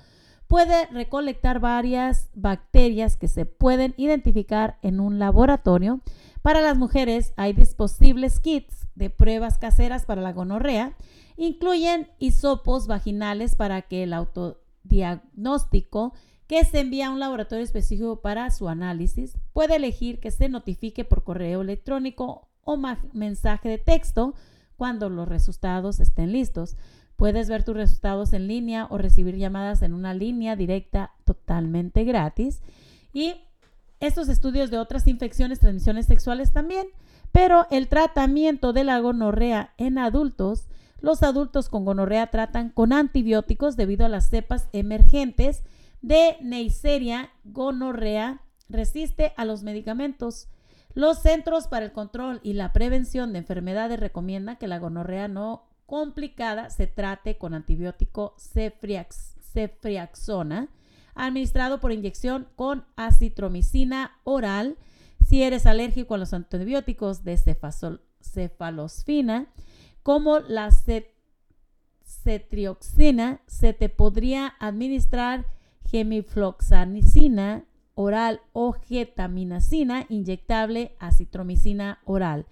puede 0.48 0.86
recolectar 0.88 1.60
varias 1.60 2.30
bacterias 2.34 3.18
que 3.18 3.28
se 3.28 3.46
pueden 3.46 3.94
identificar 3.98 4.78
en 4.82 5.00
un 5.00 5.20
laboratorio. 5.20 6.00
Para 6.42 6.62
las 6.62 6.78
mujeres 6.78 7.34
hay 7.36 7.54
disposibles 7.54 8.40
kits 8.40 8.88
de 8.96 9.10
pruebas 9.10 9.58
caseras 9.58 10.06
para 10.06 10.22
la 10.22 10.32
gonorrea. 10.32 10.96
Incluyen 11.36 12.08
hisopos 12.18 12.88
vaginales 12.88 13.56
para 13.56 13.82
que 13.82 14.04
el 14.04 14.14
autodiagnóstico 14.14 16.14
que 16.48 16.64
se 16.64 16.80
envía 16.80 17.08
a 17.08 17.12
un 17.12 17.20
laboratorio 17.20 17.66
específico 17.66 18.22
para 18.22 18.50
su 18.52 18.70
análisis 18.70 19.38
puede 19.52 19.76
elegir 19.76 20.22
que 20.22 20.32
se 20.32 20.48
notifique 20.48 21.04
por 21.04 21.26
correo 21.26 21.62
electrónico 21.62 22.48
o 22.68 22.78
mensaje 23.14 23.70
de 23.70 23.78
texto 23.78 24.36
cuando 24.76 25.10
los 25.10 25.28
resultados 25.28 26.00
estén 26.00 26.34
listos. 26.34 26.76
Puedes 27.16 27.50
ver 27.50 27.64
tus 27.64 27.76
resultados 27.76 28.34
en 28.34 28.48
línea 28.48 28.86
o 28.92 28.98
recibir 28.98 29.38
llamadas 29.38 29.82
en 29.82 29.94
una 29.94 30.14
línea 30.14 30.56
directa 30.56 31.14
totalmente 31.24 32.04
gratis. 32.04 32.62
Y 33.14 33.36
estos 34.00 34.30
estudios 34.30 34.70
de 34.70 34.78
otras 34.78 35.08
infecciones, 35.08 35.60
transmisiones 35.60 36.06
sexuales 36.06 36.52
también. 36.52 36.88
Pero 37.32 37.66
el 37.72 37.88
tratamiento 37.88 38.74
de 38.74 38.84
la 38.84 39.00
gonorrea 39.00 39.74
en 39.78 39.98
adultos, 39.98 40.68
los 41.00 41.24
adultos 41.24 41.70
con 41.70 41.86
gonorrea 41.86 42.28
tratan 42.28 42.70
con 42.70 42.94
antibióticos 42.94 43.78
debido 43.78 44.06
a 44.06 44.10
las 44.10 44.30
cepas 44.30 44.68
emergentes 44.74 45.64
de 46.02 46.38
Neisseria 46.42 47.32
gonorrea 47.46 48.42
resiste 48.70 49.34
a 49.38 49.46
los 49.46 49.64
medicamentos. 49.64 50.50
Los 50.98 51.20
Centros 51.20 51.68
para 51.68 51.86
el 51.86 51.92
Control 51.92 52.40
y 52.42 52.54
la 52.54 52.74
Prevención 52.74 53.32
de 53.32 53.38
Enfermedades 53.38 54.00
recomiendan 54.00 54.58
que 54.58 54.66
la 54.66 54.80
gonorrea 54.80 55.28
no 55.28 55.68
complicada 55.86 56.72
se 56.72 56.88
trate 56.88 57.38
con 57.38 57.54
antibiótico 57.54 58.34
cefriax- 58.40 59.36
cefriaxona, 59.54 60.70
administrado 61.14 61.80
por 61.80 61.92
inyección 61.92 62.48
con 62.56 62.84
acitromicina 62.96 64.18
oral. 64.24 64.76
Si 65.24 65.44
eres 65.44 65.68
alérgico 65.68 66.16
a 66.16 66.18
los 66.18 66.34
antibióticos 66.34 67.24
de 67.24 67.38
cefalosfina, 68.24 69.54
como 70.02 70.40
la 70.40 70.72
ce- 70.72 71.14
cetrioxina, 72.04 73.42
se 73.46 73.72
te 73.74 73.90
podría 73.90 74.56
administrar 74.60 75.46
gemifloxacina 75.92 77.66
oral 77.98 78.42
o 78.54 78.74
getaminacina 78.74 80.06
inyectable, 80.08 80.96
acitromicina 81.00 82.00
oral. 82.06 82.46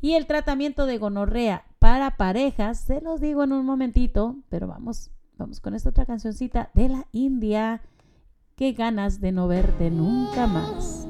Y 0.00 0.14
el 0.14 0.26
tratamiento 0.26 0.86
de 0.86 0.98
gonorrea 0.98 1.64
para 1.78 2.16
parejas, 2.16 2.78
se 2.80 3.00
los 3.00 3.20
digo 3.20 3.44
en 3.44 3.52
un 3.52 3.66
momentito, 3.66 4.36
pero 4.48 4.68
vamos, 4.68 5.10
vamos 5.36 5.60
con 5.60 5.74
esta 5.74 5.90
otra 5.90 6.06
cancioncita 6.06 6.70
de 6.74 6.88
la 6.88 7.06
India. 7.12 7.82
Qué 8.56 8.72
ganas 8.72 9.20
de 9.20 9.32
no 9.32 9.48
verte 9.48 9.90
nunca 9.90 10.46
más. 10.46 11.08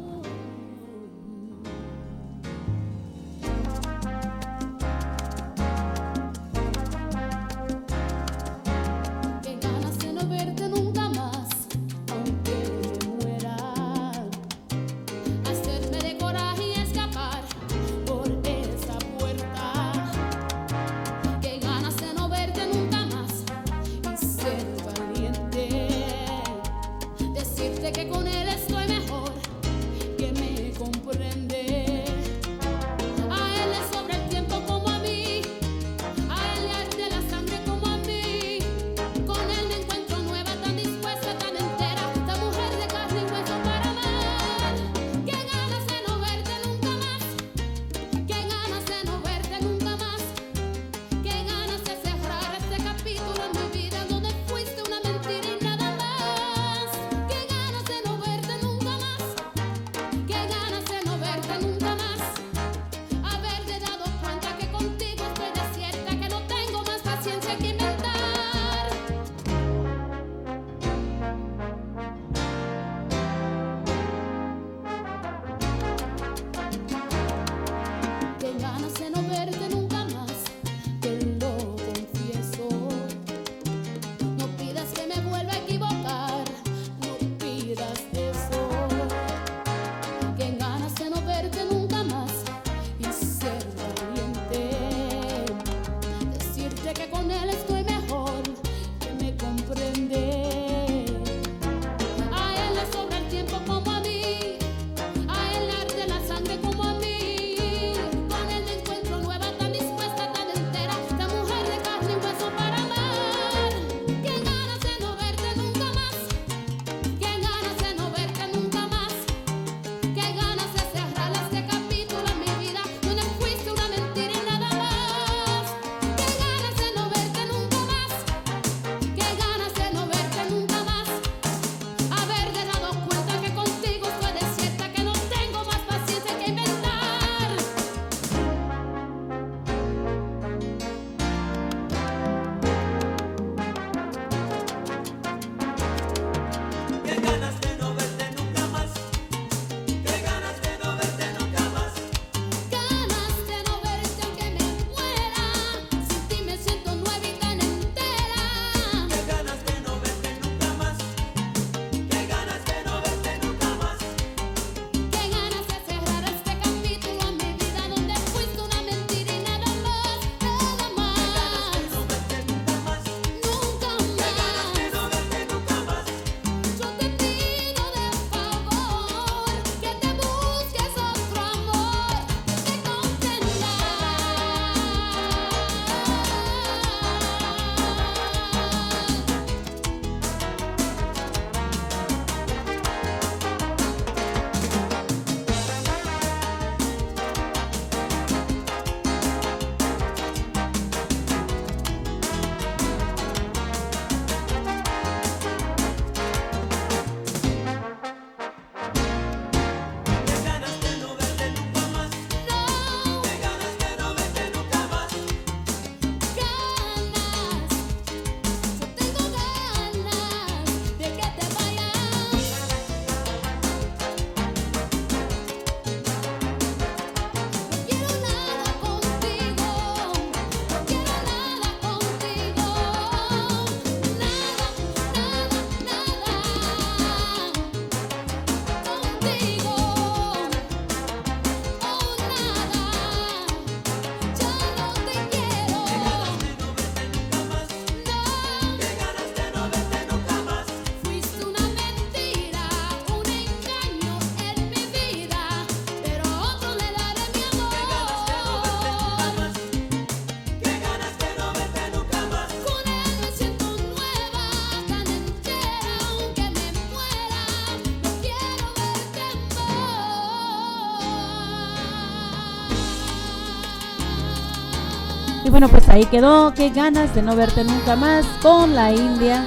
Bueno, 275.53 275.69
pues 275.69 275.87
ahí 275.91 276.07
quedó. 276.07 276.55
Qué 276.55 276.71
ganas 276.71 277.15
de 277.15 277.21
no 277.21 277.37
verte 277.37 277.63
nunca 277.63 277.95
más 277.95 278.25
con 278.41 278.75
la 278.75 278.91
India. 278.91 279.47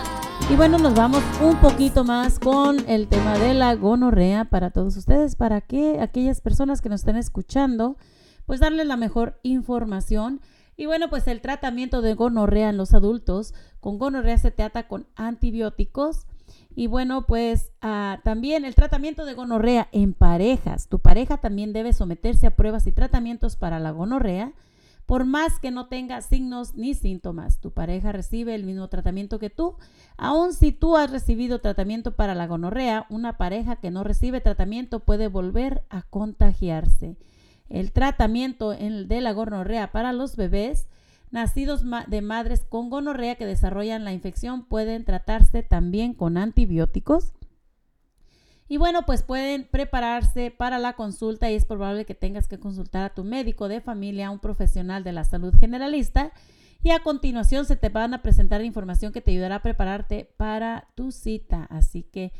Y 0.51 0.55
bueno, 0.55 0.77
nos 0.77 0.93
vamos 0.93 1.23
un 1.41 1.55
poquito 1.55 2.03
más 2.03 2.37
con 2.37 2.87
el 2.87 3.07
tema 3.07 3.39
de 3.39 3.55
la 3.55 3.73
gonorrea 3.73 4.45
para 4.45 4.69
todos 4.69 4.95
ustedes, 4.97 5.35
para 5.35 5.61
que 5.61 5.99
aquellas 5.99 6.41
personas 6.41 6.81
que 6.81 6.89
nos 6.89 7.01
estén 7.01 7.15
escuchando, 7.15 7.97
pues 8.45 8.59
darles 8.59 8.85
la 8.85 8.97
mejor 8.97 9.39
información. 9.41 10.41
Y 10.77 10.85
bueno, 10.85 11.09
pues 11.09 11.27
el 11.27 11.41
tratamiento 11.41 12.03
de 12.03 12.13
gonorrea 12.13 12.69
en 12.69 12.77
los 12.77 12.93
adultos, 12.93 13.55
con 13.79 13.97
gonorrea 13.97 14.37
se 14.37 14.51
trata 14.51 14.87
con 14.87 15.07
antibióticos. 15.15 16.27
Y 16.75 16.85
bueno, 16.85 17.25
pues 17.25 17.71
ah, 17.81 18.19
también 18.23 18.63
el 18.63 18.75
tratamiento 18.75 19.25
de 19.25 19.33
gonorrea 19.33 19.89
en 19.91 20.13
parejas. 20.13 20.87
Tu 20.87 20.99
pareja 20.99 21.37
también 21.37 21.73
debe 21.73 21.93
someterse 21.93 22.45
a 22.45 22.55
pruebas 22.55 22.85
y 22.85 22.91
tratamientos 22.91 23.55
para 23.55 23.79
la 23.79 23.89
gonorrea. 23.89 24.53
Por 25.05 25.25
más 25.25 25.59
que 25.59 25.69
no 25.69 25.87
tenga 25.87 26.21
signos 26.21 26.73
ni 26.73 26.95
síntomas, 26.95 27.59
tu 27.59 27.71
pareja 27.71 28.11
recibe 28.11 28.55
el 28.55 28.63
mismo 28.63 28.87
tratamiento 28.87 29.37
que 29.37 29.51
tú. 29.51 29.75
Aun 30.17 30.53
si 30.53 30.71
tú 30.71 30.97
has 30.97 31.11
recibido 31.11 31.61
tratamiento 31.61 32.15
para 32.15 32.33
la 32.33 32.47
gonorrea, 32.47 33.05
una 33.09 33.37
pareja 33.37 33.75
que 33.75 33.91
no 33.91 34.03
recibe 34.03 34.41
tratamiento 34.41 35.01
puede 35.01 35.27
volver 35.27 35.83
a 35.89 36.01
contagiarse. 36.01 37.17
El 37.69 37.91
tratamiento 37.91 38.71
de 38.71 39.21
la 39.21 39.31
gonorrea 39.33 39.91
para 39.91 40.11
los 40.11 40.35
bebés 40.35 40.87
nacidos 41.29 41.83
de 42.07 42.21
madres 42.21 42.65
con 42.67 42.89
gonorrea 42.89 43.35
que 43.35 43.45
desarrollan 43.45 44.05
la 44.05 44.13
infección 44.13 44.63
pueden 44.65 45.05
tratarse 45.05 45.61
también 45.61 46.13
con 46.13 46.37
antibióticos. 46.37 47.33
Y 48.67 48.77
bueno, 48.77 49.05
pues 49.05 49.21
pueden 49.21 49.65
prepararse 49.65 50.49
para 50.49 50.79
la 50.79 50.93
consulta 50.93 51.51
y 51.51 51.55
es 51.55 51.65
probable 51.65 52.05
que 52.05 52.15
tengas 52.15 52.47
que 52.47 52.59
consultar 52.59 53.03
a 53.03 53.13
tu 53.13 53.23
médico 53.23 53.67
de 53.67 53.79
familia, 53.79 54.31
un 54.31 54.39
profesional 54.39 55.03
de 55.03 55.11
la 55.11 55.23
salud 55.23 55.53
generalista. 55.59 56.31
Y 56.81 56.91
a 56.91 56.99
continuación 56.99 57.65
se 57.65 57.75
te 57.75 57.89
van 57.89 58.13
a 58.13 58.21
presentar 58.21 58.63
información 58.63 59.11
que 59.11 59.21
te 59.21 59.31
ayudará 59.31 59.55
a 59.55 59.61
prepararte 59.61 60.33
para 60.37 60.87
tu 60.95 61.11
cita. 61.11 61.67
Así 61.69 62.03
que 62.03 62.33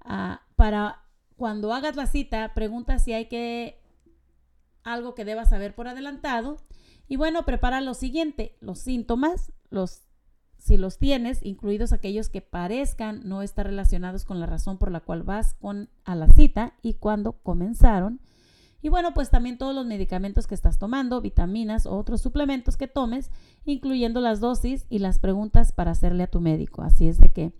ah, 0.00 0.42
para 0.56 1.02
cuando 1.36 1.72
hagas 1.74 1.96
la 1.96 2.06
cita, 2.06 2.52
pregunta 2.54 2.98
si 2.98 3.12
hay 3.12 3.26
que 3.26 3.82
algo 4.82 5.14
que 5.14 5.24
debas 5.24 5.50
saber 5.50 5.74
por 5.74 5.88
adelantado. 5.88 6.56
Y 7.08 7.16
bueno, 7.16 7.44
prepara 7.44 7.80
lo 7.82 7.94
siguiente, 7.94 8.56
los 8.60 8.78
síntomas, 8.78 9.52
los 9.68 10.05
si 10.66 10.76
los 10.76 10.98
tienes, 10.98 11.44
incluidos 11.44 11.92
aquellos 11.92 12.28
que 12.28 12.40
parezcan 12.40 13.20
no 13.24 13.42
estar 13.42 13.66
relacionados 13.66 14.24
con 14.24 14.40
la 14.40 14.46
razón 14.46 14.78
por 14.78 14.90
la 14.90 14.98
cual 14.98 15.22
vas 15.22 15.54
con, 15.54 15.88
a 16.04 16.16
la 16.16 16.26
cita 16.26 16.74
y 16.82 16.94
cuándo 16.94 17.34
comenzaron. 17.34 18.20
Y 18.82 18.88
bueno, 18.88 19.14
pues 19.14 19.30
también 19.30 19.58
todos 19.58 19.76
los 19.76 19.86
medicamentos 19.86 20.48
que 20.48 20.56
estás 20.56 20.78
tomando, 20.78 21.20
vitaminas 21.20 21.86
o 21.86 21.96
otros 21.96 22.20
suplementos 22.20 22.76
que 22.76 22.88
tomes, 22.88 23.30
incluyendo 23.64 24.20
las 24.20 24.40
dosis 24.40 24.86
y 24.90 24.98
las 24.98 25.20
preguntas 25.20 25.70
para 25.70 25.92
hacerle 25.92 26.24
a 26.24 26.30
tu 26.30 26.40
médico. 26.40 26.82
Así 26.82 27.06
es 27.06 27.18
de 27.18 27.30
que 27.30 27.52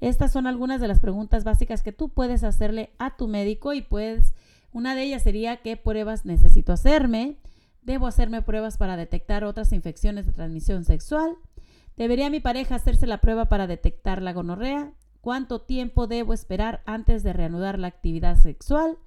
estas 0.00 0.32
son 0.32 0.46
algunas 0.46 0.80
de 0.80 0.88
las 0.88 1.00
preguntas 1.00 1.44
básicas 1.44 1.82
que 1.82 1.92
tú 1.92 2.08
puedes 2.08 2.42
hacerle 2.42 2.90
a 2.98 3.16
tu 3.18 3.28
médico 3.28 3.74
y 3.74 3.82
puedes, 3.82 4.34
una 4.72 4.94
de 4.94 5.02
ellas 5.02 5.22
sería 5.22 5.58
qué 5.58 5.76
pruebas 5.76 6.24
necesito 6.24 6.72
hacerme, 6.72 7.36
debo 7.82 8.06
hacerme 8.06 8.40
pruebas 8.40 8.78
para 8.78 8.96
detectar 8.96 9.44
otras 9.44 9.72
infecciones 9.72 10.24
de 10.24 10.32
transmisión 10.32 10.84
sexual, 10.86 11.36
¿Debería 11.96 12.28
mi 12.30 12.40
pareja 12.40 12.74
hacerse 12.74 13.06
la 13.06 13.20
prueba 13.20 13.46
para 13.46 13.66
detectar 13.66 14.20
la 14.20 14.32
gonorrea? 14.32 14.92
¿Cuánto 15.20 15.62
tiempo 15.62 16.06
debo 16.06 16.34
esperar 16.34 16.82
antes 16.86 17.22
de 17.22 17.32
reanudar 17.32 17.78
la 17.78 17.88
actividad 17.88 18.36
sexual? 18.36 18.98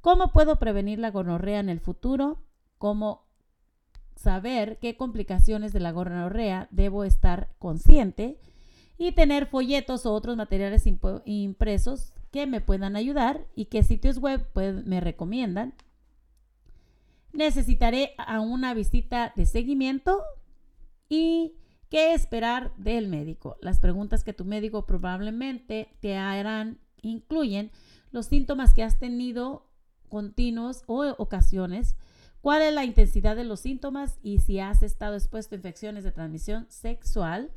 ¿Cómo 0.00 0.32
puedo 0.32 0.58
prevenir 0.58 0.98
la 0.98 1.10
gonorrea 1.10 1.60
en 1.60 1.68
el 1.68 1.80
futuro? 1.80 2.42
¿Cómo 2.78 3.28
saber 4.16 4.78
qué 4.80 4.96
complicaciones 4.96 5.72
de 5.72 5.80
la 5.80 5.92
gonorrea 5.92 6.68
debo 6.72 7.04
estar 7.04 7.54
consciente? 7.58 8.40
Y 8.98 9.12
tener 9.12 9.46
folletos 9.46 10.04
o 10.04 10.12
otros 10.12 10.36
materiales 10.36 10.84
impresos 11.24 12.12
que 12.30 12.46
me 12.46 12.60
puedan 12.60 12.96
ayudar 12.96 13.46
y 13.54 13.66
qué 13.66 13.82
sitios 13.82 14.18
web 14.18 14.46
me 14.84 15.00
recomiendan. 15.00 15.74
Necesitaré 17.32 18.14
a 18.18 18.40
una 18.40 18.74
visita 18.74 19.32
de 19.36 19.46
seguimiento 19.46 20.22
y 21.08 21.54
¿Qué 21.92 22.14
esperar 22.14 22.74
del 22.78 23.06
médico? 23.06 23.58
Las 23.60 23.78
preguntas 23.78 24.24
que 24.24 24.32
tu 24.32 24.46
médico 24.46 24.86
probablemente 24.86 25.94
te 26.00 26.16
harán 26.16 26.78
incluyen 27.02 27.70
los 28.12 28.24
síntomas 28.24 28.72
que 28.72 28.82
has 28.82 28.98
tenido 28.98 29.68
continuos 30.08 30.84
o 30.86 31.04
ocasiones, 31.18 31.96
cuál 32.40 32.62
es 32.62 32.72
la 32.72 32.86
intensidad 32.86 33.36
de 33.36 33.44
los 33.44 33.60
síntomas 33.60 34.18
y 34.22 34.38
si 34.38 34.58
has 34.58 34.82
estado 34.82 35.16
expuesto 35.16 35.54
a 35.54 35.58
infecciones 35.58 36.02
de 36.02 36.12
transmisión 36.12 36.64
sexual. 36.70 37.52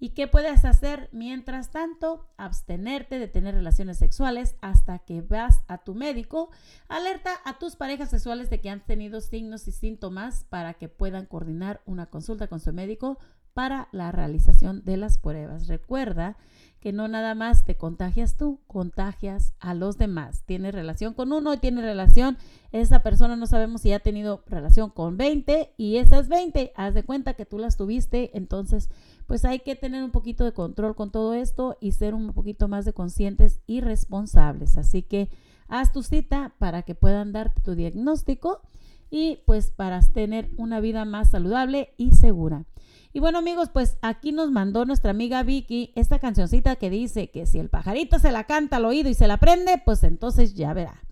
¿Y 0.00 0.14
qué 0.14 0.26
puedes 0.26 0.64
hacer 0.64 1.08
mientras 1.12 1.70
tanto? 1.70 2.26
Abstenerte 2.38 3.20
de 3.20 3.28
tener 3.28 3.54
relaciones 3.54 3.98
sexuales 3.98 4.56
hasta 4.62 4.98
que 4.98 5.20
vas 5.20 5.62
a 5.68 5.78
tu 5.78 5.94
médico. 5.94 6.50
Alerta 6.88 7.30
a 7.44 7.58
tus 7.58 7.76
parejas 7.76 8.10
sexuales 8.10 8.50
de 8.50 8.60
que 8.60 8.70
han 8.70 8.84
tenido 8.84 9.20
signos 9.20 9.68
y 9.68 9.72
síntomas 9.72 10.42
para 10.44 10.74
que 10.74 10.88
puedan 10.88 11.26
coordinar 11.26 11.82
una 11.84 12.06
consulta 12.06 12.48
con 12.48 12.58
su 12.58 12.72
médico 12.72 13.18
para 13.54 13.88
la 13.92 14.12
realización 14.12 14.84
de 14.84 14.96
las 14.96 15.18
pruebas. 15.18 15.66
Recuerda 15.68 16.36
que 16.80 16.92
no 16.92 17.08
nada 17.08 17.34
más 17.34 17.66
te 17.66 17.76
contagias 17.76 18.36
tú, 18.38 18.60
contagias 18.66 19.54
a 19.60 19.74
los 19.74 19.98
demás. 19.98 20.44
Tienes 20.46 20.74
relación 20.74 21.12
con 21.12 21.32
uno 21.32 21.52
y 21.52 21.58
tiene 21.58 21.82
relación, 21.82 22.38
esa 22.72 23.02
persona 23.02 23.36
no 23.36 23.46
sabemos 23.46 23.82
si 23.82 23.92
ha 23.92 24.00
tenido 24.00 24.42
relación 24.46 24.88
con 24.88 25.18
20 25.18 25.74
y 25.76 25.96
esas 25.98 26.28
20, 26.28 26.72
haz 26.74 26.94
de 26.94 27.02
cuenta 27.02 27.34
que 27.34 27.44
tú 27.44 27.58
las 27.58 27.76
tuviste, 27.76 28.36
entonces 28.36 28.88
pues 29.26 29.44
hay 29.44 29.60
que 29.60 29.76
tener 29.76 30.02
un 30.02 30.10
poquito 30.10 30.44
de 30.44 30.52
control 30.52 30.96
con 30.96 31.10
todo 31.10 31.34
esto 31.34 31.76
y 31.80 31.92
ser 31.92 32.14
un 32.14 32.32
poquito 32.32 32.66
más 32.66 32.86
de 32.86 32.94
conscientes 32.94 33.60
y 33.66 33.82
responsables. 33.82 34.78
Así 34.78 35.02
que 35.02 35.28
haz 35.68 35.92
tu 35.92 36.02
cita 36.02 36.54
para 36.58 36.82
que 36.82 36.94
puedan 36.94 37.32
darte 37.32 37.60
tu 37.60 37.74
diagnóstico 37.74 38.62
y 39.10 39.40
pues 39.44 39.70
para 39.70 40.00
tener 40.00 40.50
una 40.56 40.80
vida 40.80 41.04
más 41.04 41.30
saludable 41.30 41.92
y 41.98 42.12
segura. 42.12 42.64
Y 43.12 43.18
bueno 43.18 43.38
amigos, 43.38 43.70
pues 43.72 43.96
aquí 44.02 44.30
nos 44.30 44.50
mandó 44.52 44.84
nuestra 44.84 45.10
amiga 45.10 45.42
Vicky 45.42 45.92
esta 45.96 46.20
cancioncita 46.20 46.76
que 46.76 46.90
dice 46.90 47.30
que 47.30 47.46
si 47.46 47.58
el 47.58 47.68
pajarito 47.68 48.18
se 48.20 48.30
la 48.30 48.44
canta 48.44 48.76
al 48.76 48.84
oído 48.84 49.08
y 49.08 49.14
se 49.14 49.26
la 49.26 49.38
prende, 49.38 49.82
pues 49.84 50.04
entonces 50.04 50.54
ya 50.54 50.72
verá. 50.74 51.02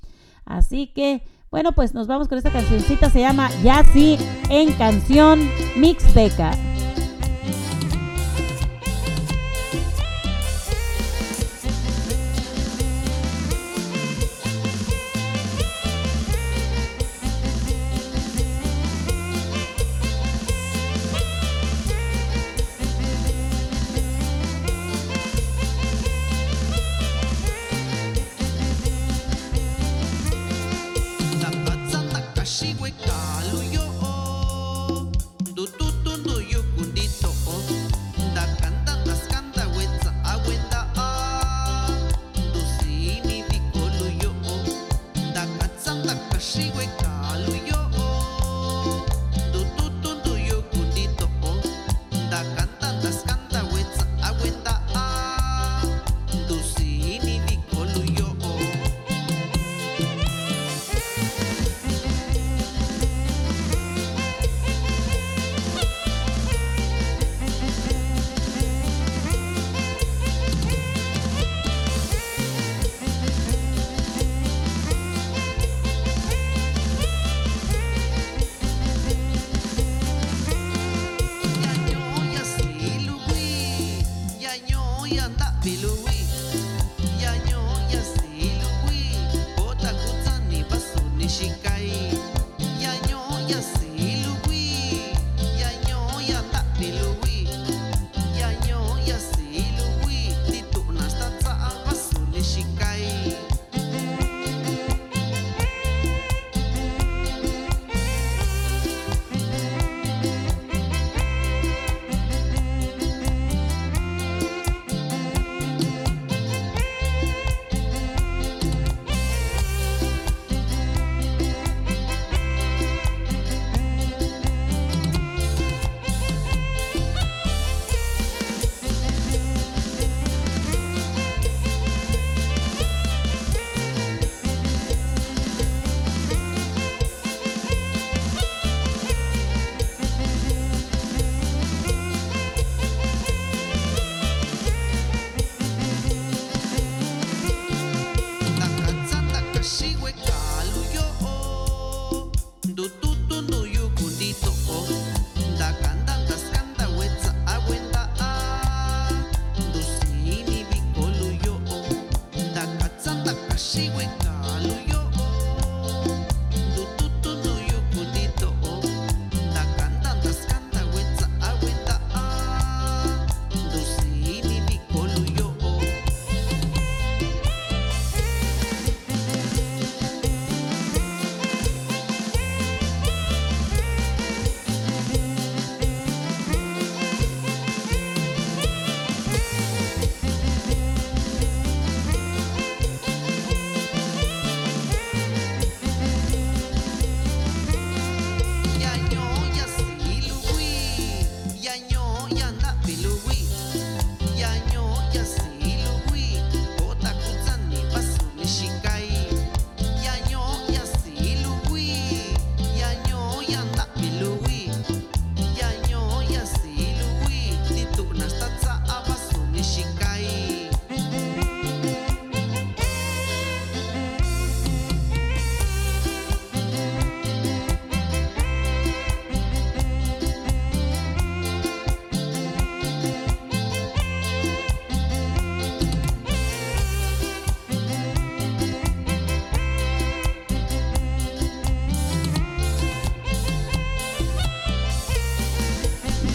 Así 0.45 0.87
que, 0.87 1.25
bueno, 1.51 1.73
pues 1.73 1.95
nos 1.95 2.07
vamos 2.07 2.29
con 2.29 2.39
esta 2.39 2.53
cancioncita, 2.53 3.11
se 3.11 3.20
llama 3.20 3.51
Ya 3.62 3.85
sí 3.93 4.16
en 4.49 4.73
canción 4.75 5.41
Mixteca. 5.77 6.53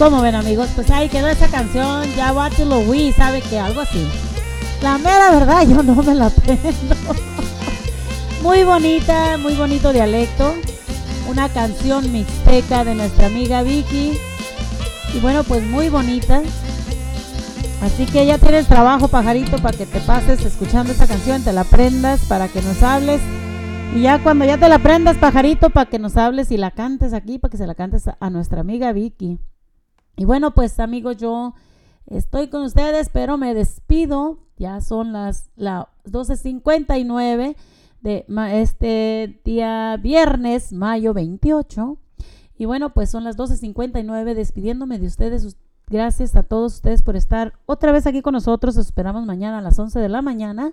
Como 0.03 0.21
ven 0.21 0.35
amigos, 0.35 0.67
pues 0.75 0.91
ahí 0.91 1.07
quedó 1.07 1.29
esa 1.29 1.47
canción, 1.47 2.03
ya 2.17 2.33
what 2.33 2.51
to 2.57 2.65
lo 2.65 2.79
we, 2.79 3.13
sabe 3.13 3.39
que 3.39 3.57
algo 3.57 3.79
así. 3.79 4.05
La 4.81 4.97
mera 4.97 5.31
verdad, 5.31 5.65
yo 5.69 5.81
no 5.81 5.95
me 5.95 6.13
la 6.13 6.25
aprendo. 6.25 6.95
Muy 8.41 8.65
bonita, 8.65 9.37
muy 9.37 9.55
bonito 9.55 9.93
dialecto. 9.93 10.55
Una 11.29 11.47
canción 11.47 12.11
mixteca 12.11 12.83
de 12.83 12.95
nuestra 12.95 13.27
amiga 13.27 13.63
Vicky. 13.63 14.17
Y 15.13 15.19
bueno, 15.21 15.45
pues 15.45 15.63
muy 15.63 15.87
bonita. 15.87 16.41
Así 17.81 18.05
que 18.05 18.25
ya 18.25 18.37
tienes 18.37 18.67
trabajo, 18.67 19.07
pajarito, 19.07 19.55
para 19.59 19.77
que 19.77 19.85
te 19.85 20.01
pases 20.01 20.43
escuchando 20.43 20.91
esta 20.91 21.07
canción, 21.07 21.43
te 21.43 21.53
la 21.53 21.61
aprendas 21.61 22.19
para 22.25 22.49
que 22.49 22.61
nos 22.61 22.83
hables. 22.83 23.21
Y 23.95 24.01
ya 24.01 24.21
cuando 24.21 24.43
ya 24.43 24.57
te 24.57 24.67
la 24.67 24.75
aprendas, 24.75 25.15
pajarito, 25.15 25.69
para 25.69 25.89
que 25.89 25.97
nos 25.97 26.17
hables 26.17 26.51
y 26.51 26.57
la 26.57 26.71
cantes 26.71 27.13
aquí, 27.13 27.39
para 27.39 27.51
que 27.51 27.57
se 27.57 27.67
la 27.67 27.75
cantes 27.75 28.03
a 28.19 28.29
nuestra 28.29 28.59
amiga 28.59 28.91
Vicky. 28.91 29.39
Y 30.15 30.25
bueno, 30.25 30.51
pues 30.53 30.79
amigos, 30.79 31.17
yo 31.17 31.53
estoy 32.07 32.47
con 32.49 32.63
ustedes, 32.63 33.09
pero 33.11 33.37
me 33.37 33.53
despido. 33.53 34.39
Ya 34.57 34.81
son 34.81 35.13
las, 35.13 35.49
las 35.55 35.85
12.59 36.05 37.55
de 38.01 38.25
este 38.61 39.41
día 39.43 39.97
viernes, 39.97 40.71
mayo 40.73 41.13
28. 41.13 41.97
Y 42.57 42.65
bueno, 42.65 42.93
pues 42.93 43.09
son 43.09 43.23
las 43.23 43.37
12.59 43.37 44.33
despidiéndome 44.35 44.99
de 44.99 45.07
ustedes. 45.07 45.45
Us- 45.45 45.57
Gracias 45.89 46.35
a 46.37 46.43
todos 46.43 46.75
ustedes 46.75 47.01
por 47.03 47.15
estar 47.17 47.53
otra 47.65 47.91
vez 47.91 48.07
aquí 48.07 48.21
con 48.21 48.33
nosotros. 48.33 48.75
Los 48.77 48.85
esperamos 48.87 49.25
mañana 49.25 49.57
a 49.57 49.61
las 49.61 49.77
11 49.77 49.99
de 49.99 50.07
la 50.09 50.21
mañana. 50.21 50.71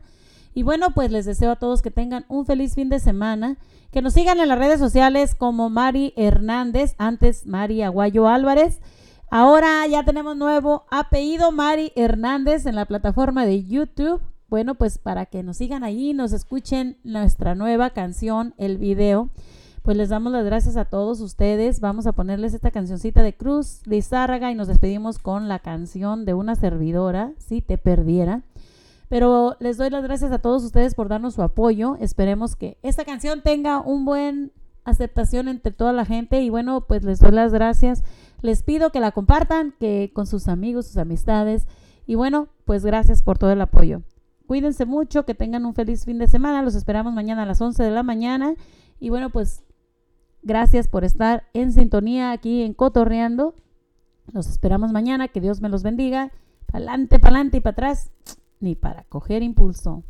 Y 0.54 0.62
bueno, 0.62 0.90
pues 0.94 1.10
les 1.10 1.24
deseo 1.26 1.50
a 1.50 1.56
todos 1.56 1.82
que 1.82 1.90
tengan 1.90 2.24
un 2.28 2.46
feliz 2.46 2.74
fin 2.74 2.88
de 2.88 3.00
semana. 3.00 3.56
Que 3.90 4.02
nos 4.02 4.12
sigan 4.14 4.38
en 4.38 4.48
las 4.48 4.58
redes 4.58 4.78
sociales 4.78 5.34
como 5.34 5.68
Mari 5.68 6.12
Hernández, 6.16 6.94
antes 6.96 7.44
Mari 7.44 7.82
Aguayo 7.82 8.28
Álvarez. 8.28 8.80
Ahora 9.32 9.86
ya 9.86 10.02
tenemos 10.02 10.36
nuevo 10.36 10.86
apellido 10.90 11.52
Mari 11.52 11.92
Hernández 11.94 12.66
en 12.66 12.74
la 12.74 12.86
plataforma 12.86 13.46
de 13.46 13.64
YouTube. 13.64 14.20
Bueno, 14.48 14.74
pues 14.74 14.98
para 14.98 15.26
que 15.26 15.44
nos 15.44 15.58
sigan 15.58 15.84
ahí, 15.84 16.14
nos 16.14 16.32
escuchen 16.32 16.98
nuestra 17.04 17.54
nueva 17.54 17.90
canción, 17.90 18.54
el 18.58 18.76
video. 18.76 19.30
Pues 19.82 19.96
les 19.96 20.08
damos 20.08 20.32
las 20.32 20.44
gracias 20.44 20.76
a 20.76 20.84
todos 20.84 21.20
ustedes. 21.20 21.78
Vamos 21.78 22.08
a 22.08 22.12
ponerles 22.12 22.54
esta 22.54 22.72
cancioncita 22.72 23.22
de 23.22 23.36
Cruz 23.36 23.82
Lizárraga 23.86 24.50
y 24.50 24.56
nos 24.56 24.66
despedimos 24.66 25.20
con 25.20 25.46
la 25.46 25.60
canción 25.60 26.24
de 26.24 26.34
una 26.34 26.56
servidora, 26.56 27.30
si 27.38 27.62
te 27.62 27.78
perdiera. 27.78 28.42
Pero 29.08 29.56
les 29.60 29.76
doy 29.76 29.90
las 29.90 30.02
gracias 30.02 30.32
a 30.32 30.40
todos 30.40 30.64
ustedes 30.64 30.96
por 30.96 31.08
darnos 31.08 31.34
su 31.34 31.42
apoyo. 31.42 31.96
Esperemos 32.00 32.56
que 32.56 32.78
esta 32.82 33.04
canción 33.04 33.42
tenga 33.42 33.78
un 33.78 34.04
buen 34.04 34.50
aceptación 34.84 35.46
entre 35.46 35.72
toda 35.72 35.92
la 35.92 36.04
gente 36.04 36.40
y 36.42 36.50
bueno, 36.50 36.80
pues 36.80 37.04
les 37.04 37.20
doy 37.20 37.30
las 37.30 37.52
gracias. 37.52 38.02
Les 38.42 38.62
pido 38.62 38.90
que 38.90 39.00
la 39.00 39.12
compartan, 39.12 39.74
que 39.78 40.10
con 40.14 40.26
sus 40.26 40.48
amigos, 40.48 40.86
sus 40.86 40.96
amistades 40.96 41.66
y 42.06 42.14
bueno, 42.14 42.48
pues 42.64 42.84
gracias 42.84 43.22
por 43.22 43.38
todo 43.38 43.52
el 43.52 43.60
apoyo. 43.60 44.02
Cuídense 44.46 44.84
mucho, 44.84 45.24
que 45.24 45.34
tengan 45.34 45.64
un 45.64 45.74
feliz 45.74 46.04
fin 46.04 46.18
de 46.18 46.26
semana. 46.26 46.62
Los 46.62 46.74
esperamos 46.74 47.12
mañana 47.12 47.44
a 47.44 47.46
las 47.46 47.60
11 47.60 47.82
de 47.84 47.90
la 47.90 48.02
mañana 48.02 48.54
y 48.98 49.10
bueno, 49.10 49.30
pues 49.30 49.62
gracias 50.42 50.88
por 50.88 51.04
estar 51.04 51.44
en 51.54 51.72
sintonía 51.72 52.32
aquí 52.32 52.62
en 52.62 52.74
Cotorreando. 52.74 53.54
Los 54.32 54.48
esperamos 54.48 54.92
mañana, 54.92 55.28
que 55.28 55.40
Dios 55.40 55.60
me 55.60 55.68
los 55.68 55.82
bendiga. 55.82 56.32
Pa'lante, 56.66 57.18
pa'lante 57.18 57.58
y 57.58 57.60
para 57.60 57.72
atrás, 57.72 58.10
ni 58.58 58.74
para 58.74 59.04
coger 59.04 59.42
impulso. 59.42 60.02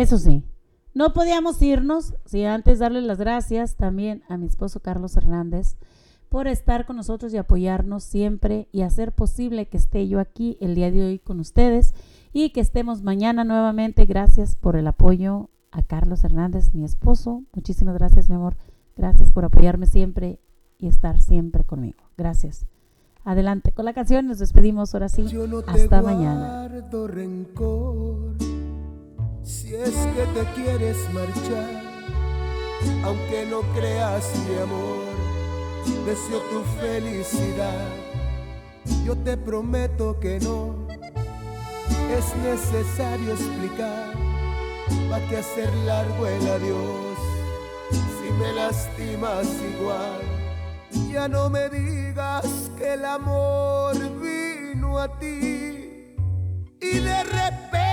Eso 0.00 0.16
sí, 0.16 0.42
no 0.94 1.12
podíamos 1.12 1.60
irnos 1.60 2.14
sin 2.24 2.46
antes 2.46 2.78
darle 2.78 3.02
las 3.02 3.18
gracias 3.18 3.76
también 3.76 4.22
a 4.30 4.38
mi 4.38 4.46
esposo 4.46 4.80
Carlos 4.80 5.14
Hernández 5.14 5.76
por 6.30 6.48
estar 6.48 6.86
con 6.86 6.96
nosotros 6.96 7.34
y 7.34 7.36
apoyarnos 7.36 8.02
siempre 8.02 8.66
y 8.72 8.80
hacer 8.80 9.12
posible 9.12 9.68
que 9.68 9.76
esté 9.76 10.08
yo 10.08 10.18
aquí 10.18 10.56
el 10.62 10.74
día 10.74 10.90
de 10.90 11.04
hoy 11.04 11.18
con 11.18 11.38
ustedes 11.38 11.92
y 12.32 12.48
que 12.48 12.62
estemos 12.62 13.02
mañana 13.02 13.44
nuevamente. 13.44 14.06
Gracias 14.06 14.56
por 14.56 14.74
el 14.76 14.86
apoyo 14.86 15.50
a 15.70 15.82
Carlos 15.82 16.24
Hernández, 16.24 16.72
mi 16.72 16.84
esposo. 16.84 17.42
Muchísimas 17.52 17.92
gracias, 17.92 18.30
mi 18.30 18.36
amor. 18.36 18.56
Gracias 18.96 19.32
por 19.32 19.44
apoyarme 19.44 19.84
siempre 19.84 20.40
y 20.78 20.86
estar 20.86 21.20
siempre 21.20 21.64
conmigo. 21.64 21.98
Gracias. 22.16 22.64
Adelante 23.22 23.72
con 23.72 23.84
la 23.84 23.92
canción, 23.92 24.26
nos 24.26 24.38
despedimos 24.38 24.94
ahora 24.94 25.10
sí. 25.10 25.26
Yo 25.26 25.46
no 25.46 25.60
te 25.60 25.72
Hasta 25.72 26.00
mañana. 26.00 26.68
rencor 26.68 28.59
si 29.50 29.74
es 29.74 29.94
que 30.14 30.24
te 30.32 30.44
quieres 30.54 30.96
marchar, 31.12 31.82
aunque 33.02 33.46
no 33.50 33.62
creas 33.74 34.24
mi 34.46 34.56
amor, 34.62 35.04
deseo 36.06 36.40
tu 36.52 36.62
felicidad. 36.80 37.88
Yo 39.04 39.16
te 39.16 39.36
prometo 39.36 40.20
que 40.20 40.38
no 40.38 40.86
es 42.16 42.36
necesario 42.36 43.32
explicar 43.32 44.12
para 45.10 45.28
que 45.28 45.38
hacer 45.38 45.74
largo 45.84 46.26
el 46.26 46.48
adiós 46.48 47.18
si 47.90 48.32
me 48.32 48.52
lastimas 48.52 49.48
igual. 49.74 50.20
Ya 51.12 51.26
no 51.26 51.50
me 51.50 51.68
digas 51.68 52.70
que 52.78 52.94
el 52.94 53.04
amor 53.04 53.96
vino 54.20 54.98
a 54.98 55.18
ti 55.18 56.14
y 56.80 56.98
de 56.98 57.24
repente 57.24 57.89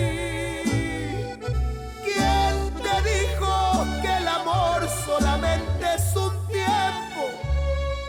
¿Quién 2.04 2.74
te 2.82 2.96
dijo 3.10 3.86
que 4.02 4.18
el 4.18 4.28
amor 4.28 4.88
solamente 5.06 5.86
es 5.96 6.16
un 6.16 6.48
tiempo? 6.48 7.22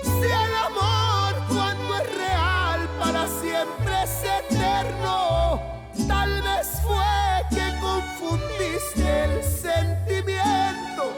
Si 0.03 0.27
el 0.27 0.55
amor 0.67 1.35
cuando 1.49 1.97
es 1.97 2.17
real 2.17 2.89
para 2.99 3.27
siempre 3.27 4.03
es 4.05 4.23
eterno, 4.23 5.61
tal 6.07 6.43
vez 6.43 6.69
fue 6.83 7.45
que 7.51 7.79
confundiste 7.81 9.25
el 9.25 9.43
sentimiento 9.45 11.15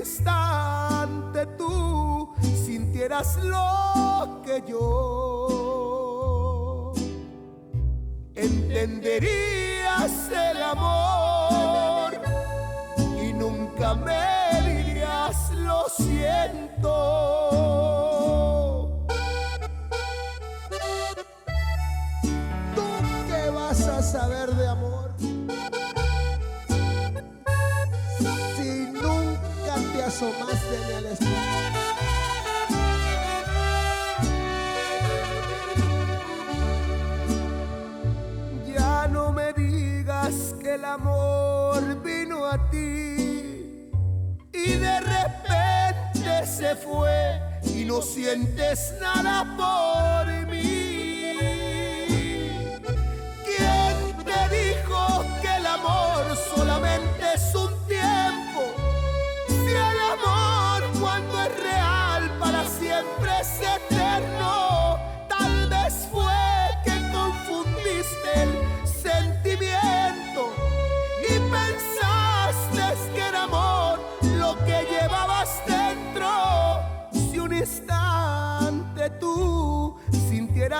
instante 0.00 1.46
tú 1.58 2.34
sintieras 2.40 3.36
lo 3.44 4.40
que 4.44 4.62
yo, 4.66 5.52
entenderías 8.34 10.30
el 10.32 10.62
amor 10.62 12.12
y 13.22 13.32
nunca 13.34 13.94
me 13.94 14.62
dirías 14.72 15.50
lo 15.56 15.86
siento. 15.88 16.96
¿Tú 22.74 22.82
qué 23.28 23.50
vas 23.50 23.86
a 23.86 24.02
saber 24.02 24.50
de 24.54 24.66
amor? 24.66 25.09
Te 30.20 30.26
asomaste 30.26 30.76
ni 30.86 30.92
al. 30.92 31.06
Ya 38.74 39.08
no 39.08 39.32
me 39.32 39.52
digas 39.54 40.54
que 40.60 40.74
el 40.74 40.84
amor 40.84 42.02
vino 42.02 42.44
a 42.46 42.70
ti 42.70 43.90
y 44.52 44.72
de 44.74 45.00
repente 45.00 46.46
se 46.46 46.76
fue 46.76 47.40
y 47.64 47.84
no 47.86 48.02
sientes 48.02 48.94
nada 49.00 49.44
por 49.56 50.26
mí. 50.48 51.32
¿Quién 53.44 53.96
te 54.24 54.40
dijo 54.54 55.24
que 55.40 55.56
el 55.56 55.66
amor 55.66 56.36
solamente 56.54 57.24
es 57.34 57.54
un 57.54 57.69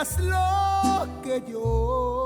conocieras 0.01 0.19
lo 0.21 1.23
que 1.23 1.43
yo, 1.51 2.20